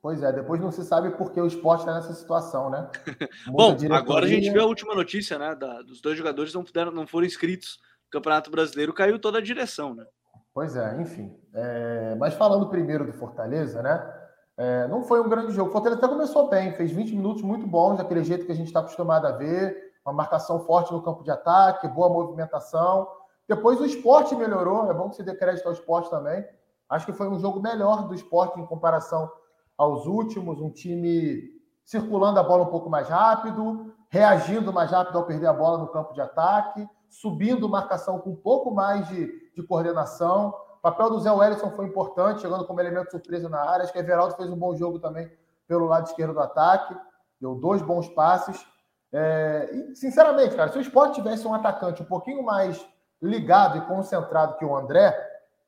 Pois 0.00 0.22
é, 0.22 0.32
depois 0.32 0.60
não 0.60 0.70
se 0.70 0.84
sabe 0.84 1.10
por 1.10 1.32
que 1.32 1.40
o 1.40 1.46
esporte 1.46 1.80
está 1.80 1.94
nessa 1.94 2.14
situação, 2.14 2.70
né? 2.70 2.88
Bom, 3.48 3.76
agora 3.92 4.26
a 4.26 4.28
gente 4.28 4.50
vê 4.50 4.60
a 4.60 4.66
última 4.66 4.94
notícia, 4.94 5.38
né? 5.38 5.54
Da, 5.54 5.82
dos 5.82 6.00
dois 6.00 6.16
jogadores 6.16 6.54
não, 6.54 6.62
puderam, 6.62 6.92
não 6.92 7.06
foram 7.06 7.26
inscritos 7.26 7.80
no 8.06 8.10
Campeonato 8.10 8.50
Brasileiro, 8.50 8.94
caiu 8.94 9.18
toda 9.18 9.38
a 9.38 9.42
direção, 9.42 9.94
né? 9.94 10.06
Pois 10.54 10.76
é, 10.76 11.00
enfim. 11.00 11.36
É, 11.52 12.14
mas 12.18 12.34
falando 12.34 12.68
primeiro 12.68 13.04
do 13.04 13.12
Fortaleza, 13.12 13.82
né? 13.82 14.14
É, 14.56 14.88
não 14.88 15.02
foi 15.04 15.20
um 15.20 15.28
grande 15.28 15.52
jogo. 15.52 15.70
O 15.70 15.72
Fortaleza 15.72 16.00
até 16.00 16.08
começou 16.08 16.48
bem, 16.48 16.72
fez 16.72 16.90
20 16.90 17.14
minutos 17.14 17.42
muito 17.42 17.66
bons, 17.66 17.98
daquele 17.98 18.24
jeito 18.24 18.46
que 18.46 18.52
a 18.52 18.56
gente 18.56 18.68
está 18.68 18.80
acostumado 18.80 19.26
a 19.26 19.32
ver, 19.32 19.92
uma 20.04 20.12
marcação 20.12 20.60
forte 20.60 20.92
no 20.92 21.02
campo 21.02 21.22
de 21.22 21.30
ataque, 21.30 21.86
boa 21.88 22.08
movimentação. 22.08 23.08
Depois 23.48 23.80
o 23.80 23.84
esporte 23.84 24.34
melhorou, 24.34 24.90
é 24.90 24.94
bom 24.94 25.10
que 25.10 25.16
se 25.16 25.22
dê 25.22 25.34
crédito 25.34 25.66
ao 25.66 25.72
esporte 25.72 26.10
também. 26.10 26.44
Acho 26.88 27.06
que 27.06 27.12
foi 27.12 27.28
um 27.28 27.38
jogo 27.38 27.60
melhor 27.60 28.08
do 28.08 28.14
esporte 28.14 28.58
em 28.58 28.66
comparação 28.66 29.30
aos 29.78 30.06
últimos, 30.06 30.60
um 30.60 30.70
time 30.70 31.56
circulando 31.84 32.40
a 32.40 32.42
bola 32.42 32.64
um 32.64 32.70
pouco 32.70 32.90
mais 32.90 33.08
rápido, 33.08 33.94
reagindo 34.10 34.72
mais 34.72 34.90
rápido 34.90 35.16
ao 35.16 35.24
perder 35.24 35.46
a 35.46 35.52
bola 35.52 35.78
no 35.78 35.88
campo 35.88 36.12
de 36.12 36.20
ataque, 36.20 36.86
subindo 37.08 37.68
marcação 37.68 38.18
com 38.18 38.30
um 38.30 38.36
pouco 38.36 38.72
mais 38.72 39.06
de, 39.08 39.32
de 39.54 39.62
coordenação. 39.62 40.48
O 40.78 40.80
papel 40.82 41.10
do 41.10 41.20
Zé 41.20 41.30
Wellison 41.30 41.70
foi 41.70 41.86
importante, 41.86 42.42
chegando 42.42 42.66
como 42.66 42.80
elemento 42.80 43.12
surpresa 43.12 43.48
na 43.48 43.60
área. 43.60 43.84
Acho 43.84 43.92
que 43.92 43.98
Everaldo 43.98 44.34
fez 44.36 44.50
um 44.50 44.56
bom 44.56 44.76
jogo 44.76 44.98
também 44.98 45.30
pelo 45.66 45.86
lado 45.86 46.06
esquerdo 46.06 46.34
do 46.34 46.40
ataque, 46.40 46.94
deu 47.40 47.54
dois 47.54 47.80
bons 47.80 48.08
passes. 48.08 48.66
É, 49.12 49.70
e, 49.72 49.94
sinceramente, 49.94 50.56
cara, 50.56 50.70
se 50.70 50.78
o 50.78 50.82
esporte 50.82 51.14
tivesse 51.14 51.46
um 51.46 51.54
atacante 51.54 52.02
um 52.02 52.06
pouquinho 52.06 52.42
mais 52.42 52.84
ligado 53.22 53.78
e 53.78 53.80
concentrado 53.82 54.56
que 54.56 54.64
o 54.64 54.76
André, 54.76 55.16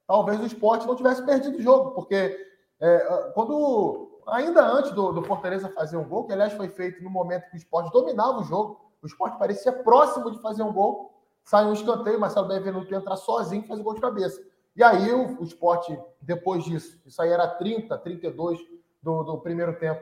talvez 0.06 0.40
o 0.40 0.46
esporte 0.46 0.86
não 0.86 0.96
tivesse 0.96 1.24
perdido 1.24 1.58
o 1.58 1.62
jogo, 1.62 1.92
porque 1.92 2.49
é, 2.80 3.30
quando, 3.34 4.22
ainda 4.26 4.64
antes 4.64 4.92
do, 4.92 5.12
do, 5.12 5.22
Fortaleza 5.22 5.68
fazer 5.68 5.98
um 5.98 6.08
gol, 6.08 6.24
que 6.24 6.32
aliás 6.32 6.52
foi 6.54 6.68
feito 6.68 7.02
no 7.04 7.10
momento 7.10 7.48
que 7.50 7.56
o 7.56 7.58
esporte 7.58 7.92
dominava 7.92 8.38
o 8.38 8.44
jogo, 8.44 8.80
o 9.02 9.06
esporte 9.06 9.38
parecia 9.38 9.72
próximo 9.72 10.30
de 10.30 10.40
fazer 10.40 10.62
um 10.62 10.72
gol, 10.72 11.12
sai 11.44 11.66
um 11.66 11.72
escanteio, 11.72 12.18
Marcelo 12.18 12.48
Benvenuto 12.48 12.94
entra 12.94 13.16
sozinho 13.16 13.64
e 13.64 13.66
faz 13.66 13.78
o 13.78 13.82
gol 13.82 13.94
de 13.94 14.00
cabeça. 14.00 14.40
E 14.74 14.82
aí 14.82 15.12
o, 15.12 15.40
o 15.40 15.44
esporte, 15.44 15.98
depois 16.22 16.64
disso, 16.64 16.98
isso 17.04 17.20
aí 17.20 17.30
era 17.30 17.46
30, 17.46 17.98
32 17.98 18.58
do, 19.02 19.22
do 19.24 19.38
primeiro 19.38 19.78
tempo, 19.78 20.00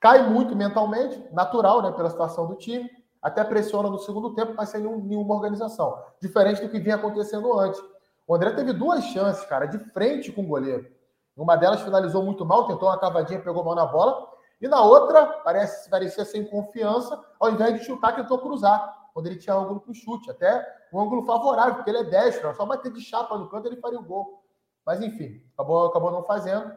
cai 0.00 0.28
muito 0.28 0.54
mentalmente, 0.54 1.22
natural, 1.32 1.82
né, 1.82 1.90
pela 1.92 2.10
situação 2.10 2.46
do 2.46 2.54
time, 2.54 2.88
até 3.22 3.42
pressiona 3.42 3.88
no 3.88 3.98
segundo 3.98 4.34
tempo, 4.34 4.52
mas 4.56 4.68
sem 4.68 4.82
nenhuma 4.82 5.34
organização. 5.34 6.02
Diferente 6.20 6.60
do 6.60 6.68
que 6.68 6.78
vinha 6.78 6.96
acontecendo 6.96 7.58
antes. 7.58 7.82
O 8.26 8.34
André 8.34 8.50
teve 8.52 8.72
duas 8.72 9.04
chances, 9.04 9.44
cara, 9.46 9.66
de 9.66 9.78
frente 9.78 10.30
com 10.30 10.42
o 10.42 10.46
goleiro. 10.46 10.97
Uma 11.38 11.56
delas 11.56 11.80
finalizou 11.82 12.22
muito 12.22 12.44
mal, 12.44 12.66
tentou 12.66 12.88
uma 12.88 12.98
cavadinha, 12.98 13.40
pegou 13.40 13.64
mal 13.64 13.74
na 13.74 13.86
bola. 13.86 14.28
E 14.60 14.66
na 14.66 14.82
outra, 14.82 15.24
parece, 15.44 15.88
parecia 15.88 16.24
sem 16.24 16.44
confiança, 16.44 17.18
ao 17.38 17.50
invés 17.50 17.78
de 17.78 17.84
chutar, 17.84 18.16
tentou 18.16 18.38
cruzar, 18.38 19.08
quando 19.14 19.26
ele 19.26 19.36
tinha 19.36 19.54
ângulo 19.54 19.80
para 19.80 19.92
o 19.92 19.94
chute. 19.94 20.30
Até 20.30 20.66
um 20.92 21.00
ângulo 21.00 21.24
favorável, 21.24 21.76
porque 21.76 21.90
ele 21.90 21.98
é 21.98 22.04
destro, 22.04 22.52
só 22.54 22.66
bater 22.66 22.92
de 22.92 23.00
chapa 23.00 23.38
no 23.38 23.48
canto 23.48 23.68
ele 23.68 23.76
faria 23.76 24.00
o 24.00 24.04
gol. 24.04 24.42
Mas 24.84 25.00
enfim, 25.00 25.40
acabou, 25.54 25.86
acabou 25.86 26.10
não 26.10 26.24
fazendo. 26.24 26.72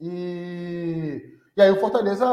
E, 0.00 1.38
e 1.56 1.60
aí 1.60 1.70
o 1.70 1.80
Fortaleza 1.80 2.26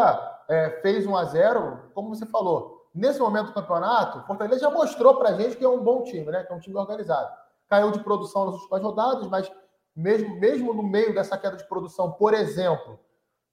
é, 0.48 0.70
fez 0.82 1.08
1 1.08 1.16
a 1.16 1.24
0 1.26 1.92
como 1.96 2.10
você 2.10 2.26
falou. 2.26 2.88
Nesse 2.94 3.20
momento 3.20 3.48
do 3.48 3.54
campeonato, 3.54 4.20
o 4.20 4.24
Fortaleza 4.24 4.62
já 4.62 4.70
mostrou 4.70 5.16
para 5.16 5.34
gente 5.34 5.56
que 5.56 5.66
é 5.66 5.70
um 5.70 5.84
bom 5.84 6.04
time, 6.04 6.26
né? 6.26 6.44
Que 6.44 6.54
é 6.54 6.56
um 6.56 6.60
time 6.60 6.76
organizado. 6.76 7.32
Caiu 7.68 7.92
de 7.92 8.00
produção 8.00 8.46
nas 8.46 8.56
últimas 8.56 8.82
rodadas, 8.82 9.28
mas 9.28 9.52
mesmo, 9.98 10.40
mesmo 10.40 10.74
no 10.74 10.84
meio 10.84 11.14
dessa 11.14 11.36
queda 11.38 11.58
de 11.58 11.68
produção, 11.68 12.12
por 12.12 12.34
exemplo, 12.36 13.00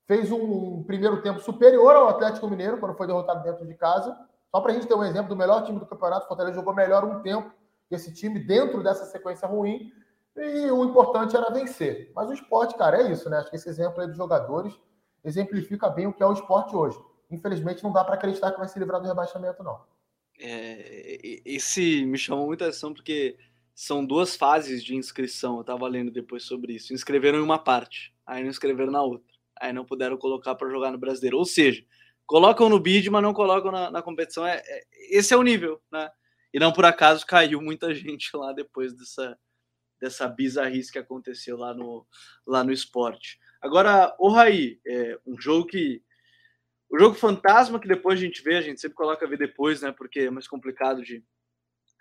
fez 0.07 0.31
um, 0.31 0.83
primeiro 0.83 1.23
tempo 1.23 1.41
superior 1.41 1.97
ao 1.97 2.09
Atlético 2.09 2.49
Mineiro, 2.49 2.79
quando 2.79 2.95
foi 2.95 3.07
derrotado 3.07 3.43
dentro 3.43 3.67
de 3.67 3.75
casa. 3.75 4.15
Só 4.51 4.61
para 4.61 4.73
a 4.73 4.75
gente 4.75 4.87
ter 4.87 4.95
um 4.95 5.03
exemplo 5.03 5.31
do 5.31 5.37
melhor 5.37 5.65
time 5.65 5.79
do 5.79 5.87
campeonato, 5.87 6.27
o 6.27 6.29
Fortaleza 6.29 6.57
jogou 6.57 6.75
melhor 6.75 7.03
um 7.03 7.23
tempo 7.23 7.51
esse 7.91 8.13
time 8.13 8.39
dentro 8.39 8.83
dessa 8.83 9.07
sequência 9.07 9.49
ruim. 9.49 9.91
E 10.37 10.71
o 10.71 10.85
importante 10.85 11.35
era 11.35 11.51
vencer. 11.51 12.13
Mas 12.15 12.29
o 12.29 12.35
esporte, 12.35 12.77
cara, 12.77 13.01
é 13.01 13.11
isso, 13.11 13.31
né? 13.31 13.39
Acho 13.39 13.51
que 13.51 13.57
esse 13.57 13.69
exemplo 13.69 14.01
aí 14.01 14.07
dos 14.07 14.17
jogadores 14.17 14.79
exemplifica 15.25 15.89
bem 15.89 16.07
o 16.07 16.13
que 16.13 16.23
é 16.23 16.27
o 16.27 16.33
esporte 16.33 16.77
hoje. 16.77 16.99
Infelizmente, 17.31 17.83
não 17.83 17.93
dá 17.93 18.05
para 18.05 18.17
acreditar 18.17 18.53
que 18.53 18.59
vai 18.59 18.69
se 18.69 18.79
livrar 18.79 19.01
do 19.01 19.09
rebaixamento, 19.09 19.63
não. 19.63 19.81
É, 20.39 21.41
esse 21.45 22.05
me 22.05 22.19
chamou 22.19 22.47
muita 22.47 22.67
atenção 22.67 22.93
porque 22.93 23.39
são 23.75 24.05
duas 24.05 24.37
fases 24.37 24.85
de 24.85 24.95
inscrição. 24.95 25.57
Eu 25.57 25.61
estava 25.63 25.89
lendo 25.89 26.11
depois 26.11 26.45
sobre 26.45 26.75
isso. 26.75 26.95
Inscreveram 26.95 27.39
em 27.39 27.43
uma 27.43 27.59
parte, 27.59 28.15
aí 28.25 28.43
não 28.43 28.51
inscreveram 28.51 28.93
na 28.93 29.03
outra. 29.03 29.35
Aí 29.61 29.73
não 29.73 29.85
puderam 29.85 30.17
colocar 30.17 30.55
para 30.55 30.71
jogar 30.71 30.91
no 30.93 30.99
brasileiro. 30.99 31.39
Ou 31.39 31.45
seja, 31.45 31.85
colocam 32.27 32.69
no 32.69 32.81
bid, 32.81 33.09
mas 33.11 33.23
não 33.23 33.33
colocam 33.33 33.71
na, 33.71 33.91
na 33.91 34.03
competição. 34.03 34.47
É, 34.47 34.63
é, 34.65 34.83
esse 35.11 35.35
é 35.35 35.37
o 35.37 35.43
nível, 35.43 35.81
né? 35.91 36.11
E 36.53 36.59
não 36.59 36.73
por 36.73 36.85
acaso 36.85 37.27
caiu 37.27 37.61
muita 37.61 37.93
gente 37.95 38.37
lá 38.37 38.53
depois 38.53 38.95
dessa, 38.95 39.39
dessa 40.01 40.29
bizarrice 40.29 40.93
que 40.93 40.99
aconteceu 40.99 41.57
lá 41.57 41.75
no, 41.75 42.07
lá 42.47 42.63
no 42.63 42.73
esporte. 42.73 43.39
Agora, 43.61 44.15
o 44.19 44.29
Raí, 44.29 44.81
é 44.87 45.19
um 45.27 45.41
jogo 45.41 45.67
que. 45.67 46.03
O 46.91 46.99
jogo 46.99 47.17
fantasma 47.17 47.81
que 47.81 47.89
depois 47.89 48.21
a 48.21 48.23
gente 48.23 48.41
vê, 48.43 48.57
a 48.57 48.61
gente 48.61 48.81
sempre 48.81 48.95
coloca 48.95 49.27
ver 49.27 49.39
depois, 49.39 49.81
né? 49.83 49.91
Porque 49.91 50.21
é 50.21 50.31
mais 50.31 50.47
complicado 50.47 51.03
de, 51.03 51.25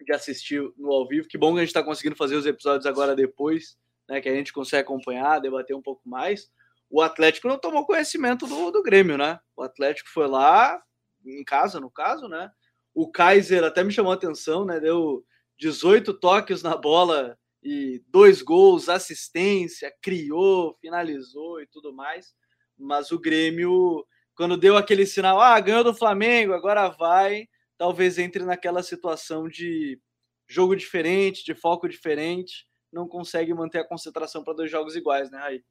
de 0.02 0.14
assistir 0.14 0.62
no 0.78 0.92
ao 0.92 1.08
vivo. 1.08 1.28
Que 1.28 1.38
bom 1.38 1.54
que 1.54 1.60
a 1.60 1.62
gente 1.62 1.70
está 1.70 1.84
conseguindo 1.84 2.16
fazer 2.16 2.36
os 2.36 2.46
episódios 2.46 2.86
agora 2.86 3.16
depois, 3.16 3.78
né? 4.10 4.22
Que 4.22 4.30
a 4.30 4.36
gente 4.36 4.54
consegue 4.54 4.84
acompanhar, 4.84 5.40
debater 5.40 5.76
um 5.76 5.82
pouco 5.82 6.08
mais. 6.08 6.50
O 6.90 7.02
Atlético 7.02 7.48
não 7.48 7.58
tomou 7.58 7.86
conhecimento 7.86 8.46
do, 8.46 8.72
do 8.72 8.84
Grêmio, 8.84 9.18
né? 9.18 9.40
O 9.56 9.64
Atlético 9.64 10.10
foi 10.10 10.28
lá, 10.28 10.82
em 11.26 11.44
casa, 11.44 11.80
no 11.80 11.90
caso, 11.90 12.28
né? 12.28 12.52
O 12.94 13.10
Kaiser 13.10 13.64
até 13.64 13.84
me 13.84 13.92
chamou 13.92 14.12
a 14.12 14.16
atenção, 14.16 14.66
né? 14.66 14.80
Deu 14.80 15.26
18 15.60 16.14
toques 16.16 16.62
na 16.62 16.76
bola 16.76 17.38
e 17.64 18.04
dois 18.08 18.42
gols, 18.42 18.90
assistência, 18.90 19.92
criou, 20.02 20.78
finalizou 20.82 21.62
e 21.62 21.68
tudo 21.68 21.94
mais. 21.94 22.34
Mas 22.78 23.12
o 23.12 23.20
Grêmio, 23.20 24.06
quando 24.36 24.58
deu 24.58 24.76
aquele 24.76 25.06
sinal, 25.06 25.40
ah, 25.40 25.60
ganhou 25.60 25.84
do 25.84 25.94
Flamengo, 25.94 26.54
agora 26.54 26.90
vai, 26.90 27.48
talvez 27.84 28.18
entre 28.18 28.46
naquela 28.46 28.82
situação 28.82 29.50
de 29.50 30.00
jogo 30.48 30.74
diferente, 30.74 31.44
de 31.44 31.54
foco 31.54 31.90
diferente, 31.90 32.66
não 32.94 33.10
consegue 33.10 33.54
manter 33.54 33.80
a 33.80 33.86
concentração 33.86 34.42
para 34.42 34.54
dois 34.54 34.72
jogos 34.72 34.96
iguais, 34.96 35.30
né, 35.30 35.38
Raí? 35.38 35.62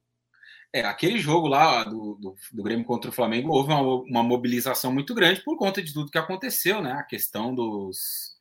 É, 0.71 0.81
aquele 0.81 1.17
jogo 1.17 1.47
lá 1.47 1.83
do, 1.83 2.13
do, 2.21 2.35
do, 2.51 2.61
Grêmio 2.61 2.85
contra 2.85 3.09
o 3.09 3.13
Flamengo 3.13 3.51
houve 3.51 3.71
uma, 3.71 3.81
uma, 3.81 4.21
mobilização 4.21 4.93
muito 4.93 5.15
grande 5.15 5.41
por 5.41 5.57
conta 5.57 5.81
de 5.81 5.91
tudo 5.91 6.11
que 6.11 6.17
aconteceu, 6.19 6.83
né? 6.83 6.91
A 6.91 7.01
questão 7.01 7.53
dos 7.55 8.33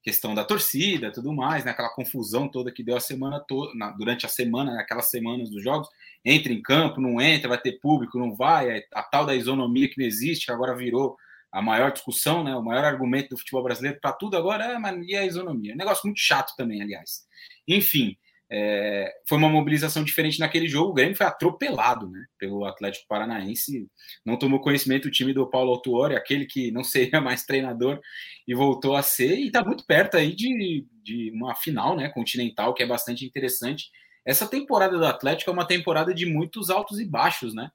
questão 0.00 0.32
da 0.32 0.44
torcida, 0.44 1.10
tudo 1.10 1.32
mais, 1.32 1.64
né? 1.64 1.72
Aquela 1.72 1.92
confusão 1.92 2.48
toda 2.48 2.70
que 2.70 2.84
deu 2.84 2.96
a 2.96 3.00
semana 3.00 3.40
toda, 3.40 3.72
durante 3.98 4.24
a 4.24 4.28
semana, 4.28 4.72
naquelas 4.72 5.10
semanas 5.10 5.50
dos 5.50 5.64
jogos, 5.64 5.88
entra 6.24 6.52
em 6.52 6.62
campo, 6.62 7.00
não 7.00 7.20
entra, 7.20 7.48
vai 7.48 7.60
ter 7.60 7.80
público, 7.80 8.20
não 8.20 8.36
vai, 8.36 8.70
é 8.70 8.86
a 8.94 9.02
tal 9.02 9.26
da 9.26 9.34
isonomia 9.34 9.88
que 9.88 9.98
não 9.98 10.06
existe, 10.06 10.46
que 10.46 10.52
agora 10.52 10.76
virou 10.76 11.16
a 11.52 11.62
maior 11.62 11.92
discussão, 11.92 12.44
né? 12.44 12.54
O 12.54 12.62
maior 12.62 12.84
argumento 12.84 13.30
do 13.30 13.38
futebol 13.38 13.62
brasileiro 13.62 13.98
para 14.00 14.12
tudo 14.12 14.36
agora 14.36 14.64
é, 14.64 14.78
mas 14.78 15.06
e 15.06 15.16
a 15.16 15.24
isonomia? 15.24 15.74
Um 15.74 15.78
negócio 15.78 16.06
muito 16.06 16.20
chato 16.20 16.54
também, 16.56 16.82
aliás. 16.82 17.26
Enfim, 17.66 18.16
é, 18.48 19.12
foi 19.28 19.38
uma 19.38 19.48
mobilização 19.48 20.04
diferente 20.04 20.38
naquele 20.38 20.68
jogo. 20.68 20.90
O 20.90 20.94
Grêmio 20.94 21.16
foi 21.16 21.26
atropelado 21.26 22.08
né, 22.08 22.24
pelo 22.38 22.64
Atlético 22.64 23.06
Paranaense. 23.08 23.88
Não 24.24 24.38
tomou 24.38 24.60
conhecimento 24.60 25.08
o 25.08 25.10
time 25.10 25.32
do 25.32 25.48
Paulo 25.48 25.72
Autuori, 25.72 26.14
aquele 26.14 26.46
que 26.46 26.70
não 26.70 26.82
seria 26.84 27.20
mais 27.20 27.44
treinador 27.44 28.00
e 28.46 28.54
voltou 28.54 28.94
a 28.94 29.02
ser. 29.02 29.38
E 29.38 29.46
está 29.46 29.64
muito 29.64 29.84
perto 29.84 30.16
aí 30.16 30.34
de, 30.34 30.86
de 31.02 31.30
uma 31.34 31.54
final 31.54 31.96
né, 31.96 32.08
continental, 32.08 32.72
que 32.74 32.82
é 32.82 32.86
bastante 32.86 33.24
interessante. 33.24 33.90
Essa 34.24 34.46
temporada 34.46 34.96
do 34.96 35.06
Atlético 35.06 35.50
é 35.50 35.54
uma 35.54 35.66
temporada 35.66 36.14
de 36.14 36.26
muitos 36.26 36.70
altos 36.70 37.00
e 37.00 37.04
baixos. 37.04 37.54
né? 37.54 37.70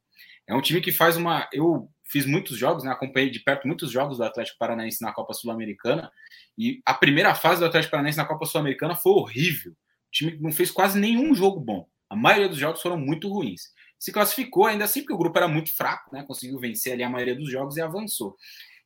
É 0.48 0.56
um 0.56 0.62
time 0.62 0.82
que 0.82 0.92
faz 0.92 1.18
uma. 1.18 1.48
Eu 1.54 1.90
fiz 2.12 2.26
muitos 2.26 2.58
jogos, 2.58 2.84
né, 2.84 2.92
acompanhei 2.92 3.30
de 3.30 3.40
perto 3.40 3.68
muitos 3.68 3.92
jogos 3.92 4.18
do 4.18 4.24
Atlético 4.24 4.58
Paranaense 4.58 5.02
na 5.02 5.14
Copa 5.14 5.34
Sul-Americana. 5.34 6.12
E 6.58 6.82
a 6.86 6.94
primeira 6.94 7.34
fase 7.34 7.62
do 7.62 7.66
Atlético 7.66 7.92
Paranaense 7.92 8.18
na 8.18 8.26
Copa 8.26 8.46
Sul-Americana 8.46 8.96
foi 8.96 9.14
horrível 9.14 9.74
time 10.12 10.38
não 10.40 10.52
fez 10.52 10.70
quase 10.70 11.00
nenhum 11.00 11.34
jogo 11.34 11.60
bom. 11.60 11.88
A 12.10 12.16
maioria 12.16 12.50
dos 12.50 12.58
jogos 12.58 12.82
foram 12.82 12.98
muito 12.98 13.30
ruins. 13.30 13.72
Se 13.98 14.12
classificou 14.12 14.66
ainda 14.66 14.84
assim, 14.84 15.02
porque 15.02 15.14
o 15.14 15.18
grupo 15.18 15.38
era 15.38 15.48
muito 15.48 15.76
fraco, 15.76 16.14
né? 16.14 16.24
Conseguiu 16.24 16.60
vencer 16.60 16.94
ali 16.94 17.04
a 17.04 17.10
maioria 17.10 17.36
dos 17.36 17.50
jogos 17.50 17.78
e 17.78 17.82
avançou. 17.82 18.36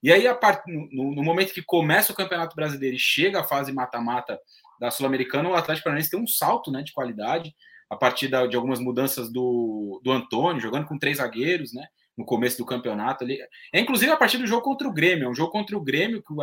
E 0.03 0.11
aí, 0.11 0.27
a 0.27 0.35
part... 0.35 0.61
no, 0.67 1.15
no 1.15 1.23
momento 1.23 1.53
que 1.53 1.63
começa 1.63 2.11
o 2.13 2.15
Campeonato 2.15 2.55
Brasileiro 2.55 2.95
e 2.95 2.99
chega 2.99 3.39
a 3.39 3.43
fase 3.43 3.73
mata-mata 3.73 4.39
da 4.79 4.91
Sul-Americana, 4.91 5.49
o 5.49 5.55
Atlético 5.55 5.85
Paranaense 5.85 6.11
tem 6.11 6.19
um 6.19 6.27
salto 6.27 6.69
né, 6.69 6.83
de 6.83 6.93
qualidade 6.93 7.55
a 7.89 7.95
partir 7.95 8.27
da, 8.27 8.45
de 8.45 8.55
algumas 8.55 8.79
mudanças 8.79 9.31
do, 9.31 9.99
do 10.03 10.11
Antônio, 10.11 10.61
jogando 10.61 10.85
com 10.85 10.99
três 10.99 11.17
zagueiros, 11.17 11.73
né? 11.73 11.87
No 12.17 12.25
começo 12.25 12.57
do 12.57 12.65
campeonato 12.65 13.23
ali. 13.23 13.37
É 13.73 13.79
inclusive 13.79 14.11
a 14.11 14.17
partir 14.17 14.37
do 14.37 14.47
jogo 14.47 14.63
contra 14.63 14.87
o 14.87 14.93
Grêmio. 14.93 15.25
É 15.25 15.29
um 15.29 15.35
jogo 15.35 15.51
contra 15.51 15.77
o 15.77 15.81
Grêmio 15.81 16.23
que 16.23 16.33
o 16.33 16.41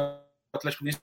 Atlético 0.52 0.84
Paranaense 0.84 1.02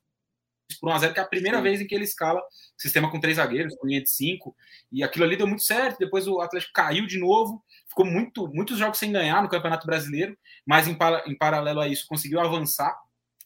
por 0.80 0.92
1x0, 0.92 1.14
que 1.14 1.20
é 1.20 1.24
a 1.24 1.28
primeira 1.28 1.58
Sim. 1.58 1.64
vez 1.64 1.82
em 1.82 1.88
que 1.88 1.96
ele 1.96 2.04
escala 2.04 2.42
sistema 2.78 3.10
com 3.10 3.20
três 3.20 3.38
zagueiros, 3.38 3.76
com 3.76 3.88
linha 3.88 4.02
de 4.02 4.10
cinco, 4.10 4.56
e 4.92 5.04
aquilo 5.04 5.26
ali 5.26 5.36
deu 5.36 5.48
muito 5.48 5.64
certo. 5.64 5.98
Depois 5.98 6.28
o 6.28 6.40
Atlético 6.40 6.74
caiu 6.74 7.08
de 7.08 7.18
novo, 7.18 7.64
ficou 7.88 8.06
muito, 8.06 8.48
muitos 8.54 8.78
jogos 8.78 9.00
sem 9.00 9.12
ganhar 9.12 9.42
no 9.42 9.50
Campeonato 9.50 9.88
Brasileiro, 9.88 10.38
mas 10.66 10.88
em, 10.88 10.98
em 11.26 11.38
paralelo 11.38 11.80
a 11.80 11.88
isso 11.88 12.06
conseguiu 12.08 12.40
avançar 12.40 12.96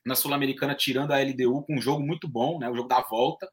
na 0.06 0.16
Sul-Americana, 0.16 0.76
tirando 0.76 1.12
a 1.12 1.20
LDU 1.20 1.64
com 1.64 1.78
um 1.78 1.82
jogo 1.82 2.04
muito 2.04 2.28
bom, 2.28 2.60
né, 2.60 2.70
o 2.70 2.76
jogo 2.76 2.90
da 2.90 3.02
volta, 3.02 3.50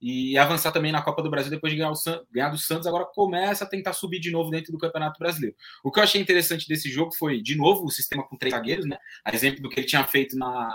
e 0.00 0.38
avançar 0.38 0.72
também 0.72 0.90
na 0.90 1.02
Copa 1.02 1.22
do 1.22 1.30
Brasil 1.30 1.50
depois 1.50 1.72
de 1.72 1.78
ganhar, 1.78 1.90
o 1.92 2.26
ganhar 2.32 2.48
do 2.48 2.58
Santos, 2.58 2.86
agora 2.86 3.04
começa 3.04 3.64
a 3.64 3.68
tentar 3.68 3.92
subir 3.92 4.18
de 4.18 4.30
novo 4.30 4.50
dentro 4.50 4.72
do 4.72 4.78
Campeonato 4.78 5.18
Brasileiro. 5.18 5.54
O 5.84 5.92
que 5.92 5.98
eu 5.98 6.04
achei 6.04 6.20
interessante 6.20 6.66
desse 6.66 6.90
jogo 6.90 7.14
foi, 7.14 7.42
de 7.42 7.56
novo, 7.56 7.84
o 7.84 7.90
sistema 7.90 8.26
com 8.26 8.36
três 8.36 8.54
zagueiros, 8.54 8.86
né? 8.86 8.96
A 9.24 9.34
exemplo 9.34 9.62
do 9.62 9.68
que 9.68 9.78
ele 9.78 9.86
tinha 9.86 10.04
feito 10.04 10.36
na 10.36 10.70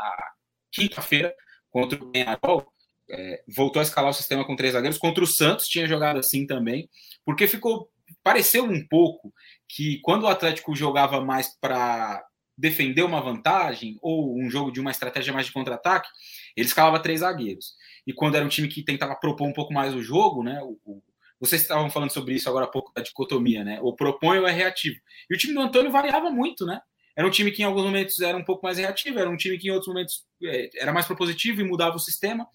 quinta-feira, 0.71 1.33
contra 1.69 2.01
o 2.01 2.11
Penharol, 2.11 2.71
é, 3.09 3.43
voltou 3.47 3.79
a 3.79 3.83
escalar 3.83 4.11
o 4.11 4.13
sistema 4.13 4.45
com 4.45 4.55
três 4.55 4.73
zagueiros. 4.73 4.99
Contra 4.99 5.23
o 5.23 5.27
Santos 5.27 5.67
tinha 5.67 5.87
jogado 5.87 6.19
assim 6.19 6.45
também, 6.45 6.89
porque 7.25 7.47
ficou 7.47 7.89
pareceu 8.23 8.63
um 8.63 8.85
pouco 8.87 9.33
que 9.67 9.99
quando 10.01 10.23
o 10.23 10.27
Atlético 10.27 10.75
jogava 10.75 11.21
mais 11.21 11.55
para 11.59 12.23
defender 12.57 13.03
uma 13.03 13.21
vantagem 13.21 13.97
ou 14.01 14.37
um 14.37 14.49
jogo 14.49 14.71
de 14.71 14.79
uma 14.79 14.91
estratégia 14.91 15.33
mais 15.33 15.45
de 15.45 15.51
contra-ataque, 15.51 16.09
ele 16.55 16.67
escalava 16.67 17.01
três 17.01 17.19
zagueiros. 17.19 17.73
E 18.07 18.13
quando 18.13 18.35
era 18.35 18.45
um 18.45 18.49
time 18.49 18.67
que 18.67 18.83
tentava 18.83 19.15
propor 19.15 19.47
um 19.47 19.53
pouco 19.53 19.73
mais 19.73 19.93
o 19.93 20.01
jogo, 20.01 20.43
né? 20.43 20.61
O, 20.61 20.79
o, 20.85 21.03
vocês 21.39 21.61
estavam 21.61 21.89
falando 21.89 22.11
sobre 22.11 22.33
isso 22.33 22.47
agora 22.47 22.65
há 22.65 22.69
pouco 22.69 22.93
da 22.93 23.01
dicotomia, 23.01 23.63
né? 23.63 23.79
Ou 23.81 23.95
propõe 23.95 24.39
ou 24.39 24.47
é 24.47 24.51
reativo. 24.51 24.97
E 25.29 25.35
o 25.35 25.37
time 25.37 25.53
do 25.53 25.61
Antônio 25.61 25.91
variava 25.91 26.29
muito, 26.29 26.65
né? 26.65 26.79
Era 27.15 27.27
um 27.27 27.31
time 27.31 27.51
que 27.51 27.61
em 27.61 27.65
alguns 27.65 27.83
momentos 27.83 28.19
era 28.19 28.37
um 28.37 28.43
pouco 28.43 28.65
mais 28.65 28.77
reativo, 28.77 29.19
era 29.19 29.29
um 29.29 29.37
time 29.37 29.57
que 29.57 29.69
em 29.69 29.71
outros 29.71 29.87
momentos 29.87 30.25
é, 30.43 30.69
era 30.81 30.91
mais 30.91 31.05
propositivo 31.05 31.61
e 31.61 31.63
mudava 31.63 31.95
o 31.95 31.99
sistema. 31.99 32.45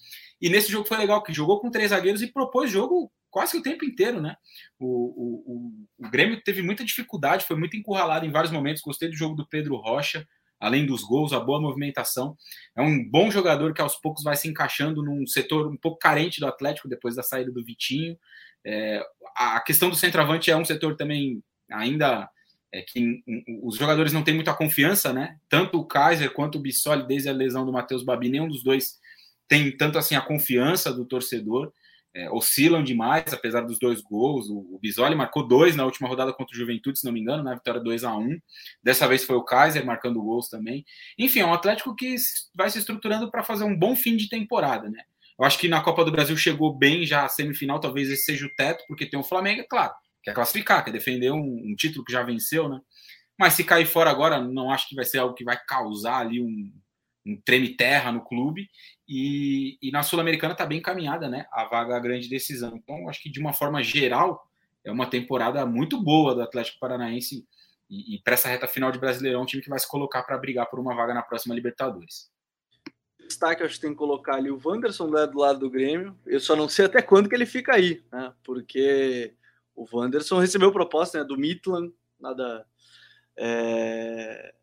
E 0.40 0.50
nesse 0.50 0.70
jogo 0.70 0.86
foi 0.86 0.98
legal, 0.98 1.22
que 1.22 1.32
jogou 1.32 1.60
com 1.60 1.70
três 1.70 1.90
zagueiros 1.90 2.22
e 2.22 2.26
propôs 2.26 2.70
jogo 2.70 3.10
quase 3.30 3.52
que 3.52 3.58
o 3.58 3.62
tempo 3.62 3.84
inteiro, 3.84 4.20
né? 4.20 4.36
O, 4.78 4.86
o, 4.86 5.44
o, 5.46 6.06
o 6.06 6.10
Grêmio 6.10 6.42
teve 6.42 6.62
muita 6.62 6.84
dificuldade, 6.84 7.44
foi 7.44 7.56
muito 7.56 7.76
encurralado 7.76 8.26
em 8.26 8.30
vários 8.30 8.52
momentos. 8.52 8.82
Gostei 8.82 9.08
do 9.08 9.16
jogo 9.16 9.34
do 9.34 9.46
Pedro 9.46 9.76
Rocha, 9.76 10.26
além 10.58 10.84
dos 10.84 11.02
gols, 11.02 11.32
a 11.32 11.40
boa 11.40 11.60
movimentação. 11.60 12.36
É 12.76 12.82
um 12.82 13.08
bom 13.08 13.30
jogador 13.30 13.72
que 13.72 13.80
aos 13.80 13.96
poucos 13.96 14.22
vai 14.22 14.36
se 14.36 14.48
encaixando 14.48 15.02
num 15.02 15.26
setor 15.26 15.66
um 15.68 15.76
pouco 15.76 15.98
carente 15.98 16.40
do 16.40 16.46
Atlético 16.46 16.88
depois 16.88 17.14
da 17.14 17.22
saída 17.22 17.50
do 17.50 17.64
Vitinho. 17.64 18.18
É, 18.66 19.02
a 19.36 19.60
questão 19.60 19.88
do 19.88 19.96
centroavante 19.96 20.50
é 20.50 20.56
um 20.56 20.64
setor 20.64 20.96
também 20.96 21.42
ainda 21.70 22.28
é 22.72 22.82
que 22.82 23.22
os 23.62 23.76
jogadores 23.76 24.12
não 24.12 24.22
têm 24.22 24.34
muita 24.34 24.54
confiança, 24.54 25.12
né? 25.12 25.36
Tanto 25.48 25.78
o 25.78 25.84
Kaiser 25.84 26.32
quanto 26.32 26.56
o 26.56 26.60
Bissoli, 26.60 27.06
desde 27.06 27.28
a 27.28 27.32
lesão 27.32 27.66
do 27.66 27.72
Matheus 27.72 28.04
Babi, 28.04 28.28
nenhum 28.28 28.46
dos 28.46 28.62
dois 28.62 28.98
tem 29.48 29.76
tanto 29.76 29.98
assim 29.98 30.14
a 30.14 30.20
confiança 30.20 30.92
do 30.92 31.04
torcedor. 31.04 31.72
É, 32.12 32.28
oscilam 32.30 32.82
demais, 32.82 33.32
apesar 33.32 33.60
dos 33.60 33.78
dois 33.78 34.00
gols. 34.00 34.48
O, 34.48 34.74
o 34.74 34.78
Bisoli 34.80 35.14
marcou 35.14 35.46
dois 35.46 35.76
na 35.76 35.84
última 35.84 36.08
rodada 36.08 36.32
contra 36.32 36.54
o 36.54 36.58
Juventude, 36.58 36.98
se 36.98 37.04
não 37.04 37.12
me 37.12 37.20
engano, 37.20 37.44
na 37.44 37.54
vitória 37.54 37.80
2 37.80 38.02
a 38.02 38.16
1 38.16 38.38
Dessa 38.82 39.06
vez 39.06 39.24
foi 39.24 39.36
o 39.36 39.44
Kaiser 39.44 39.86
marcando 39.86 40.20
gols 40.20 40.48
também. 40.48 40.84
Enfim, 41.18 41.40
é 41.40 41.46
um 41.46 41.54
Atlético 41.54 41.94
que 41.94 42.16
vai 42.54 42.68
se 42.68 42.78
estruturando 42.78 43.30
para 43.30 43.44
fazer 43.44 43.64
um 43.64 43.78
bom 43.78 43.94
fim 43.94 44.16
de 44.16 44.28
temporada, 44.28 44.88
né? 44.88 45.02
Eu 45.38 45.44
acho 45.44 45.58
que 45.58 45.68
na 45.68 45.80
Copa 45.80 46.04
do 46.04 46.12
Brasil 46.12 46.36
chegou 46.36 46.76
bem 46.76 47.06
já 47.06 47.24
a 47.24 47.28
semifinal, 47.28 47.80
talvez 47.80 48.10
esse 48.10 48.24
seja 48.24 48.44
o 48.44 48.54
teto, 48.54 48.84
porque 48.88 49.06
tem 49.06 49.18
o 49.18 49.24
Flamengo, 49.24 49.60
é 49.60 49.64
claro 49.64 49.94
quer 50.22 50.34
classificar, 50.34 50.84
quer 50.84 50.92
defender 50.92 51.30
um, 51.32 51.38
um, 51.38 51.74
título 51.76 52.04
que 52.04 52.12
já 52.12 52.22
venceu, 52.22 52.68
né? 52.68 52.80
Mas 53.38 53.54
se 53.54 53.64
cair 53.64 53.86
fora 53.86 54.10
agora, 54.10 54.40
não 54.40 54.70
acho 54.70 54.88
que 54.88 54.94
vai 54.94 55.04
ser 55.04 55.18
algo 55.18 55.34
que 55.34 55.44
vai 55.44 55.58
causar 55.66 56.18
ali 56.18 56.40
um, 56.40 56.70
um 57.26 57.40
treme-terra 57.44 58.12
no 58.12 58.24
clube. 58.24 58.68
E, 59.08 59.78
e 59.82 59.90
na 59.90 60.02
Sul-Americana 60.02 60.52
está 60.52 60.66
bem 60.66 60.78
encaminhada, 60.78 61.28
né? 61.28 61.46
A 61.52 61.64
vaga 61.64 61.96
a 61.96 62.00
grande 62.00 62.28
decisão. 62.28 62.76
Então, 62.76 63.08
acho 63.08 63.22
que 63.22 63.30
de 63.30 63.40
uma 63.40 63.52
forma 63.52 63.82
geral, 63.82 64.42
é 64.84 64.90
uma 64.90 65.06
temporada 65.06 65.64
muito 65.66 66.02
boa 66.02 66.34
do 66.34 66.42
Atlético 66.42 66.78
Paranaense. 66.78 67.46
E, 67.88 68.16
e 68.16 68.22
para 68.22 68.34
essa 68.34 68.48
reta 68.48 68.68
final 68.68 68.92
de 68.92 68.98
Brasileirão, 68.98 69.42
um 69.42 69.46
time 69.46 69.62
que 69.62 69.70
vai 69.70 69.78
se 69.78 69.88
colocar 69.88 70.22
para 70.22 70.38
brigar 70.38 70.68
por 70.70 70.78
uma 70.78 70.94
vaga 70.94 71.14
na 71.14 71.22
próxima 71.22 71.54
Libertadores 71.54 72.30
destaque, 73.30 73.62
acho 73.62 73.76
que 73.76 73.80
tem 73.80 73.90
que 73.92 73.96
colocar 73.96 74.34
ali 74.34 74.50
o 74.50 74.60
Wanderson 74.62 75.08
né, 75.08 75.26
do 75.26 75.38
lado 75.38 75.60
do 75.60 75.70
Grêmio. 75.70 76.18
Eu 76.26 76.40
só 76.40 76.56
não 76.56 76.68
sei 76.68 76.86
até 76.86 77.00
quando 77.00 77.28
que 77.28 77.34
ele 77.34 77.46
fica 77.46 77.74
aí, 77.74 78.02
né? 78.12 78.32
Porque 78.42 79.32
o 79.74 79.86
Wanderson 79.90 80.38
recebeu 80.38 80.72
proposta 80.72 81.18
né, 81.18 81.24
do 81.24 81.38
Midland, 81.38 81.92
nada. 82.18 82.66
É... 83.36 84.54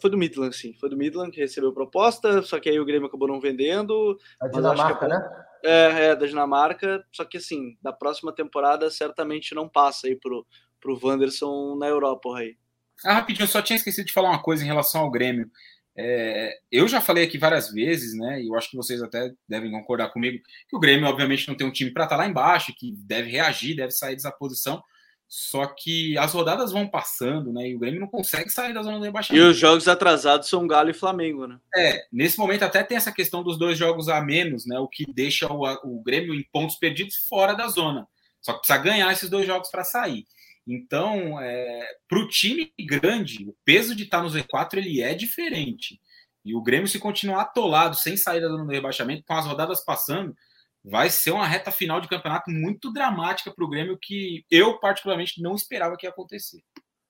Foi 0.00 0.10
do 0.10 0.18
Midland, 0.18 0.54
sim. 0.54 0.74
Foi 0.80 0.88
do 0.88 0.96
Midland 0.96 1.30
que 1.30 1.40
recebeu 1.40 1.72
proposta, 1.72 2.42
só 2.42 2.58
que 2.58 2.68
aí 2.68 2.78
o 2.78 2.84
Grêmio 2.84 3.06
acabou 3.06 3.28
não 3.28 3.40
vendendo. 3.40 4.18
A 4.40 4.48
Dinamarca, 4.48 5.06
é 5.06 5.08
né? 5.08 5.46
É, 5.64 6.04
é, 6.06 6.16
da 6.16 6.26
Dinamarca. 6.26 7.04
Só 7.12 7.24
que 7.24 7.36
assim, 7.36 7.76
da 7.80 7.92
próxima 7.92 8.32
temporada 8.32 8.90
certamente 8.90 9.54
não 9.54 9.68
passa 9.68 10.08
aí 10.08 10.16
pro, 10.16 10.46
pro 10.80 10.98
Wanderson 11.02 11.76
na 11.76 11.86
Europa, 11.86 12.36
aí. 12.36 12.56
Ah, 13.04 13.14
rapidinho, 13.14 13.46
só 13.46 13.62
tinha 13.62 13.76
esquecido 13.76 14.06
de 14.06 14.12
falar 14.12 14.30
uma 14.30 14.42
coisa 14.42 14.64
em 14.64 14.66
relação 14.66 15.02
ao 15.02 15.10
Grêmio. 15.10 15.50
É, 15.98 16.58
eu 16.70 16.86
já 16.86 17.00
falei 17.00 17.24
aqui 17.24 17.38
várias 17.38 17.70
vezes, 17.70 18.16
né? 18.18 18.42
E 18.42 18.48
eu 18.48 18.54
acho 18.54 18.70
que 18.70 18.76
vocês 18.76 19.02
até 19.02 19.32
devem 19.48 19.70
concordar 19.70 20.10
comigo, 20.10 20.42
que 20.68 20.76
o 20.76 20.80
Grêmio, 20.80 21.08
obviamente, 21.08 21.48
não 21.48 21.56
tem 21.56 21.66
um 21.66 21.72
time 21.72 21.90
para 21.90 22.04
estar 22.04 22.16
tá 22.16 22.22
lá 22.22 22.28
embaixo, 22.28 22.74
que 22.76 22.92
deve 22.98 23.30
reagir, 23.30 23.76
deve 23.76 23.92
sair 23.92 24.14
dessa 24.14 24.30
posição. 24.30 24.82
Só 25.28 25.66
que 25.66 26.16
as 26.18 26.32
rodadas 26.32 26.70
vão 26.70 26.86
passando, 26.86 27.52
né? 27.52 27.68
E 27.68 27.74
o 27.74 27.78
Grêmio 27.78 28.00
não 28.00 28.06
consegue 28.06 28.48
sair 28.48 28.72
da 28.72 28.82
zona 28.82 28.98
do 28.98 29.04
rebaixamento. 29.04 29.44
E 29.44 29.50
os 29.50 29.58
jogos 29.58 29.88
atrasados 29.88 30.48
são 30.48 30.66
Galo 30.66 30.90
e 30.90 30.94
Flamengo, 30.94 31.46
né? 31.46 31.58
É, 31.76 32.06
nesse 32.12 32.38
momento 32.38 32.62
até 32.62 32.82
tem 32.84 32.96
essa 32.96 33.10
questão 33.10 33.42
dos 33.42 33.58
dois 33.58 33.76
jogos 33.76 34.08
a 34.08 34.20
menos, 34.20 34.66
né? 34.66 34.78
O 34.78 34.88
que 34.88 35.04
deixa 35.12 35.52
o, 35.52 35.64
o 35.84 36.02
Grêmio 36.02 36.34
em 36.34 36.44
pontos 36.52 36.76
perdidos 36.76 37.16
fora 37.28 37.54
da 37.54 37.66
zona. 37.66 38.06
Só 38.40 38.52
que 38.52 38.60
precisa 38.60 38.78
ganhar 38.78 39.12
esses 39.12 39.28
dois 39.28 39.46
jogos 39.46 39.68
para 39.68 39.82
sair. 39.82 40.24
Então, 40.66 41.40
é, 41.40 41.88
para 42.08 42.18
o 42.18 42.28
time 42.28 42.72
grande, 42.78 43.48
o 43.48 43.56
peso 43.64 43.94
de 43.94 44.04
estar 44.04 44.22
no 44.22 44.28
Z4 44.28 44.74
ele 44.74 45.02
é 45.02 45.14
diferente. 45.14 46.00
E 46.44 46.54
o 46.54 46.62
Grêmio, 46.62 46.86
se 46.86 47.00
continuar 47.00 47.42
atolado, 47.42 47.96
sem 47.96 48.16
saída 48.16 48.48
do 48.48 48.64
rebaixamento, 48.64 49.24
com 49.26 49.34
as 49.34 49.44
rodadas 49.44 49.84
passando, 49.84 50.36
vai 50.88 51.10
ser 51.10 51.32
uma 51.32 51.46
reta 51.46 51.72
final 51.72 52.00
de 52.00 52.08
campeonato 52.08 52.50
muito 52.50 52.92
dramática 52.92 53.52
para 53.52 53.64
o 53.64 53.68
Grêmio, 53.68 53.98
que 54.00 54.44
eu, 54.50 54.78
particularmente, 54.78 55.42
não 55.42 55.54
esperava 55.54 55.96
que 55.96 56.06
ia 56.06 56.10
acontecer. 56.10 56.60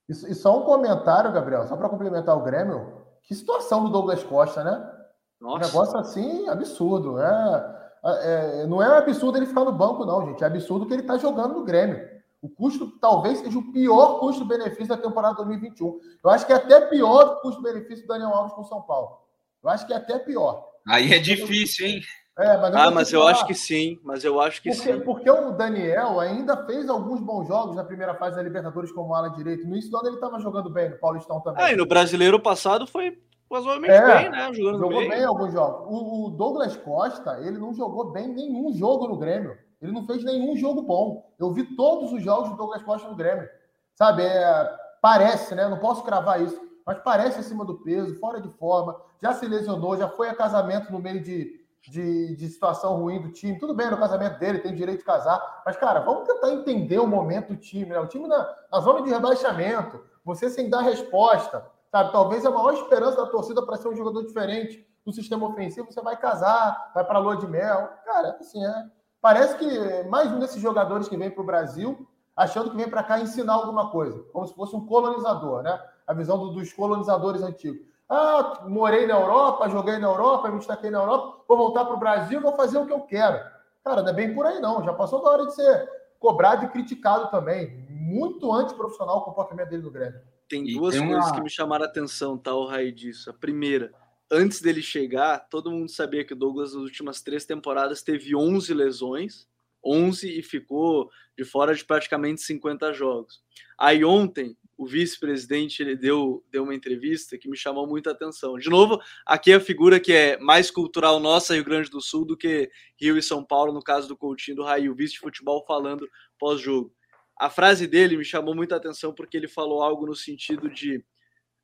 E, 0.09 0.13
e 0.13 0.35
só 0.35 0.59
um 0.59 0.65
comentário, 0.65 1.33
Gabriel, 1.33 1.67
só 1.67 1.77
para 1.77 1.89
complementar 1.89 2.37
o 2.37 2.43
Grêmio. 2.43 3.05
Que 3.23 3.35
situação 3.35 3.85
do 3.85 3.91
Douglas 3.91 4.23
Costa, 4.23 4.65
né? 4.65 4.93
Nossa. 5.41 5.57
Um 5.57 5.67
negócio 5.67 5.99
assim 5.99 6.49
absurdo. 6.49 7.21
É, 7.21 7.89
é, 8.05 8.63
é, 8.63 8.67
não 8.67 8.83
é 8.83 8.97
absurdo 8.97 9.37
ele 9.37 9.47
ficar 9.47 9.65
no 9.65 9.73
banco, 9.73 10.07
não, 10.07 10.25
gente. 10.27 10.43
É 10.43 10.47
absurdo 10.47 10.87
que 10.87 10.95
ele 10.95 11.03
está 11.03 11.19
jogando 11.19 11.55
no 11.55 11.65
Grêmio. 11.65 12.17
O 12.41 12.49
custo 12.49 12.99
talvez 12.99 13.41
seja 13.41 13.59
o 13.59 13.73
pior 13.73 14.21
custo-benefício 14.21 14.89
da 14.89 14.97
temporada 14.97 15.35
2021. 15.37 16.01
Eu 16.23 16.31
acho 16.31 16.47
que 16.47 16.53
é 16.53 16.57
até 16.57 16.81
pior 16.83 17.25
do 17.25 17.41
custo-benefício 17.41 18.05
do 18.05 18.09
Daniel 18.09 18.31
Alves 18.31 18.55
com 18.55 18.65
São 18.65 18.81
Paulo. 18.83 19.19
Eu 19.63 19.69
acho 19.69 19.87
que 19.87 19.93
é 19.93 19.97
até 19.97 20.19
pior. 20.19 20.67
Aí 20.87 21.13
é 21.13 21.19
difícil, 21.19 21.87
hein? 21.87 22.01
É, 22.39 22.57
mas 22.59 22.75
ah, 22.75 22.91
mas 22.91 23.13
eu 23.13 23.21
falar. 23.21 23.33
acho 23.33 23.47
que 23.47 23.55
sim. 23.55 23.99
Mas 24.03 24.23
eu 24.23 24.41
acho 24.41 24.63
que 24.63 24.71
porque, 24.71 24.93
sim. 24.93 25.01
Porque 25.01 25.31
o 25.31 25.53
Daniel 25.53 26.21
ainda 26.21 26.67
fez 26.67 26.89
alguns 26.89 27.21
bons 27.21 27.49
jogos 27.49 27.75
na 27.75 27.83
primeira 27.83 28.15
fase 28.15 28.37
da 28.37 28.43
Libertadores 28.43 28.93
como 28.93 29.15
ala 29.15 29.31
direito. 29.31 29.67
No 29.67 29.73
início 29.73 29.91
do 29.91 29.97
ano 29.97 30.09
ele 30.09 30.17
estava 30.17 30.39
jogando 30.39 30.69
bem, 30.69 30.91
no 30.91 30.99
Paulistão 30.99 31.41
também. 31.41 31.65
Ah, 31.65 31.73
e 31.73 31.77
no 31.77 31.87
brasileiro 31.87 32.39
passado 32.39 32.87
foi 32.87 33.19
razoavelmente 33.51 33.95
é, 33.95 34.17
bem, 34.17 34.31
né? 34.31 34.53
Jogando 34.53 34.79
jogou 34.79 34.99
bem. 34.99 35.09
bem 35.09 35.25
alguns 35.25 35.53
jogos. 35.53 35.87
O, 35.89 36.27
o, 36.27 36.31
Douglas 36.31 36.77
Costa, 36.77 37.41
ele 37.41 37.57
não 37.57 37.73
jogou 37.73 38.13
bem 38.13 38.29
nenhum 38.29 38.71
jogo 38.75 39.09
no 39.09 39.17
Grêmio. 39.17 39.57
Ele 39.81 39.93
não 39.93 40.07
fez 40.07 40.23
nenhum 40.23 40.55
jogo 40.57 40.83
bom. 40.83 41.33
Eu 41.39 41.53
vi 41.55 41.65
todos 41.75 42.13
os 42.13 42.23
jogos 42.23 42.51
do 42.51 42.57
Douglas 42.57 42.83
Costa 42.83 43.09
no 43.09 43.17
Grêmio. 43.17 43.49
Sabe, 43.95 44.25
é, 44.25 44.71
parece, 45.01 45.55
né? 45.55 45.67
Não 45.69 45.79
posso 45.79 46.03
cravar 46.03 46.43
isso 46.43 46.67
mas 46.87 47.01
parece 47.01 47.41
acima 47.41 47.65
do 47.65 47.83
peso, 47.83 48.15
fora 48.21 48.41
de 48.41 48.49
forma, 48.51 48.97
já 49.21 49.33
se 49.33 49.45
lesionou, 49.45 49.97
já 49.97 50.09
foi 50.09 50.29
a 50.29 50.35
casamento 50.37 50.93
no 50.93 51.01
meio 51.01 51.21
de, 51.21 51.56
de, 51.83 52.37
de, 52.37 52.49
situação 52.49 52.97
ruim 52.97 53.21
do 53.21 53.31
time. 53.31 53.59
Tudo 53.59 53.75
bem 53.75 53.91
no 53.91 53.97
casamento 53.97 54.39
dele, 54.39 54.59
tem 54.59 54.75
direito 54.75 54.99
de 54.99 55.05
casar, 55.05 55.63
mas, 55.65 55.77
cara, 55.77 56.01
vamos 56.01 56.27
tentar 56.27 56.51
entender 56.51 56.99
o 56.99 57.07
momento 57.07 57.49
do 57.49 57.57
time, 57.57 57.91
né? 57.91 58.01
O 58.01 58.07
time 58.07 58.27
na, 58.27 58.55
na 58.73 58.81
zona 58.81 59.03
de 59.03 59.11
rebaixamento, 59.11 60.03
você 60.25 60.51
sem 60.51 60.69
dar 60.69 60.81
resposta, 60.81 61.65
sabe? 61.91 62.13
Talvez 62.13 62.45
a 62.45 62.51
maior 62.51 62.75
esperança 62.75 63.17
da 63.17 63.27
torcida 63.27 63.65
para 63.65 63.77
ser 63.77 63.89
um 63.89 63.97
jogador 63.97 64.25
diferente 64.25 64.87
no 65.05 65.13
sistema 65.13 65.47
ofensivo, 65.47 65.91
você 65.91 66.01
vai 66.01 66.17
casar, 66.17 66.91
vai 66.93 67.05
para 67.05 67.19
a 67.19 67.21
lua 67.21 67.37
de 67.37 67.47
mel. 67.47 67.89
Cara, 68.05 68.37
assim, 68.41 68.65
é. 68.65 68.85
Parece 69.21 69.57
que 69.57 70.03
mais 70.09 70.31
um 70.31 70.41
desses 70.41 70.61
jogadores 70.61 71.09
que 71.09 71.17
vem 71.17 71.31
para 71.31 71.43
o 71.43 71.47
Brasil 71.47 72.07
achando 72.37 72.71
que 72.71 72.77
vem 72.77 72.89
para 72.89 73.03
cá 73.03 73.19
ensinar 73.19 73.55
alguma 73.55 73.91
coisa, 73.91 74.23
como 74.33 74.47
se 74.47 74.55
fosse 74.55 74.77
um 74.77 74.85
colonizador, 74.85 75.63
né? 75.63 75.81
a 76.07 76.13
visão 76.13 76.39
do, 76.39 76.53
dos 76.53 76.73
colonizadores 76.73 77.43
antigos. 77.43 77.87
Ah, 78.09 78.65
morei 78.69 79.07
na 79.07 79.15
Europa, 79.15 79.69
joguei 79.69 79.99
na 79.99 80.07
Europa, 80.07 80.49
me 80.49 80.59
destaquei 80.59 80.91
na 80.91 80.99
Europa, 80.99 81.45
vou 81.49 81.57
voltar 81.57 81.85
para 81.85 81.95
o 81.95 81.99
Brasil, 81.99 82.41
vou 82.41 82.57
fazer 82.57 82.79
o 82.79 82.87
que 82.87 82.93
eu 82.93 83.01
quero. 83.01 83.39
Cara, 83.85 84.03
não 84.03 84.11
é 84.11 84.13
bem 84.13 84.35
por 84.35 84.47
aí, 84.47 84.61
não. 84.61 84.85
Já 84.85 84.93
passou 84.93 85.23
da 85.23 85.31
hora 85.31 85.47
de 85.47 85.55
ser 85.55 85.89
cobrado 86.19 86.65
e 86.65 86.69
criticado 86.69 87.31
também. 87.31 87.87
Muito 87.91 88.53
antiprofissional 88.53 89.19
o 89.19 89.23
comportamento 89.23 89.69
dele 89.69 89.83
no 89.83 89.91
Grêmio. 89.91 90.21
Tem 90.49 90.65
duas 90.65 90.95
tem 90.95 91.07
coisas 91.07 91.27
uma... 91.27 91.35
que 91.35 91.41
me 91.41 91.51
chamaram 91.51 91.85
a 91.85 91.89
atenção, 91.89 92.39
tá, 92.39 92.55
o 92.55 92.67
raio 92.67 92.93
disso. 92.93 93.31
A 93.31 93.33
primeira, 93.33 93.93
antes 94.31 94.61
dele 94.61 94.83
chegar, 94.83 95.49
todo 95.49 95.71
mundo 95.71 95.91
sabia 95.91 96.25
que 96.25 96.33
o 96.33 96.37
Douglas, 96.37 96.75
nas 96.75 96.83
últimas 96.83 97.21
três 97.21 97.45
temporadas, 97.45 98.03
teve 98.03 98.35
11 98.35 98.73
lesões, 98.73 99.49
11 99.85 100.39
e 100.39 100.43
ficou 100.43 101.11
de 101.37 101.45
fora 101.45 101.75
de 101.75 101.85
praticamente 101.85 102.41
50 102.43 102.93
jogos. 102.93 103.43
Aí 103.79 104.05
ontem, 104.05 104.57
o 104.77 104.87
vice-presidente 104.87 105.83
ele 105.83 105.97
deu, 105.97 106.45
deu 106.51 106.65
uma 106.65 106.75
entrevista 106.75 107.39
que 107.39 107.49
me 107.49 107.57
chamou 107.57 107.87
muita 107.87 108.11
atenção. 108.11 108.59
De 108.59 108.69
novo, 108.69 109.01
aqui 109.25 109.53
é 109.53 109.55
a 109.55 109.61
figura 109.61 109.99
que 109.99 110.13
é 110.13 110.39
mais 110.39 110.71
cultural 110.71 111.19
nossa, 111.19 111.55
Rio 111.55 111.65
Grande 111.65 111.89
do 111.89 112.01
Sul, 112.01 112.27
do 112.27 112.37
que 112.37 112.71
Rio 113.01 113.17
e 113.17 113.23
São 113.23 113.43
Paulo, 113.43 113.73
no 113.73 113.83
caso 113.83 114.07
do 114.07 114.17
Coutinho 114.17 114.59
do 114.59 114.65
Raio, 114.65 114.95
vice 114.95 115.15
de 115.15 115.21
futebol 115.21 115.65
falando 115.67 116.09
pós-jogo. 116.39 116.95
A 117.39 117.49
frase 117.49 117.87
dele 117.87 118.17
me 118.17 118.25
chamou 118.25 118.55
muita 118.55 118.77
atenção 118.77 119.15
porque 119.15 119.37
ele 119.37 119.49
falou 119.49 119.83
algo 119.83 120.07
no 120.07 120.15
sentido 120.15 120.69
de: 120.69 121.03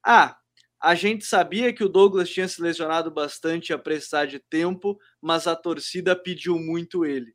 Ah, 0.04 0.36
a 0.80 0.94
gente 0.94 1.24
sabia 1.24 1.72
que 1.72 1.84
o 1.84 1.88
Douglas 1.88 2.30
tinha 2.30 2.48
se 2.48 2.60
lesionado 2.60 3.10
bastante 3.10 3.70
e 3.70 3.72
a 3.72 3.78
precisar 3.78 4.26
de 4.26 4.38
tempo, 4.38 4.98
mas 5.20 5.46
a 5.46 5.54
torcida 5.54 6.16
pediu 6.16 6.58
muito 6.58 7.04
ele. 7.04 7.34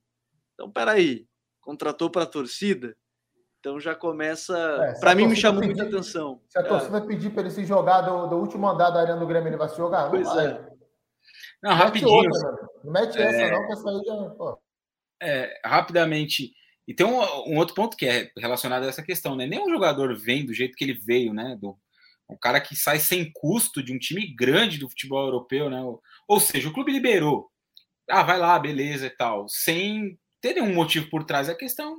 Então, 0.53 0.71
peraí, 0.71 1.28
contratou 1.61 2.09
para 2.09 2.23
a 2.23 2.28
torcida? 2.28 2.95
Então 3.60 3.80
já 3.80 3.95
começa. 3.95 4.55
É, 4.55 4.99
para 4.99 5.16
mim, 5.16 5.28
me 5.28 5.36
chamou 5.36 5.62
pedir, 5.62 5.76
muita 5.76 5.89
atenção. 5.89 6.41
Se 6.47 6.58
a 6.58 6.62
é. 6.62 6.64
torcida 6.64 7.01
pedir 7.01 7.32
para 7.32 7.41
ele 7.41 7.51
se 7.51 7.66
jogar 7.66 8.01
do, 8.01 8.28
do, 8.28 8.36
último 8.38 8.68
andar 8.68 8.91
da 8.91 9.01
Arena 9.01 9.20
do 9.20 9.28
Grêmio, 9.28 9.49
ele 9.49 9.58
vai 9.58 9.70
se 9.70 9.78
jogar? 9.78 10.10
Pois 10.10 10.28
não 10.28 10.39
é. 10.39 10.68
Não, 11.62 11.74
rapidinho. 11.74 12.12
Mete 12.12 12.28
outra, 12.28 12.70
não 12.84 12.93
mete 12.93 13.18
essa, 13.18 13.41
é. 13.41 13.51
não, 13.51 13.66
que 13.66 13.74
essa 13.74 13.89
aí 13.89 14.01
já. 14.05 14.30
Pô. 14.36 14.60
É, 15.22 15.60
rapidamente. 15.66 16.53
E 16.88 16.93
tem 16.93 17.05
um, 17.05 17.20
um, 17.20 17.58
outro 17.58 17.76
ponto 17.76 17.97
que 17.97 18.05
é 18.05 18.32
relacionado 18.38 18.84
a 18.84 18.88
essa 18.88 19.03
questão, 19.03 19.36
né? 19.36 19.45
Nenhum 19.45 19.70
jogador 19.70 20.16
vem 20.16 20.45
do 20.45 20.53
jeito 20.53 20.76
que 20.76 20.86
ele 20.86 20.93
veio, 20.93 21.34
né? 21.34 21.58
Do, 21.60 21.78
um 22.30 22.38
cara 22.38 22.62
que 22.62 22.76
sai 22.76 22.99
sem 22.99 23.32
custo 23.34 23.82
de 23.82 23.93
um 23.93 23.99
time 23.99 24.34
grande 24.36 24.78
do 24.78 24.89
futebol 24.89 25.26
europeu, 25.26 25.70
né? 25.70 25.82
Ou, 25.82 26.01
ou 26.28 26.39
seja, 26.39 26.70
o 26.70 26.74
clube 26.74 26.91
liberou. 26.91 27.49
Ah, 28.10 28.24
vai 28.24 28.38
lá, 28.38 28.58
beleza 28.58 29.08
e 29.08 29.10
tal. 29.10 29.49
Sem 29.49 30.18
ter 30.41 30.61
um 30.61 30.73
motivo 30.73 31.09
por 31.09 31.23
trás. 31.23 31.49
A 31.49 31.55
questão 31.55 31.97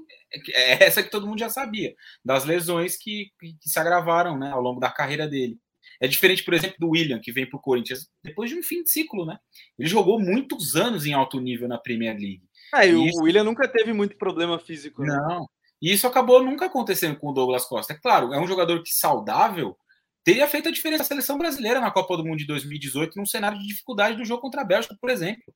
é 0.53 0.85
essa 0.85 1.03
que 1.03 1.11
todo 1.11 1.27
mundo 1.27 1.39
já 1.39 1.49
sabia, 1.49 1.95
das 2.25 2.45
lesões 2.45 2.97
que, 2.97 3.31
que 3.39 3.57
se 3.69 3.79
agravaram 3.79 4.39
né, 4.39 4.51
ao 4.51 4.61
longo 4.61 4.81
da 4.81 4.91
carreira 4.91 5.29
dele. 5.29 5.59
É 6.01 6.07
diferente, 6.07 6.45
por 6.45 6.55
exemplo, 6.55 6.77
do 6.79 6.91
William, 6.91 7.19
que 7.21 7.33
vem 7.33 7.49
para 7.49 7.57
o 7.57 7.63
Corinthians 7.63 8.09
depois 8.23 8.51
de 8.51 8.57
um 8.57 8.63
fim 8.63 8.83
de 8.85 8.91
ciclo, 8.91 9.27
né? 9.27 9.37
Ele 9.77 9.89
jogou 9.89 10.21
muitos 10.21 10.77
anos 10.77 11.07
em 11.07 11.13
alto 11.13 11.41
nível 11.41 11.67
na 11.67 11.79
Premier 11.79 12.15
League. 12.15 12.43
Ah, 12.73 12.87
e, 12.87 12.95
o 12.95 13.23
William 13.23 13.43
nunca 13.43 13.67
teve 13.67 13.93
muito 13.93 14.17
problema 14.17 14.59
físico. 14.61 15.03
Né? 15.03 15.17
Não. 15.17 15.49
E 15.83 15.93
isso 15.93 16.07
acabou 16.07 16.45
nunca 16.45 16.67
acontecendo 16.67 17.19
com 17.19 17.31
o 17.31 17.33
Douglas 17.33 17.65
Costa. 17.65 17.95
É 17.95 17.99
claro, 17.99 18.33
é 18.33 18.41
um 18.41 18.47
jogador 18.47 18.83
que 18.83 18.95
saudável 18.95 19.77
teria 20.23 20.47
feito 20.47 20.69
a 20.69 20.73
diferença 20.73 21.03
na 21.03 21.09
seleção 21.09 21.39
brasileira 21.39 21.81
na 21.81 21.91
Copa 21.91 22.17
do 22.17 22.25
Mundo 22.25 22.39
de 22.39 22.47
2018, 22.47 23.17
num 23.17 23.27
cenário 23.27 23.59
de 23.59 23.67
dificuldade 23.67 24.17
do 24.17 24.25
jogo 24.25 24.43
contra 24.43 24.61
a 24.61 24.65
Bélgica, 24.65 24.97
por 25.01 25.11
exemplo 25.11 25.53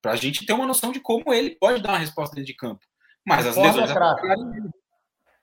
para 0.00 0.12
a 0.12 0.16
gente 0.16 0.46
ter 0.46 0.52
uma 0.52 0.66
noção 0.66 0.92
de 0.92 1.00
como 1.00 1.32
ele 1.32 1.50
pode 1.50 1.82
dar 1.82 1.90
uma 1.90 1.98
resposta 1.98 2.34
dentro 2.34 2.46
de 2.46 2.56
campo. 2.56 2.84
Mas 3.26 3.46
Informe 3.46 3.68
as 3.68 3.74
lesões. 3.74 3.90
É 3.90 3.94
craque. 3.94 4.26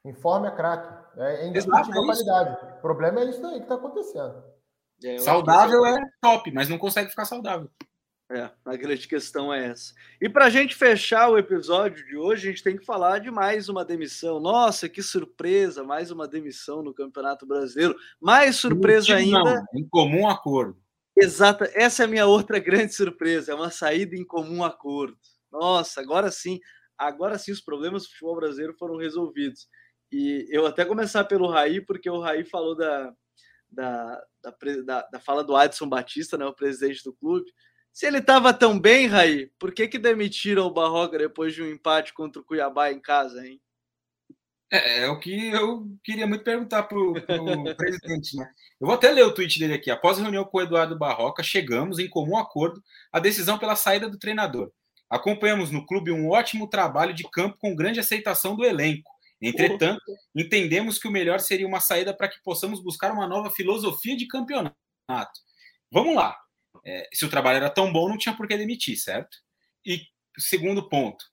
Informe 0.05 0.47
é 0.47 0.51
craque. 0.51 1.05
É 1.17 1.47
indiscutível 1.47 2.01
a 2.01 2.05
qualidade. 2.05 2.57
O 2.77 2.81
problema 2.81 3.21
é 3.21 3.29
isso 3.29 3.45
aí 3.45 3.57
que 3.57 3.63
está 3.63 3.75
acontecendo. 3.75 4.43
É, 5.03 5.17
saudável 5.19 5.85
é 5.85 6.01
top, 6.21 6.51
mas 6.51 6.69
não 6.69 6.77
consegue 6.77 7.09
ficar 7.09 7.25
saudável. 7.25 7.69
É, 8.31 8.49
a 8.65 8.75
grande 8.75 9.07
questão 9.07 9.53
é 9.53 9.67
essa. 9.67 9.93
E 10.19 10.27
para 10.27 10.45
a 10.45 10.49
gente 10.49 10.73
fechar 10.73 11.29
o 11.29 11.37
episódio 11.37 12.03
de 12.07 12.17
hoje, 12.17 12.47
a 12.47 12.51
gente 12.51 12.63
tem 12.63 12.75
que 12.75 12.83
falar 12.83 13.19
de 13.19 13.29
mais 13.29 13.69
uma 13.69 13.85
demissão. 13.85 14.39
Nossa, 14.39 14.89
que 14.89 15.03
surpresa! 15.03 15.83
Mais 15.83 16.09
uma 16.09 16.27
demissão 16.27 16.81
no 16.81 16.91
Campeonato 16.91 17.45
Brasileiro. 17.45 17.95
Mais 18.19 18.55
surpresa 18.55 19.15
ainda. 19.15 19.43
Não, 19.43 19.65
em 19.75 19.87
comum 19.87 20.27
acordo. 20.27 20.75
Exata, 21.17 21.71
essa 21.73 22.03
é 22.03 22.05
a 22.05 22.09
minha 22.09 22.25
outra 22.25 22.59
grande 22.59 22.93
surpresa, 22.93 23.51
é 23.51 23.55
uma 23.55 23.71
saída 23.71 24.15
em 24.15 24.25
comum 24.25 24.63
acordo. 24.63 25.17
Nossa, 25.51 26.01
agora 26.01 26.29
sim, 26.29 26.59
agora 26.97 27.37
sim 27.37 27.51
os 27.53 27.61
problemas 27.61 28.03
do 28.03 28.09
futebol 28.09 28.35
brasileiro 28.35 28.75
foram 28.77 28.97
resolvidos. 28.97 29.67
E 30.11 30.45
eu 30.49 30.65
até 30.65 30.83
começar 30.83 31.23
pelo 31.23 31.47
Raí, 31.47 31.79
porque 31.79 32.09
o 32.09 32.19
Raí 32.19 32.43
falou 32.43 32.75
da, 32.75 33.13
da, 33.71 34.23
da, 34.85 35.07
da, 35.11 35.19
fala 35.19 35.43
do 35.43 35.55
Adson 35.55 35.87
Batista, 35.87 36.37
né, 36.37 36.45
o 36.45 36.53
presidente 36.53 37.03
do 37.03 37.13
clube. 37.13 37.49
Se 37.93 38.05
ele 38.05 38.17
estava 38.17 38.53
tão 38.53 38.77
bem, 38.77 39.07
Raí, 39.07 39.49
por 39.57 39.73
que, 39.73 39.87
que 39.87 39.97
demitiram 39.97 40.65
o 40.67 40.73
Barroca 40.73 41.17
depois 41.17 41.53
de 41.53 41.61
um 41.61 41.69
empate 41.69 42.13
contra 42.13 42.41
o 42.41 42.45
Cuiabá 42.45 42.91
em 42.91 42.99
casa, 42.99 43.47
hein? 43.47 43.61
É, 44.71 45.03
é 45.03 45.09
o 45.09 45.19
que 45.19 45.49
eu 45.49 45.85
queria 46.03 46.25
muito 46.25 46.43
perguntar 46.43 46.83
para 46.83 46.97
o 46.97 47.13
presidente, 47.77 48.35
né? 48.35 48.49
Eu 48.79 48.87
vou 48.87 48.95
até 48.95 49.11
ler 49.11 49.23
o 49.23 49.33
tweet 49.33 49.59
dele 49.59 49.75
aqui. 49.75 49.91
Após 49.91 50.17
a 50.17 50.21
reunião 50.21 50.43
com 50.45 50.57
o 50.57 50.61
Eduardo 50.61 50.97
Barroca, 50.97 51.43
chegamos 51.43 51.99
em 51.99 52.09
comum 52.09 52.37
acordo 52.37 52.81
a 53.11 53.19
decisão 53.19 53.57
pela 53.57 53.75
saída 53.75 54.09
do 54.09 54.17
treinador. 54.17 54.71
Acompanhamos 55.09 55.71
no 55.71 55.85
clube 55.85 56.11
um 56.11 56.29
ótimo 56.29 56.67
trabalho 56.67 57.13
de 57.13 57.23
campo 57.29 57.57
com 57.59 57.75
grande 57.75 57.99
aceitação 57.99 58.55
do 58.55 58.65
elenco. 58.65 59.09
Entretanto, 59.41 60.01
entendemos 60.35 60.97
que 60.97 61.07
o 61.07 61.11
melhor 61.11 61.39
seria 61.39 61.67
uma 61.67 61.79
saída 61.79 62.15
para 62.15 62.27
que 62.27 62.41
possamos 62.43 62.81
buscar 62.81 63.11
uma 63.11 63.27
nova 63.27 63.51
filosofia 63.51 64.17
de 64.17 64.27
campeonato. 64.27 64.75
Vamos 65.91 66.15
lá. 66.15 66.35
É, 66.83 67.07
se 67.13 67.25
o 67.25 67.29
trabalho 67.29 67.57
era 67.57 67.69
tão 67.69 67.91
bom, 67.91 68.09
não 68.09 68.17
tinha 68.17 68.35
por 68.35 68.47
que 68.47 68.57
demitir, 68.57 68.97
certo? 68.97 69.37
E 69.85 70.01
segundo 70.37 70.89
ponto, 70.89 71.23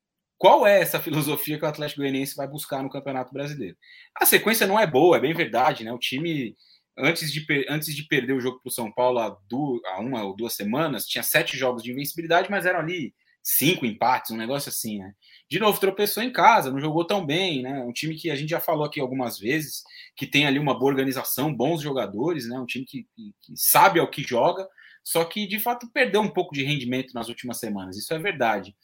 qual 0.43 0.67
é 0.67 0.81
essa 0.81 0.99
filosofia 0.99 1.57
que 1.57 1.65
o 1.65 1.69
Atlético 1.69 2.01
Goianiense 2.01 2.35
vai 2.35 2.49
buscar 2.49 2.83
no 2.83 2.91
Campeonato 2.91 3.33
Brasileiro. 3.33 3.77
A 4.13 4.27
sequência 4.27 4.67
não 4.67 4.77
é 4.77 4.85
boa, 4.85 5.17
é 5.17 5.21
bem 5.21 5.33
verdade, 5.33 5.85
né? 5.85 5.93
O 5.93 6.01
time, 6.01 6.57
antes 6.99 7.33
de, 7.33 7.47
antes 7.69 7.95
de 7.95 8.03
perder 8.09 8.33
o 8.33 8.41
jogo 8.41 8.59
para 8.61 8.69
o 8.69 8.73
São 8.73 8.91
Paulo 8.91 9.21
há, 9.21 9.39
du 9.49 9.81
há 9.87 10.01
uma 10.01 10.25
ou 10.25 10.35
duas 10.35 10.55
semanas, 10.55 11.07
tinha 11.07 11.23
sete 11.23 11.57
jogos 11.57 11.81
de 11.81 11.93
invencibilidade, 11.93 12.51
mas 12.51 12.67
eram 12.67 12.81
ali 12.81 13.15
cinco 13.41 13.87
empates, 13.87 14.33
um 14.33 14.37
negócio 14.37 14.69
assim, 14.69 14.99
né? 14.99 15.13
De 15.49 15.61
novo, 15.61 15.79
tropeçou 15.79 16.25
em 16.25 16.33
casa, 16.33 16.73
não 16.73 16.81
jogou 16.81 17.07
tão 17.07 17.25
bem, 17.25 17.63
né? 17.63 17.79
Um 17.79 17.93
time 17.93 18.17
que 18.17 18.29
a 18.29 18.35
gente 18.35 18.51
já 18.51 18.59
falou 18.59 18.85
aqui 18.85 18.99
algumas 18.99 19.39
vezes, 19.39 19.85
que 20.17 20.27
tem 20.27 20.45
ali 20.45 20.59
uma 20.59 20.77
boa 20.77 20.91
organização, 20.91 21.55
bons 21.55 21.83
jogadores, 21.83 22.49
né? 22.49 22.59
Um 22.59 22.67
time 22.67 22.85
que, 22.85 23.05
que, 23.15 23.33
que 23.43 23.53
sabe 23.55 24.01
ao 24.01 24.11
que 24.11 24.25
joga, 24.25 24.69
só 25.05 25.25
que 25.25 25.47
de 25.47 25.61
fato 25.61 25.89
perdeu 25.93 26.21
um 26.21 26.29
pouco 26.29 26.53
de 26.53 26.65
rendimento 26.65 27.15
nas 27.15 27.29
últimas 27.29 27.61
semanas, 27.61 27.97
isso 27.97 28.13
é 28.13 28.19
verdade. 28.19 28.75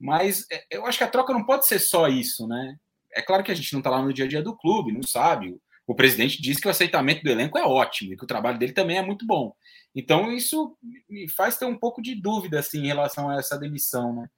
Mas 0.00 0.46
é, 0.50 0.64
eu 0.70 0.86
acho 0.86 0.96
que 0.96 1.04
a 1.04 1.08
troca 1.08 1.32
não 1.32 1.44
pode 1.44 1.66
ser 1.66 1.78
só 1.78 2.08
isso, 2.08 2.48
né? 2.48 2.76
É 3.12 3.20
claro 3.20 3.44
que 3.44 3.52
a 3.52 3.54
gente 3.54 3.72
não 3.72 3.80
está 3.80 3.90
lá 3.90 4.02
no 4.02 4.14
dia 4.14 4.24
a 4.24 4.28
dia 4.28 4.42
do 4.42 4.56
clube, 4.56 4.92
não 4.92 5.02
sabe. 5.02 5.56
O 5.86 5.94
presidente 5.94 6.40
disse 6.40 6.60
que 6.60 6.68
o 6.68 6.70
aceitamento 6.70 7.22
do 7.22 7.30
elenco 7.30 7.58
é 7.58 7.64
ótimo 7.64 8.12
e 8.12 8.16
que 8.16 8.24
o 8.24 8.26
trabalho 8.26 8.58
dele 8.58 8.72
também 8.72 8.96
é 8.96 9.02
muito 9.02 9.26
bom. 9.26 9.52
Então 9.94 10.32
isso 10.32 10.76
me 11.08 11.28
faz 11.28 11.58
ter 11.58 11.66
um 11.66 11.76
pouco 11.76 12.00
de 12.00 12.14
dúvida 12.14 12.60
assim 12.60 12.78
em 12.78 12.86
relação 12.86 13.28
a 13.28 13.36
essa 13.36 13.58
demissão, 13.58 14.14
né? 14.14 14.28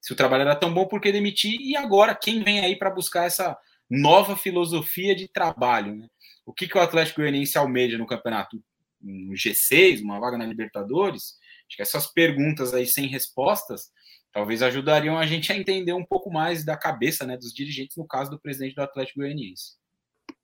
Se 0.00 0.12
o 0.12 0.16
trabalho 0.16 0.40
era 0.40 0.56
tão 0.56 0.72
bom, 0.72 0.86
por 0.86 1.00
que 1.00 1.12
demitir? 1.12 1.60
E 1.60 1.76
agora 1.76 2.14
quem 2.14 2.42
vem 2.42 2.60
aí 2.60 2.74
para 2.74 2.90
buscar 2.90 3.26
essa 3.26 3.56
nova 3.88 4.36
filosofia 4.36 5.14
de 5.14 5.28
trabalho, 5.28 5.94
né? 5.94 6.08
O 6.44 6.52
que, 6.52 6.66
que 6.66 6.76
o 6.76 6.80
Atlético 6.80 7.20
Goianiense 7.20 7.56
almeja 7.56 7.96
no 7.96 8.06
campeonato? 8.06 8.60
Um 9.00 9.32
G6, 9.32 10.02
uma 10.02 10.18
vaga 10.18 10.36
na 10.36 10.46
Libertadores? 10.46 11.36
Acho 11.68 11.76
que 11.76 11.82
essas 11.82 12.06
perguntas 12.06 12.74
aí 12.74 12.86
sem 12.86 13.06
respostas 13.06 13.92
talvez 14.32 14.62
ajudariam 14.62 15.18
a 15.18 15.26
gente 15.26 15.52
a 15.52 15.56
entender 15.56 15.92
um 15.92 16.04
pouco 16.04 16.30
mais 16.32 16.64
da 16.64 16.76
cabeça 16.76 17.26
né, 17.26 17.36
dos 17.36 17.52
dirigentes, 17.52 17.96
no 17.96 18.06
caso 18.06 18.30
do 18.30 18.40
presidente 18.40 18.74
do 18.74 18.82
Atlético 18.82 19.20
Goianiense. 19.20 19.76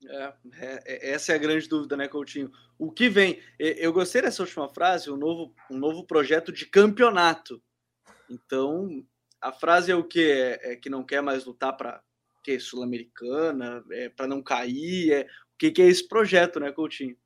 É, 0.07 0.33
é, 0.61 0.83
é, 0.87 1.11
essa 1.11 1.33
é 1.33 1.35
a 1.35 1.39
grande 1.39 1.69
dúvida, 1.69 1.97
né, 1.97 2.07
Coutinho? 2.07 2.53
O 2.79 2.93
que 2.93 3.09
vem? 3.09 3.41
Eu 3.59 3.93
gostei 3.93 4.23
dessa 4.23 4.43
última 4.43 4.69
frase, 4.69 5.11
um 5.11 5.17
novo, 5.17 5.55
um 5.71 5.79
novo 5.79 6.05
projeto 6.07 6.53
de 6.53 6.67
campeonato. 6.67 7.61
Então, 8.31 9.05
a 9.41 9.51
frase 9.51 9.91
é 9.91 9.95
o 9.95 10.05
que? 10.05 10.21
É, 10.21 10.73
é 10.73 10.77
que 10.77 10.91
não 10.91 11.03
quer 11.03 11.23
mais 11.23 11.45
lutar 11.45 11.77
para 11.77 12.01
que 12.45 12.61
sul-americana, 12.61 13.85
é, 13.91 14.09
para 14.09 14.27
não 14.27 14.43
cair. 14.43 15.13
É, 15.13 15.23
o 15.23 15.59
que, 15.59 15.71
que 15.71 15.83
é 15.83 15.87
esse 15.87 16.07
projeto, 16.07 16.61
né, 16.61 16.71
Coutinho? 16.71 17.17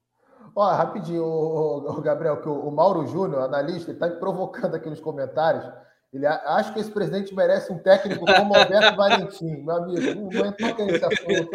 Ó, 0.57 0.73
rapidinho, 0.73 1.23
o, 1.23 1.91
o 1.91 2.01
Gabriel, 2.01 2.41
que 2.41 2.49
o, 2.49 2.69
o 2.69 2.71
Mauro 2.71 3.07
Júnior, 3.07 3.43
analista, 3.43 3.93
está 3.93 4.09
provocando 4.09 4.75
aqui 4.75 4.89
nos 4.89 5.01
comentários 5.01 5.65
ele 6.13 6.27
acho 6.27 6.75
que 6.75 6.81
esse 6.81 6.91
presidente 6.91 7.35
merece 7.35 7.73
um 7.73 7.79
técnico 7.79 8.27
como 8.27 8.55
Alberto 8.55 8.97
Valentim, 8.97 9.63
meu 9.63 9.77
amigo. 9.77 10.31
Não, 10.31 10.45
não 10.45 10.53
toca 10.53 10.85
nesse 10.85 11.05
assunto, 11.07 11.51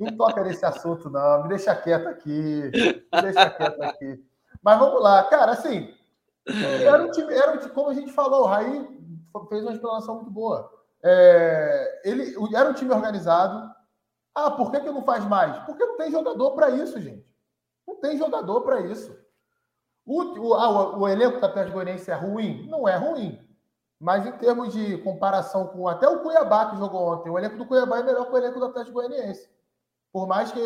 Não 0.00 0.16
toca 0.16 0.44
nesse 0.44 0.64
assunto, 0.64 1.10
não. 1.10 1.42
Me 1.42 1.48
deixa 1.50 1.74
quieto 1.74 2.08
aqui. 2.08 2.30
Me 2.32 3.22
deixa 3.22 3.50
quieto 3.50 3.82
aqui. 3.82 4.24
Mas 4.62 4.78
vamos 4.78 5.02
lá, 5.02 5.24
cara, 5.24 5.52
assim. 5.52 5.94
Era 6.46 7.04
um 7.04 7.10
time, 7.10 7.34
era 7.34 7.52
um 7.52 7.58
time, 7.58 7.70
como 7.72 7.90
a 7.90 7.94
gente 7.94 8.12
falou, 8.12 8.44
o 8.44 8.46
Raí 8.46 8.88
fez 9.50 9.62
uma 9.62 9.72
explanação 9.72 10.14
muito 10.16 10.30
boa. 10.30 10.72
É, 11.02 12.00
ele 12.04 12.34
era 12.54 12.70
um 12.70 12.74
time 12.74 12.92
organizado. 12.92 13.70
Ah, 14.34 14.50
por 14.50 14.70
que, 14.70 14.80
que 14.80 14.90
não 14.90 15.02
faz 15.02 15.24
mais? 15.26 15.58
Porque 15.66 15.84
não 15.84 15.98
tem 15.98 16.10
jogador 16.10 16.52
para 16.52 16.70
isso, 16.70 16.98
gente. 16.98 17.26
Não 17.86 17.96
tem 17.96 18.16
jogador 18.16 18.62
para 18.62 18.80
isso. 18.80 19.14
O, 20.08 20.22
o, 20.22 20.54
ah, 20.54 20.70
o, 20.70 21.00
o 21.00 21.08
elenco 21.08 21.38
do 21.38 21.44
Atlético 21.44 21.74
Goianiense 21.74 22.10
é 22.10 22.14
ruim? 22.14 22.66
Não 22.66 22.88
é 22.88 22.96
ruim. 22.96 23.38
Mas 24.00 24.26
em 24.26 24.32
termos 24.32 24.72
de 24.72 24.96
comparação 24.98 25.66
com 25.66 25.86
até 25.86 26.08
o 26.08 26.20
Cuiabá 26.20 26.70
que 26.70 26.78
jogou 26.78 27.12
ontem, 27.12 27.28
o 27.28 27.38
elenco 27.38 27.58
do 27.58 27.66
Cuiabá 27.66 27.98
é 27.98 28.02
melhor 28.02 28.24
que 28.24 28.32
o 28.32 28.38
elenco 28.38 28.58
do 28.58 28.64
Atlético 28.64 28.94
Goianiense. 28.94 29.46
Por 30.10 30.26
mais 30.26 30.50
que, 30.50 30.60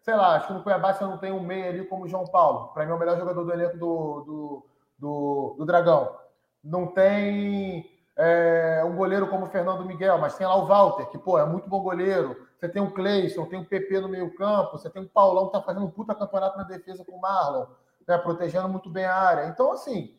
sei 0.00 0.16
lá, 0.16 0.34
acho 0.34 0.48
que 0.48 0.52
no 0.52 0.64
Cuiabá 0.64 0.92
você 0.92 1.04
não 1.04 1.16
tem 1.16 1.30
um 1.30 1.40
meio 1.40 1.68
ali 1.68 1.84
como 1.84 2.06
o 2.06 2.08
João 2.08 2.24
Paulo. 2.24 2.72
Para 2.74 2.84
mim 2.84 2.90
é 2.90 2.94
o 2.94 2.98
melhor 2.98 3.16
jogador 3.16 3.44
do 3.44 3.52
elenco 3.52 3.78
do, 3.78 4.24
do, 4.24 4.66
do, 4.98 5.54
do 5.58 5.64
Dragão. 5.64 6.16
Não 6.64 6.88
tem 6.88 7.88
é, 8.16 8.82
um 8.84 8.96
goleiro 8.96 9.28
como 9.28 9.46
o 9.46 9.48
Fernando 9.48 9.84
Miguel, 9.84 10.18
mas 10.18 10.36
tem 10.36 10.44
lá 10.44 10.56
o 10.56 10.66
Walter, 10.66 11.06
que, 11.06 11.18
pô, 11.18 11.38
é 11.38 11.46
muito 11.46 11.68
bom 11.68 11.80
goleiro. 11.84 12.48
Você 12.58 12.68
tem 12.68 12.82
o 12.82 12.90
Cleison, 12.90 13.46
tem 13.46 13.60
o 13.60 13.64
PP 13.64 14.00
no 14.00 14.08
meio 14.08 14.34
campo, 14.34 14.76
você 14.76 14.90
tem 14.90 15.04
o 15.04 15.08
Paulão 15.08 15.46
que 15.46 15.52
tá 15.52 15.62
fazendo 15.62 15.86
um 15.86 15.90
puta 15.90 16.16
campeonato 16.16 16.58
na 16.58 16.64
defesa 16.64 17.04
com 17.04 17.12
o 17.12 17.20
Marlon 17.20 17.66
né, 18.08 18.16
protegendo 18.16 18.68
muito 18.68 18.88
bem 18.88 19.04
a 19.04 19.14
área. 19.14 19.48
Então, 19.48 19.70
assim, 19.70 20.16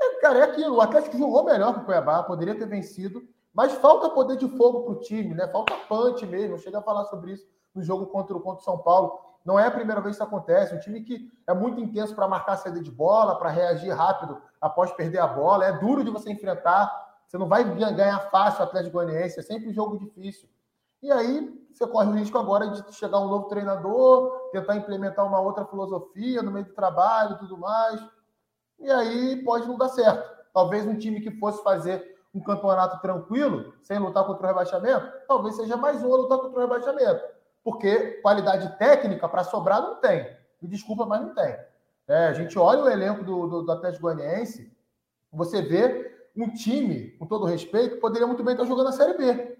é, 0.00 0.20
cara, 0.20 0.38
é 0.38 0.42
aquilo. 0.44 0.76
O 0.76 0.80
Atlético 0.80 1.18
jogou 1.18 1.44
melhor 1.44 1.74
que 1.74 1.80
o 1.80 1.84
Cuiabá, 1.84 2.22
poderia 2.22 2.56
ter 2.56 2.66
vencido, 2.66 3.28
mas 3.52 3.72
falta 3.72 4.08
poder 4.10 4.36
de 4.36 4.48
fogo 4.56 4.84
para 4.84 4.92
o 4.92 5.00
time, 5.00 5.34
né? 5.34 5.48
Falta 5.48 5.74
punch 5.88 6.24
mesmo. 6.24 6.56
Chega 6.58 6.78
a 6.78 6.82
falar 6.82 7.04
sobre 7.06 7.32
isso 7.32 7.46
no 7.74 7.82
jogo 7.82 8.06
contra, 8.06 8.34
contra 8.38 8.60
o 8.60 8.64
São 8.64 8.78
Paulo. 8.78 9.18
Não 9.44 9.58
é 9.58 9.66
a 9.66 9.70
primeira 9.70 10.00
vez 10.00 10.16
que 10.16 10.22
isso 10.22 10.28
acontece. 10.28 10.74
Um 10.74 10.78
time 10.78 11.00
que 11.02 11.28
é 11.46 11.52
muito 11.52 11.80
intenso 11.80 12.14
para 12.14 12.28
marcar 12.28 12.52
a 12.52 12.56
saída 12.56 12.80
de 12.80 12.90
bola, 12.90 13.36
para 13.36 13.50
reagir 13.50 13.90
rápido 13.90 14.40
após 14.60 14.92
perder 14.92 15.18
a 15.18 15.26
bola. 15.26 15.64
É 15.64 15.72
duro 15.72 16.04
de 16.04 16.10
você 16.10 16.30
enfrentar. 16.30 17.08
Você 17.26 17.36
não 17.36 17.48
vai 17.48 17.64
ganhar 17.64 18.30
fácil 18.30 18.60
o 18.60 18.64
Atlético 18.64 18.94
Goianiense. 18.94 19.40
É 19.40 19.42
sempre 19.42 19.68
um 19.68 19.72
jogo 19.72 19.98
difícil. 19.98 20.48
E 21.02 21.10
aí, 21.10 21.67
você 21.78 21.86
corre 21.86 22.08
o 22.08 22.14
risco 22.14 22.36
agora 22.36 22.66
de 22.68 22.92
chegar 22.92 23.20
um 23.20 23.28
novo 23.28 23.48
treinador, 23.48 24.50
tentar 24.50 24.74
implementar 24.74 25.24
uma 25.24 25.40
outra 25.40 25.64
filosofia 25.64 26.42
no 26.42 26.50
meio 26.50 26.66
do 26.66 26.74
trabalho 26.74 27.36
e 27.36 27.38
tudo 27.38 27.56
mais. 27.56 28.04
E 28.80 28.90
aí 28.90 29.42
pode 29.44 29.68
não 29.68 29.78
dar 29.78 29.88
certo. 29.88 30.28
Talvez 30.52 30.84
um 30.84 30.98
time 30.98 31.20
que 31.20 31.30
fosse 31.38 31.62
fazer 31.62 32.18
um 32.34 32.40
campeonato 32.40 33.00
tranquilo, 33.00 33.74
sem 33.80 33.98
lutar 33.98 34.24
contra 34.24 34.44
o 34.44 34.48
rebaixamento, 34.48 35.08
talvez 35.28 35.54
seja 35.54 35.76
mais 35.76 36.02
um 36.02 36.12
a 36.12 36.16
lutar 36.16 36.38
contra 36.38 36.58
o 36.58 36.62
rebaixamento. 36.62 37.22
Porque 37.62 38.20
qualidade 38.22 38.76
técnica 38.76 39.28
para 39.28 39.44
sobrar 39.44 39.80
não 39.80 40.00
tem. 40.00 40.36
Me 40.60 40.68
desculpa, 40.68 41.06
mas 41.06 41.20
não 41.20 41.34
tem. 41.34 41.56
É, 42.08 42.26
a 42.26 42.32
gente 42.32 42.58
olha 42.58 42.82
o 42.82 42.88
elenco 42.88 43.22
do, 43.22 43.46
do, 43.46 43.62
do 43.62 43.72
Atlético 43.72 44.02
Goianiense, 44.02 44.72
você 45.30 45.62
vê 45.62 46.12
um 46.36 46.50
time, 46.50 47.10
com 47.18 47.26
todo 47.26 47.46
respeito, 47.46 48.00
poderia 48.00 48.26
muito 48.26 48.42
bem 48.42 48.54
estar 48.54 48.66
jogando 48.66 48.88
a 48.88 48.92
Série 48.92 49.16
B 49.16 49.57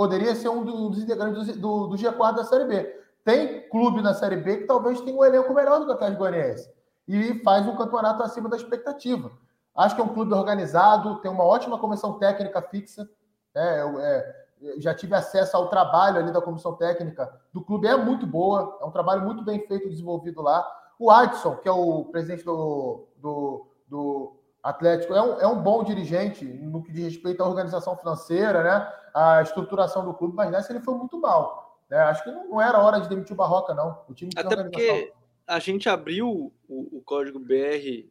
poderia 0.00 0.34
ser 0.34 0.48
um 0.48 0.64
dos 0.64 0.98
integrantes 0.98 1.54
do, 1.58 1.86
do, 1.88 1.94
G4 1.94 2.34
da 2.36 2.44
Série 2.44 2.64
B. 2.64 3.00
Tem 3.22 3.68
clube 3.68 4.00
na 4.00 4.14
Série 4.14 4.36
B 4.36 4.56
que 4.56 4.64
talvez 4.64 4.98
tenha 5.02 5.14
um 5.14 5.22
elenco 5.22 5.52
melhor 5.52 5.78
do 5.78 5.84
que 5.84 5.90
o 5.90 5.94
Atlético 5.94 6.20
Goianiense 6.20 6.72
e 7.06 7.34
faz 7.44 7.68
um 7.68 7.76
campeonato 7.76 8.22
acima 8.22 8.48
da 8.48 8.56
expectativa. 8.56 9.30
Acho 9.76 9.94
que 9.94 10.00
é 10.00 10.04
um 10.04 10.14
clube 10.14 10.32
organizado, 10.32 11.20
tem 11.20 11.30
uma 11.30 11.44
ótima 11.44 11.78
comissão 11.78 12.18
técnica 12.18 12.62
fixa. 12.62 13.06
Né? 13.54 13.82
Eu, 13.82 14.00
é, 14.00 14.36
já 14.78 14.94
tive 14.94 15.14
acesso 15.14 15.54
ao 15.54 15.68
trabalho 15.68 16.16
ali 16.16 16.32
da 16.32 16.40
comissão 16.40 16.72
técnica 16.76 17.30
do 17.52 17.60
clube, 17.62 17.86
é 17.86 17.94
muito 17.94 18.26
boa, 18.26 18.78
é 18.80 18.84
um 18.86 18.90
trabalho 18.90 19.20
muito 19.20 19.44
bem 19.44 19.66
feito 19.66 19.86
desenvolvido 19.86 20.40
lá. 20.40 20.66
O 20.98 21.10
Adson, 21.10 21.56
que 21.56 21.68
é 21.68 21.72
o 21.72 22.06
presidente 22.06 22.42
do, 22.42 23.06
do, 23.18 23.66
do 23.86 24.39
Atlético, 24.62 25.14
é 25.14 25.22
um, 25.22 25.40
é 25.40 25.46
um 25.46 25.62
bom 25.62 25.82
dirigente 25.82 26.44
no 26.44 26.82
que 26.82 26.92
diz 26.92 27.04
respeito 27.04 27.42
à 27.42 27.48
organização 27.48 27.96
financeira, 27.96 28.62
né? 28.62 28.92
a 29.14 29.42
estruturação 29.42 30.04
do 30.04 30.14
clube, 30.14 30.34
mas 30.34 30.50
nessa 30.50 30.72
ele 30.72 30.80
foi 30.80 30.94
muito 30.94 31.18
mal. 31.18 31.80
Né? 31.88 31.98
Acho 31.98 32.24
que 32.24 32.30
não, 32.30 32.48
não, 32.48 32.60
era 32.60 32.78
hora 32.78 33.00
de 33.00 33.08
demitir 33.08 33.32
o 33.32 33.36
Barroca, 33.36 33.74
não. 33.74 34.02
O 34.08 34.14
time 34.14 34.30
Até 34.36 34.56
porque 34.56 35.12
a 35.46 35.58
gente 35.58 35.88
abriu 35.88 36.52
o, 36.68 36.98
o, 36.98 37.02
código 37.02 37.38
BR 37.38 38.06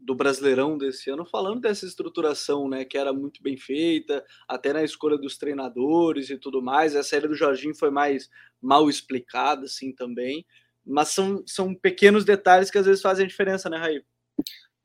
do 0.00 0.14
Brasileirão 0.14 0.78
desse 0.78 1.10
ano 1.10 1.24
falando 1.24 1.60
dessa 1.60 1.84
estruturação, 1.84 2.68
né, 2.68 2.84
que 2.84 2.96
era 2.96 3.12
muito 3.12 3.42
bem 3.42 3.56
feita, 3.56 4.24
até 4.48 4.72
na 4.72 4.82
escolha 4.82 5.18
dos 5.18 5.36
treinadores 5.36 6.30
e 6.30 6.38
tudo 6.38 6.62
mais. 6.62 6.94
A 6.94 7.02
série 7.02 7.28
do 7.28 7.34
Jorginho 7.34 7.74
foi 7.74 7.90
mais 7.90 8.30
mal 8.60 8.88
explicada, 8.88 9.64
assim, 9.64 9.92
também. 9.92 10.46
Mas 10.84 11.08
são, 11.08 11.42
são 11.46 11.74
pequenos 11.74 12.24
detalhes 12.24 12.70
que 12.70 12.78
às 12.78 12.86
vezes 12.86 13.02
fazem 13.02 13.26
diferença, 13.26 13.68
né, 13.68 13.76
Raí? 13.76 14.04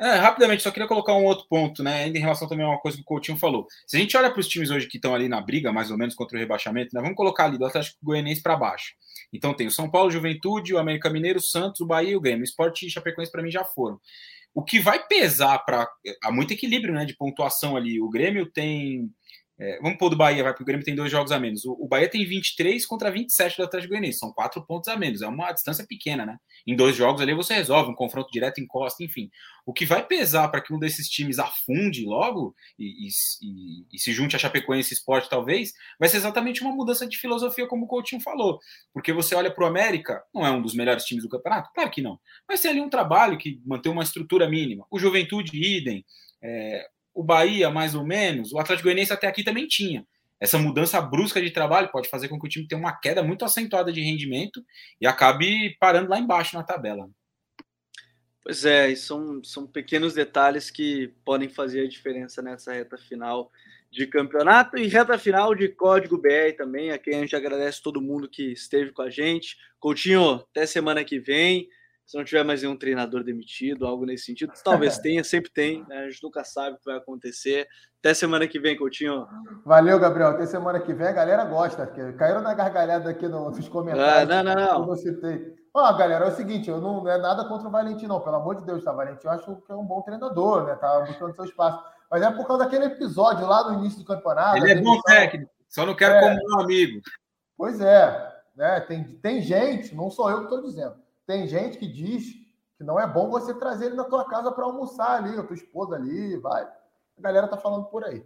É, 0.02 0.16
rapidamente, 0.16 0.64
só 0.64 0.72
queria 0.72 0.88
colocar 0.88 1.14
um 1.14 1.26
outro 1.26 1.46
ponto, 1.48 1.84
né? 1.84 2.06
Ainda 2.06 2.18
em 2.18 2.22
relação 2.22 2.48
também 2.48 2.66
a 2.66 2.70
uma 2.70 2.80
coisa 2.80 2.98
que 2.98 3.04
o 3.04 3.06
Coutinho 3.06 3.38
falou. 3.38 3.68
Se 3.86 3.98
a 3.98 4.00
gente 4.00 4.18
olha 4.18 4.32
para 4.32 4.40
os 4.40 4.48
times 4.48 4.72
hoje 4.72 4.88
que 4.88 4.98
estão 4.98 5.14
ali 5.14 5.30
na 5.30 5.40
briga, 5.40 5.72
mais 5.72 5.92
ou 5.92 5.98
menos, 5.98 6.16
contra 6.16 6.36
o 6.36 6.40
rebaixamento, 6.40 6.90
né? 6.96 7.02
Vamos 7.02 7.16
colocar 7.16 7.46
ali 7.46 7.56
do 7.56 7.66
Atlético 7.66 8.00
Goianiense 8.02 8.42
para 8.42 8.58
baixo. 8.58 8.96
Então 9.32 9.54
tem 9.54 9.68
o 9.68 9.72
São 9.72 9.88
Paulo, 9.88 10.10
Juventude, 10.10 10.74
o 10.74 10.80
América 10.80 11.08
Mineiro, 11.08 11.38
o 11.38 11.42
Santos, 11.42 11.82
o 11.82 11.86
Bahia 11.86 12.14
e 12.14 12.16
o 12.16 12.20
Grêmio. 12.20 12.42
O 12.42 12.46
Sport 12.46 12.82
e 12.82 12.90
Chapecoense 12.90 13.32
para 13.32 13.44
mim 13.44 13.52
já 13.52 13.64
foram. 13.64 14.00
O 14.56 14.64
que 14.64 14.80
vai 14.80 15.06
pesar 15.06 15.60
para. 15.60 15.88
Há 16.24 16.32
muito 16.32 16.52
equilíbrio 16.52 16.96
né, 16.96 17.06
de 17.06 17.16
pontuação 17.16 17.78
ali. 17.78 18.02
O 18.02 18.10
Grêmio 18.10 18.48
tem 18.48 19.08
é, 19.62 19.78
vamos 19.80 20.00
pôr 20.00 20.10
do 20.10 20.16
Bahia, 20.16 20.42
vai, 20.42 20.54
porque 20.54 20.64
o 20.64 20.66
Grêmio 20.66 20.84
tem 20.84 20.96
dois 20.96 21.12
jogos 21.12 21.32
a 21.32 21.40
menos. 21.40 21.64
O, 21.66 21.78
o, 21.80 21.88
Bahia 21.88 22.10
tem 22.10 22.26
23 22.26 22.84
contra 22.88 23.12
27 23.12 23.58
do 23.58 23.64
Atlético 23.64 23.92
Goianiense, 23.92 24.18
são 24.18 24.34
quatro 24.34 24.66
pontos 24.66 24.88
a 24.88 24.98
menos, 24.98 25.22
é 25.22 25.28
uma 25.28 25.52
distância 25.52 25.86
pequena, 25.88 26.26
né? 26.26 26.38
Em 26.66 26.76
dois 26.76 26.96
jogos 26.96 27.22
ali 27.22 27.36
você 27.36 27.54
resolve, 27.54 27.92
um 27.92 27.96
confronto 27.96 28.32
direto 28.32 28.60
encosta, 28.60 29.04
enfim. 29.04 29.30
O 29.64 29.72
que 29.72 29.86
vai 29.86 30.04
pesar 30.04 30.48
para 30.48 30.62
que 30.62 30.74
um 30.74 30.80
desses 30.80 31.08
times 31.08 31.38
afunde 31.38 32.04
logo 32.04 32.56
e, 32.80 33.06
e, 33.06 33.10
e, 33.44 33.86
e 33.94 34.00
se 34.00 34.12
junte 34.12 34.36
a 34.36 34.40
Chapecoense 34.40 34.96
Esporte, 34.96 35.30
talvez, 35.30 35.74
vai 36.00 36.10
ser 36.10 36.18
exatamente 36.18 36.64
uma 36.64 36.74
mudança 36.74 37.08
de 37.08 37.16
filosofia, 37.18 37.68
como 37.68 37.86
o 37.86 37.88
Coutinho 37.88 38.20
falou. 38.20 38.58
Porque 38.92 39.14
você 39.14 39.36
olha 39.36 39.54
para 39.54 39.64
o 39.64 39.68
América, 39.68 40.24
não 40.34 40.44
é 40.44 40.50
um 40.50 40.62
dos 40.62 40.74
melhores 40.74 41.04
times 41.04 41.24
do 41.24 41.30
campeonato? 41.30 41.70
Claro 41.76 41.92
que 41.92 42.02
não. 42.02 42.20
Mas 42.50 42.62
tem 42.62 42.72
ali 42.72 42.82
um 42.82 42.90
trabalho 42.90 43.38
que 43.38 43.62
mantém 43.64 43.92
uma 43.92 44.02
estrutura 44.02 44.50
mínima. 44.50 44.88
O 44.90 44.98
Juventude, 44.98 45.56
idem. 45.56 46.04
É, 46.44 46.84
o 47.14 47.24
Bahia, 47.24 47.70
mais 47.70 47.96
ou 47.96 48.06
menos, 48.06 48.52
o 48.54 48.60
Atlético 48.60 48.88
Goianiense 48.88 49.14
até 49.14 49.28
aqui 49.28 49.44
também 49.44 49.68
tinha. 49.68 50.06
Essa 50.40 50.58
mudança 50.58 51.00
brusca 51.00 51.40
de 51.42 51.52
trabalho 51.52 51.92
pode 51.92 52.10
fazer 52.10 52.28
com 52.28 52.40
que 52.40 52.48
o 52.48 52.50
time 52.50 52.68
tenha 52.68 52.80
uma 52.80 52.94
queda 52.94 53.22
muito 53.22 53.46
acentuada 53.46 53.92
de 53.92 54.02
rendimento 54.02 54.66
e 55.00 55.06
acabe 55.06 55.78
parando 55.80 56.10
lá 56.10 56.18
embaixo 56.18 56.56
na 56.56 56.64
tabela. 56.64 57.08
Pois 58.44 58.66
é, 58.66 58.94
são, 58.96 59.44
são 59.44 59.68
pequenos 59.68 60.16
detalhes 60.16 60.72
que 60.72 61.14
podem 61.24 61.48
fazer 61.48 61.82
a 61.82 61.88
diferença 61.88 62.42
nessa 62.42 62.74
reta 62.74 62.98
final 62.98 63.52
de 63.92 64.08
campeonato 64.08 64.78
e 64.78 64.88
reta 64.88 65.20
final 65.20 65.54
de 65.54 65.70
Código 65.70 66.18
BR 66.18 66.56
também, 66.58 66.92
a 66.92 66.98
quem 66.98 67.18
a 67.18 67.20
gente 67.20 67.36
agradece 67.36 67.84
todo 67.84 68.02
mundo 68.02 68.28
que 68.28 68.52
esteve 68.52 68.92
com 68.92 69.04
a 69.04 69.12
gente. 69.12 69.58
Coutinho, 69.80 70.44
até 70.50 70.66
semana 70.66 71.04
que 71.04 71.20
vem. 71.20 71.70
Se 72.12 72.18
não 72.18 72.26
tiver 72.26 72.44
mais 72.44 72.62
nenhum 72.62 72.76
treinador 72.76 73.24
demitido, 73.24 73.88
algo 73.88 74.06
nesse 74.06 74.26
sentido, 74.26 74.52
talvez 74.66 74.98
tenha, 75.00 75.24
sempre 75.24 75.50
tem, 75.50 75.86
né? 75.88 76.00
a 76.00 76.10
gente 76.10 76.22
nunca 76.22 76.44
sabe 76.44 76.76
o 76.76 76.78
que 76.78 76.84
vai 76.84 76.98
acontecer. 76.98 77.66
Até 78.00 78.14
semana 78.14 78.46
que 78.50 78.60
vem, 78.60 78.76
Coutinho. 78.76 79.26
Valeu, 79.66 79.98
Gabriel. 79.98 80.32
Até 80.32 80.46
semana 80.46 80.82
que 80.82 80.94
vem. 80.94 81.08
A 81.08 81.14
galera 81.14 81.46
gosta. 81.46 81.88
Caíram 82.18 82.42
na 82.42 82.54
gargalhada 82.54 83.10
aqui 83.10 83.30
nos 83.30 83.70
comentários. 83.70 84.30
Ah, 84.30 84.44
não, 84.44 84.54
não, 84.54 84.80
não. 84.80 84.90
Eu 84.90 84.96
citei. 84.98 85.56
Ó, 85.74 85.94
galera, 85.94 86.26
é 86.26 86.28
o 86.28 86.36
seguinte, 86.36 86.70
eu 86.70 86.82
não, 86.82 87.02
não 87.02 87.10
é 87.10 87.18
nada 87.18 87.48
contra 87.48 87.70
o 87.70 87.72
Valentim, 87.72 88.08
não. 88.08 88.20
Pelo 88.20 88.36
amor 88.36 88.58
de 88.58 88.66
Deus, 88.66 88.84
tá? 88.84 88.92
Valentim, 88.92 89.28
eu 89.28 89.32
acho 89.32 89.56
que 89.56 89.72
é 89.72 89.76
um 89.76 89.86
bom 89.86 90.02
treinador, 90.02 90.66
né? 90.66 90.76
Tá 90.76 91.00
buscando 91.08 91.34
seu 91.34 91.46
espaço. 91.46 91.82
Mas 92.12 92.22
é 92.22 92.30
por 92.30 92.46
causa 92.46 92.66
daquele 92.66 92.88
episódio 92.88 93.48
lá 93.48 93.72
no 93.72 93.80
início 93.80 94.00
do 94.00 94.06
campeonato. 94.06 94.58
Ele 94.58 94.70
é 94.70 94.82
bom 94.82 95.00
técnico, 95.04 95.50
só 95.70 95.86
não 95.86 95.96
quero 95.96 96.16
é. 96.16 96.20
como 96.20 96.58
um 96.58 96.60
amigo. 96.60 97.00
Pois 97.56 97.80
é, 97.80 98.34
né? 98.54 98.82
Tem, 98.82 99.02
tem 99.02 99.42
gente, 99.42 99.96
não 99.96 100.12
sou 100.12 100.30
eu 100.30 100.40
que 100.40 100.44
estou 100.44 100.62
dizendo, 100.62 100.96
tem 101.32 101.48
gente 101.48 101.78
que 101.78 101.88
diz 101.88 102.34
que 102.78 102.84
não 102.84 103.00
é 103.00 103.08
bom 103.08 103.30
você 103.30 103.54
trazer 103.54 103.86
ele 103.86 103.96
na 103.96 104.04
tua 104.04 104.28
casa 104.28 104.52
para 104.52 104.66
almoçar 104.66 105.24
ali, 105.24 105.40
a 105.40 105.44
tua 105.44 105.56
esposa 105.56 105.96
ali, 105.96 106.36
vai. 106.36 106.64
A 106.64 107.22
galera 107.22 107.48
tá 107.48 107.56
falando 107.56 107.86
por 107.86 108.04
aí. 108.04 108.22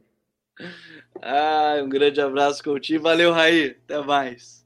Ah, 1.21 1.75
um 1.83 1.89
grande 1.89 2.19
abraço, 2.19 2.63
Coutinho. 2.63 3.03
Valeu, 3.03 3.31
Raí. 3.31 3.77
Até 3.83 4.01
mais. 4.01 4.65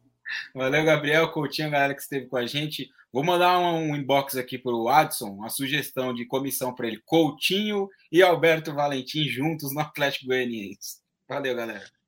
Valeu, 0.56 0.86
Gabriel, 0.86 1.30
Coutinho, 1.34 1.68
a 1.68 1.72
galera 1.72 1.94
que 1.94 2.02
esteve 2.02 2.28
com 2.28 2.38
a 2.38 2.46
gente. 2.46 2.90
Vou 3.12 3.26
mandar 3.26 3.60
um, 3.60 3.94
inbox 3.94 4.38
aqui 4.38 4.58
para 4.58 4.72
o 4.72 4.88
Adson, 4.88 5.32
uma 5.32 5.50
sugestão 5.50 6.14
de 6.14 6.26
comissão 6.26 6.74
para 6.74 6.88
ele. 6.88 7.02
Coutinho 7.06 7.90
e 8.10 8.24
Alberto 8.24 8.74
Valentim 8.74 9.28
juntos 9.28 9.74
no 9.74 9.82
Atlético 9.82 10.28
Goianiense. 10.28 11.02
Valeu, 11.28 11.56
galera. 11.56 11.99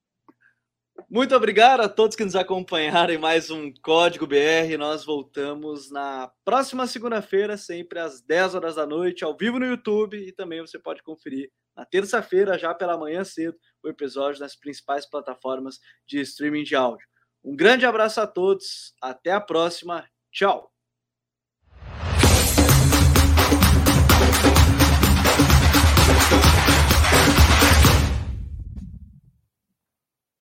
Muito 1.13 1.35
obrigado 1.35 1.81
a 1.81 1.89
todos 1.89 2.15
que 2.15 2.23
nos 2.23 2.37
acompanharam 2.37 3.13
em 3.13 3.17
mais 3.17 3.51
um 3.51 3.69
Código 3.81 4.25
BR. 4.25 4.77
Nós 4.79 5.03
voltamos 5.03 5.91
na 5.91 6.31
próxima 6.45 6.87
segunda-feira, 6.87 7.57
sempre 7.57 7.99
às 7.99 8.21
10 8.21 8.55
horas 8.55 8.75
da 8.75 8.85
noite, 8.85 9.21
ao 9.25 9.35
vivo 9.35 9.59
no 9.59 9.65
YouTube. 9.65 10.15
E 10.15 10.31
também 10.31 10.61
você 10.61 10.79
pode 10.79 11.03
conferir 11.03 11.51
na 11.75 11.83
terça-feira, 11.83 12.57
já 12.57 12.73
pela 12.73 12.97
manhã 12.97 13.25
cedo, 13.25 13.57
o 13.83 13.89
episódio 13.89 14.39
nas 14.39 14.55
principais 14.55 15.05
plataformas 15.05 15.81
de 16.07 16.21
streaming 16.21 16.63
de 16.63 16.77
áudio. 16.77 17.05
Um 17.43 17.57
grande 17.57 17.85
abraço 17.85 18.21
a 18.21 18.25
todos, 18.25 18.93
até 19.01 19.33
a 19.33 19.41
próxima, 19.41 20.09
tchau! 20.31 20.70